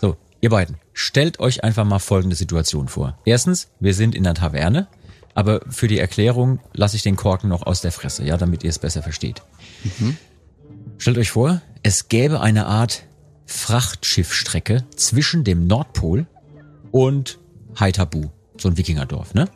So, 0.00 0.16
ihr 0.40 0.50
beiden, 0.50 0.76
stellt 0.92 1.38
euch 1.38 1.62
einfach 1.62 1.84
mal 1.84 1.98
folgende 1.98 2.34
Situation 2.34 2.88
vor. 2.88 3.18
Erstens, 3.24 3.68
wir 3.78 3.94
sind 3.94 4.14
in 4.14 4.24
der 4.24 4.34
Taverne, 4.34 4.88
aber 5.34 5.60
für 5.68 5.88
die 5.88 5.98
Erklärung 5.98 6.60
lasse 6.72 6.96
ich 6.96 7.02
den 7.02 7.16
Korken 7.16 7.48
noch 7.48 7.62
aus 7.62 7.80
der 7.80 7.92
Fresse, 7.92 8.24
ja, 8.24 8.36
damit 8.36 8.64
ihr 8.64 8.70
es 8.70 8.78
besser 8.78 9.02
versteht. 9.02 9.42
Stellt 10.98 11.18
euch 11.18 11.30
vor, 11.30 11.62
es 11.82 12.08
gäbe 12.08 12.40
eine 12.40 12.66
Art 12.66 13.04
Frachtschiffstrecke 13.46 14.84
zwischen 14.94 15.44
dem 15.44 15.66
Nordpol 15.66 16.26
und 16.90 17.38
Haithabu, 17.78 18.28
so 18.58 18.68
ein 18.68 18.76
Wikingerdorf, 18.76 19.34
ne? 19.34 19.48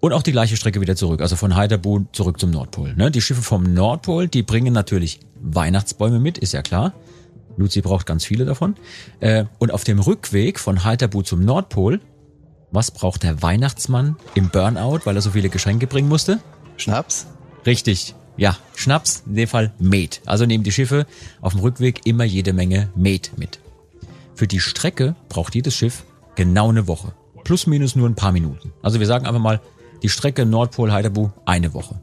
Und 0.00 0.12
auch 0.12 0.22
die 0.22 0.32
gleiche 0.32 0.56
Strecke 0.56 0.80
wieder 0.80 0.96
zurück, 0.96 1.20
also 1.20 1.36
von 1.36 1.54
Haithabu 1.54 2.06
zurück 2.12 2.40
zum 2.40 2.50
Nordpol. 2.50 2.94
Ne? 2.94 3.12
Die 3.12 3.20
Schiffe 3.20 3.42
vom 3.42 3.72
Nordpol, 3.72 4.26
die 4.26 4.42
bringen 4.42 4.72
natürlich 4.72 5.20
Weihnachtsbäume 5.40 6.18
mit, 6.18 6.38
ist 6.38 6.52
ja 6.52 6.62
klar. 6.62 6.92
Luzi 7.56 7.82
braucht 7.82 8.04
ganz 8.04 8.24
viele 8.24 8.44
davon. 8.44 8.74
Äh, 9.20 9.44
und 9.58 9.72
auf 9.72 9.84
dem 9.84 10.00
Rückweg 10.00 10.58
von 10.58 10.82
Haithabu 10.82 11.22
zum 11.22 11.44
Nordpol, 11.44 12.00
was 12.72 12.90
braucht 12.90 13.22
der 13.22 13.42
Weihnachtsmann 13.42 14.16
im 14.34 14.48
Burnout, 14.48 15.00
weil 15.04 15.14
er 15.14 15.22
so 15.22 15.30
viele 15.30 15.50
Geschenke 15.50 15.86
bringen 15.86 16.08
musste? 16.08 16.40
Schnaps? 16.78 17.26
Richtig. 17.66 18.14
Ja, 18.36 18.56
Schnaps, 18.74 19.22
in 19.26 19.34
dem 19.34 19.48
Fall 19.48 19.72
Met. 19.78 20.22
Also 20.24 20.46
nehmen 20.46 20.64
die 20.64 20.72
Schiffe 20.72 21.06
auf 21.42 21.52
dem 21.52 21.60
Rückweg 21.60 22.00
immer 22.06 22.24
jede 22.24 22.54
Menge 22.54 22.88
Met 22.96 23.32
mit. 23.36 23.60
Für 24.34 24.46
die 24.46 24.60
Strecke 24.60 25.14
braucht 25.28 25.54
jedes 25.54 25.74
Schiff 25.74 26.04
genau 26.34 26.70
eine 26.70 26.88
Woche. 26.88 27.12
Plus 27.44 27.66
minus 27.66 27.94
nur 27.94 28.08
ein 28.08 28.14
paar 28.14 28.32
Minuten. 28.32 28.72
Also 28.82 29.00
wir 29.00 29.06
sagen 29.06 29.26
einfach 29.26 29.40
mal, 29.40 29.60
die 30.02 30.08
Strecke 30.08 30.46
Nordpol-Heidebu 30.46 31.28
eine 31.44 31.74
Woche. 31.74 32.00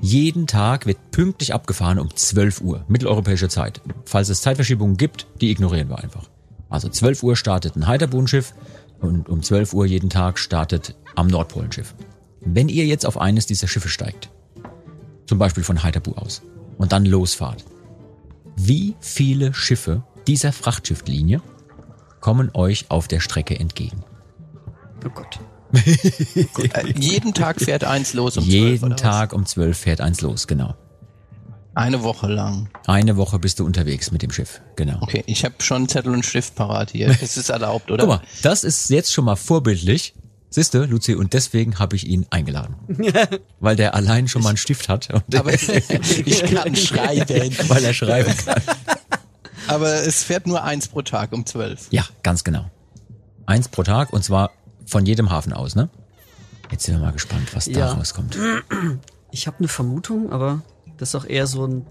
Jeden 0.00 0.46
Tag 0.46 0.86
wird 0.86 1.10
pünktlich 1.10 1.52
abgefahren 1.52 1.98
um 1.98 2.14
12 2.14 2.60
Uhr, 2.60 2.84
mitteleuropäische 2.86 3.48
Zeit. 3.48 3.80
Falls 4.04 4.28
es 4.28 4.42
Zeitverschiebungen 4.42 4.96
gibt, 4.96 5.26
die 5.40 5.50
ignorieren 5.50 5.88
wir 5.88 5.98
einfach. 5.98 6.28
Also 6.68 6.88
12 6.88 7.22
Uhr 7.22 7.36
startet 7.36 7.76
ein 7.76 7.86
Heidebu-Schiff 7.86 8.52
und 9.00 9.28
um 9.28 9.42
12 9.42 9.74
Uhr 9.74 9.86
jeden 9.86 10.10
Tag 10.10 10.38
startet 10.38 10.96
am 11.14 11.26
Nordpol 11.26 11.64
ein 11.64 11.72
Schiff. 11.72 11.94
Wenn 12.40 12.68
ihr 12.68 12.86
jetzt 12.86 13.06
auf 13.06 13.18
eines 13.18 13.46
dieser 13.46 13.68
Schiffe 13.68 13.88
steigt, 13.88 14.30
zum 15.26 15.38
Beispiel 15.38 15.64
von 15.64 15.82
Haithabu 15.82 16.12
aus, 16.12 16.42
und 16.78 16.92
dann 16.92 17.04
losfahrt. 17.04 17.64
Wie 18.56 18.96
viele 19.00 19.54
Schiffe 19.54 20.02
dieser 20.26 20.52
Frachtschifflinie 20.52 21.40
kommen 22.20 22.50
euch 22.54 22.86
auf 22.90 23.08
der 23.08 23.20
Strecke 23.20 23.58
entgegen? 23.58 24.04
Oh 25.04 25.10
Gott. 25.10 25.38
Äh, 26.72 26.94
jeden 26.96 27.34
Tag 27.34 27.60
fährt 27.60 27.84
eins 27.84 28.14
los 28.14 28.36
um 28.36 28.44
12 28.44 28.54
Jeden 28.54 28.84
oder 28.84 28.94
was? 28.94 29.00
Tag 29.00 29.32
um 29.32 29.44
12 29.44 29.76
fährt 29.76 30.00
eins 30.00 30.20
los, 30.20 30.46
genau. 30.46 30.74
Eine 31.76 32.02
Woche 32.02 32.26
lang. 32.26 32.70
Eine 32.86 33.18
Woche 33.18 33.38
bist 33.38 33.58
du 33.60 33.66
unterwegs 33.66 34.10
mit 34.10 34.22
dem 34.22 34.30
Schiff, 34.32 34.62
genau. 34.76 34.96
Okay, 35.02 35.22
ich 35.26 35.44
habe 35.44 35.56
schon 35.58 35.86
Zettel 35.90 36.12
und 36.14 36.24
Stift 36.24 36.54
parat 36.54 36.90
hier. 36.92 37.08
Das 37.20 37.36
ist 37.36 37.50
erlaubt, 37.50 37.90
oder? 37.90 38.06
Guck 38.06 38.16
mal, 38.16 38.22
das 38.42 38.64
ist 38.64 38.88
jetzt 38.88 39.12
schon 39.12 39.26
mal 39.26 39.36
vorbildlich. 39.36 40.14
Siehst 40.48 40.72
du, 40.72 40.84
Luzi, 40.86 41.14
und 41.14 41.34
deswegen 41.34 41.78
habe 41.78 41.94
ich 41.94 42.06
ihn 42.06 42.24
eingeladen. 42.30 42.76
Weil 43.60 43.76
der 43.76 43.94
allein 43.94 44.26
schon 44.26 44.42
mal 44.42 44.48
einen 44.50 44.56
Stift 44.56 44.88
hat. 44.88 45.10
Und 45.12 45.34
Aber 45.36 45.52
ich 45.52 45.66
kann 46.46 46.74
schreiben. 46.76 47.54
Weil 47.68 47.84
er 47.84 47.92
schreiben 47.92 48.34
kann. 48.38 48.62
Aber 49.68 49.92
es 49.92 50.22
fährt 50.22 50.46
nur 50.46 50.64
eins 50.64 50.88
pro 50.88 51.02
Tag 51.02 51.32
um 51.34 51.44
12. 51.44 51.88
Ja, 51.90 52.06
ganz 52.22 52.42
genau. 52.42 52.70
Eins 53.44 53.68
pro 53.68 53.82
Tag 53.82 54.14
und 54.14 54.24
zwar 54.24 54.50
von 54.86 55.04
jedem 55.04 55.28
Hafen 55.30 55.52
aus, 55.52 55.74
ne? 55.74 55.90
Jetzt 56.70 56.84
sind 56.84 56.94
wir 56.94 57.02
mal 57.04 57.12
gespannt, 57.12 57.54
was 57.54 57.66
da 57.66 57.72
Ja. 57.80 57.92
rauskommt. 57.92 58.38
Ich 59.32 59.46
habe 59.46 59.58
eine 59.58 59.68
Vermutung, 59.68 60.32
aber 60.32 60.62
das 60.96 61.10
ist 61.10 61.14
auch 61.14 61.24
eher 61.24 61.46
so 61.46 61.66
ein 61.66 61.86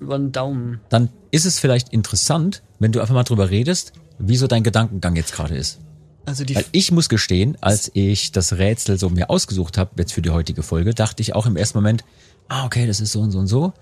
über 0.00 0.18
den 0.18 0.32
Daumen. 0.32 0.80
Dann 0.88 1.08
ist 1.30 1.46
es 1.46 1.58
vielleicht 1.58 1.90
interessant, 1.90 2.62
wenn 2.78 2.92
du 2.92 3.00
einfach 3.00 3.14
mal 3.14 3.24
drüber 3.24 3.50
redest, 3.50 3.92
wie 4.18 4.36
so 4.36 4.46
dein 4.46 4.62
Gedankengang 4.62 5.16
jetzt 5.16 5.32
gerade 5.32 5.56
ist. 5.56 5.78
Also 6.26 6.44
die 6.44 6.56
Weil 6.56 6.64
ich 6.72 6.90
muss 6.90 7.08
gestehen, 7.08 7.56
als 7.60 7.90
ich 7.94 8.32
das 8.32 8.54
Rätsel 8.54 8.98
so 8.98 9.08
mir 9.08 9.30
ausgesucht 9.30 9.78
habe, 9.78 9.92
jetzt 9.98 10.12
für 10.12 10.22
die 10.22 10.30
heutige 10.30 10.62
Folge, 10.62 10.92
dachte 10.92 11.22
ich 11.22 11.34
auch 11.34 11.46
im 11.46 11.56
ersten 11.56 11.78
Moment, 11.78 12.04
ah, 12.48 12.64
okay, 12.64 12.86
das 12.86 13.00
ist 13.00 13.12
so 13.12 13.20
und 13.20 13.30
so 13.30 13.38
und 13.38 13.46
so. 13.46 13.72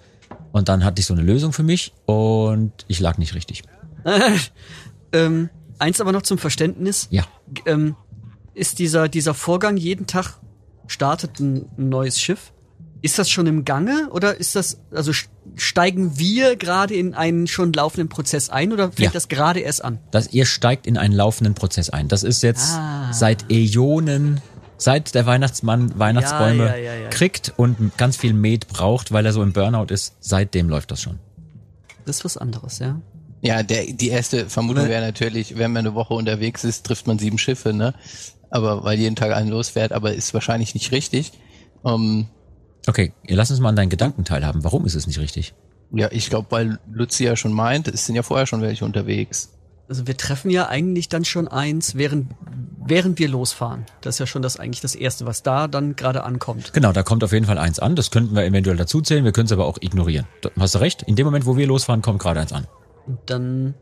Und 0.53 0.69
dann 0.69 0.85
hatte 0.85 1.01
ich 1.01 1.07
so 1.07 1.15
eine 1.15 1.23
Lösung 1.23 1.53
für 1.53 1.63
mich 1.63 1.93
und 2.07 2.73
ich 2.87 3.01
lag 3.01 3.19
nicht 3.19 3.35
richtig. 3.35 3.63
ähm, 5.13 5.49
eins 5.79 6.01
aber 6.01 6.13
noch 6.13 6.23
zum 6.23 6.39
Verständnis. 6.39 7.09
Ja. 7.11 7.25
Ähm, 7.67 7.97
ist 8.53 8.79
dieser, 8.79 9.09
dieser 9.09 9.35
Vorgang 9.35 9.77
jeden 9.77 10.07
Tag 10.07 10.39
startet 10.87 11.41
ein 11.41 11.67
neues 11.77 12.21
Schiff? 12.21 12.53
Ist 13.05 13.19
das 13.19 13.29
schon 13.29 13.47
im 13.47 13.67
Gange 13.67 14.09
oder 14.13 14.39
ist 14.41 14.57
das, 14.57 14.79
also 14.91 15.11
st- 15.13 15.27
steigen 15.57 16.19
wir 16.19 16.57
gerade 16.57 16.95
in 16.95 17.13
einen 17.13 17.47
schon 17.47 17.71
laufenden 17.73 18.09
Prozess 18.09 18.49
ein 18.49 18.73
oder 18.73 18.85
fängt 18.87 18.99
Ja. 19.01 19.11
das 19.11 19.29
gerade 19.29 19.61
erst 19.61 19.85
an? 19.85 19.99
dass 20.11 20.33
ihr 20.33 20.47
steigt 20.47 20.87
in 20.87 20.97
einen 20.97 21.13
laufenden 21.13 21.55
Prozess 21.55 21.91
ein. 21.91 22.09
Das 22.09 22.23
ist 22.23 22.43
jetzt 22.43 22.73
Ah. 22.73 23.13
seit 23.13 23.51
Äonen, 23.53 24.41
seit 24.79 25.15
der 25.15 25.27
Weihnachtsmann 25.27 25.99
Weihnachtsbäume 25.99 26.65
Ja, 26.67 26.77
ja, 26.77 26.95
ja, 26.95 27.01
ja. 27.03 27.09
kriegt 27.11 27.53
und 27.59 27.97
ganz 27.99 28.17
viel 28.17 28.33
Met 28.33 28.69
braucht, 28.69 29.13
weil 29.13 29.27
er 29.27 29.35
so 29.35 29.43
im 29.43 29.53
Burnout 29.53 29.93
ist, 29.93 30.15
seitdem 30.21 30.71
läuft 30.71 30.91
das 30.91 31.03
schon. 31.03 31.19
Das 32.07 32.17
ist 32.17 32.25
was 32.25 32.37
anderes, 32.39 32.79
ja. 32.79 33.01
Ja, 33.43 33.63
der, 33.63 33.85
die 33.85 34.09
erste 34.09 34.49
Vermutung 34.49 34.89
wäre 34.89 35.05
natürlich, 35.05 35.59
wenn 35.59 35.73
man 35.73 35.87
eine 35.87 35.95
Woche 35.95 36.15
unterwegs 36.15 36.65
ist, 36.65 36.87
trifft 36.87 37.07
man 37.07 37.19
sieben 37.19 37.37
Schiffe, 37.37 37.75
ne? 37.75 37.93
Aber 38.49 38.83
weil 38.83 38.99
jeden 38.99 39.17
Tag 39.17 39.33
einen 39.35 39.51
losfährt, 39.51 39.93
aber 39.93 40.15
ist 40.15 40.33
wahrscheinlich 40.33 40.73
nicht 40.73 40.91
richtig. 40.93 41.33
Ähm, 41.85 42.29
Okay, 42.87 43.13
lass 43.27 43.51
uns 43.51 43.61
mal 43.61 43.71
an 43.71 43.77
deinen 43.77 43.89
Gedanken 43.91 44.25
teilhaben. 44.25 44.63
Warum 44.65 44.85
ist 44.87 44.95
es 44.95 45.07
nicht 45.07 45.19
richtig? 45.19 45.55
ja, 45.97 46.09
ich 46.11 46.29
glaube, 46.29 46.49
weil 46.51 46.79
Luzi 46.91 47.25
ja 47.25 47.37
schon 47.37 47.53
meint, 47.53 47.87
es 47.89 48.07
sind 48.07 48.17
ja 48.17 48.23
vorher 48.25 48.47
schon 48.47 48.63
welche 48.63 48.85
unterwegs. 48.85 49.51
Also 49.89 50.07
wir 50.07 50.17
treffen 50.17 50.51
ja 50.51 50.69
eigentlich 50.69 51.09
dann 51.09 51.25
schon 51.25 51.47
eins, 51.47 51.95
während, 51.95 52.33
während 52.85 53.19
wir 53.19 53.29
losfahren. 53.29 53.85
Das 54.01 54.17
ist 54.17 54.19
ja 54.19 54.27
schon 54.27 54.43
das 54.43 54.59
eigentlich 54.59 54.81
das 54.81 54.95
Erste, 54.95 55.25
was 55.27 55.43
da 55.43 55.69
dann 55.69 55.95
gerade 55.95 56.25
ankommt. 56.25 56.73
Genau, 56.73 56.93
da 56.93 57.03
kommt 57.05 57.23
auf 57.23 57.33
jeden 57.33 57.45
Fall 57.47 57.59
eins 57.59 57.79
an. 57.79 57.95
Das 57.95 58.11
könnten 58.11 58.35
wir 58.35 58.45
eventuell 58.45 58.77
dazu 58.77 59.03
zählen, 59.03 59.25
wir 59.25 59.33
können 59.33 59.47
es 59.47 59.53
aber 59.53 59.67
auch 59.67 59.77
ignorieren. 59.81 60.27
Da- 60.41 60.51
Hast 60.59 60.75
du 60.75 60.79
recht? 60.81 61.03
In 61.03 61.17
dem 61.17 61.27
Moment, 61.27 61.47
wo 61.47 61.57
wir 61.57 61.67
losfahren, 61.67 62.03
kommt 62.03 62.19
gerade 62.19 62.41
eins 62.41 62.53
an. 62.53 62.67
Und 63.07 63.19
dann 63.27 63.75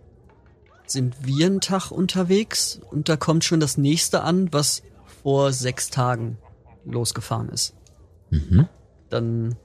sind 0.86 1.14
wir 1.24 1.46
einen 1.46 1.60
Tag 1.60 1.90
unterwegs 1.92 2.80
und 2.90 3.08
da 3.08 3.16
kommt 3.16 3.44
schon 3.44 3.60
das 3.60 3.78
nächste 3.78 4.22
an, 4.22 4.52
was 4.52 4.82
vor 5.22 5.52
sechs 5.52 5.88
Tagen 5.88 6.36
losgefahren 6.84 7.48
ist. 7.48 7.74
Mhm. 8.30 8.66
Dann, 9.12 9.56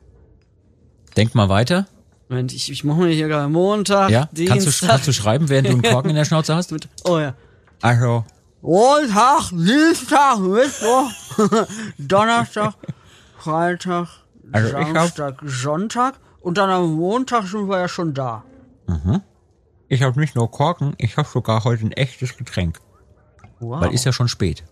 Denk 1.15 1.33
mal 1.33 1.49
weiter. 1.49 1.87
Moment, 2.29 2.53
ich, 2.53 2.69
ich 2.69 2.83
mache 2.83 2.99
mir 2.99 3.09
hier 3.13 3.27
gerade 3.29 3.47
Montag, 3.49 4.09
Ja? 4.09 4.25
Kannst 4.27 4.37
du, 4.37 4.45
Dienstag. 4.45 4.89
kannst 4.89 5.07
du 5.07 5.13
schreiben, 5.13 5.47
während 5.49 5.67
du 5.69 5.71
einen 5.71 5.81
Korken 5.81 6.09
in 6.09 6.15
der 6.17 6.25
Schnauze 6.29 6.53
hast? 6.53 6.73
Oh 7.05 7.17
ja. 7.17 7.33
Also, 7.81 8.25
Montag, 8.61 9.49
Dienstag, 9.51 10.39
Mittwoch, 10.39 11.09
Donnerstag, 11.97 12.73
Freitag, 13.37 14.07
Also 14.51 14.69
Samstag, 14.69 15.39
Sonntag 15.45 16.19
und 16.41 16.57
dann 16.57 16.69
am 16.69 16.93
Montag 16.95 17.47
sind 17.47 17.69
wir 17.69 17.79
ja 17.79 17.87
schon 17.87 18.13
da. 18.13 18.43
mhm. 18.87 19.21
ich 19.87 20.01
habe 20.03 20.19
nicht 20.19 20.35
nur 20.35 20.51
Korken, 20.51 20.93
ich 20.97 21.15
habe 21.15 21.27
sogar 21.27 21.63
heute 21.63 21.85
ein 21.85 21.91
echtes 21.93 22.35
Getränk. 22.35 22.79
Wow. 23.59 23.81
Weil 23.81 23.93
ist 23.93 24.03
ja 24.03 24.11
schon 24.11 24.27
spät. 24.27 24.65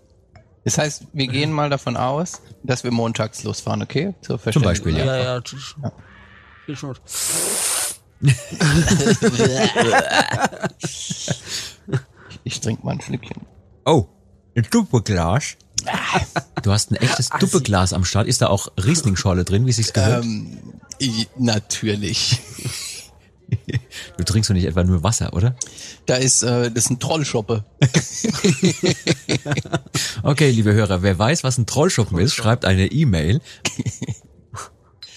Das 0.65 0.77
heißt, 0.79 1.03
wir 1.13 1.27
gehen 1.27 1.51
mal 1.51 1.69
davon 1.69 1.95
aus, 1.95 2.41
dass 2.63 2.83
wir 2.83 2.89
montags 2.91 3.43
losfahren, 3.43 3.83
okay? 3.83 4.15
Zur 4.21 4.41
Zum 4.41 4.63
Beispiel, 4.63 4.93
Verständigung. 4.93 5.07
Ja, 5.07 5.35
ja, 5.35 5.37
tsch- 5.37 5.75
viel. 6.65 6.95
Ich 12.43 12.59
trinke 12.61 12.85
mal 12.85 12.91
ein 12.93 13.01
Schlückchen. 13.01 13.41
Oh, 13.85 14.05
ein 14.55 14.67
Duppeglas. 14.69 15.55
Du 16.63 16.71
hast 16.71 16.89
ein 16.91 16.95
echtes 16.95 17.29
Duppeglas 17.29 17.93
am 17.93 18.05
Start. 18.05 18.27
Ist 18.27 18.41
da 18.41 18.47
auch 18.47 18.69
Riesling-Schorle 18.83 19.45
drin, 19.45 19.67
wie 19.67 19.71
sich's 19.71 19.93
gehört? 19.93 20.25
Ähm, 20.25 20.57
natürlich. 21.37 22.39
Du 24.17 24.23
trinkst 24.23 24.49
doch 24.49 24.53
nicht 24.55 24.65
etwa 24.65 24.83
nur 24.83 25.03
Wasser, 25.03 25.33
oder? 25.33 25.55
Da 26.05 26.15
ist, 26.15 26.43
äh, 26.43 26.71
das 26.71 26.85
ist 26.85 26.91
ein 26.91 26.99
Trollschoppe. 26.99 27.63
Okay, 30.23 30.49
liebe 30.51 30.73
Hörer, 30.73 31.01
wer 31.03 31.17
weiß, 31.17 31.43
was 31.43 31.57
ein 31.57 31.65
Trollschuppen 31.65 32.17
ist, 32.19 32.33
schreibt 32.33 32.65
eine 32.65 32.87
E-Mail 32.91 33.41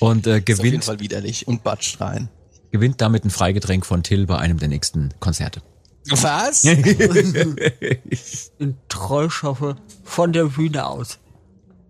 und 0.00 0.26
äh, 0.26 0.38
Ist 0.38 0.42
auf 0.42 0.48
jeden 0.48 0.56
gewinnt, 0.58 0.84
Fall 0.84 1.00
widerlich 1.00 1.48
und 1.48 1.64
batscht 1.64 2.00
rein. 2.00 2.28
gewinnt 2.70 3.00
damit 3.00 3.24
ein 3.24 3.30
Freigetränk 3.30 3.86
von 3.86 4.02
Till 4.02 4.26
bei 4.26 4.38
einem 4.38 4.58
der 4.58 4.68
nächsten 4.68 5.14
Konzerte. 5.20 5.62
Was? 6.10 6.64
Ein 8.60 8.76
Trollschaffe 8.88 9.76
von 10.04 10.32
der 10.32 10.44
Bühne 10.44 10.86
aus. 10.86 11.18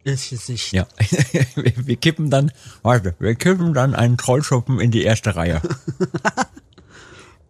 Ist 0.05 0.33
es 0.33 0.49
nicht. 0.49 0.73
Ja, 0.73 0.87
wir, 1.55 1.73
wir 1.77 1.97
kippen 1.97 2.31
dann, 2.31 2.53
warte, 2.83 3.15
wir 3.19 3.35
kippen 3.35 3.75
dann 3.75 3.95
einen 3.95 4.17
Trollschuppen 4.17 4.81
in 4.81 4.91
die 4.91 5.03
erste 5.03 5.37
Reihe. 5.37 5.61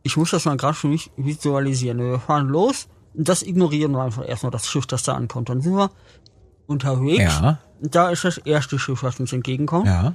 Ich 0.05 0.17
muss 0.17 0.31
das 0.31 0.47
mal 0.47 0.57
gerade 0.57 0.73
für 0.73 0.87
mich 0.87 1.11
visualisieren. 1.19 1.99
Wir 1.99 2.19
fahren 2.19 2.49
los 2.49 2.89
und 3.13 3.29
das 3.29 3.43
ignorieren 3.43 3.93
wir 3.93 4.03
einfach 4.03 4.27
erstmal, 4.27 4.51
das 4.51 4.67
Schiff, 4.67 4.87
das 4.87 5.03
da 5.03 5.15
ankommt. 5.15 5.51
Dann 5.51 5.61
sind 5.61 5.75
wir 5.75 5.91
unterwegs. 6.67 7.23
Ja. 7.23 7.59
Und 7.81 7.95
da 7.95 8.09
ist 8.09 8.25
das 8.25 8.39
erste 8.39 8.79
Schiff, 8.79 9.03
was 9.03 9.21
uns 9.21 9.35
entgegenkommt. 9.35 9.87
Ja. 9.87 10.15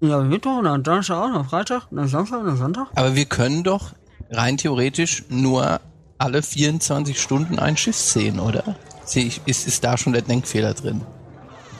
Dann 0.00 0.28
Mittwoch, 0.28 0.58
und 0.58 0.64
dann 0.64 0.82
Donnerstag, 0.82 1.26
und 1.26 1.34
dann 1.34 1.44
Freitag, 1.44 1.90
und 1.90 1.98
dann 1.98 2.08
Samstag, 2.08 2.40
und 2.40 2.46
dann 2.46 2.56
Sonntag. 2.56 2.88
Aber 2.96 3.14
wir 3.14 3.26
können 3.26 3.62
doch 3.62 3.92
rein 4.30 4.56
theoretisch 4.56 5.24
nur 5.28 5.80
alle 6.18 6.42
24 6.42 7.20
Stunden 7.20 7.58
ein 7.58 7.76
Schiff 7.76 7.96
sehen, 7.96 8.40
oder? 8.40 8.76
Sehe 9.04 9.26
ich, 9.26 9.42
ist, 9.46 9.68
ist 9.68 9.84
da 9.84 9.96
schon 9.96 10.12
der 10.12 10.22
Denkfehler 10.22 10.74
drin? 10.74 11.02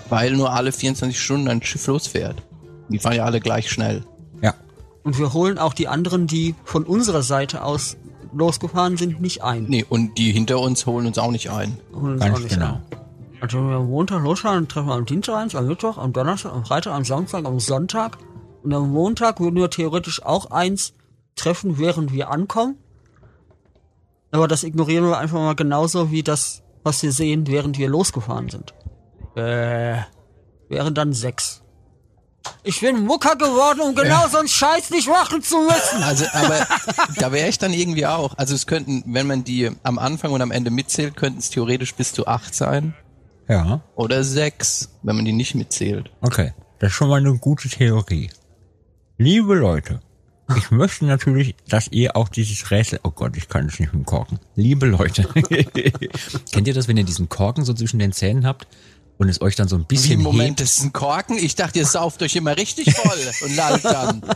Weil 0.08 0.36
nur 0.36 0.52
alle 0.52 0.72
24 0.72 1.20
Stunden 1.20 1.48
ein 1.48 1.62
Schiff 1.62 1.86
losfährt. 1.86 2.42
Die 2.88 2.98
fahren 2.98 3.16
ja 3.16 3.24
alle 3.24 3.40
gleich 3.40 3.70
schnell. 3.70 4.04
Ja. 4.42 4.54
Und 5.02 5.18
wir 5.18 5.32
holen 5.32 5.58
auch 5.58 5.74
die 5.74 5.88
anderen, 5.88 6.26
die 6.26 6.54
von 6.64 6.84
unserer 6.84 7.22
Seite 7.22 7.62
aus 7.62 7.96
losgefahren 8.32 8.96
sind, 8.96 9.20
nicht 9.20 9.42
ein. 9.42 9.64
Nee, 9.68 9.84
und 9.88 10.18
die 10.18 10.32
hinter 10.32 10.60
uns 10.60 10.86
holen 10.86 11.06
uns 11.06 11.18
auch 11.18 11.30
nicht 11.30 11.50
ein. 11.50 11.78
Holen 11.94 12.12
uns 12.12 12.20
Ganz 12.20 12.36
auch 12.36 12.42
nicht 12.42 12.54
genau. 12.54 12.66
ein. 12.74 12.82
Also 13.40 13.58
wenn 13.58 13.68
wir 13.68 13.76
am 13.76 13.88
Montag 13.88 14.22
losfahren, 14.22 14.58
dann 14.58 14.68
treffen 14.68 14.88
wir 14.88 14.94
am 14.94 15.06
Dienstag 15.06 15.36
eins, 15.36 15.54
am 15.54 15.66
Mittwoch, 15.66 15.98
am 15.98 16.12
Donnerstag, 16.12 16.52
am 16.52 16.64
Freitag, 16.64 16.92
am 16.92 17.04
Samstag, 17.04 17.44
am 17.44 17.60
Sonntag. 17.60 18.18
Und 18.62 18.72
am 18.74 18.90
Montag 18.90 19.40
würden 19.40 19.56
wir 19.56 19.70
theoretisch 19.70 20.22
auch 20.24 20.50
eins 20.50 20.94
treffen, 21.36 21.78
während 21.78 22.12
wir 22.12 22.30
ankommen. 22.30 22.76
Aber 24.30 24.48
das 24.48 24.64
ignorieren 24.64 25.04
wir 25.04 25.18
einfach 25.18 25.38
mal 25.38 25.54
genauso 25.54 26.10
wie 26.10 26.22
das, 26.22 26.62
was 26.82 27.02
wir 27.02 27.12
sehen, 27.12 27.46
während 27.46 27.78
wir 27.78 27.88
losgefahren 27.88 28.48
sind. 28.48 28.74
Äh, 29.38 30.02
wären 30.68 30.94
dann 30.94 31.12
sechs. 31.12 31.62
Ich 32.62 32.80
bin 32.80 33.04
Mucker 33.04 33.36
geworden, 33.36 33.80
um 33.80 33.94
genau 33.94 34.26
so 34.28 34.38
einen 34.38 34.48
Scheiß 34.48 34.90
nicht 34.90 35.08
machen 35.08 35.42
zu 35.42 35.58
müssen. 35.58 36.02
Also, 36.02 36.24
aber 36.32 36.66
da 37.16 37.32
wäre 37.32 37.48
ich 37.48 37.58
dann 37.58 37.72
irgendwie 37.72 38.06
auch. 38.06 38.36
Also 38.36 38.54
es 38.54 38.66
könnten, 38.66 39.02
wenn 39.06 39.26
man 39.26 39.44
die 39.44 39.70
am 39.82 39.98
Anfang 39.98 40.32
und 40.32 40.42
am 40.42 40.50
Ende 40.50 40.70
mitzählt, 40.70 41.16
könnten 41.16 41.38
es 41.38 41.50
theoretisch 41.50 41.94
bis 41.94 42.12
zu 42.12 42.26
acht 42.26 42.54
sein. 42.54 42.94
Ja. 43.48 43.80
Oder 43.94 44.24
sechs, 44.24 44.90
wenn 45.02 45.16
man 45.16 45.24
die 45.24 45.32
nicht 45.32 45.54
mitzählt. 45.54 46.10
Okay, 46.20 46.52
das 46.78 46.90
ist 46.90 46.96
schon 46.96 47.08
mal 47.08 47.20
eine 47.20 47.34
gute 47.38 47.68
Theorie. 47.68 48.30
Liebe 49.16 49.54
Leute, 49.54 50.00
ich 50.56 50.70
möchte 50.70 51.04
natürlich, 51.06 51.54
dass 51.68 51.88
ihr 51.88 52.16
auch 52.16 52.28
dieses 52.28 52.70
Rätsel, 52.70 53.00
oh 53.02 53.10
Gott, 53.10 53.36
ich 53.36 53.48
kann 53.48 53.66
es 53.66 53.78
nicht 53.80 53.92
mit 53.92 54.02
dem 54.02 54.06
Korken. 54.06 54.38
Liebe 54.54 54.86
Leute, 54.86 55.24
kennt 56.52 56.68
ihr 56.68 56.74
das, 56.74 56.88
wenn 56.88 56.96
ihr 56.96 57.04
diesen 57.04 57.28
Korken 57.28 57.64
so 57.64 57.74
zwischen 57.74 57.98
den 57.98 58.12
Zähnen 58.12 58.46
habt 58.46 58.66
und 59.18 59.28
es 59.28 59.40
euch 59.40 59.56
dann 59.56 59.68
so 59.68 59.76
ein 59.76 59.82
Wie 59.82 59.94
bisschen 59.96 60.22
Moment, 60.22 60.48
hebt? 60.48 60.60
das 60.60 60.78
ist 60.78 60.84
ein 60.84 60.92
Korken? 60.92 61.36
Ich 61.38 61.54
dachte, 61.54 61.78
ihr 61.80 61.86
sauft 61.86 62.22
euch 62.22 62.34
immer 62.36 62.56
richtig 62.56 62.94
voll 62.94 63.18
und 63.48 63.56
lallt 63.56 63.84
dann. 63.84 64.22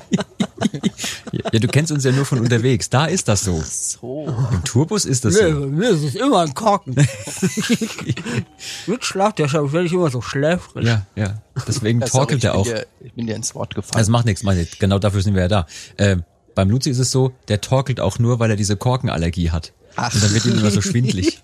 Ja, 1.53 1.59
du 1.59 1.67
kennst 1.67 1.91
uns 1.91 2.05
ja 2.05 2.13
nur 2.13 2.25
von 2.25 2.39
unterwegs, 2.39 2.89
da 2.89 3.07
ist 3.07 3.27
das 3.27 3.43
so. 3.43 3.61
So. 3.67 4.27
Im 4.53 4.63
Tourbus 4.65 5.05
ist 5.05 5.25
das 5.25 5.35
Nee, 5.35 5.51
so. 5.51 5.61
bei 5.61 5.67
mir 5.67 5.91
ist 5.91 6.03
es 6.05 6.15
immer 6.15 6.41
ein 6.43 6.55
Korken. 6.55 6.95
Mit 8.87 9.05
Schlaf, 9.05 9.35
deshalb 9.35 9.73
werde 9.73 9.87
ich 9.87 9.93
immer 9.93 10.11
so 10.11 10.21
schläfrig. 10.21 10.87
Ja, 10.87 11.07
ja, 11.17 11.43
deswegen 11.67 12.01
sorry, 12.01 12.11
torkelt 12.11 12.45
er 12.45 12.51
ich 12.51 12.53
bin 12.53 12.61
auch. 12.61 12.65
dir- 12.79 12.87
Ich 13.01 13.13
bin 13.15 13.27
dir 13.27 13.35
ins 13.37 13.55
Wort 13.55 13.75
gefallen. 13.75 13.99
Das 13.99 14.09
macht 14.09 14.25
nichts, 14.27 14.43
macht 14.43 14.57
nichts. 14.57 14.79
Genau 14.79 14.99
dafür 14.99 15.23
sind 15.23 15.35
wir 15.35 15.43
ja 15.43 15.49
da. 15.49 15.67
Ähm, 15.99 16.25
beim 16.55 16.71
Luzi 16.71 16.91
ist 16.91 16.99
es 16.99 17.11
so, 17.11 17.33
der 17.49 17.61
torkelt 17.61 17.99
auch 18.01 18.19
nur, 18.19 18.39
weil 18.39 18.51
er 18.51 18.57
diese 18.57 18.77
Korkenallergie 18.77 19.51
hat. 19.51 19.73
Ach. 19.97 20.15
Und 20.15 20.23
dann 20.23 20.33
wird 20.35 20.45
ihm 20.45 20.59
immer 20.59 20.71
so 20.71 20.81
schwindlig. 20.81 21.41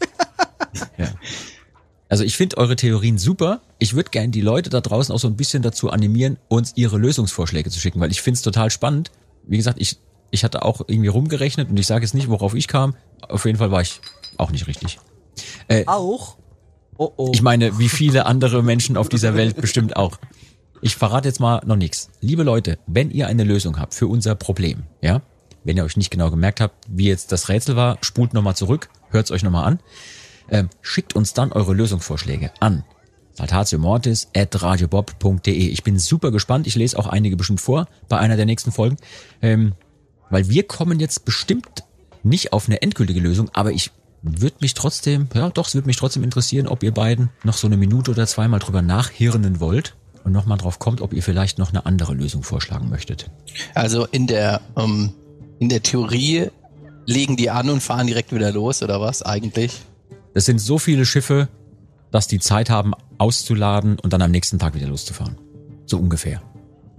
ja. 0.98 1.08
Also 2.08 2.24
ich 2.24 2.36
finde 2.36 2.56
eure 2.56 2.76
Theorien 2.76 3.18
super. 3.18 3.60
Ich 3.78 3.94
würde 3.94 4.10
gerne 4.10 4.28
die 4.28 4.40
Leute 4.40 4.70
da 4.70 4.80
draußen 4.80 5.14
auch 5.14 5.18
so 5.18 5.28
ein 5.28 5.36
bisschen 5.36 5.62
dazu 5.62 5.90
animieren, 5.90 6.38
uns 6.48 6.72
ihre 6.74 6.98
Lösungsvorschläge 6.98 7.70
zu 7.70 7.78
schicken, 7.78 8.00
weil 8.00 8.10
ich 8.10 8.22
finde 8.22 8.36
es 8.36 8.42
total 8.42 8.70
spannend. 8.70 9.10
Wie 9.46 9.56
gesagt, 9.56 9.78
ich, 9.80 9.98
ich 10.30 10.44
hatte 10.44 10.62
auch 10.62 10.82
irgendwie 10.86 11.08
rumgerechnet 11.08 11.68
und 11.70 11.78
ich 11.78 11.86
sage 11.86 12.04
jetzt 12.04 12.14
nicht, 12.14 12.28
worauf 12.28 12.54
ich 12.54 12.68
kam. 12.68 12.94
Auf 13.28 13.44
jeden 13.44 13.58
Fall 13.58 13.70
war 13.70 13.82
ich 13.82 14.00
auch 14.38 14.50
nicht 14.50 14.66
richtig. 14.66 14.98
Äh, 15.68 15.84
Auch? 15.86 16.36
Oh 16.96 17.12
oh. 17.16 17.30
ich 17.32 17.42
meine, 17.42 17.78
wie 17.78 17.88
viele 17.88 18.26
andere 18.26 18.62
Menschen 18.62 18.96
auf 18.96 19.08
dieser 19.08 19.34
Welt 19.34 19.56
bestimmt 19.60 19.96
auch. 19.96 20.18
Ich 20.80 20.96
verrate 20.96 21.28
jetzt 21.28 21.40
mal 21.40 21.62
noch 21.64 21.76
nichts. 21.76 22.10
Liebe 22.20 22.42
Leute, 22.42 22.78
wenn 22.86 23.10
ihr 23.10 23.26
eine 23.26 23.44
Lösung 23.44 23.78
habt 23.78 23.94
für 23.94 24.06
unser 24.06 24.34
Problem, 24.34 24.84
ja, 25.00 25.22
wenn 25.64 25.76
ihr 25.76 25.84
euch 25.84 25.96
nicht 25.96 26.10
genau 26.10 26.30
gemerkt 26.30 26.60
habt, 26.60 26.86
wie 26.88 27.06
jetzt 27.06 27.30
das 27.30 27.48
Rätsel 27.48 27.76
war, 27.76 27.98
spult 28.00 28.32
nochmal 28.32 28.56
zurück, 28.56 28.88
hört's 29.10 29.30
euch 29.30 29.42
nochmal 29.42 29.64
an, 29.64 29.80
ähm, 30.50 30.70
schickt 30.82 31.14
uns 31.14 31.34
dann 31.34 31.52
eure 31.52 31.74
Lösungsvorschläge 31.74 32.50
an 32.60 32.84
saltatiomortis.radiobob.de. 33.38 35.54
Ich 35.54 35.84
bin 35.84 35.98
super 35.98 36.30
gespannt, 36.30 36.66
ich 36.66 36.74
lese 36.74 36.98
auch 36.98 37.06
einige 37.06 37.36
bestimmt 37.36 37.60
vor 37.60 37.86
bei 38.08 38.18
einer 38.18 38.36
der 38.36 38.46
nächsten 38.46 38.72
Folgen, 38.72 38.96
ähm, 39.42 39.74
weil 40.28 40.48
wir 40.48 40.66
kommen 40.66 40.98
jetzt 41.00 41.24
bestimmt 41.24 41.84
nicht 42.22 42.52
auf 42.52 42.66
eine 42.66 42.82
endgültige 42.82 43.20
Lösung, 43.20 43.48
aber 43.52 43.70
ich 43.70 43.92
würde 44.22 44.56
mich 44.60 44.74
trotzdem, 44.74 45.28
ja 45.34 45.48
doch, 45.50 45.68
es 45.68 45.74
würde 45.74 45.86
mich 45.86 45.96
trotzdem 45.96 46.24
interessieren, 46.24 46.66
ob 46.66 46.82
ihr 46.82 46.92
beiden 46.92 47.30
noch 47.44 47.54
so 47.54 47.68
eine 47.68 47.76
Minute 47.76 48.10
oder 48.10 48.26
zweimal 48.26 48.58
drüber 48.58 48.82
nachhirnen 48.82 49.60
wollt 49.60 49.94
und 50.24 50.32
nochmal 50.32 50.58
drauf 50.58 50.80
kommt, 50.80 51.00
ob 51.00 51.12
ihr 51.12 51.22
vielleicht 51.22 51.58
noch 51.58 51.68
eine 51.70 51.86
andere 51.86 52.14
Lösung 52.14 52.42
vorschlagen 52.42 52.88
möchtet. 52.88 53.30
Also 53.74 54.06
in 54.06 54.26
der, 54.26 54.60
ähm, 54.76 55.12
in 55.60 55.68
der 55.68 55.84
Theorie 55.84 56.48
legen 57.06 57.36
die 57.36 57.50
an 57.50 57.70
und 57.70 57.80
fahren 57.80 58.08
direkt 58.08 58.32
wieder 58.32 58.50
los, 58.50 58.82
oder 58.82 59.00
was 59.00 59.22
eigentlich? 59.22 59.80
Das 60.38 60.44
sind 60.44 60.60
so 60.60 60.78
viele 60.78 61.04
Schiffe, 61.04 61.48
dass 62.12 62.28
die 62.28 62.38
Zeit 62.38 62.70
haben, 62.70 62.92
auszuladen 63.18 63.98
und 63.98 64.12
dann 64.12 64.22
am 64.22 64.30
nächsten 64.30 64.60
Tag 64.60 64.72
wieder 64.76 64.86
loszufahren. 64.86 65.36
So 65.84 65.98
ungefähr. 65.98 66.40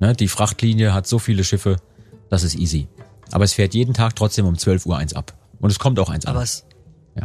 Ne, 0.01 0.13
die 0.13 0.27
Frachtlinie 0.27 0.93
hat 0.93 1.07
so 1.07 1.19
viele 1.19 1.45
Schiffe, 1.45 1.77
das 2.29 2.43
ist 2.43 2.55
easy. 2.55 2.89
Aber 3.31 3.45
es 3.45 3.53
fährt 3.53 3.73
jeden 3.73 3.93
Tag 3.93 4.17
trotzdem 4.17 4.45
um 4.45 4.57
12 4.57 4.85
Uhr 4.87 4.97
eins 4.97 5.13
ab. 5.13 5.37
Und 5.61 5.69
es 5.71 5.79
kommt 5.79 5.99
auch 5.99 6.09
eins 6.09 6.25
Aber 6.25 6.39
an. 6.39 6.43
es, 6.43 6.65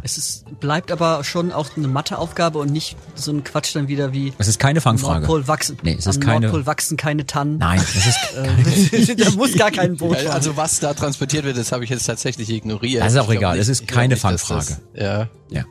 es 0.05 0.16
ist, 0.16 0.61
bleibt 0.61 0.93
aber 0.93 1.24
schon 1.24 1.51
auch 1.51 1.77
eine 1.77 1.89
Matheaufgabe 1.89 2.61
und 2.61 2.70
nicht 2.70 2.97
so 3.16 3.32
ein 3.32 3.43
Quatsch 3.43 3.74
dann 3.74 3.89
wieder 3.89 4.12
wie 4.12 4.32
Es 4.39 4.47
ist 4.47 4.61
keine 4.61 4.81
Fangfrage. 4.81 5.27
Nordpol 5.27 5.49
wachsen. 5.49 5.78
Nee, 5.82 5.97
es 5.99 6.07
ist 6.07 6.19
am 6.19 6.20
keine- 6.23 6.47
Nordpol 6.47 6.66
wachsen 6.66 6.97
keine 6.97 7.27
Tannen. 7.27 7.59
Nein, 7.59 7.81
es 7.81 8.07
ist 8.07 8.19
Äh, 9.11 9.16
da 9.16 9.31
muss 9.36 9.55
gar 9.57 9.73
kein 9.73 9.97
Boot 9.97 10.16
Ja, 10.19 10.23
fahren. 10.27 10.32
Also 10.35 10.57
was 10.57 10.78
da 10.78 10.95
transportiert 10.95 11.45
wird, 11.45 11.57
das 11.57 11.73
habe 11.73 11.82
ich 11.82 11.91
jetzt 11.91 12.05
tatsächlich 12.07 12.51
ignoriert. 12.51 13.03
Das 13.03 13.15
ist 13.15 13.19
auch 13.19 13.31
Ich 13.31 13.36
egal, 13.39 13.55
nicht- 13.55 13.62
es 13.62 13.69
ist 13.69 13.89
keine 13.89 14.16
Fangfrage. 14.16 14.78
Das, 14.95 15.03
ja. 15.03 15.28
Ja. 15.51 15.65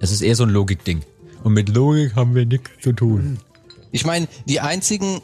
Es 0.00 0.10
ist 0.10 0.22
eher 0.22 0.36
so 0.36 0.44
ein 0.44 0.50
Logikding. 0.50 1.02
Und 1.44 1.52
mit 1.52 1.68
Logik 1.68 2.14
haben 2.16 2.34
wir 2.34 2.46
nichts 2.46 2.70
zu 2.82 2.92
tun. 2.92 3.38
Ich 3.92 4.04
meine, 4.04 4.28
die 4.46 4.60
einzigen, 4.60 5.20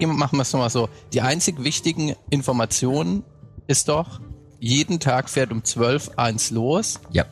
machen 0.00 0.38
wir 0.38 0.42
es 0.42 0.52
nochmal 0.52 0.70
so, 0.70 0.88
die 1.12 1.20
einzig 1.20 1.62
wichtigen 1.62 2.14
Informationen 2.30 3.24
ist 3.66 3.88
doch, 3.88 4.20
jeden 4.60 5.00
Tag 5.00 5.28
fährt 5.28 5.52
um 5.52 5.64
12 5.64 6.12
eins 6.16 6.50
los 6.50 7.00
Ja, 7.10 7.26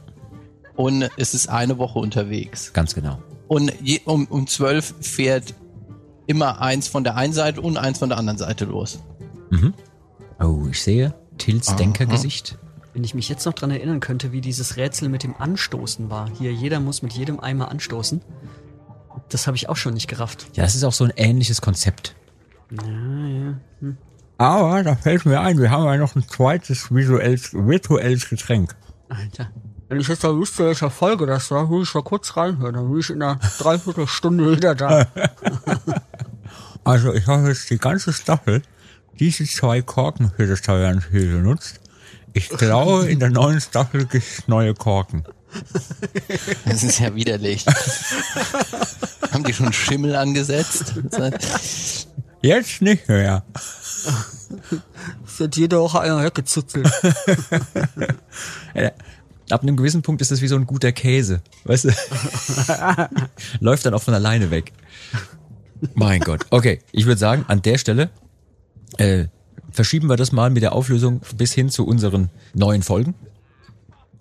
und 0.75 1.09
es 1.17 1.35
ist 1.35 1.49
eine 1.49 1.79
Woche 1.79 1.99
unterwegs. 1.99 2.73
ganz 2.73 2.95
genau. 2.95 3.19
Und 3.49 3.73
je, 3.83 4.01
um, 4.05 4.27
um 4.27 4.47
12 4.47 4.95
fährt 5.01 5.55
immer 6.27 6.61
eins 6.61 6.89
von 6.89 7.05
der 7.05 7.17
einen 7.17 7.33
Seite 7.33 7.61
und 7.61 7.77
eins 7.77 7.99
von 7.99 8.09
der 8.09 8.19
anderen 8.19 8.39
Seite 8.39 8.65
los. 8.65 8.99
Mhm. 9.51 9.75
Oh, 10.41 10.67
ich 10.71 10.83
sehe 10.83 11.15
Tils. 11.39 11.75
Denkergesicht. 11.77 12.59
Wenn 12.95 13.05
ich 13.05 13.15
mich 13.15 13.29
jetzt 13.29 13.47
noch 13.47 13.55
dran 13.55 13.71
erinnern 13.71 14.01
könnte, 14.01 14.33
wie 14.33 14.41
dieses 14.41 14.77
Rätsel 14.77 15.09
mit 15.09 15.23
dem 15.23 15.35
Anstoßen 15.37 16.11
war. 16.11 16.29
Hier, 16.39 16.53
jeder 16.53 16.81
muss 16.81 17.03
mit 17.03 17.13
jedem 17.15 17.41
Eimer 17.41 17.71
anstoßen. 17.71 18.21
Das 19.31 19.47
habe 19.47 19.57
ich 19.57 19.69
auch 19.69 19.77
schon 19.77 19.95
nicht 19.95 20.09
gerafft. 20.09 20.47
Ja, 20.55 20.65
das 20.65 20.75
ist 20.75 20.85
auch 20.85 20.93
so 20.93 21.05
ein 21.05 21.13
ähnliches 21.17 21.61
Konzept. 21.63 22.15
Ja, 22.71 22.87
ja. 22.87 23.55
Hm. 23.81 23.97
Aber 24.39 24.83
da 24.83 24.97
fällt 24.97 25.25
mir 25.25 25.41
ein, 25.41 25.59
wir 25.59 25.71
haben 25.71 25.85
ja 25.85 25.97
noch 25.97 26.17
ein 26.17 26.27
zweites 26.29 26.95
visuelles, 26.95 27.55
virtuelles 27.55 28.29
Getränk. 28.29 28.75
Alter. 29.09 29.51
Wenn 29.89 30.01
ich 30.01 30.09
jetzt 30.09 30.25
da 30.25 30.35
wüsste, 30.35 30.67
welcher 30.67 30.91
Folge 30.91 31.27
das 31.27 31.51
war, 31.51 31.69
würde 31.69 31.85
ich 31.85 31.95
mal 31.95 32.03
kurz 32.03 32.37
reinhören. 32.37 32.75
Dann 32.75 32.89
würde 32.89 33.01
ich 33.01 33.11
in 33.11 33.23
einer 33.23 33.39
Dreiviertelstunde 33.59 34.57
wieder 34.57 34.75
da. 34.75 35.07
Also 36.85 37.13
ich 37.13 37.27
habe 37.27 37.49
jetzt 37.49 37.71
die 37.71 37.79
ganze 37.79 38.13
Staffel 38.13 38.63
diese 39.19 39.45
zwei 39.45 39.83
Korken 39.83 40.33
für 40.35 40.47
das 40.47 40.63
Tavernenspiel 40.63 41.31
genutzt. 41.31 41.81
Ich 42.35 42.49
glaube, 42.49 43.11
in 43.11 43.21
der 43.21 43.31
neuen 43.31 43.61
Staffel 43.61 44.07
gibt's 44.07 44.47
neue 44.47 44.75
Korken. 44.75 45.25
Das 46.65 46.83
ist 46.83 46.99
ja 46.99 47.15
widerlich. 47.15 47.67
Haben 49.31 49.45
die 49.45 49.53
schon 49.53 49.73
Schimmel 49.73 50.17
angesetzt? 50.17 50.95
Jetzt 52.41 52.83
nicht 52.83 53.09
mehr. 53.09 53.45
Es 55.27 55.39
wird 55.39 55.57
jede 55.57 55.79
Woche 55.79 56.01
einer 56.01 56.23
weggezuzelt. 56.25 56.91
Ja, 58.75 58.93
Ab 59.51 59.63
einem 59.63 59.77
gewissen 59.77 60.01
Punkt 60.01 60.23
ist 60.23 60.31
das 60.31 60.41
wie 60.41 60.49
so 60.49 60.57
ein 60.57 60.67
guter 60.67 60.93
Käse. 60.93 61.43
Weißt 61.65 61.85
du? 61.85 61.91
Läuft 63.61 63.85
dann 63.85 63.93
auch 63.93 64.03
von 64.03 64.15
alleine 64.15 64.51
weg. 64.51 64.73
Mein 65.95 66.21
Gott. 66.21 66.47
Okay, 66.49 66.81
ich 66.91 67.05
würde 67.05 67.19
sagen, 67.19 67.45
an 67.49 67.61
der 67.61 67.77
Stelle 67.77 68.09
äh, 68.97 69.27
verschieben 69.73 70.09
wir 70.09 70.17
das 70.17 70.33
mal 70.33 70.51
mit 70.51 70.63
der 70.63 70.73
Auflösung 70.75 71.21
bis 71.37 71.53
hin 71.53 71.69
zu 71.71 71.87
unseren 71.87 72.31
neuen 72.55 72.83
Folgen. 72.83 73.15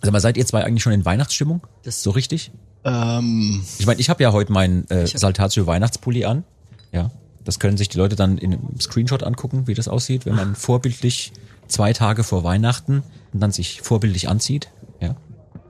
Sag 0.02 0.12
mal, 0.12 0.20
seid 0.20 0.38
ihr 0.38 0.46
zwei 0.46 0.64
eigentlich 0.64 0.82
schon 0.84 0.94
in 0.94 1.06
Weihnachtsstimmung? 1.06 1.62
Das 1.84 1.98
ist 1.98 2.04
so 2.04 2.12
richtig? 2.12 2.52
Ähm, 2.84 3.62
Ich 3.78 3.86
meine, 3.86 4.00
ich 4.00 4.10
habe 4.10 4.24
ja 4.24 4.32
heute 4.32 4.52
meinen 4.52 4.90
äh, 4.90 5.06
Saltatio 5.06 5.68
Weihnachtspulli 5.68 6.26
an. 6.26 6.44
Ja, 6.92 7.12
das 7.44 7.60
können 7.60 7.78
sich 7.78 7.90
die 7.90 7.98
Leute 7.98 8.16
dann 8.16 8.38
in 8.38 8.54
einem 8.54 8.80
Screenshot 8.80 9.22
angucken, 9.24 9.68
wie 9.68 9.74
das 9.76 9.88
aussieht, 9.88 10.26
wenn 10.26 10.36
man 10.36 10.56
vorbildlich 10.56 11.32
zwei 11.68 11.94
Tage 11.94 12.24
vor 12.24 12.44
Weihnachten 12.44 13.04
und 13.34 13.40
dann 13.40 13.52
sich 13.52 13.82
vorbildlich 13.82 14.28
anzieht. 14.30 14.70
Ja. 15.00 15.16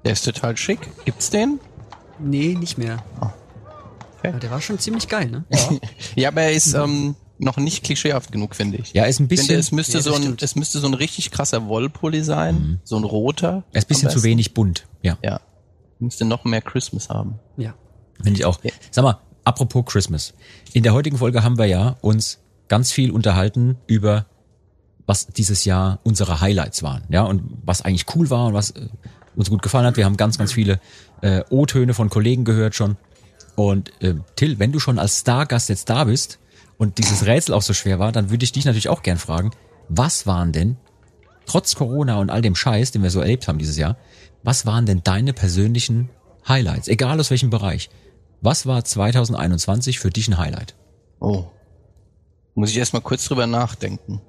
der 0.05 0.13
ist 0.13 0.23
total 0.25 0.55
schick. 0.57 0.79
Gibt's 1.05 1.29
den? 1.29 1.59
Nee, 2.19 2.55
nicht 2.59 2.77
mehr. 2.77 3.03
Okay. 3.19 4.29
Aber 4.29 4.39
der 4.39 4.51
war 4.51 4.61
schon 4.61 4.79
ziemlich 4.79 5.07
geil, 5.07 5.29
ne? 5.29 5.43
Ja, 6.15 6.29
aber 6.29 6.41
er 6.43 6.51
ist 6.53 6.73
ähm, 6.73 7.15
noch 7.41 7.57
nicht 7.57 7.83
klischeehaft 7.83 8.31
genug, 8.31 8.55
finde 8.55 8.77
ich. 8.77 8.93
Ja, 8.93 9.05
ist 9.05 9.19
ein 9.19 9.23
Ich 9.23 9.39
finde, 9.39 9.55
bisschen, 9.55 9.59
es 9.59 9.71
müsste, 9.71 9.97
Ja, 9.97 10.01
so 10.03 10.13
ein, 10.13 10.21
stimmt. 10.21 10.43
es 10.43 10.55
müsste 10.55 10.79
so 10.79 10.87
ein 10.87 10.93
richtig 10.93 11.31
krasser 11.31 11.67
Wollpulli 11.67 12.23
sein. 12.23 12.79
So 12.83 12.97
ein 12.97 13.03
roter. 13.03 13.63
er 13.73 13.79
ist 13.79 13.85
ein 13.85 13.87
bisschen 13.87 14.09
zu 14.09 14.23
wenig 14.23 14.53
bunt. 14.53 14.87
Ja, 15.01 15.17
Ja. 15.23 15.41
Müsste 15.99 16.25
noch 16.25 16.45
mehr 16.45 16.61
Christmas 16.61 17.09
haben. 17.09 17.35
Ja. 17.57 17.73
finde 18.23 18.39
ich 18.39 18.45
auch. 18.45 18.63
Ja. 18.63 18.71
Sag 18.89 19.03
mal, 19.03 19.19
apropos 19.43 19.85
Christmas. 19.85 20.33
In 20.73 20.83
der 20.83 20.93
heutigen 20.93 21.17
Folge 21.17 21.43
haben 21.43 21.57
wir 21.57 21.65
ja 21.65 21.97
uns 22.01 22.39
ganz 22.67 22.91
viel 22.91 23.11
unterhalten 23.11 23.77
über 23.87 24.25
was 25.07 25.27
dieses 25.27 25.65
Jahr 25.65 25.99
unsere 26.03 26.41
Highlights 26.41 26.83
waren, 26.83 27.03
ja, 27.09 27.23
und 27.23 27.43
was 27.65 27.81
eigentlich 27.81 28.05
cool 28.15 28.29
war 28.29 28.45
und 28.47 28.53
was 28.53 28.71
äh, 28.71 28.87
uns 29.35 29.49
gut 29.49 29.61
gefallen 29.61 29.85
hat. 29.85 29.97
Wir 29.97 30.05
haben 30.05 30.15
ganz, 30.15 30.37
ganz 30.37 30.53
viele 30.53 30.79
äh, 31.21 31.43
O-Töne 31.49 31.93
von 31.93 32.09
Kollegen 32.09 32.45
gehört 32.45 32.75
schon. 32.75 32.97
Und 33.55 33.91
äh, 34.01 34.13
Till, 34.35 34.59
wenn 34.59 34.71
du 34.71 34.79
schon 34.79 34.99
als 34.99 35.19
Stargast 35.19 35.69
jetzt 35.69 35.89
da 35.89 36.03
bist 36.05 36.39
und 36.81 36.97
dieses 36.97 37.27
Rätsel 37.27 37.53
auch 37.53 37.61
so 37.61 37.73
schwer 37.73 37.99
war, 37.99 38.11
dann 38.11 38.31
würde 38.31 38.43
ich 38.43 38.53
dich 38.53 38.65
natürlich 38.65 38.89
auch 38.89 39.03
gern 39.03 39.19
fragen, 39.19 39.51
was 39.87 40.25
waren 40.25 40.51
denn, 40.51 40.77
trotz 41.45 41.75
Corona 41.75 42.17
und 42.17 42.31
all 42.31 42.41
dem 42.41 42.55
Scheiß, 42.55 42.89
den 42.89 43.03
wir 43.03 43.11
so 43.11 43.19
erlebt 43.19 43.47
haben 43.47 43.59
dieses 43.59 43.77
Jahr, 43.77 43.97
was 44.41 44.65
waren 44.65 44.87
denn 44.87 45.03
deine 45.03 45.31
persönlichen 45.31 46.09
Highlights, 46.47 46.87
egal 46.87 47.19
aus 47.19 47.29
welchem 47.29 47.51
Bereich? 47.51 47.91
Was 48.41 48.65
war 48.65 48.83
2021 48.83 49.99
für 49.99 50.09
dich 50.09 50.27
ein 50.27 50.39
Highlight? 50.39 50.73
Oh. 51.19 51.45
Muss 52.55 52.71
ich 52.71 52.77
erst 52.77 52.93
mal 52.93 53.01
kurz 53.01 53.25
drüber 53.25 53.45
nachdenken. 53.45 54.19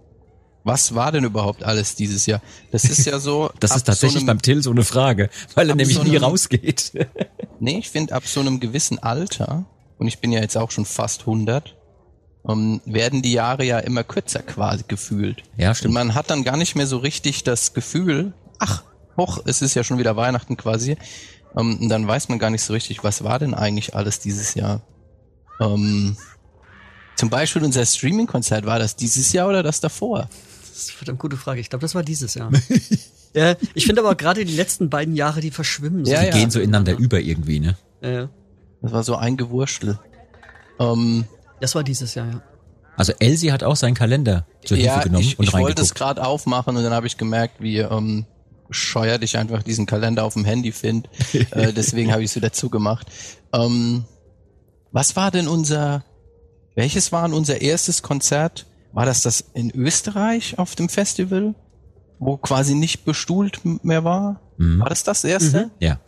Was 0.62 0.95
war 0.95 1.11
denn 1.11 1.24
überhaupt 1.24 1.65
alles 1.65 1.95
dieses 1.95 2.27
Jahr? 2.27 2.43
Das 2.70 2.85
ist 2.85 3.07
ja 3.07 3.19
so. 3.19 3.51
Das 3.61 3.74
ist 3.74 3.85
tatsächlich 3.85 4.12
so 4.12 4.19
einem, 4.19 4.27
beim 4.27 4.43
Till 4.43 4.62
so 4.62 4.70
eine 4.73 4.85
Frage, 4.85 5.31
weil 5.55 5.70
er 5.70 5.74
nämlich 5.74 5.97
so 5.97 6.03
nie 6.03 6.11
einem- 6.11 6.24
rausgeht. 6.24 6.93
Nee, 7.61 7.79
ich 7.79 7.89
finde, 7.89 8.15
ab 8.15 8.27
so 8.27 8.41
einem 8.41 8.61
gewissen 8.61 8.99
Alter, 8.99 9.65
und 9.97 10.07
ich 10.07 10.19
bin 10.19 10.33
ja 10.33 10.41
jetzt 10.43 10.59
auch 10.59 10.70
schon 10.70 10.85
fast 10.85 11.20
100, 11.20 11.77
ähm, 12.48 12.81
werden 12.85 13.23
die 13.23 13.32
Jahre 13.32 13.64
ja 13.64 13.78
immer 13.78 14.05
kürzer 14.05 14.43
quasi 14.43 14.85
gefühlt. 14.89 15.43
Ja, 15.56 15.70
Und 15.70 15.74
stimmt. 15.77 15.94
man 15.94 16.14
hat 16.14 16.31
dann 16.31 16.44
gar 16.44 16.56
nicht 16.56 16.74
mehr 16.74 16.86
so 16.86 16.98
richtig 16.98 17.44
das 17.44 17.73
Gefühl, 17.74 18.32
ach, 18.59 18.82
hoch, 19.16 19.40
es 19.44 19.62
ist 19.62 19.74
ja 19.74 19.85
schon 19.85 19.98
wieder 19.98 20.16
Weihnachten 20.16 20.56
quasi. 20.56 20.97
Ähm, 21.56 21.78
und 21.81 21.89
dann 21.89 22.06
weiß 22.06 22.28
man 22.28 22.39
gar 22.39 22.51
nicht 22.51 22.62
so 22.62 22.73
richtig, 22.73 23.05
was 23.05 23.23
war 23.24 23.39
denn 23.39 23.55
eigentlich 23.55 23.94
alles 23.94 24.20
dieses 24.20 24.55
Jahr. 24.55 24.82
Ähm, 25.60 26.16
zum 27.16 27.31
Beispiel 27.31 27.62
unser 27.62 27.85
Streaming-Konzert, 27.86 28.66
war 28.66 28.78
das 28.78 28.97
dieses 28.97 29.32
Jahr 29.32 29.48
oder 29.48 29.62
das 29.62 29.81
davor? 29.81 30.28
Das 30.60 30.78
ist 30.78 30.89
eine 30.90 30.97
verdammt 30.97 31.19
gute 31.20 31.36
Frage. 31.36 31.60
Ich 31.60 31.70
glaube, 31.70 31.82
das 31.82 31.94
war 31.94 32.02
dieses 32.02 32.35
Jahr. 32.35 32.51
ja, 33.35 33.55
ich 33.74 33.85
finde 33.86 34.01
aber 34.02 34.14
gerade 34.16 34.44
die 34.44 34.56
letzten 34.56 34.89
beiden 34.90 35.14
Jahre, 35.14 35.40
die 35.40 35.51
verschwimmen 35.51 36.05
so. 36.05 36.10
Ja, 36.10 36.20
Die 36.20 36.27
ja. 36.27 36.32
gehen 36.32 36.51
so 36.51 36.59
ineinander 36.59 36.97
über 36.97 37.20
irgendwie, 37.20 37.60
ne? 37.60 37.77
Ja, 38.01 38.10
ja. 38.10 38.28
Das 38.81 38.93
war 38.93 39.05
so 39.05 39.14
ein 39.14 39.36
Gewurschtel. 39.36 40.01
Ähm, 40.81 41.27
Das 41.63 41.77
war 41.77 41.85
dieses 41.85 42.17
Jahr, 42.17 42.27
ja. 42.27 42.43
Also 42.97 43.13
Elsie 43.21 43.53
hat 43.53 43.63
auch 43.63 43.77
seinen 43.77 43.95
Kalender 43.95 44.47
zur 44.65 44.77
Hilfe 44.77 44.97
ja, 44.97 45.03
genommen 45.03 45.23
ich, 45.25 45.39
und 45.39 45.45
ich 45.45 45.53
wollte 45.53 45.81
es 45.81 45.95
gerade 45.95 46.27
aufmachen 46.27 46.77
und 46.77 46.83
dann 46.83 46.93
habe 46.93 47.07
ich 47.07 47.17
gemerkt, 47.17 47.63
wie 47.63 47.79
ähm, 47.79 48.27
bescheuert 48.67 49.23
ich 49.23 49.39
einfach 49.39 49.63
diesen 49.63 49.87
Kalender 49.87 50.25
auf 50.25 50.35
dem 50.35 50.45
Handy 50.45 50.73
finde. 50.73 51.09
äh, 51.53 51.73
deswegen 51.73 52.11
habe 52.11 52.25
ich 52.25 52.31
es 52.31 52.37
wieder 52.37 52.53
zugemacht. 52.53 53.07
Ähm, 53.55 54.05
was 54.91 55.15
war 55.15 55.31
denn 55.31 55.47
unser, 55.47 56.05
welches 56.75 57.13
war 57.13 57.29
denn 57.29 57.33
unser 57.33 57.63
erstes 57.63 58.03
Konzert? 58.03 58.67
War 58.93 59.07
das 59.07 59.23
das 59.23 59.41
in 59.55 59.71
Österreich 59.71 60.59
auf 60.59 60.75
dem 60.75 60.89
Festival, 60.89 61.55
wo 62.19 62.39
quasi 62.39 62.75
nicht 62.75 63.05
bestuhlt 63.05 63.61
mehr 63.85 64.03
war? 64.03 64.41
Mhm. 64.59 64.81
War 64.81 64.89
das 64.89 65.05
das 65.05 65.23
erste? 65.23 65.71
Ja. 65.79 66.01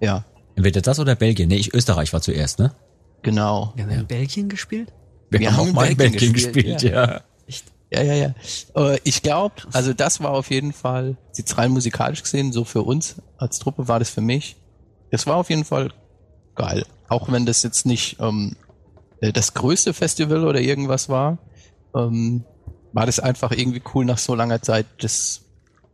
Ja, 0.00 0.24
Entweder 0.56 0.80
das 0.80 0.98
oder 0.98 1.14
Belgien. 1.14 1.48
Nee, 1.48 1.56
ich, 1.56 1.74
Österreich 1.74 2.12
war 2.14 2.22
zuerst, 2.22 2.58
ne? 2.58 2.72
Genau. 3.24 3.72
Wir 3.74 3.84
haben 3.84 3.90
in 3.90 4.06
Belgien 4.06 4.48
gespielt. 4.48 4.92
Wir 5.30 5.56
haben 5.56 5.68
in 5.68 5.74
mal 5.74 5.90
in 5.90 5.96
Belgien 5.96 6.32
Belgien 6.32 6.32
gespielt, 6.32 6.80
gespielt, 6.80 6.82
ja. 6.82 7.22
Ja, 7.92 8.02
ja, 8.02 8.14
ja. 8.14 8.34
Äh, 8.74 8.98
ich 9.04 9.22
glaube, 9.22 9.54
also 9.72 9.92
das 9.92 10.20
war 10.20 10.30
auf 10.30 10.50
jeden 10.50 10.72
Fall, 10.72 11.16
jetzt 11.36 11.56
rein 11.58 11.70
musikalisch 11.70 12.22
gesehen, 12.22 12.52
so 12.52 12.64
für 12.64 12.82
uns 12.82 13.16
als 13.36 13.58
Truppe 13.58 13.86
war 13.86 13.98
das 13.98 14.10
für 14.10 14.20
mich. 14.20 14.56
Das 15.10 15.26
war 15.26 15.36
auf 15.36 15.50
jeden 15.50 15.64
Fall 15.64 15.92
geil. 16.56 16.84
Auch 17.08 17.30
wenn 17.30 17.46
das 17.46 17.62
jetzt 17.62 17.86
nicht 17.86 18.18
ähm, 18.20 18.56
äh, 19.20 19.32
das 19.32 19.54
größte 19.54 19.94
Festival 19.94 20.44
oder 20.44 20.60
irgendwas 20.60 21.08
war, 21.08 21.38
ähm, 21.94 22.44
war 22.92 23.06
das 23.06 23.20
einfach 23.20 23.52
irgendwie 23.52 23.82
cool 23.94 24.04
nach 24.04 24.18
so 24.18 24.34
langer 24.34 24.62
Zeit, 24.62 24.86
das 25.00 25.42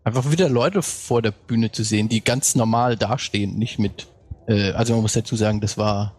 einfach 0.04 0.30
wieder 0.30 0.48
Leute 0.48 0.82
vor 0.82 1.20
der 1.20 1.32
Bühne 1.32 1.70
zu 1.70 1.84
sehen, 1.84 2.08
die 2.08 2.22
ganz 2.22 2.54
normal 2.54 2.96
dastehen, 2.96 3.58
nicht 3.58 3.78
mit, 3.78 4.06
äh, 4.46 4.72
also 4.72 4.94
man 4.94 5.02
muss 5.02 5.12
dazu 5.12 5.36
sagen, 5.36 5.60
das 5.60 5.76
war 5.76 6.14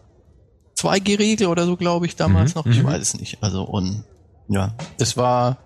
2G-Regel 0.82 1.48
oder 1.48 1.66
so, 1.66 1.78
glaube 1.78 2.06
ich, 2.06 2.16
damals 2.16 2.56
Mhm, 2.56 2.60
noch. 2.60 2.66
Ich 2.66 2.82
mhm. 2.82 2.88
weiß 2.88 3.02
es 3.02 3.20
nicht. 3.20 3.38
Also 3.41 3.64
und 3.64 4.03
ja, 4.48 4.74
das 4.98 5.18
war, 5.18 5.58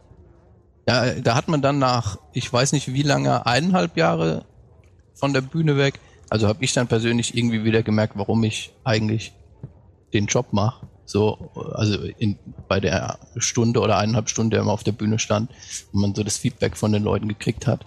ja, 0.88 1.14
da 1.16 1.36
hat 1.36 1.48
man 1.48 1.62
dann 1.62 1.80
nach, 1.80 2.18
ich 2.34 2.52
weiß 2.52 2.74
nicht 2.74 2.94
wie 2.94 3.02
lange, 3.02 3.46
eineinhalb 3.46 3.98
Jahre 3.98 4.46
von 5.14 5.34
der 5.34 5.42
Bühne 5.42 5.78
weg. 5.78 6.00
Also 6.30 6.48
habe 6.48 6.64
ich 6.64 6.74
dann 6.74 6.88
persönlich 6.88 7.36
irgendwie 7.38 7.64
wieder 7.64 7.84
gemerkt, 7.84 8.14
warum 8.18 8.44
ich 8.44 8.74
eigentlich 8.84 9.34
den 10.14 10.26
Job 10.26 10.48
mache. 10.52 10.88
So, 11.06 11.52
also 11.74 12.00
in, 12.18 12.38
bei 12.68 12.80
der 12.80 13.20
Stunde 13.38 13.80
oder 13.80 13.98
eineinhalb 13.98 14.28
Stunden, 14.28 14.50
der 14.50 14.62
immer 14.62 14.72
auf 14.72 14.84
der 14.84 14.92
Bühne 14.92 15.20
stand 15.20 15.52
und 15.94 16.02
man 16.02 16.16
so 16.16 16.24
das 16.24 16.38
Feedback 16.38 16.76
von 16.78 16.92
den 16.92 17.04
Leuten 17.04 17.28
gekriegt 17.28 17.68
hat. 17.68 17.86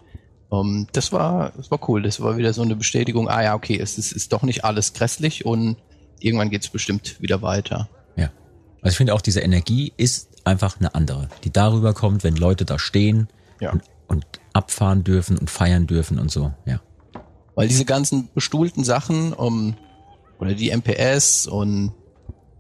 Um, 0.50 0.86
das 0.92 1.12
war, 1.12 1.52
das 1.56 1.70
war 1.70 1.88
cool. 1.88 2.02
Das 2.02 2.20
war 2.20 2.38
wieder 2.38 2.52
so 2.52 2.62
eine 2.62 2.76
Bestätigung, 2.76 3.28
ah 3.28 3.42
ja, 3.42 3.55
okay, 3.55 3.78
es 3.78 3.98
ist, 3.98 4.12
ist 4.12 4.32
doch 4.32 4.42
nicht 4.42 4.64
alles 4.64 4.94
grässlich 4.94 5.44
und 5.44 5.76
irgendwann 6.20 6.50
geht's 6.50 6.68
bestimmt 6.68 7.20
wieder 7.20 7.42
weiter. 7.42 7.88
Ja. 8.16 8.30
Also 8.82 8.92
ich 8.92 8.96
finde 8.96 9.14
auch, 9.14 9.20
diese 9.20 9.40
Energie 9.40 9.92
ist 9.96 10.28
einfach 10.44 10.78
eine 10.78 10.94
andere, 10.94 11.28
die 11.44 11.50
darüber 11.52 11.94
kommt, 11.94 12.24
wenn 12.24 12.36
Leute 12.36 12.64
da 12.64 12.78
stehen 12.78 13.28
Ja. 13.60 13.72
und, 13.72 13.82
und 14.08 14.26
abfahren 14.52 15.04
dürfen 15.04 15.36
und 15.38 15.50
feiern 15.50 15.86
dürfen 15.86 16.18
und 16.18 16.30
so, 16.30 16.52
ja. 16.64 16.80
Weil 17.54 17.68
diese 17.68 17.84
ganzen 17.84 18.28
bestuhlten 18.34 18.84
Sachen, 18.84 19.32
um, 19.32 19.76
oder 20.38 20.54
die 20.54 20.70
MPS 20.70 21.46
und 21.48 21.92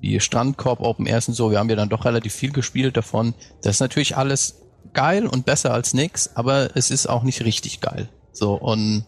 die 0.02 0.18
Strandkorb 0.20 0.80
Open 0.80 1.06
Airs 1.06 1.28
und 1.28 1.34
so, 1.34 1.50
wir 1.50 1.58
haben 1.58 1.70
ja 1.70 1.76
dann 1.76 1.88
doch 1.88 2.04
relativ 2.04 2.34
viel 2.34 2.52
gespielt 2.52 2.96
davon. 2.96 3.34
Das 3.62 3.76
ist 3.76 3.80
natürlich 3.80 4.16
alles 4.16 4.60
geil 4.94 5.26
und 5.26 5.46
besser 5.46 5.72
als 5.72 5.94
nix, 5.94 6.30
aber 6.34 6.76
es 6.76 6.90
ist 6.90 7.08
auch 7.08 7.22
nicht 7.22 7.42
richtig 7.44 7.80
geil. 7.80 8.08
So, 8.32 8.54
und, 8.54 9.04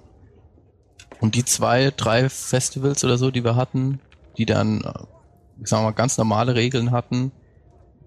und 1.21 1.35
die 1.35 1.45
zwei, 1.45 1.93
drei 1.97 2.29
Festivals 2.29 3.05
oder 3.05 3.19
so, 3.19 3.31
die 3.31 3.45
wir 3.45 3.57
hatten, 3.57 4.01
die 4.37 4.47
dann, 4.47 4.83
äh, 4.83 4.93
ich 5.63 5.69
sag 5.69 5.83
mal, 5.83 5.93
ganz 5.93 6.19
normale 6.19 6.55
Regeln 6.55 6.91
hatten, 6.91 7.33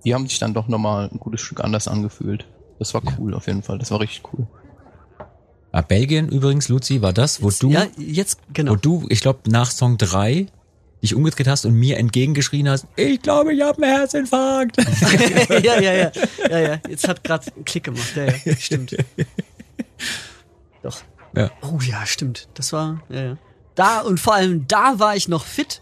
die 0.04 0.14
haben 0.14 0.28
sich 0.28 0.40
dann 0.40 0.54
doch 0.54 0.68
nochmal 0.68 1.10
ein 1.12 1.20
gutes 1.20 1.42
Stück 1.42 1.64
anders 1.64 1.88
angefühlt. 1.88 2.46
Das 2.80 2.94
war 2.94 3.02
cool 3.18 3.34
auf 3.34 3.48
jeden 3.48 3.64
Fall. 3.64 3.78
Das 3.80 3.92
war 3.92 4.00
richtig 4.00 4.24
cool. 4.34 4.48
Ah, 5.72 5.82
Belgien 5.82 6.30
übrigens, 6.30 6.68
Luzi, 6.70 7.02
war 7.02 7.14
das, 7.14 7.42
wo 7.42 7.50
du, 7.50 7.72
Ja, 7.72 7.88
jetzt, 7.98 8.40
genau. 8.54 8.74
wo 8.74 8.76
du, 8.76 9.06
ich 9.10 9.22
glaube, 9.22 9.50
nach 9.50 9.72
Song 9.72 9.98
3 9.98 10.48
dich 11.02 11.16
umgedreht 11.16 11.48
hast 11.48 11.66
und 11.66 11.74
mir 11.74 11.98
entgegengeschrien 11.98 12.70
hast, 12.70 12.88
ich 12.96 13.22
glaube, 13.22 13.54
ich 13.54 13.62
habe 13.62 13.82
einen 13.84 13.94
Herzinfarkt. 13.96 14.78
ja, 15.50 15.80
ja, 15.80 15.94
ja, 15.94 16.12
ja, 16.50 16.60
ja. 16.60 16.80
Jetzt 16.88 17.08
hat 17.08 17.24
gerade 17.24 17.52
einen 17.56 17.66
Klick 17.66 17.86
gemacht. 17.86 18.14
Ja, 18.16 18.26
ja, 18.46 18.56
stimmt. 18.56 18.96
Doch. 20.84 21.02
Ja. 21.36 21.50
Oh 21.62 21.80
ja, 21.82 22.06
stimmt. 22.06 22.48
Das 22.54 22.72
war, 22.74 23.02
ja, 23.10 23.24
ja. 23.24 23.38
Da 23.76 24.02
und 24.02 24.20
vor 24.20 24.36
allem 24.36 24.68
da 24.68 25.00
war 25.00 25.16
ich 25.16 25.28
noch 25.28 25.46
fit 25.46 25.82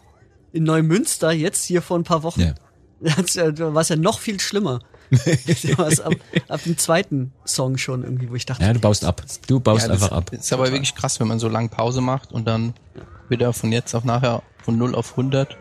in 0.54 0.64
Neumünster 0.64 1.32
jetzt 1.32 1.64
hier 1.64 1.82
vor 1.82 1.98
ein 1.98 2.04
paar 2.04 2.24
Wochen. 2.24 2.42
Ja. 2.42 2.54
Das, 3.04 3.34
Da 3.34 3.74
war 3.74 3.82
es 3.82 3.90
ja 3.90 3.96
noch 3.96 4.20
viel 4.20 4.40
schlimmer. 4.40 4.80
Ab, 5.78 6.14
ab 6.48 6.64
dem 6.64 6.78
zweiten 6.78 7.34
Song 7.46 7.78
schon 7.78 8.04
irgendwie, 8.04 8.30
wo 8.30 8.36
ich 8.36 8.46
dachte, 8.46 8.64
Ja, 8.64 8.72
du 8.72 8.80
baust 8.80 9.04
ab. 9.04 9.24
Du 9.48 9.60
baust 9.60 9.88
Ja, 9.88 9.94
einfach 9.94 10.12
ab. 10.12 10.32
Ist 10.32 10.54
aber 10.54 10.72
wirklich 10.72 10.96
krass, 10.96 11.20
wenn 11.20 11.28
man 11.28 11.40
so 11.40 11.50
lange 11.50 11.68
Pause 11.68 12.00
macht 12.00 12.32
und 12.32 12.48
dann 12.48 12.74
wieder 13.28 13.52
von 13.52 13.72
jetzt 13.72 13.94
auf 13.94 14.06
nachher 14.06 14.42
von 14.64 14.78
0 14.78 14.96
auf 14.96 15.12
100. 15.12 15.58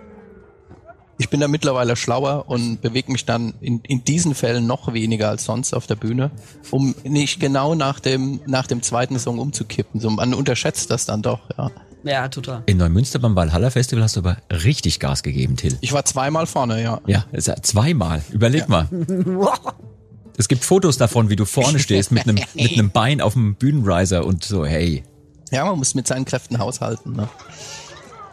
Ich 1.18 1.30
bin 1.30 1.40
da 1.40 1.48
mittlerweile 1.48 1.96
schlauer 1.96 2.44
und 2.48 2.80
bewege 2.80 3.10
mich 3.10 3.24
dann 3.24 3.54
in, 3.60 3.80
in 3.80 4.04
diesen 4.04 4.34
Fällen 4.34 4.66
noch 4.66 4.92
weniger 4.92 5.28
als 5.28 5.44
sonst 5.44 5.74
auf 5.74 5.86
der 5.86 5.96
Bühne, 5.96 6.30
um 6.70 6.94
nicht 7.04 7.40
genau 7.40 7.74
nach 7.74 8.00
dem, 8.00 8.40
nach 8.46 8.66
dem 8.66 8.82
zweiten 8.82 9.18
Song 9.18 9.38
umzukippen. 9.38 10.00
So, 10.00 10.10
man 10.10 10.32
unterschätzt 10.32 10.90
das 10.90 11.06
dann 11.06 11.22
doch, 11.22 11.40
ja. 11.58 11.70
Ja, 12.04 12.28
total. 12.28 12.62
In 12.66 12.78
Neumünster 12.78 13.18
beim 13.18 13.36
Valhalla 13.36 13.70
Festival 13.70 14.04
hast 14.04 14.16
du 14.16 14.20
aber 14.20 14.38
richtig 14.50 15.00
Gas 15.00 15.22
gegeben, 15.22 15.56
Till. 15.56 15.76
Ich 15.80 15.92
war 15.92 16.04
zweimal 16.04 16.46
vorne, 16.46 16.82
ja. 16.82 17.00
Ja, 17.06 17.24
ja 17.32 17.62
zweimal. 17.62 18.22
Überleg 18.30 18.68
mal. 18.68 18.88
Es 20.36 20.48
gibt 20.48 20.64
Fotos 20.64 20.96
davon, 20.96 21.28
wie 21.28 21.36
du 21.36 21.44
vorne 21.44 21.78
stehst 21.80 22.12
mit 22.12 22.22
einem, 22.22 22.38
mit 22.54 22.72
einem 22.72 22.90
Bein 22.90 23.20
auf 23.20 23.34
dem 23.34 23.54
Bühnenriser 23.56 24.24
und 24.24 24.44
so, 24.44 24.64
hey. 24.64 25.02
Ja, 25.50 25.64
man 25.64 25.78
muss 25.78 25.94
mit 25.94 26.06
seinen 26.06 26.24
Kräften 26.24 26.58
haushalten. 26.58 27.14
Ne? 27.14 27.28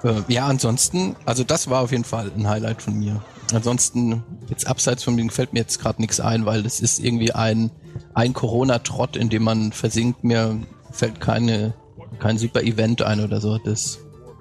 Äh, 0.04 0.22
ja, 0.28 0.48
ansonsten, 0.48 1.16
also 1.26 1.44
das 1.44 1.70
war 1.70 1.82
auf 1.82 1.92
jeden 1.92 2.04
Fall 2.04 2.32
ein 2.36 2.48
Highlight 2.48 2.82
von 2.82 2.98
mir. 2.98 3.22
Ansonsten, 3.54 4.24
jetzt 4.50 4.68
abseits 4.68 5.04
von 5.04 5.18
dem 5.18 5.30
fällt 5.30 5.54
mir 5.54 5.60
jetzt 5.60 5.80
gerade 5.80 6.02
nichts 6.02 6.20
ein, 6.20 6.46
weil 6.46 6.64
das 6.64 6.80
ist 6.80 7.00
irgendwie 7.00 7.32
ein, 7.32 7.72
ein 8.14 8.34
Corona-Trott, 8.34 9.16
in 9.16 9.30
dem 9.30 9.44
man 9.44 9.72
versinkt. 9.72 10.24
Mir 10.24 10.60
fällt 10.92 11.20
keine, 11.20 11.74
kein 12.20 12.38
super 12.38 12.62
Event 12.64 13.02
ein 13.02 13.24
oder 13.24 13.42
so, 13.42 13.58
das 13.58 14.00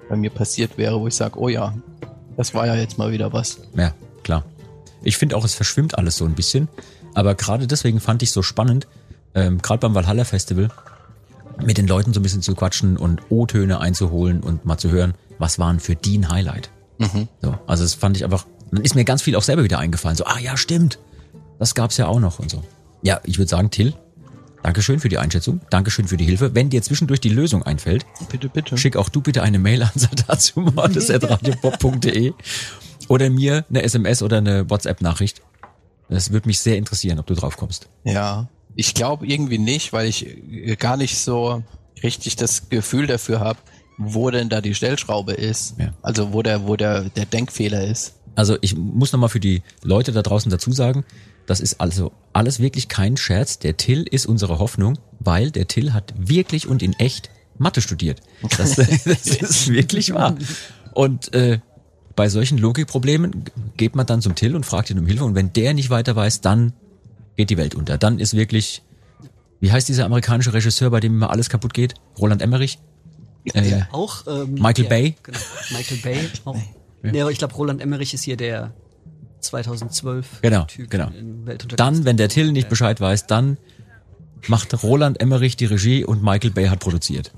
bei 0.09 0.15
mir 0.15 0.29
passiert 0.29 0.77
wäre, 0.77 0.99
wo 0.99 1.07
ich 1.07 1.15
sage, 1.15 1.39
oh 1.39 1.49
ja, 1.49 1.73
das 2.37 2.53
war 2.53 2.65
ja 2.65 2.75
jetzt 2.75 2.97
mal 2.97 3.11
wieder 3.11 3.33
was. 3.33 3.59
Ja, 3.75 3.93
klar. 4.23 4.43
Ich 5.03 5.17
finde 5.17 5.35
auch, 5.35 5.43
es 5.45 5.53
verschwimmt 5.53 5.97
alles 5.97 6.17
so 6.17 6.25
ein 6.25 6.33
bisschen. 6.33 6.67
Aber 7.13 7.35
gerade 7.35 7.67
deswegen 7.67 7.99
fand 7.99 8.21
ich 8.21 8.31
so 8.31 8.43
spannend, 8.43 8.87
ähm, 9.33 9.61
gerade 9.61 9.79
beim 9.79 9.95
Valhalla 9.95 10.23
Festival, 10.23 10.69
mit 11.63 11.77
den 11.77 11.87
Leuten 11.87 12.13
so 12.13 12.19
ein 12.19 12.23
bisschen 12.23 12.43
zu 12.43 12.53
quatschen 12.53 12.97
und 12.97 13.21
O-Töne 13.29 13.79
einzuholen 13.79 14.41
und 14.41 14.65
mal 14.65 14.77
zu 14.77 14.91
hören, 14.91 15.15
was 15.39 15.57
waren 15.57 15.79
für 15.79 15.95
die 15.95 16.19
ein 16.19 16.29
Highlight. 16.29 16.69
Mhm. 16.99 17.27
So, 17.41 17.55
also 17.65 17.83
das 17.83 17.95
fand 17.95 18.17
ich 18.17 18.23
einfach, 18.23 18.45
dann 18.71 18.83
ist 18.83 18.95
mir 18.95 19.03
ganz 19.03 19.23
viel 19.23 19.35
auch 19.35 19.41
selber 19.41 19.63
wieder 19.63 19.79
eingefallen. 19.79 20.15
So, 20.15 20.25
ah 20.25 20.39
ja, 20.39 20.57
stimmt. 20.57 20.99
Das 21.57 21.73
gab's 21.73 21.97
ja 21.97 22.07
auch 22.07 22.19
noch 22.19 22.39
und 22.39 22.51
so. 22.51 22.63
Ja, 23.01 23.19
ich 23.23 23.39
würde 23.39 23.49
sagen, 23.49 23.71
Till, 23.71 23.93
Dankeschön 24.67 24.99
für 24.99 25.07
die 25.07 25.17
Einschätzung, 25.17 25.61
Dankeschön 25.69 26.09
für 26.09 26.17
die 26.17 26.25
Hilfe. 26.25 26.53
Wenn 26.53 26.69
dir 26.69 26.81
zwischendurch 26.81 27.21
die 27.21 27.29
Lösung 27.29 27.63
einfällt, 27.63 28.05
Bitte, 28.29 28.49
bitte. 28.49 28.77
schick 28.77 28.97
auch 28.97 29.07
du 29.07 29.21
bitte 29.21 29.41
eine 29.41 29.59
Mail 29.59 29.81
an 29.81 29.91
satazumordes.radiopop.de 29.95 32.33
oder 33.07 33.29
mir 33.29 33.63
eine 33.69 33.83
SMS 33.83 34.21
oder 34.21 34.39
eine 34.39 34.69
WhatsApp-Nachricht. 34.69 35.41
Das 36.09 36.33
würde 36.33 36.49
mich 36.49 36.59
sehr 36.59 36.75
interessieren, 36.75 37.17
ob 37.17 37.27
du 37.27 37.33
drauf 37.33 37.55
kommst. 37.55 37.87
Ja, 38.03 38.49
ich 38.75 38.93
glaube 38.93 39.25
irgendwie 39.25 39.57
nicht, 39.57 39.93
weil 39.93 40.05
ich 40.05 40.27
äh, 40.27 40.75
gar 40.75 40.97
nicht 40.97 41.17
so 41.17 41.63
richtig 42.03 42.35
das 42.35 42.67
Gefühl 42.67 43.07
dafür 43.07 43.39
habe, 43.39 43.59
wo 43.97 44.29
denn 44.31 44.49
da 44.49 44.59
die 44.59 44.75
Stellschraube 44.75 45.31
ist. 45.31 45.75
Ja. 45.79 45.93
Also 46.01 46.33
wo 46.33 46.43
der, 46.43 46.67
wo 46.67 46.75
der, 46.75 47.03
der 47.03 47.25
Denkfehler 47.25 47.85
ist. 47.85 48.15
Also 48.35 48.57
ich 48.59 48.75
muss 48.75 49.13
nochmal 49.13 49.29
für 49.29 49.39
die 49.39 49.61
Leute 49.81 50.11
da 50.11 50.23
draußen 50.23 50.51
dazu 50.51 50.73
sagen, 50.73 51.05
das 51.47 51.61
ist 51.61 51.81
also 51.81 52.11
alles 52.33 52.59
wirklich 52.59 52.89
kein 52.89 53.17
Scherz. 53.17 53.57
Der 53.57 53.77
Till 53.77 54.03
ist 54.03 54.27
unsere 54.27 54.59
Hoffnung, 54.59 54.99
weil 55.19 55.49
der 55.49 55.67
Till 55.67 55.93
hat 55.93 56.13
wirklich 56.17 56.67
und 56.67 56.83
in 56.83 56.93
echt 56.93 57.31
Mathe 57.57 57.81
studiert. 57.81 58.21
Das, 58.57 58.75
das 58.75 59.25
ist 59.25 59.69
wirklich 59.69 60.13
wahr. 60.13 60.35
Und 60.93 61.33
äh, 61.33 61.59
bei 62.15 62.29
solchen 62.29 62.57
Logikproblemen 62.57 63.45
geht 63.77 63.95
man 63.95 64.05
dann 64.05 64.21
zum 64.21 64.35
Till 64.35 64.55
und 64.55 64.65
fragt 64.65 64.89
ihn 64.89 64.99
um 64.99 65.07
Hilfe. 65.07 65.23
Und 65.23 65.35
wenn 65.35 65.53
der 65.53 65.73
nicht 65.73 65.89
weiter 65.89 66.15
weiß, 66.15 66.41
dann 66.41 66.73
geht 67.37 67.49
die 67.49 67.57
Welt 67.57 67.75
unter. 67.75 67.97
Dann 67.97 68.19
ist 68.19 68.35
wirklich, 68.35 68.81
wie 69.61 69.71
heißt 69.71 69.87
dieser 69.87 70.05
amerikanische 70.05 70.53
Regisseur, 70.53 70.89
bei 70.89 70.99
dem 70.99 71.13
immer 71.13 71.29
alles 71.29 71.49
kaputt 71.49 71.73
geht? 71.73 71.93
Roland 72.19 72.41
Emmerich? 72.41 72.77
Äh, 73.53 73.83
Auch 73.93 74.27
ähm, 74.27 74.55
Michael 74.55 74.83
ja, 74.83 74.89
Bay? 74.89 75.15
Genau. 75.23 75.39
Michael 75.71 75.97
Bay. 75.99 76.29
Auch. 76.43 76.57
Nee, 77.03 77.21
aber 77.21 77.31
ich 77.31 77.37
glaube, 77.37 77.53
Roland 77.55 77.81
Emmerich 77.81 78.13
ist 78.13 78.23
hier 78.23 78.35
der 78.35 78.73
2012 79.39 80.41
Genau, 80.41 80.65
Typ 80.65 80.89
genau. 80.89 81.09
Dann, 81.75 82.05
wenn 82.05 82.17
der 82.17 82.29
Till 82.29 82.51
nicht 82.51 82.69
Bescheid 82.69 82.99
weiß, 82.99 83.27
dann 83.27 83.57
macht 84.47 84.83
Roland 84.83 85.19
Emmerich 85.21 85.57
die 85.57 85.65
Regie 85.65 86.05
und 86.05 86.23
Michael 86.23 86.51
Bay 86.51 86.67
hat 86.67 86.79
produziert. 86.79 87.31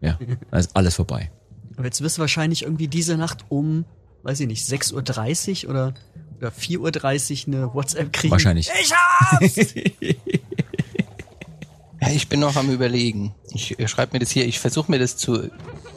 Ja, 0.00 0.18
da 0.50 0.58
ist 0.58 0.76
alles 0.76 0.96
vorbei. 0.96 1.30
Aber 1.76 1.84
jetzt 1.84 2.00
wirst 2.00 2.18
du 2.18 2.20
wahrscheinlich 2.20 2.62
irgendwie 2.62 2.88
diese 2.88 3.16
Nacht 3.16 3.44
um, 3.48 3.84
weiß 4.22 4.40
ich 4.40 4.46
nicht, 4.46 4.64
6.30 4.64 5.64
Uhr 5.64 5.70
oder, 5.70 5.94
oder 6.38 6.48
4.30 6.50 7.48
Uhr 7.48 7.54
eine 7.54 7.74
WhatsApp 7.74 8.12
kriegen. 8.12 8.32
Wahrscheinlich. 8.32 8.70
Ich 8.80 8.92
hab's! 8.92 9.74
Ja, 12.00 12.10
ich 12.10 12.28
bin 12.28 12.40
noch 12.40 12.56
am 12.56 12.70
überlegen. 12.70 13.34
Ich 13.52 13.76
schreibe 13.86 14.12
mir 14.12 14.20
das 14.20 14.30
hier, 14.30 14.46
ich 14.46 14.60
versuche 14.60 14.90
mir 14.90 14.98
das 14.98 15.16
zu 15.16 15.50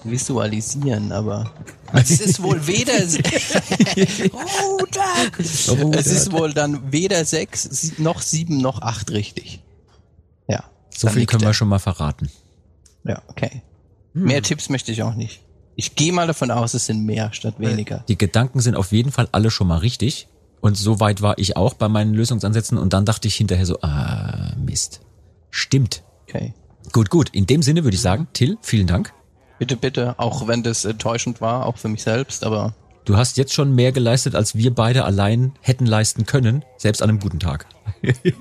visualisieren, 0.03 1.11
aber 1.11 1.53
es 1.93 2.19
ist 2.19 2.41
wohl 2.41 2.67
weder 2.67 2.93
es 3.03 3.19
ist 6.07 6.31
wohl 6.31 6.53
dann 6.53 6.91
weder 6.91 7.25
sechs 7.25 7.97
noch 7.97 8.21
sieben 8.21 8.57
noch 8.57 8.81
acht 8.81 9.11
richtig. 9.11 9.61
Ja. 10.47 10.63
So 10.89 11.09
viel 11.09 11.25
können 11.25 11.43
er. 11.43 11.49
wir 11.49 11.53
schon 11.53 11.67
mal 11.67 11.79
verraten. 11.79 12.29
Ja, 13.03 13.21
okay. 13.27 13.61
Mehr 14.13 14.41
Tipps 14.41 14.69
möchte 14.69 14.91
ich 14.91 15.03
auch 15.03 15.15
nicht. 15.15 15.41
Ich 15.75 15.95
gehe 15.95 16.11
mal 16.11 16.27
davon 16.27 16.51
aus, 16.51 16.73
es 16.73 16.85
sind 16.85 17.05
mehr 17.05 17.33
statt 17.33 17.55
weniger. 17.57 18.03
Die 18.07 18.17
Gedanken 18.17 18.59
sind 18.59 18.75
auf 18.75 18.91
jeden 18.91 19.11
Fall 19.11 19.29
alle 19.31 19.49
schon 19.49 19.67
mal 19.67 19.77
richtig. 19.77 20.27
Und 20.59 20.77
so 20.77 20.99
weit 20.99 21.21
war 21.21 21.37
ich 21.39 21.57
auch 21.57 21.73
bei 21.73 21.89
meinen 21.89 22.13
Lösungsansätzen 22.13 22.77
und 22.77 22.93
dann 22.93 23.05
dachte 23.05 23.27
ich 23.27 23.35
hinterher 23.35 23.65
so, 23.65 23.79
ah, 23.81 24.53
Mist. 24.57 25.01
Stimmt. 25.49 26.03
Okay. 26.27 26.53
Gut, 26.91 27.09
gut. 27.09 27.29
In 27.29 27.47
dem 27.47 27.63
Sinne 27.63 27.83
würde 27.83 27.95
ich 27.95 28.01
sagen, 28.01 28.27
Till, 28.33 28.57
vielen 28.61 28.87
Dank. 28.87 29.13
Bitte, 29.61 29.77
bitte, 29.77 30.15
auch 30.17 30.47
wenn 30.47 30.63
das 30.63 30.85
enttäuschend 30.85 31.39
war, 31.39 31.67
auch 31.67 31.77
für 31.77 31.87
mich 31.87 32.01
selbst, 32.01 32.43
aber 32.43 32.73
Du 33.05 33.15
hast 33.15 33.37
jetzt 33.37 33.53
schon 33.53 33.75
mehr 33.75 33.91
geleistet, 33.91 34.33
als 34.33 34.55
wir 34.55 34.73
beide 34.73 35.05
allein 35.05 35.53
hätten 35.61 35.85
leisten 35.85 36.25
können, 36.25 36.65
selbst 36.77 37.03
an 37.03 37.09
einem 37.09 37.19
guten 37.19 37.39
Tag. 37.39 37.67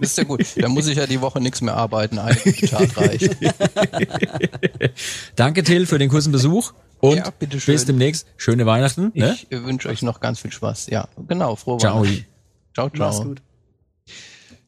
ist 0.00 0.16
ja 0.16 0.24
gut. 0.24 0.46
Da 0.56 0.70
muss 0.70 0.86
ich 0.86 0.96
ja 0.96 1.06
die 1.06 1.20
Woche 1.20 1.38
nichts 1.38 1.60
mehr 1.60 1.76
arbeiten. 1.76 2.18
Eine 2.18 2.36
gute 2.36 2.66
Tat 2.66 2.96
reicht. 2.96 3.36
Danke, 5.36 5.62
Till, 5.62 5.84
für 5.84 5.98
den 5.98 6.08
kurzen 6.08 6.32
Besuch 6.32 6.72
und 7.00 7.18
Ja, 7.18 7.30
bis 7.38 7.84
demnächst. 7.84 8.26
Schöne 8.38 8.64
Weihnachten. 8.64 9.12
Ne? 9.14 9.34
Ich 9.34 9.52
äh, 9.52 9.62
wünsche 9.62 9.90
euch 9.90 10.00
noch 10.00 10.20
ganz 10.20 10.40
viel 10.40 10.52
Spaß. 10.52 10.86
Ja, 10.86 11.06
genau. 11.28 11.54
Frohe 11.54 11.76
Ciao. 11.76 12.00
Weihnachten. 12.02 12.24
Ciao, 12.72 12.88
ciao. 12.88 13.08
Mach's 13.08 13.22
gut. 13.22 13.42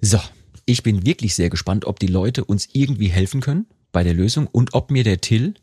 So, 0.03 0.20
ich 0.66 0.83
bin 0.83 1.07
wirklich 1.07 1.35
sehr 1.35 1.49
gespannt, 1.49 1.87
ob 1.87 1.99
die 1.99 2.09
Leute 2.09 2.45
uns 2.45 2.69
irgendwie 2.74 3.09
helfen 3.09 3.41
können 3.41 3.65
bei 3.91 4.05
der 4.05 4.12
Lösung 4.12 4.49
und 4.53 4.74
ob 4.74 4.91
mir 4.91 5.03
der 5.03 5.23
Till 5.23 5.55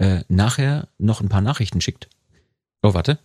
äh, 0.00 0.24
nachher 0.28 0.88
noch 0.98 1.20
ein 1.20 1.28
paar 1.28 1.42
Nachrichten 1.42 1.80
schickt. 1.80 2.08
Oh, 2.82 2.94
warte. 2.94 3.18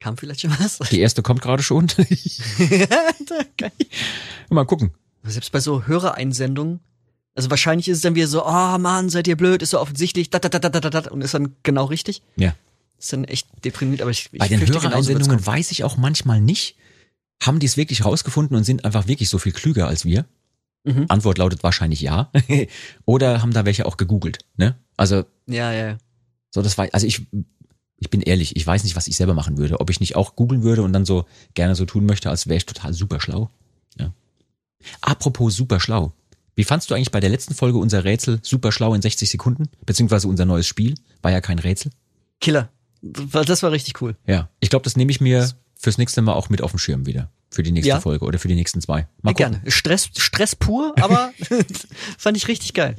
Kam 0.00 0.16
vielleicht 0.16 0.40
schon 0.40 0.50
was? 0.58 0.78
Die 0.90 1.00
erste 1.00 1.22
kommt 1.22 1.42
gerade 1.42 1.62
schon. 1.62 1.88
Mal 4.48 4.64
gucken. 4.64 4.92
Selbst 5.24 5.52
bei 5.52 5.60
so 5.60 5.84
Hörereinsendungen, 5.84 6.80
also 7.34 7.50
wahrscheinlich 7.50 7.88
ist 7.88 7.98
es 7.98 8.02
dann 8.02 8.14
wieder 8.14 8.26
so, 8.26 8.46
oh 8.46 8.78
Mann, 8.78 9.10
seid 9.10 9.28
ihr 9.28 9.36
blöd, 9.36 9.62
ist 9.62 9.70
so 9.70 9.80
offensichtlich, 9.80 10.30
dat, 10.30 10.44
dat, 10.44 10.54
dat, 10.54 10.74
dat, 10.74 10.94
dat, 10.94 11.08
und 11.08 11.20
ist 11.20 11.34
dann 11.34 11.56
genau 11.62 11.84
richtig. 11.84 12.22
Ja. 12.36 12.54
Ist 12.98 13.12
dann 13.12 13.24
echt 13.24 13.46
deprimiert, 13.64 14.00
aber 14.00 14.10
ich, 14.10 14.30
ich 14.32 14.38
Bei 14.38 14.48
den 14.48 14.66
Hörereinsendungen 14.66 15.44
weiß 15.44 15.70
ich 15.72 15.84
auch 15.84 15.98
manchmal 15.98 16.40
nicht, 16.40 16.76
haben 17.42 17.58
die 17.58 17.66
es 17.66 17.76
wirklich 17.76 18.04
rausgefunden 18.04 18.56
und 18.56 18.64
sind 18.64 18.84
einfach 18.84 19.08
wirklich 19.08 19.28
so 19.28 19.38
viel 19.38 19.52
klüger 19.52 19.88
als 19.88 20.04
wir? 20.04 20.24
Mhm. 20.84 21.06
Antwort 21.08 21.38
lautet 21.38 21.62
wahrscheinlich 21.62 22.00
ja. 22.00 22.30
Oder 23.04 23.42
haben 23.42 23.52
da 23.52 23.66
welche 23.66 23.84
auch 23.84 23.98
gegoogelt, 23.98 24.38
ne? 24.56 24.76
Also, 24.98 25.24
Ja, 25.46 25.72
ja, 25.72 25.96
so 26.50 26.60
das 26.60 26.76
war, 26.76 26.88
also 26.92 27.06
ich, 27.06 27.26
ich 27.98 28.10
bin 28.10 28.20
ehrlich, 28.20 28.54
ich 28.56 28.66
weiß 28.66 28.84
nicht, 28.84 28.96
was 28.96 29.08
ich 29.08 29.16
selber 29.16 29.34
machen 29.34 29.56
würde. 29.58 29.80
Ob 29.80 29.88
ich 29.90 30.00
nicht 30.00 30.14
auch 30.16 30.36
googeln 30.36 30.62
würde 30.62 30.82
und 30.82 30.92
dann 30.92 31.04
so 31.06 31.24
gerne 31.54 31.74
so 31.74 31.84
tun 31.86 32.04
möchte, 32.06 32.28
als 32.30 32.46
wäre 32.46 32.56
ich 32.58 32.66
total 32.66 32.92
super 32.92 33.20
schlau. 33.20 33.50
Ja. 33.98 34.12
Apropos 35.00 35.54
super 35.56 35.80
schlau. 35.80 36.12
Wie 36.54 36.64
fandst 36.64 36.90
du 36.90 36.94
eigentlich 36.94 37.12
bei 37.12 37.20
der 37.20 37.30
letzten 37.30 37.54
Folge 37.54 37.78
unser 37.78 38.04
Rätsel 38.04 38.40
super 38.42 38.72
schlau 38.72 38.92
in 38.94 39.02
60 39.02 39.30
Sekunden? 39.30 39.68
Beziehungsweise 39.86 40.26
unser 40.28 40.44
neues 40.44 40.66
Spiel? 40.66 40.94
War 41.22 41.30
ja 41.30 41.40
kein 41.40 41.58
Rätsel. 41.58 41.92
Killer. 42.40 42.68
Das 43.00 43.62
war 43.62 43.70
richtig 43.70 44.00
cool. 44.02 44.16
Ja. 44.26 44.48
Ich 44.60 44.70
glaube, 44.70 44.82
das 44.82 44.96
nehme 44.96 45.10
ich 45.12 45.20
mir 45.20 45.48
fürs 45.76 45.98
nächste 45.98 46.20
Mal 46.22 46.32
auch 46.34 46.48
mit 46.50 46.62
auf 46.62 46.72
den 46.72 46.78
Schirm 46.78 47.06
wieder. 47.06 47.30
Für 47.50 47.62
die 47.62 47.70
nächste 47.72 47.88
Ja. 47.90 48.00
Folge 48.00 48.24
oder 48.24 48.38
für 48.38 48.48
die 48.48 48.56
nächsten 48.56 48.80
zwei. 48.80 49.06
Mal 49.22 49.32
gucken. 49.34 49.52
gerne. 49.52 49.70
Stress, 49.70 50.10
Stress 50.16 50.56
pur, 50.56 50.94
aber 51.00 51.32
fand 52.18 52.36
ich 52.36 52.48
richtig 52.48 52.74
geil. 52.74 52.96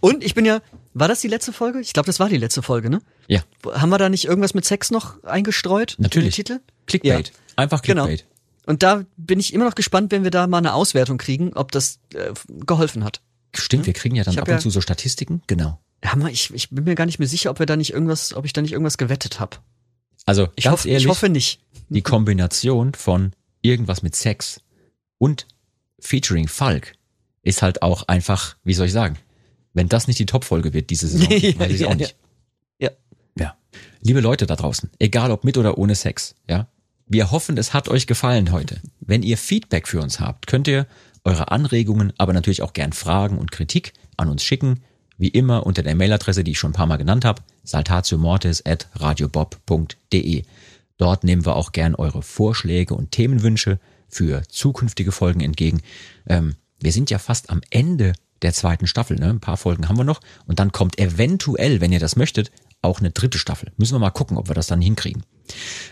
Und 0.00 0.22
ich 0.22 0.34
bin 0.34 0.44
ja, 0.44 0.60
war 0.94 1.08
das 1.08 1.20
die 1.20 1.28
letzte 1.28 1.52
Folge? 1.52 1.80
Ich 1.80 1.92
glaube, 1.92 2.06
das 2.06 2.20
war 2.20 2.28
die 2.28 2.36
letzte 2.36 2.62
Folge, 2.62 2.88
ne? 2.90 3.00
Ja. 3.28 3.42
Haben 3.72 3.90
wir 3.90 3.98
da 3.98 4.08
nicht 4.08 4.24
irgendwas 4.24 4.54
mit 4.54 4.64
Sex 4.64 4.90
noch 4.90 5.22
eingestreut? 5.24 5.96
Natürlich. 5.98 6.34
Titel? 6.36 6.60
Clickbait. 6.86 7.32
Einfach 7.56 7.82
Genau. 7.82 8.06
Clickbait. 8.06 8.26
Und 8.66 8.82
da 8.82 9.04
bin 9.18 9.38
ich 9.40 9.52
immer 9.52 9.66
noch 9.66 9.74
gespannt, 9.74 10.10
wenn 10.10 10.24
wir 10.24 10.30
da 10.30 10.46
mal 10.46 10.58
eine 10.58 10.72
Auswertung 10.72 11.18
kriegen, 11.18 11.52
ob 11.54 11.70
das 11.72 11.98
äh, 12.14 12.32
geholfen 12.64 13.04
hat. 13.04 13.20
Stimmt, 13.54 13.84
wir 13.86 13.92
kriegen 13.92 14.16
ja 14.16 14.24
dann 14.24 14.32
Ich 14.34 14.40
ab 14.40 14.48
und 14.48 14.54
ja- 14.54 14.58
zu 14.60 14.70
so 14.70 14.80
Statistiken. 14.80 15.42
Genau. 15.46 15.78
Ja, 16.02 16.16
mal, 16.16 16.30
ich, 16.30 16.52
ich 16.54 16.70
bin 16.70 16.84
mir 16.84 16.94
gar 16.94 17.06
nicht 17.06 17.18
mehr 17.18 17.28
sicher, 17.28 17.50
ob 17.50 17.58
wir 17.58 17.66
da 17.66 17.76
nicht 17.76 17.92
irgendwas, 17.92 18.34
ob 18.34 18.44
ich 18.46 18.52
da 18.52 18.62
nicht 18.62 18.72
irgendwas 18.72 18.96
gewettet 18.98 19.38
habe. 19.40 19.58
Also 20.26 20.48
Ich 20.56 20.64
ganz 20.64 20.72
hoffe- 20.72 20.88
ich 20.88 20.94
ehrlich, 20.94 21.08
hoffe 21.08 21.28
nicht. 21.28 21.60
Die 21.90 22.02
Kombination 22.02 22.94
von 22.94 23.32
irgendwas 23.62 24.02
mit 24.02 24.16
Sex 24.16 24.60
und 25.18 25.46
featuring 26.00 26.48
Falk 26.48 26.92
ist 27.42 27.60
halt 27.62 27.82
auch 27.82 28.08
einfach, 28.08 28.56
wie 28.64 28.72
soll 28.74 28.86
ich 28.86 28.92
sagen, 28.92 29.18
wenn 29.74 29.88
das 29.88 30.06
nicht 30.06 30.18
die 30.18 30.26
Topfolge 30.26 30.72
wird 30.72 30.90
diese 30.90 31.08
Saison, 31.08 31.30
Ja, 31.38 31.58
weiß 31.58 31.72
ich 31.72 31.80
ja, 31.80 31.88
auch 31.88 31.94
nicht. 31.94 32.16
ja. 32.78 32.90
Ja. 33.36 33.56
Liebe 34.00 34.20
Leute 34.20 34.46
da 34.46 34.56
draußen, 34.56 34.90
egal 34.98 35.30
ob 35.32 35.44
mit 35.44 35.58
oder 35.58 35.76
ohne 35.76 35.94
Sex, 35.94 36.36
ja, 36.48 36.68
wir 37.06 37.30
hoffen, 37.30 37.58
es 37.58 37.74
hat 37.74 37.88
euch 37.88 38.06
gefallen 38.06 38.52
heute. 38.52 38.80
Wenn 39.00 39.22
ihr 39.22 39.36
Feedback 39.36 39.88
für 39.88 40.00
uns 40.00 40.20
habt, 40.20 40.46
könnt 40.46 40.68
ihr 40.68 40.86
eure 41.24 41.50
Anregungen, 41.50 42.12
aber 42.16 42.32
natürlich 42.32 42.62
auch 42.62 42.72
gern 42.72 42.92
Fragen 42.92 43.36
und 43.38 43.50
Kritik 43.52 43.92
an 44.16 44.28
uns 44.28 44.42
schicken. 44.42 44.82
Wie 45.18 45.28
immer 45.28 45.66
unter 45.66 45.82
der 45.82 45.94
Mailadresse, 45.94 46.44
die 46.44 46.52
ich 46.52 46.58
schon 46.58 46.70
ein 46.70 46.74
paar 46.74 46.86
Mal 46.86 46.96
genannt 46.96 47.24
habe, 47.24 47.42
saltatiomortis 47.62 48.64
at 48.66 48.88
radiobob.de. 48.94 50.44
Dort 50.96 51.24
nehmen 51.24 51.44
wir 51.44 51.56
auch 51.56 51.72
gern 51.72 51.94
eure 51.94 52.22
Vorschläge 52.22 52.94
und 52.94 53.10
Themenwünsche 53.10 53.78
für 54.08 54.42
zukünftige 54.48 55.12
Folgen 55.12 55.40
entgegen. 55.40 55.82
Ähm, 56.26 56.54
wir 56.80 56.92
sind 56.92 57.10
ja 57.10 57.18
fast 57.18 57.50
am 57.50 57.60
Ende 57.70 58.12
der 58.44 58.52
zweiten 58.52 58.86
Staffel, 58.86 59.18
ne? 59.18 59.30
Ein 59.30 59.40
paar 59.40 59.56
Folgen 59.56 59.88
haben 59.88 59.96
wir 59.96 60.04
noch. 60.04 60.20
Und 60.46 60.60
dann 60.60 60.70
kommt 60.70 60.98
eventuell, 60.98 61.80
wenn 61.80 61.92
ihr 61.92 61.98
das 61.98 62.16
möchtet, 62.16 62.52
auch 62.82 63.00
eine 63.00 63.10
dritte 63.10 63.38
Staffel. 63.38 63.72
Müssen 63.76 63.94
wir 63.94 63.98
mal 63.98 64.10
gucken, 64.10 64.36
ob 64.36 64.48
wir 64.48 64.54
das 64.54 64.66
dann 64.66 64.80
hinkriegen. 64.80 65.24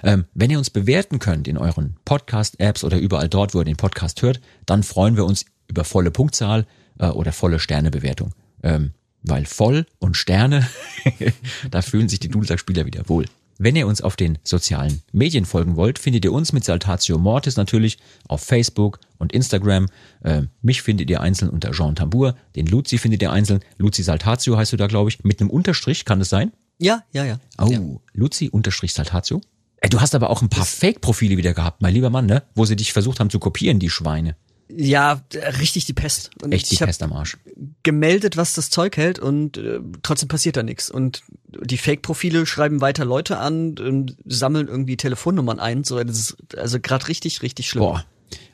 Ähm, 0.03 0.27
wenn 0.35 0.51
ihr 0.51 0.59
uns 0.59 0.71
bewerten 0.71 1.19
könnt 1.19 1.49
in 1.49 1.59
euren 1.59 1.97
Podcast-Apps 2.05 2.85
oder 2.85 2.99
überall 2.99 3.29
dort, 3.29 3.55
wo 3.55 3.61
ihr 3.61 3.65
den 3.65 3.77
Podcast 3.77 4.23
hört, 4.23 4.41
dann 4.67 4.83
freuen 4.83 5.17
wir 5.17 5.25
uns 5.25 5.47
über 5.69 5.85
volle 5.85 6.11
Punktzahl 6.11 6.67
äh, 6.99 7.07
oder 7.07 7.33
volle 7.33 7.59
Sternebewertung. 7.59 8.35
Ähm, 8.63 8.93
weil 9.23 9.47
voll 9.47 9.87
und 9.99 10.17
Sterne, 10.17 10.69
da 11.71 11.81
fühlen 11.81 12.09
sich 12.09 12.21
die 12.21 12.29
Dudelsack-Spieler 12.29 12.87
wieder 12.87 13.09
wohl. 13.09 13.27
Wenn 13.59 13.77
ihr 13.77 13.87
uns 13.87 14.01
auf 14.01 14.17
den 14.17 14.39
sozialen 14.43 15.03
Medien 15.13 15.45
folgen 15.45 15.77
wollt, 15.77 15.99
findet 15.99 16.25
ihr 16.25 16.33
uns 16.33 16.53
mit 16.53 16.65
Saltatio 16.65 17.19
Mortis 17.19 17.57
natürlich 17.57 17.99
auf 18.27 18.43
Facebook 18.43 18.99
und 19.19 19.33
Instagram. 19.33 19.89
Äh, 20.23 20.43
mich 20.63 20.83
findet 20.83 21.11
ihr 21.11 21.21
einzeln 21.21 21.51
unter 21.51 21.73
Jean 21.73 21.95
Tambour, 21.95 22.35
den 22.57 22.67
Luzi 22.67 22.99
findet 22.99 23.23
ihr 23.23 23.31
einzeln. 23.31 23.61
Luzi 23.79 24.03
Saltatio 24.03 24.57
heißt 24.57 24.73
du 24.73 24.77
da, 24.77 24.87
glaube 24.87 25.11
ich, 25.11 25.23
mit 25.25 25.41
einem 25.41 25.51
Unterstrich, 25.51 26.05
kann 26.05 26.19
das 26.19 26.29
sein? 26.29 26.53
Ja, 26.79 27.05
ja, 27.13 27.25
ja. 27.25 27.39
Oh, 27.59 28.01
Luzi 28.13 28.49
unterstrich 28.49 28.93
Saltatio. 28.93 29.41
Ey, 29.81 29.91
du 29.91 30.01
hast 30.01 30.15
aber 30.15 30.31
auch 30.31 30.43
ein 30.43 30.49
paar 30.49 30.65
Fake-Profile 30.65 31.37
wieder 31.37 31.55
gehabt, 31.55 31.83
mein 31.83 31.95
lieber 31.95 32.11
Mann, 32.11 32.27
ne? 32.27 32.45
Wo 32.55 32.65
sie 32.65 32.77
dich 32.77 32.93
versucht 32.93 33.21
haben 33.21 33.31
zu 33.31 33.39
kopieren, 33.39 33.79
die 33.79 33.91
Schweine. 33.91 34.37
Ja, 34.75 35.23
richtig 35.61 35.85
die 35.85 35.93
Pest. 35.93 36.31
Und 36.43 36.53
Echt 36.53 36.71
die 36.71 36.77
Pest 36.77 37.03
am 37.03 37.13
Arsch. 37.13 37.37
gemeldet, 37.83 38.37
was 38.37 38.55
das 38.55 38.71
Zeug 38.71 38.97
hält 38.97 39.19
und 39.19 39.57
äh, 39.59 39.81
trotzdem 40.03 40.29
passiert 40.29 40.57
da 40.57 40.63
nichts. 40.63 40.91
Und 40.91 41.23
die 41.65 41.77
Fake-Profile 41.79 42.47
schreiben 42.47 42.81
weiter 42.81 43.05
Leute 43.05 43.39
an, 43.39 43.75
ähm, 43.79 44.07
sammeln 44.25 44.69
irgendwie 44.69 44.97
Telefonnummern 44.97 45.59
ein. 45.61 45.85
So, 45.85 46.03
das 46.03 46.19
ist 46.19 46.37
also 46.57 46.81
gerade 46.81 47.09
richtig, 47.09 47.43
richtig 47.43 47.69
schlimm. 47.69 47.85
Boah. 47.85 48.05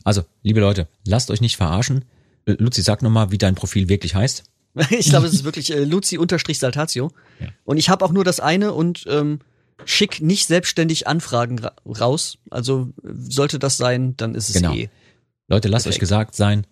Also, 0.03 0.25
liebe 0.43 0.61
Leute, 0.61 0.89
lasst 1.07 1.31
euch 1.31 1.41
nicht 1.41 1.57
verarschen. 1.57 2.05
Äh, 2.47 2.57
Luzi, 2.59 2.83
sag 2.83 3.03
nochmal, 3.03 3.31
wie 3.31 3.39
dein 3.39 3.55
Profil 3.55 3.89
wirklich 3.89 4.15
heißt. 4.15 4.45
Ich 4.91 5.11
glaube, 5.11 5.27
es 5.27 5.33
ist 5.35 5.45
wirklich 5.45 5.73
äh, 5.73 5.85
Luzi-Saltatio. 5.85 7.11
Und 7.65 7.77
ich 7.79 7.89
habe 7.89 8.05
auch 8.05 8.13
nur 8.13 8.25
das 8.25 8.41
eine 8.41 8.73
und 8.73 9.05
ähm, 9.09 9.41
schick 9.85 10.21
nicht 10.21 10.47
selbstständig 10.47 11.07
Anfragen 11.07 11.59
ra 11.59 11.73
raus. 11.87 12.39
Also 12.51 12.91
sollte 13.05 13.59
das 13.59 13.77
sein, 13.77 14.17
dann 14.17 14.35
ist 14.35 14.49
es 14.51 14.57
Genau. 14.57 14.75
eh. 14.75 14.89
Leute, 15.49 15.69
lasst 15.69 15.85
Perfekt. 15.85 15.97
euch 15.97 16.01
gesagt 16.01 16.35
sein, 16.37 16.67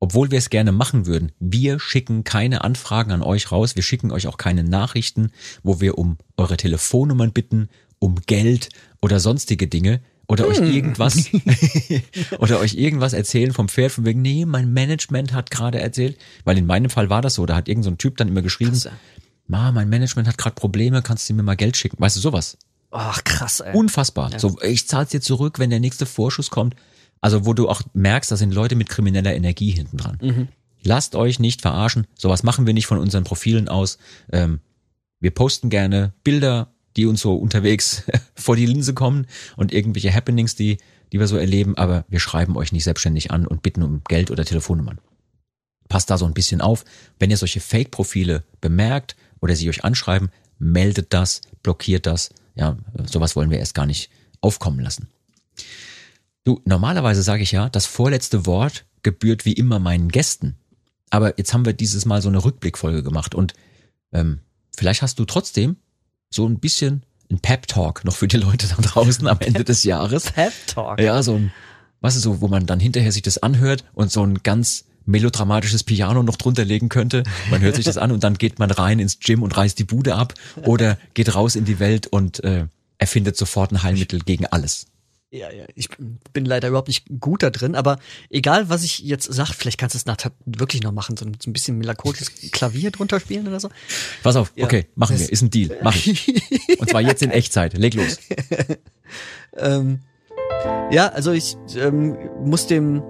obwohl 0.00 0.30
wir 0.30 0.38
es 0.38 0.50
gerne 0.50 0.72
machen 0.72 1.06
würden, 1.06 1.32
wir 1.38 1.78
schicken 1.78 2.24
keine 2.24 2.64
Anfragen 2.64 3.12
an 3.12 3.22
euch 3.22 3.52
raus, 3.52 3.76
wir 3.76 3.82
schicken 3.82 4.10
euch 4.10 4.26
auch 4.26 4.36
keine 4.36 4.64
Nachrichten, 4.64 5.30
wo 5.62 5.80
wir 5.80 5.98
um 5.98 6.18
eure 6.36 6.56
Telefonnummern 6.56 7.32
bitten, 7.32 7.68
um 7.98 8.16
Geld 8.26 8.68
oder 9.00 9.20
sonstige 9.20 9.66
Dinge 9.66 10.00
oder 10.26 10.46
euch 10.46 10.58
Hm. 10.58 10.70
irgendwas 10.70 11.28
oder 12.38 12.60
euch 12.60 12.74
irgendwas 12.74 13.12
erzählen 13.12 13.52
vom 13.52 13.68
Pferd 13.68 13.92
von 13.92 14.04
wegen, 14.04 14.20
nee, 14.22 14.44
mein 14.46 14.72
Management 14.72 15.32
hat 15.32 15.50
gerade 15.50 15.80
erzählt, 15.80 16.18
weil 16.44 16.58
in 16.58 16.66
meinem 16.66 16.90
Fall 16.90 17.10
war 17.10 17.22
das 17.22 17.34
so, 17.34 17.46
da 17.46 17.56
hat 17.56 17.68
irgend 17.68 17.84
so 17.84 17.90
ein 17.90 17.98
Typ 17.98 18.16
dann 18.16 18.28
immer 18.28 18.42
geschrieben, 18.42 18.78
Ma, 19.46 19.72
mein 19.72 19.90
Management 19.90 20.26
hat 20.26 20.38
gerade 20.38 20.54
Probleme, 20.54 21.02
kannst 21.02 21.28
du 21.28 21.34
mir 21.34 21.42
mal 21.42 21.54
Geld 21.54 21.76
schicken? 21.76 21.96
Weißt 22.00 22.16
du 22.16 22.20
sowas? 22.20 22.56
Ach, 22.90 23.22
krass, 23.24 23.60
ey. 23.60 23.74
Unfassbar. 23.76 24.30
Ja. 24.32 24.38
So, 24.38 24.58
ich 24.62 24.88
zahl's 24.88 25.10
dir 25.10 25.20
zurück, 25.20 25.58
wenn 25.58 25.68
der 25.68 25.80
nächste 25.80 26.06
Vorschuss 26.06 26.48
kommt. 26.48 26.74
Also, 27.24 27.46
wo 27.46 27.54
du 27.54 27.70
auch 27.70 27.80
merkst, 27.94 28.30
da 28.30 28.36
sind 28.36 28.52
Leute 28.52 28.76
mit 28.76 28.90
krimineller 28.90 29.34
Energie 29.34 29.70
hinten 29.70 29.96
dran. 29.96 30.18
Mhm. 30.20 30.48
Lasst 30.82 31.14
euch 31.14 31.38
nicht 31.40 31.62
verarschen. 31.62 32.06
Sowas 32.14 32.42
machen 32.42 32.66
wir 32.66 32.74
nicht 32.74 32.84
von 32.86 32.98
unseren 32.98 33.24
Profilen 33.24 33.66
aus. 33.70 33.96
Ähm, 34.30 34.60
wir 35.20 35.30
posten 35.30 35.70
gerne 35.70 36.12
Bilder, 36.22 36.74
die 36.98 37.06
uns 37.06 37.22
so 37.22 37.34
unterwegs 37.34 38.02
vor 38.34 38.56
die 38.56 38.66
Linse 38.66 38.92
kommen 38.92 39.26
und 39.56 39.72
irgendwelche 39.72 40.12
Happenings, 40.12 40.54
die, 40.54 40.76
die 41.12 41.18
wir 41.18 41.26
so 41.26 41.38
erleben, 41.38 41.78
aber 41.78 42.04
wir 42.08 42.20
schreiben 42.20 42.58
euch 42.58 42.72
nicht 42.72 42.84
selbstständig 42.84 43.30
an 43.30 43.46
und 43.46 43.62
bitten 43.62 43.82
um 43.82 44.02
Geld 44.06 44.30
oder 44.30 44.44
Telefonnummern. 44.44 44.98
Passt 45.88 46.10
da 46.10 46.18
so 46.18 46.26
ein 46.26 46.34
bisschen 46.34 46.60
auf. 46.60 46.84
Wenn 47.18 47.30
ihr 47.30 47.38
solche 47.38 47.60
Fake-Profile 47.60 48.44
bemerkt 48.60 49.16
oder 49.40 49.56
sie 49.56 49.70
euch 49.70 49.82
anschreiben, 49.82 50.28
meldet 50.58 51.14
das, 51.14 51.40
blockiert 51.62 52.04
das. 52.04 52.28
Ja, 52.54 52.76
sowas 53.10 53.34
wollen 53.34 53.48
wir 53.48 53.60
erst 53.60 53.74
gar 53.74 53.86
nicht 53.86 54.10
aufkommen 54.42 54.80
lassen. 54.80 55.08
Du, 56.44 56.60
normalerweise 56.66 57.22
sage 57.22 57.42
ich 57.42 57.52
ja, 57.52 57.70
das 57.70 57.86
vorletzte 57.86 58.44
Wort 58.44 58.84
gebührt 59.02 59.46
wie 59.46 59.54
immer 59.54 59.78
meinen 59.78 60.10
Gästen. 60.10 60.56
Aber 61.08 61.38
jetzt 61.38 61.54
haben 61.54 61.64
wir 61.64 61.72
dieses 61.72 62.04
Mal 62.04 62.20
so 62.20 62.28
eine 62.28 62.44
Rückblickfolge 62.44 63.02
gemacht 63.02 63.34
und 63.34 63.54
ähm, 64.12 64.40
vielleicht 64.76 65.00
hast 65.00 65.18
du 65.18 65.24
trotzdem 65.24 65.76
so 66.28 66.46
ein 66.46 66.58
bisschen 66.58 67.04
ein 67.30 67.38
Pep-Talk 67.38 68.04
noch 68.04 68.14
für 68.14 68.28
die 68.28 68.36
Leute 68.36 68.66
da 68.68 68.76
draußen 68.76 69.26
am 69.26 69.38
Ende 69.40 69.64
des 69.64 69.84
Jahres. 69.84 70.32
Pep-Talk? 70.32 71.00
Ja, 71.00 71.22
so 71.22 71.36
ein, 71.36 71.52
was 72.00 72.16
ist 72.16 72.22
so, 72.22 72.42
wo 72.42 72.48
man 72.48 72.66
dann 72.66 72.80
hinterher 72.80 73.12
sich 73.12 73.22
das 73.22 73.38
anhört 73.38 73.84
und 73.94 74.10
so 74.10 74.22
ein 74.22 74.42
ganz 74.42 74.84
melodramatisches 75.06 75.84
Piano 75.84 76.22
noch 76.22 76.36
drunter 76.36 76.64
legen 76.64 76.88
könnte. 76.88 77.22
Man 77.50 77.62
hört 77.62 77.76
sich 77.76 77.84
das 77.84 77.98
an 77.98 78.10
und 78.12 78.24
dann 78.24 78.34
geht 78.34 78.58
man 78.58 78.70
rein 78.70 78.98
ins 78.98 79.18
Gym 79.18 79.42
und 79.42 79.56
reißt 79.56 79.78
die 79.78 79.84
Bude 79.84 80.14
ab 80.14 80.34
oder 80.62 80.98
geht 81.14 81.34
raus 81.34 81.56
in 81.56 81.64
die 81.64 81.78
Welt 81.78 82.06
und 82.06 82.42
äh, 82.44 82.66
erfindet 82.98 83.36
sofort 83.36 83.72
ein 83.72 83.82
Heilmittel 83.82 84.20
gegen 84.20 84.46
alles. 84.46 84.86
Ja, 85.34 85.50
ja, 85.50 85.64
ich 85.74 85.88
bin 86.32 86.44
leider 86.44 86.68
überhaupt 86.68 86.86
nicht 86.86 87.06
gut 87.18 87.42
da 87.42 87.50
drin, 87.50 87.74
aber 87.74 87.98
egal, 88.30 88.68
was 88.68 88.84
ich 88.84 89.00
jetzt 89.00 89.24
sag, 89.24 89.52
vielleicht 89.52 89.78
kannst 89.78 89.94
du 89.94 89.98
es 89.98 90.06
nachher 90.06 90.30
wirklich 90.44 90.80
noch 90.84 90.92
machen, 90.92 91.16
so 91.16 91.24
ein, 91.24 91.36
so 91.42 91.50
ein 91.50 91.52
bisschen 91.52 91.76
melancholisches 91.78 92.30
Klavier 92.52 92.92
drunter 92.92 93.18
spielen 93.18 93.48
oder 93.48 93.58
so. 93.58 93.68
Pass 94.22 94.36
auf, 94.36 94.52
Ja, 94.54 94.64
okay, 94.64 94.86
machen 94.94 95.18
wir, 95.18 95.28
ist 95.28 95.42
ein 95.42 95.50
Deal, 95.50 95.76
mach 95.82 95.96
ich. 95.96 96.28
Und 96.78 96.88
zwar 96.88 97.00
jetzt 97.00 97.20
in 97.20 97.32
Echtzeit, 97.32 97.76
leg 97.76 97.94
los. 97.94 98.18
ähm, 99.56 100.02
ja, 100.92 101.08
also 101.08 101.32
ich 101.32 101.56
ähm, 101.76 102.16
muss 102.44 102.68
dem 102.68 103.02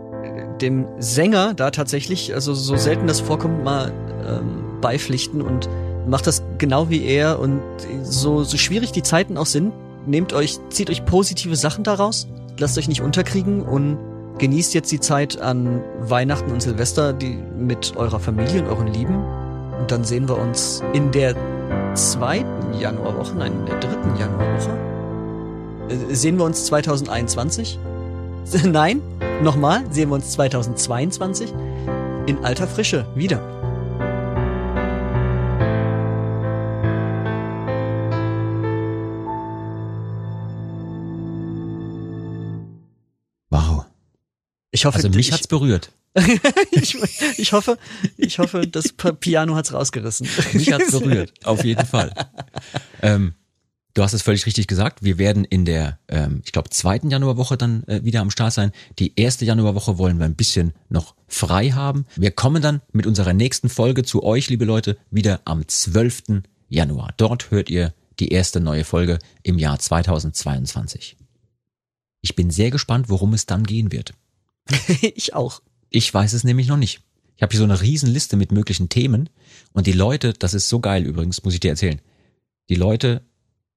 dem 0.63 0.87
Sänger 0.99 1.53
da 1.53 1.73
tatsächlich, 1.73 2.33
also 2.33 2.55
so 2.55 2.77
selten 2.77 3.07
das 3.07 3.21
vorkommt, 3.21 3.65
mal 3.65 3.93
ähm, 4.27 4.81
beipflichten 4.81 5.43
und 5.43 5.69
macht 6.07 6.27
das 6.27 6.43
genau 6.57 6.89
wie 6.89 7.05
er 7.05 7.39
und 7.39 7.61
so 8.03 8.45
so 8.45 8.57
schwierig 8.57 8.93
die 8.93 9.03
Zeiten 9.03 9.37
auch 9.37 9.47
sind, 9.47 9.75
nehmt 10.07 10.33
euch, 10.33 10.59
zieht 10.71 10.91
euch 10.91 11.05
positive 11.05 11.57
Sachen 11.57 11.85
daraus, 11.85 12.29
lasst 12.59 12.79
euch 12.79 12.89
nicht 12.89 13.03
unterkriegen 13.03 13.63
und 13.63 13.99
genießt 14.39 14.75
jetzt 14.75 14.91
die 14.91 15.01
Zeit 15.01 15.41
an 15.41 15.83
Weihnachten 16.01 16.51
und 16.51 16.61
Silvester 16.61 17.13
die 17.13 17.37
mit 17.57 17.97
eurer 17.97 18.19
Familie 18.21 18.63
und 18.63 18.69
euren 18.69 18.89
Lieben 18.89 19.25
und 19.79 19.91
dann 19.91 20.05
sehen 20.05 20.29
wir 20.29 20.39
uns 20.39 20.83
in 20.93 21.13
der 21.13 21.35
zweiten 21.95 22.79
Januarwoche, 22.79 23.37
nein, 23.37 23.53
in 23.53 23.67
der 23.67 23.81
dritten 23.81 24.17
Januarwoche 24.17 24.95
äh, 25.89 26.15
sehen 26.15 26.39
wir 26.39 26.45
uns 26.45 26.65
2021? 26.67 27.79
Nein, 28.65 29.01
nochmal, 29.43 29.85
sehen 29.91 30.11
wir 30.11 30.17
uns 30.17 30.33
2022 30.33 31.53
in 32.27 32.45
alter 32.45 32.67
Frische 32.67 33.07
wieder. 33.15 33.54
Ich 44.75 44.87
hoffe, 44.87 44.97
also 44.97 45.09
mich 45.09 45.29
ich- 45.29 45.33
hat's 45.33 45.47
berührt. 45.47 45.93
ich, 46.73 46.97
ich 47.39 47.53
hoffe, 47.53 47.79
ich 48.17 48.39
hoffe, 48.41 48.67
das 48.67 48.93
Piano 48.93 49.55
hat's 49.55 49.73
rausgerissen. 49.73 50.29
Mich 50.53 50.73
hat's 50.73 50.91
berührt, 50.91 51.33
auf 51.45 51.65
jeden 51.65 51.87
Fall. 51.87 52.13
Ähm, 53.03 53.35
du 53.95 54.03
hast 54.03 54.15
es 54.15 54.23
völlig 54.23 54.47
richtig 54.47 54.67
gesagt. 54.67 55.03
Wir 55.03 55.19
werden 55.19 55.45
in 55.45 55.65
der, 55.65 55.99
ähm, 56.09 56.43
ich 56.45 56.51
glaube, 56.51 56.71
zweiten 56.71 57.09
Januarwoche 57.11 57.57
dann 57.57 57.85
äh, 57.85 58.05
wieder 58.05 58.21
am 58.21 58.31
Start 58.31 58.53
sein. 58.53 58.73
Die 58.99 59.13
erste 59.17 59.45
Januarwoche 59.45 59.97
wollen 59.97 60.19
wir 60.19 60.25
ein 60.25 60.35
bisschen 60.35 60.73
noch 60.89 61.15
frei 61.29 61.71
haben. 61.71 62.05
Wir 62.17 62.33
kommen 62.33 62.63
dann 62.63 62.81
mit 62.93 63.07
unserer 63.07 63.33
nächsten 63.33 63.69
Folge 63.69 64.03
zu 64.03 64.25
euch, 64.25 64.49
liebe 64.49 64.65
Leute, 64.65 64.97
wieder 65.11 65.41
am 65.45 65.67
12. 65.67 66.43
Januar. 66.69 67.15
Dort 67.17 67.53
hört 67.53 67.71
ihr 67.71 67.95
die 68.19 68.29
erste 68.29 68.61
neue 68.61 68.85
Folge 68.85 69.21
im 69.45 69.59
Jahr 69.59 69.79
2022. 69.79 71.17
Ich 72.23 72.35
bin 72.37 72.51
sehr 72.51 72.71
gespannt, 72.71 73.09
worum 73.09 73.35
es 73.35 73.47
dann 73.47 73.65
gehen 73.65 73.93
wird. 73.93 74.15
ich 75.15 75.35
auch. 75.35 75.62
Ich 75.91 76.12
weiß 76.12 76.32
es 76.32 76.45
nämlich 76.45 76.69
noch 76.69 76.77
nicht. 76.77 77.03
Ich 77.36 77.43
habe 77.43 77.51
hier 77.51 77.59
so 77.59 77.65
eine 77.65 77.81
riesen 77.81 78.09
Liste 78.09 78.36
mit 78.36 78.53
möglichen 78.53 78.89
Themen 78.89 79.28
und 79.73 79.86
die 79.86 79.93
Leute, 79.93 80.32
das 80.32 80.55
ist 80.55 80.69
so 80.69 80.81
geil 80.81 81.05
übrigens, 81.05 81.43
muss 81.43 81.55
ich 81.55 81.61
dir 81.61 81.70
erzählen. 81.70 82.01
Die 82.69 82.77
Leute 82.77 83.23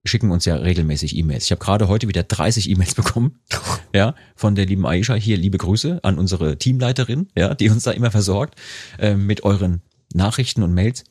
schicken 0.06 0.32
uns 0.32 0.46
ja 0.46 0.56
regelmäßig 0.56 1.16
E-Mails. 1.16 1.46
Ich 1.46 1.52
habe 1.52 1.64
gerade 1.64 1.88
heute 1.88 2.08
wieder 2.08 2.24
30 2.24 2.70
E-Mails 2.70 2.96
bekommen, 2.96 3.40
ja, 3.94 4.16
von 4.36 4.56
der 4.56 4.66
lieben 4.66 4.86
Aisha. 4.86 5.16
Hier 5.16 5.38
liebe 5.38 5.58
Grüße 5.58 6.00
an 6.04 6.18
unsere 6.18 6.58
Teamleiterin, 6.58 7.30
ja, 7.36 7.54
die 7.54 7.70
uns 7.70 7.84
da 7.84 7.92
immer 7.92 8.12
versorgt 8.12 8.56
äh, 9.00 9.16
mit 9.16 9.44
euren 9.44 9.82
Nachrichten 10.14 10.64
und 10.64 10.74
Mails. 10.74 11.04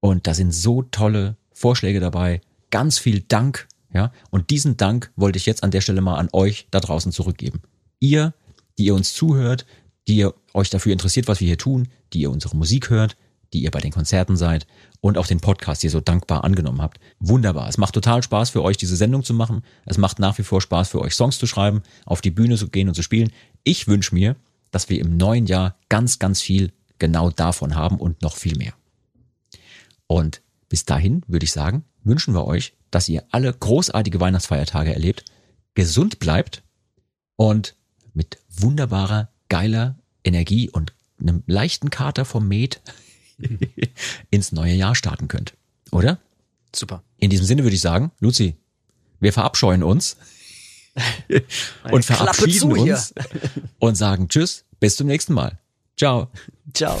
Und 0.00 0.26
da 0.26 0.34
sind 0.34 0.52
so 0.52 0.82
tolle 0.82 1.36
Vorschläge 1.52 2.00
dabei. 2.00 2.40
Ganz 2.70 2.98
viel 2.98 3.20
Dank, 3.20 3.66
ja. 3.92 4.12
Und 4.30 4.50
diesen 4.50 4.76
Dank 4.76 5.10
wollte 5.16 5.38
ich 5.38 5.46
jetzt 5.46 5.64
an 5.64 5.70
der 5.70 5.80
Stelle 5.80 6.00
mal 6.00 6.16
an 6.16 6.28
euch 6.32 6.68
da 6.70 6.80
draußen 6.80 7.12
zurückgeben. 7.12 7.62
Ihr, 7.98 8.32
die 8.78 8.86
ihr 8.86 8.94
uns 8.94 9.12
zuhört, 9.12 9.66
die 10.06 10.16
ihr 10.16 10.34
euch 10.54 10.70
dafür 10.70 10.92
interessiert, 10.92 11.28
was 11.28 11.40
wir 11.40 11.46
hier 11.46 11.58
tun, 11.58 11.88
die 12.12 12.20
ihr 12.20 12.30
unsere 12.30 12.56
Musik 12.56 12.90
hört, 12.90 13.16
die 13.52 13.62
ihr 13.62 13.70
bei 13.70 13.80
den 13.80 13.92
Konzerten 13.92 14.36
seid 14.36 14.66
und 15.00 15.18
auch 15.18 15.26
den 15.26 15.40
Podcast 15.40 15.80
hier 15.80 15.90
so 15.90 16.00
dankbar 16.00 16.44
angenommen 16.44 16.82
habt. 16.82 17.00
Wunderbar. 17.18 17.68
Es 17.68 17.78
macht 17.78 17.94
total 17.94 18.22
Spaß 18.22 18.50
für 18.50 18.62
euch, 18.62 18.76
diese 18.76 18.96
Sendung 18.96 19.22
zu 19.24 19.34
machen. 19.34 19.62
Es 19.86 19.98
macht 19.98 20.18
nach 20.18 20.38
wie 20.38 20.42
vor 20.42 20.60
Spaß 20.60 20.88
für 20.88 21.00
euch, 21.00 21.14
Songs 21.14 21.38
zu 21.38 21.46
schreiben, 21.46 21.82
auf 22.04 22.20
die 22.20 22.30
Bühne 22.30 22.56
zu 22.56 22.68
gehen 22.68 22.88
und 22.88 22.94
zu 22.94 23.02
spielen. 23.02 23.32
Ich 23.64 23.88
wünsche 23.88 24.14
mir, 24.14 24.36
dass 24.70 24.88
wir 24.88 25.00
im 25.00 25.16
neuen 25.16 25.46
Jahr 25.46 25.76
ganz, 25.88 26.18
ganz 26.18 26.40
viel 26.40 26.72
genau 26.98 27.30
davon 27.30 27.74
haben 27.74 27.96
und 27.96 28.22
noch 28.22 28.36
viel 28.36 28.56
mehr. 28.56 28.74
Und 30.06 30.42
bis 30.68 30.84
dahin 30.84 31.22
würde 31.26 31.44
ich 31.44 31.52
sagen, 31.52 31.84
wünschen 32.04 32.34
wir 32.34 32.46
euch, 32.46 32.74
dass 32.90 33.08
ihr 33.08 33.24
alle 33.30 33.52
großartige 33.52 34.20
Weihnachtsfeiertage 34.20 34.92
erlebt, 34.92 35.24
gesund 35.74 36.18
bleibt 36.18 36.62
und 37.36 37.76
mit 38.14 38.38
wunderbarer, 38.62 39.28
geiler 39.48 39.96
Energie 40.24 40.70
und 40.70 40.92
einem 41.20 41.42
leichten 41.46 41.90
Kater 41.90 42.24
vom 42.24 42.48
Met 42.48 42.80
ins 44.30 44.52
neue 44.52 44.74
Jahr 44.74 44.94
starten 44.94 45.28
könnt. 45.28 45.54
Oder? 45.90 46.18
Super. 46.74 47.02
In 47.18 47.30
diesem 47.30 47.46
Sinne 47.46 47.62
würde 47.62 47.74
ich 47.74 47.80
sagen, 47.80 48.12
Luzi, 48.20 48.56
wir 49.20 49.32
verabscheuen 49.32 49.82
uns 49.82 50.16
und 51.90 52.04
verabschieden 52.04 52.72
uns 52.72 53.14
und 53.78 53.96
sagen 53.96 54.28
Tschüss, 54.28 54.64
bis 54.80 54.96
zum 54.96 55.06
nächsten 55.06 55.32
Mal. 55.32 55.58
Ciao. 55.96 56.28
Ciao. 56.74 57.00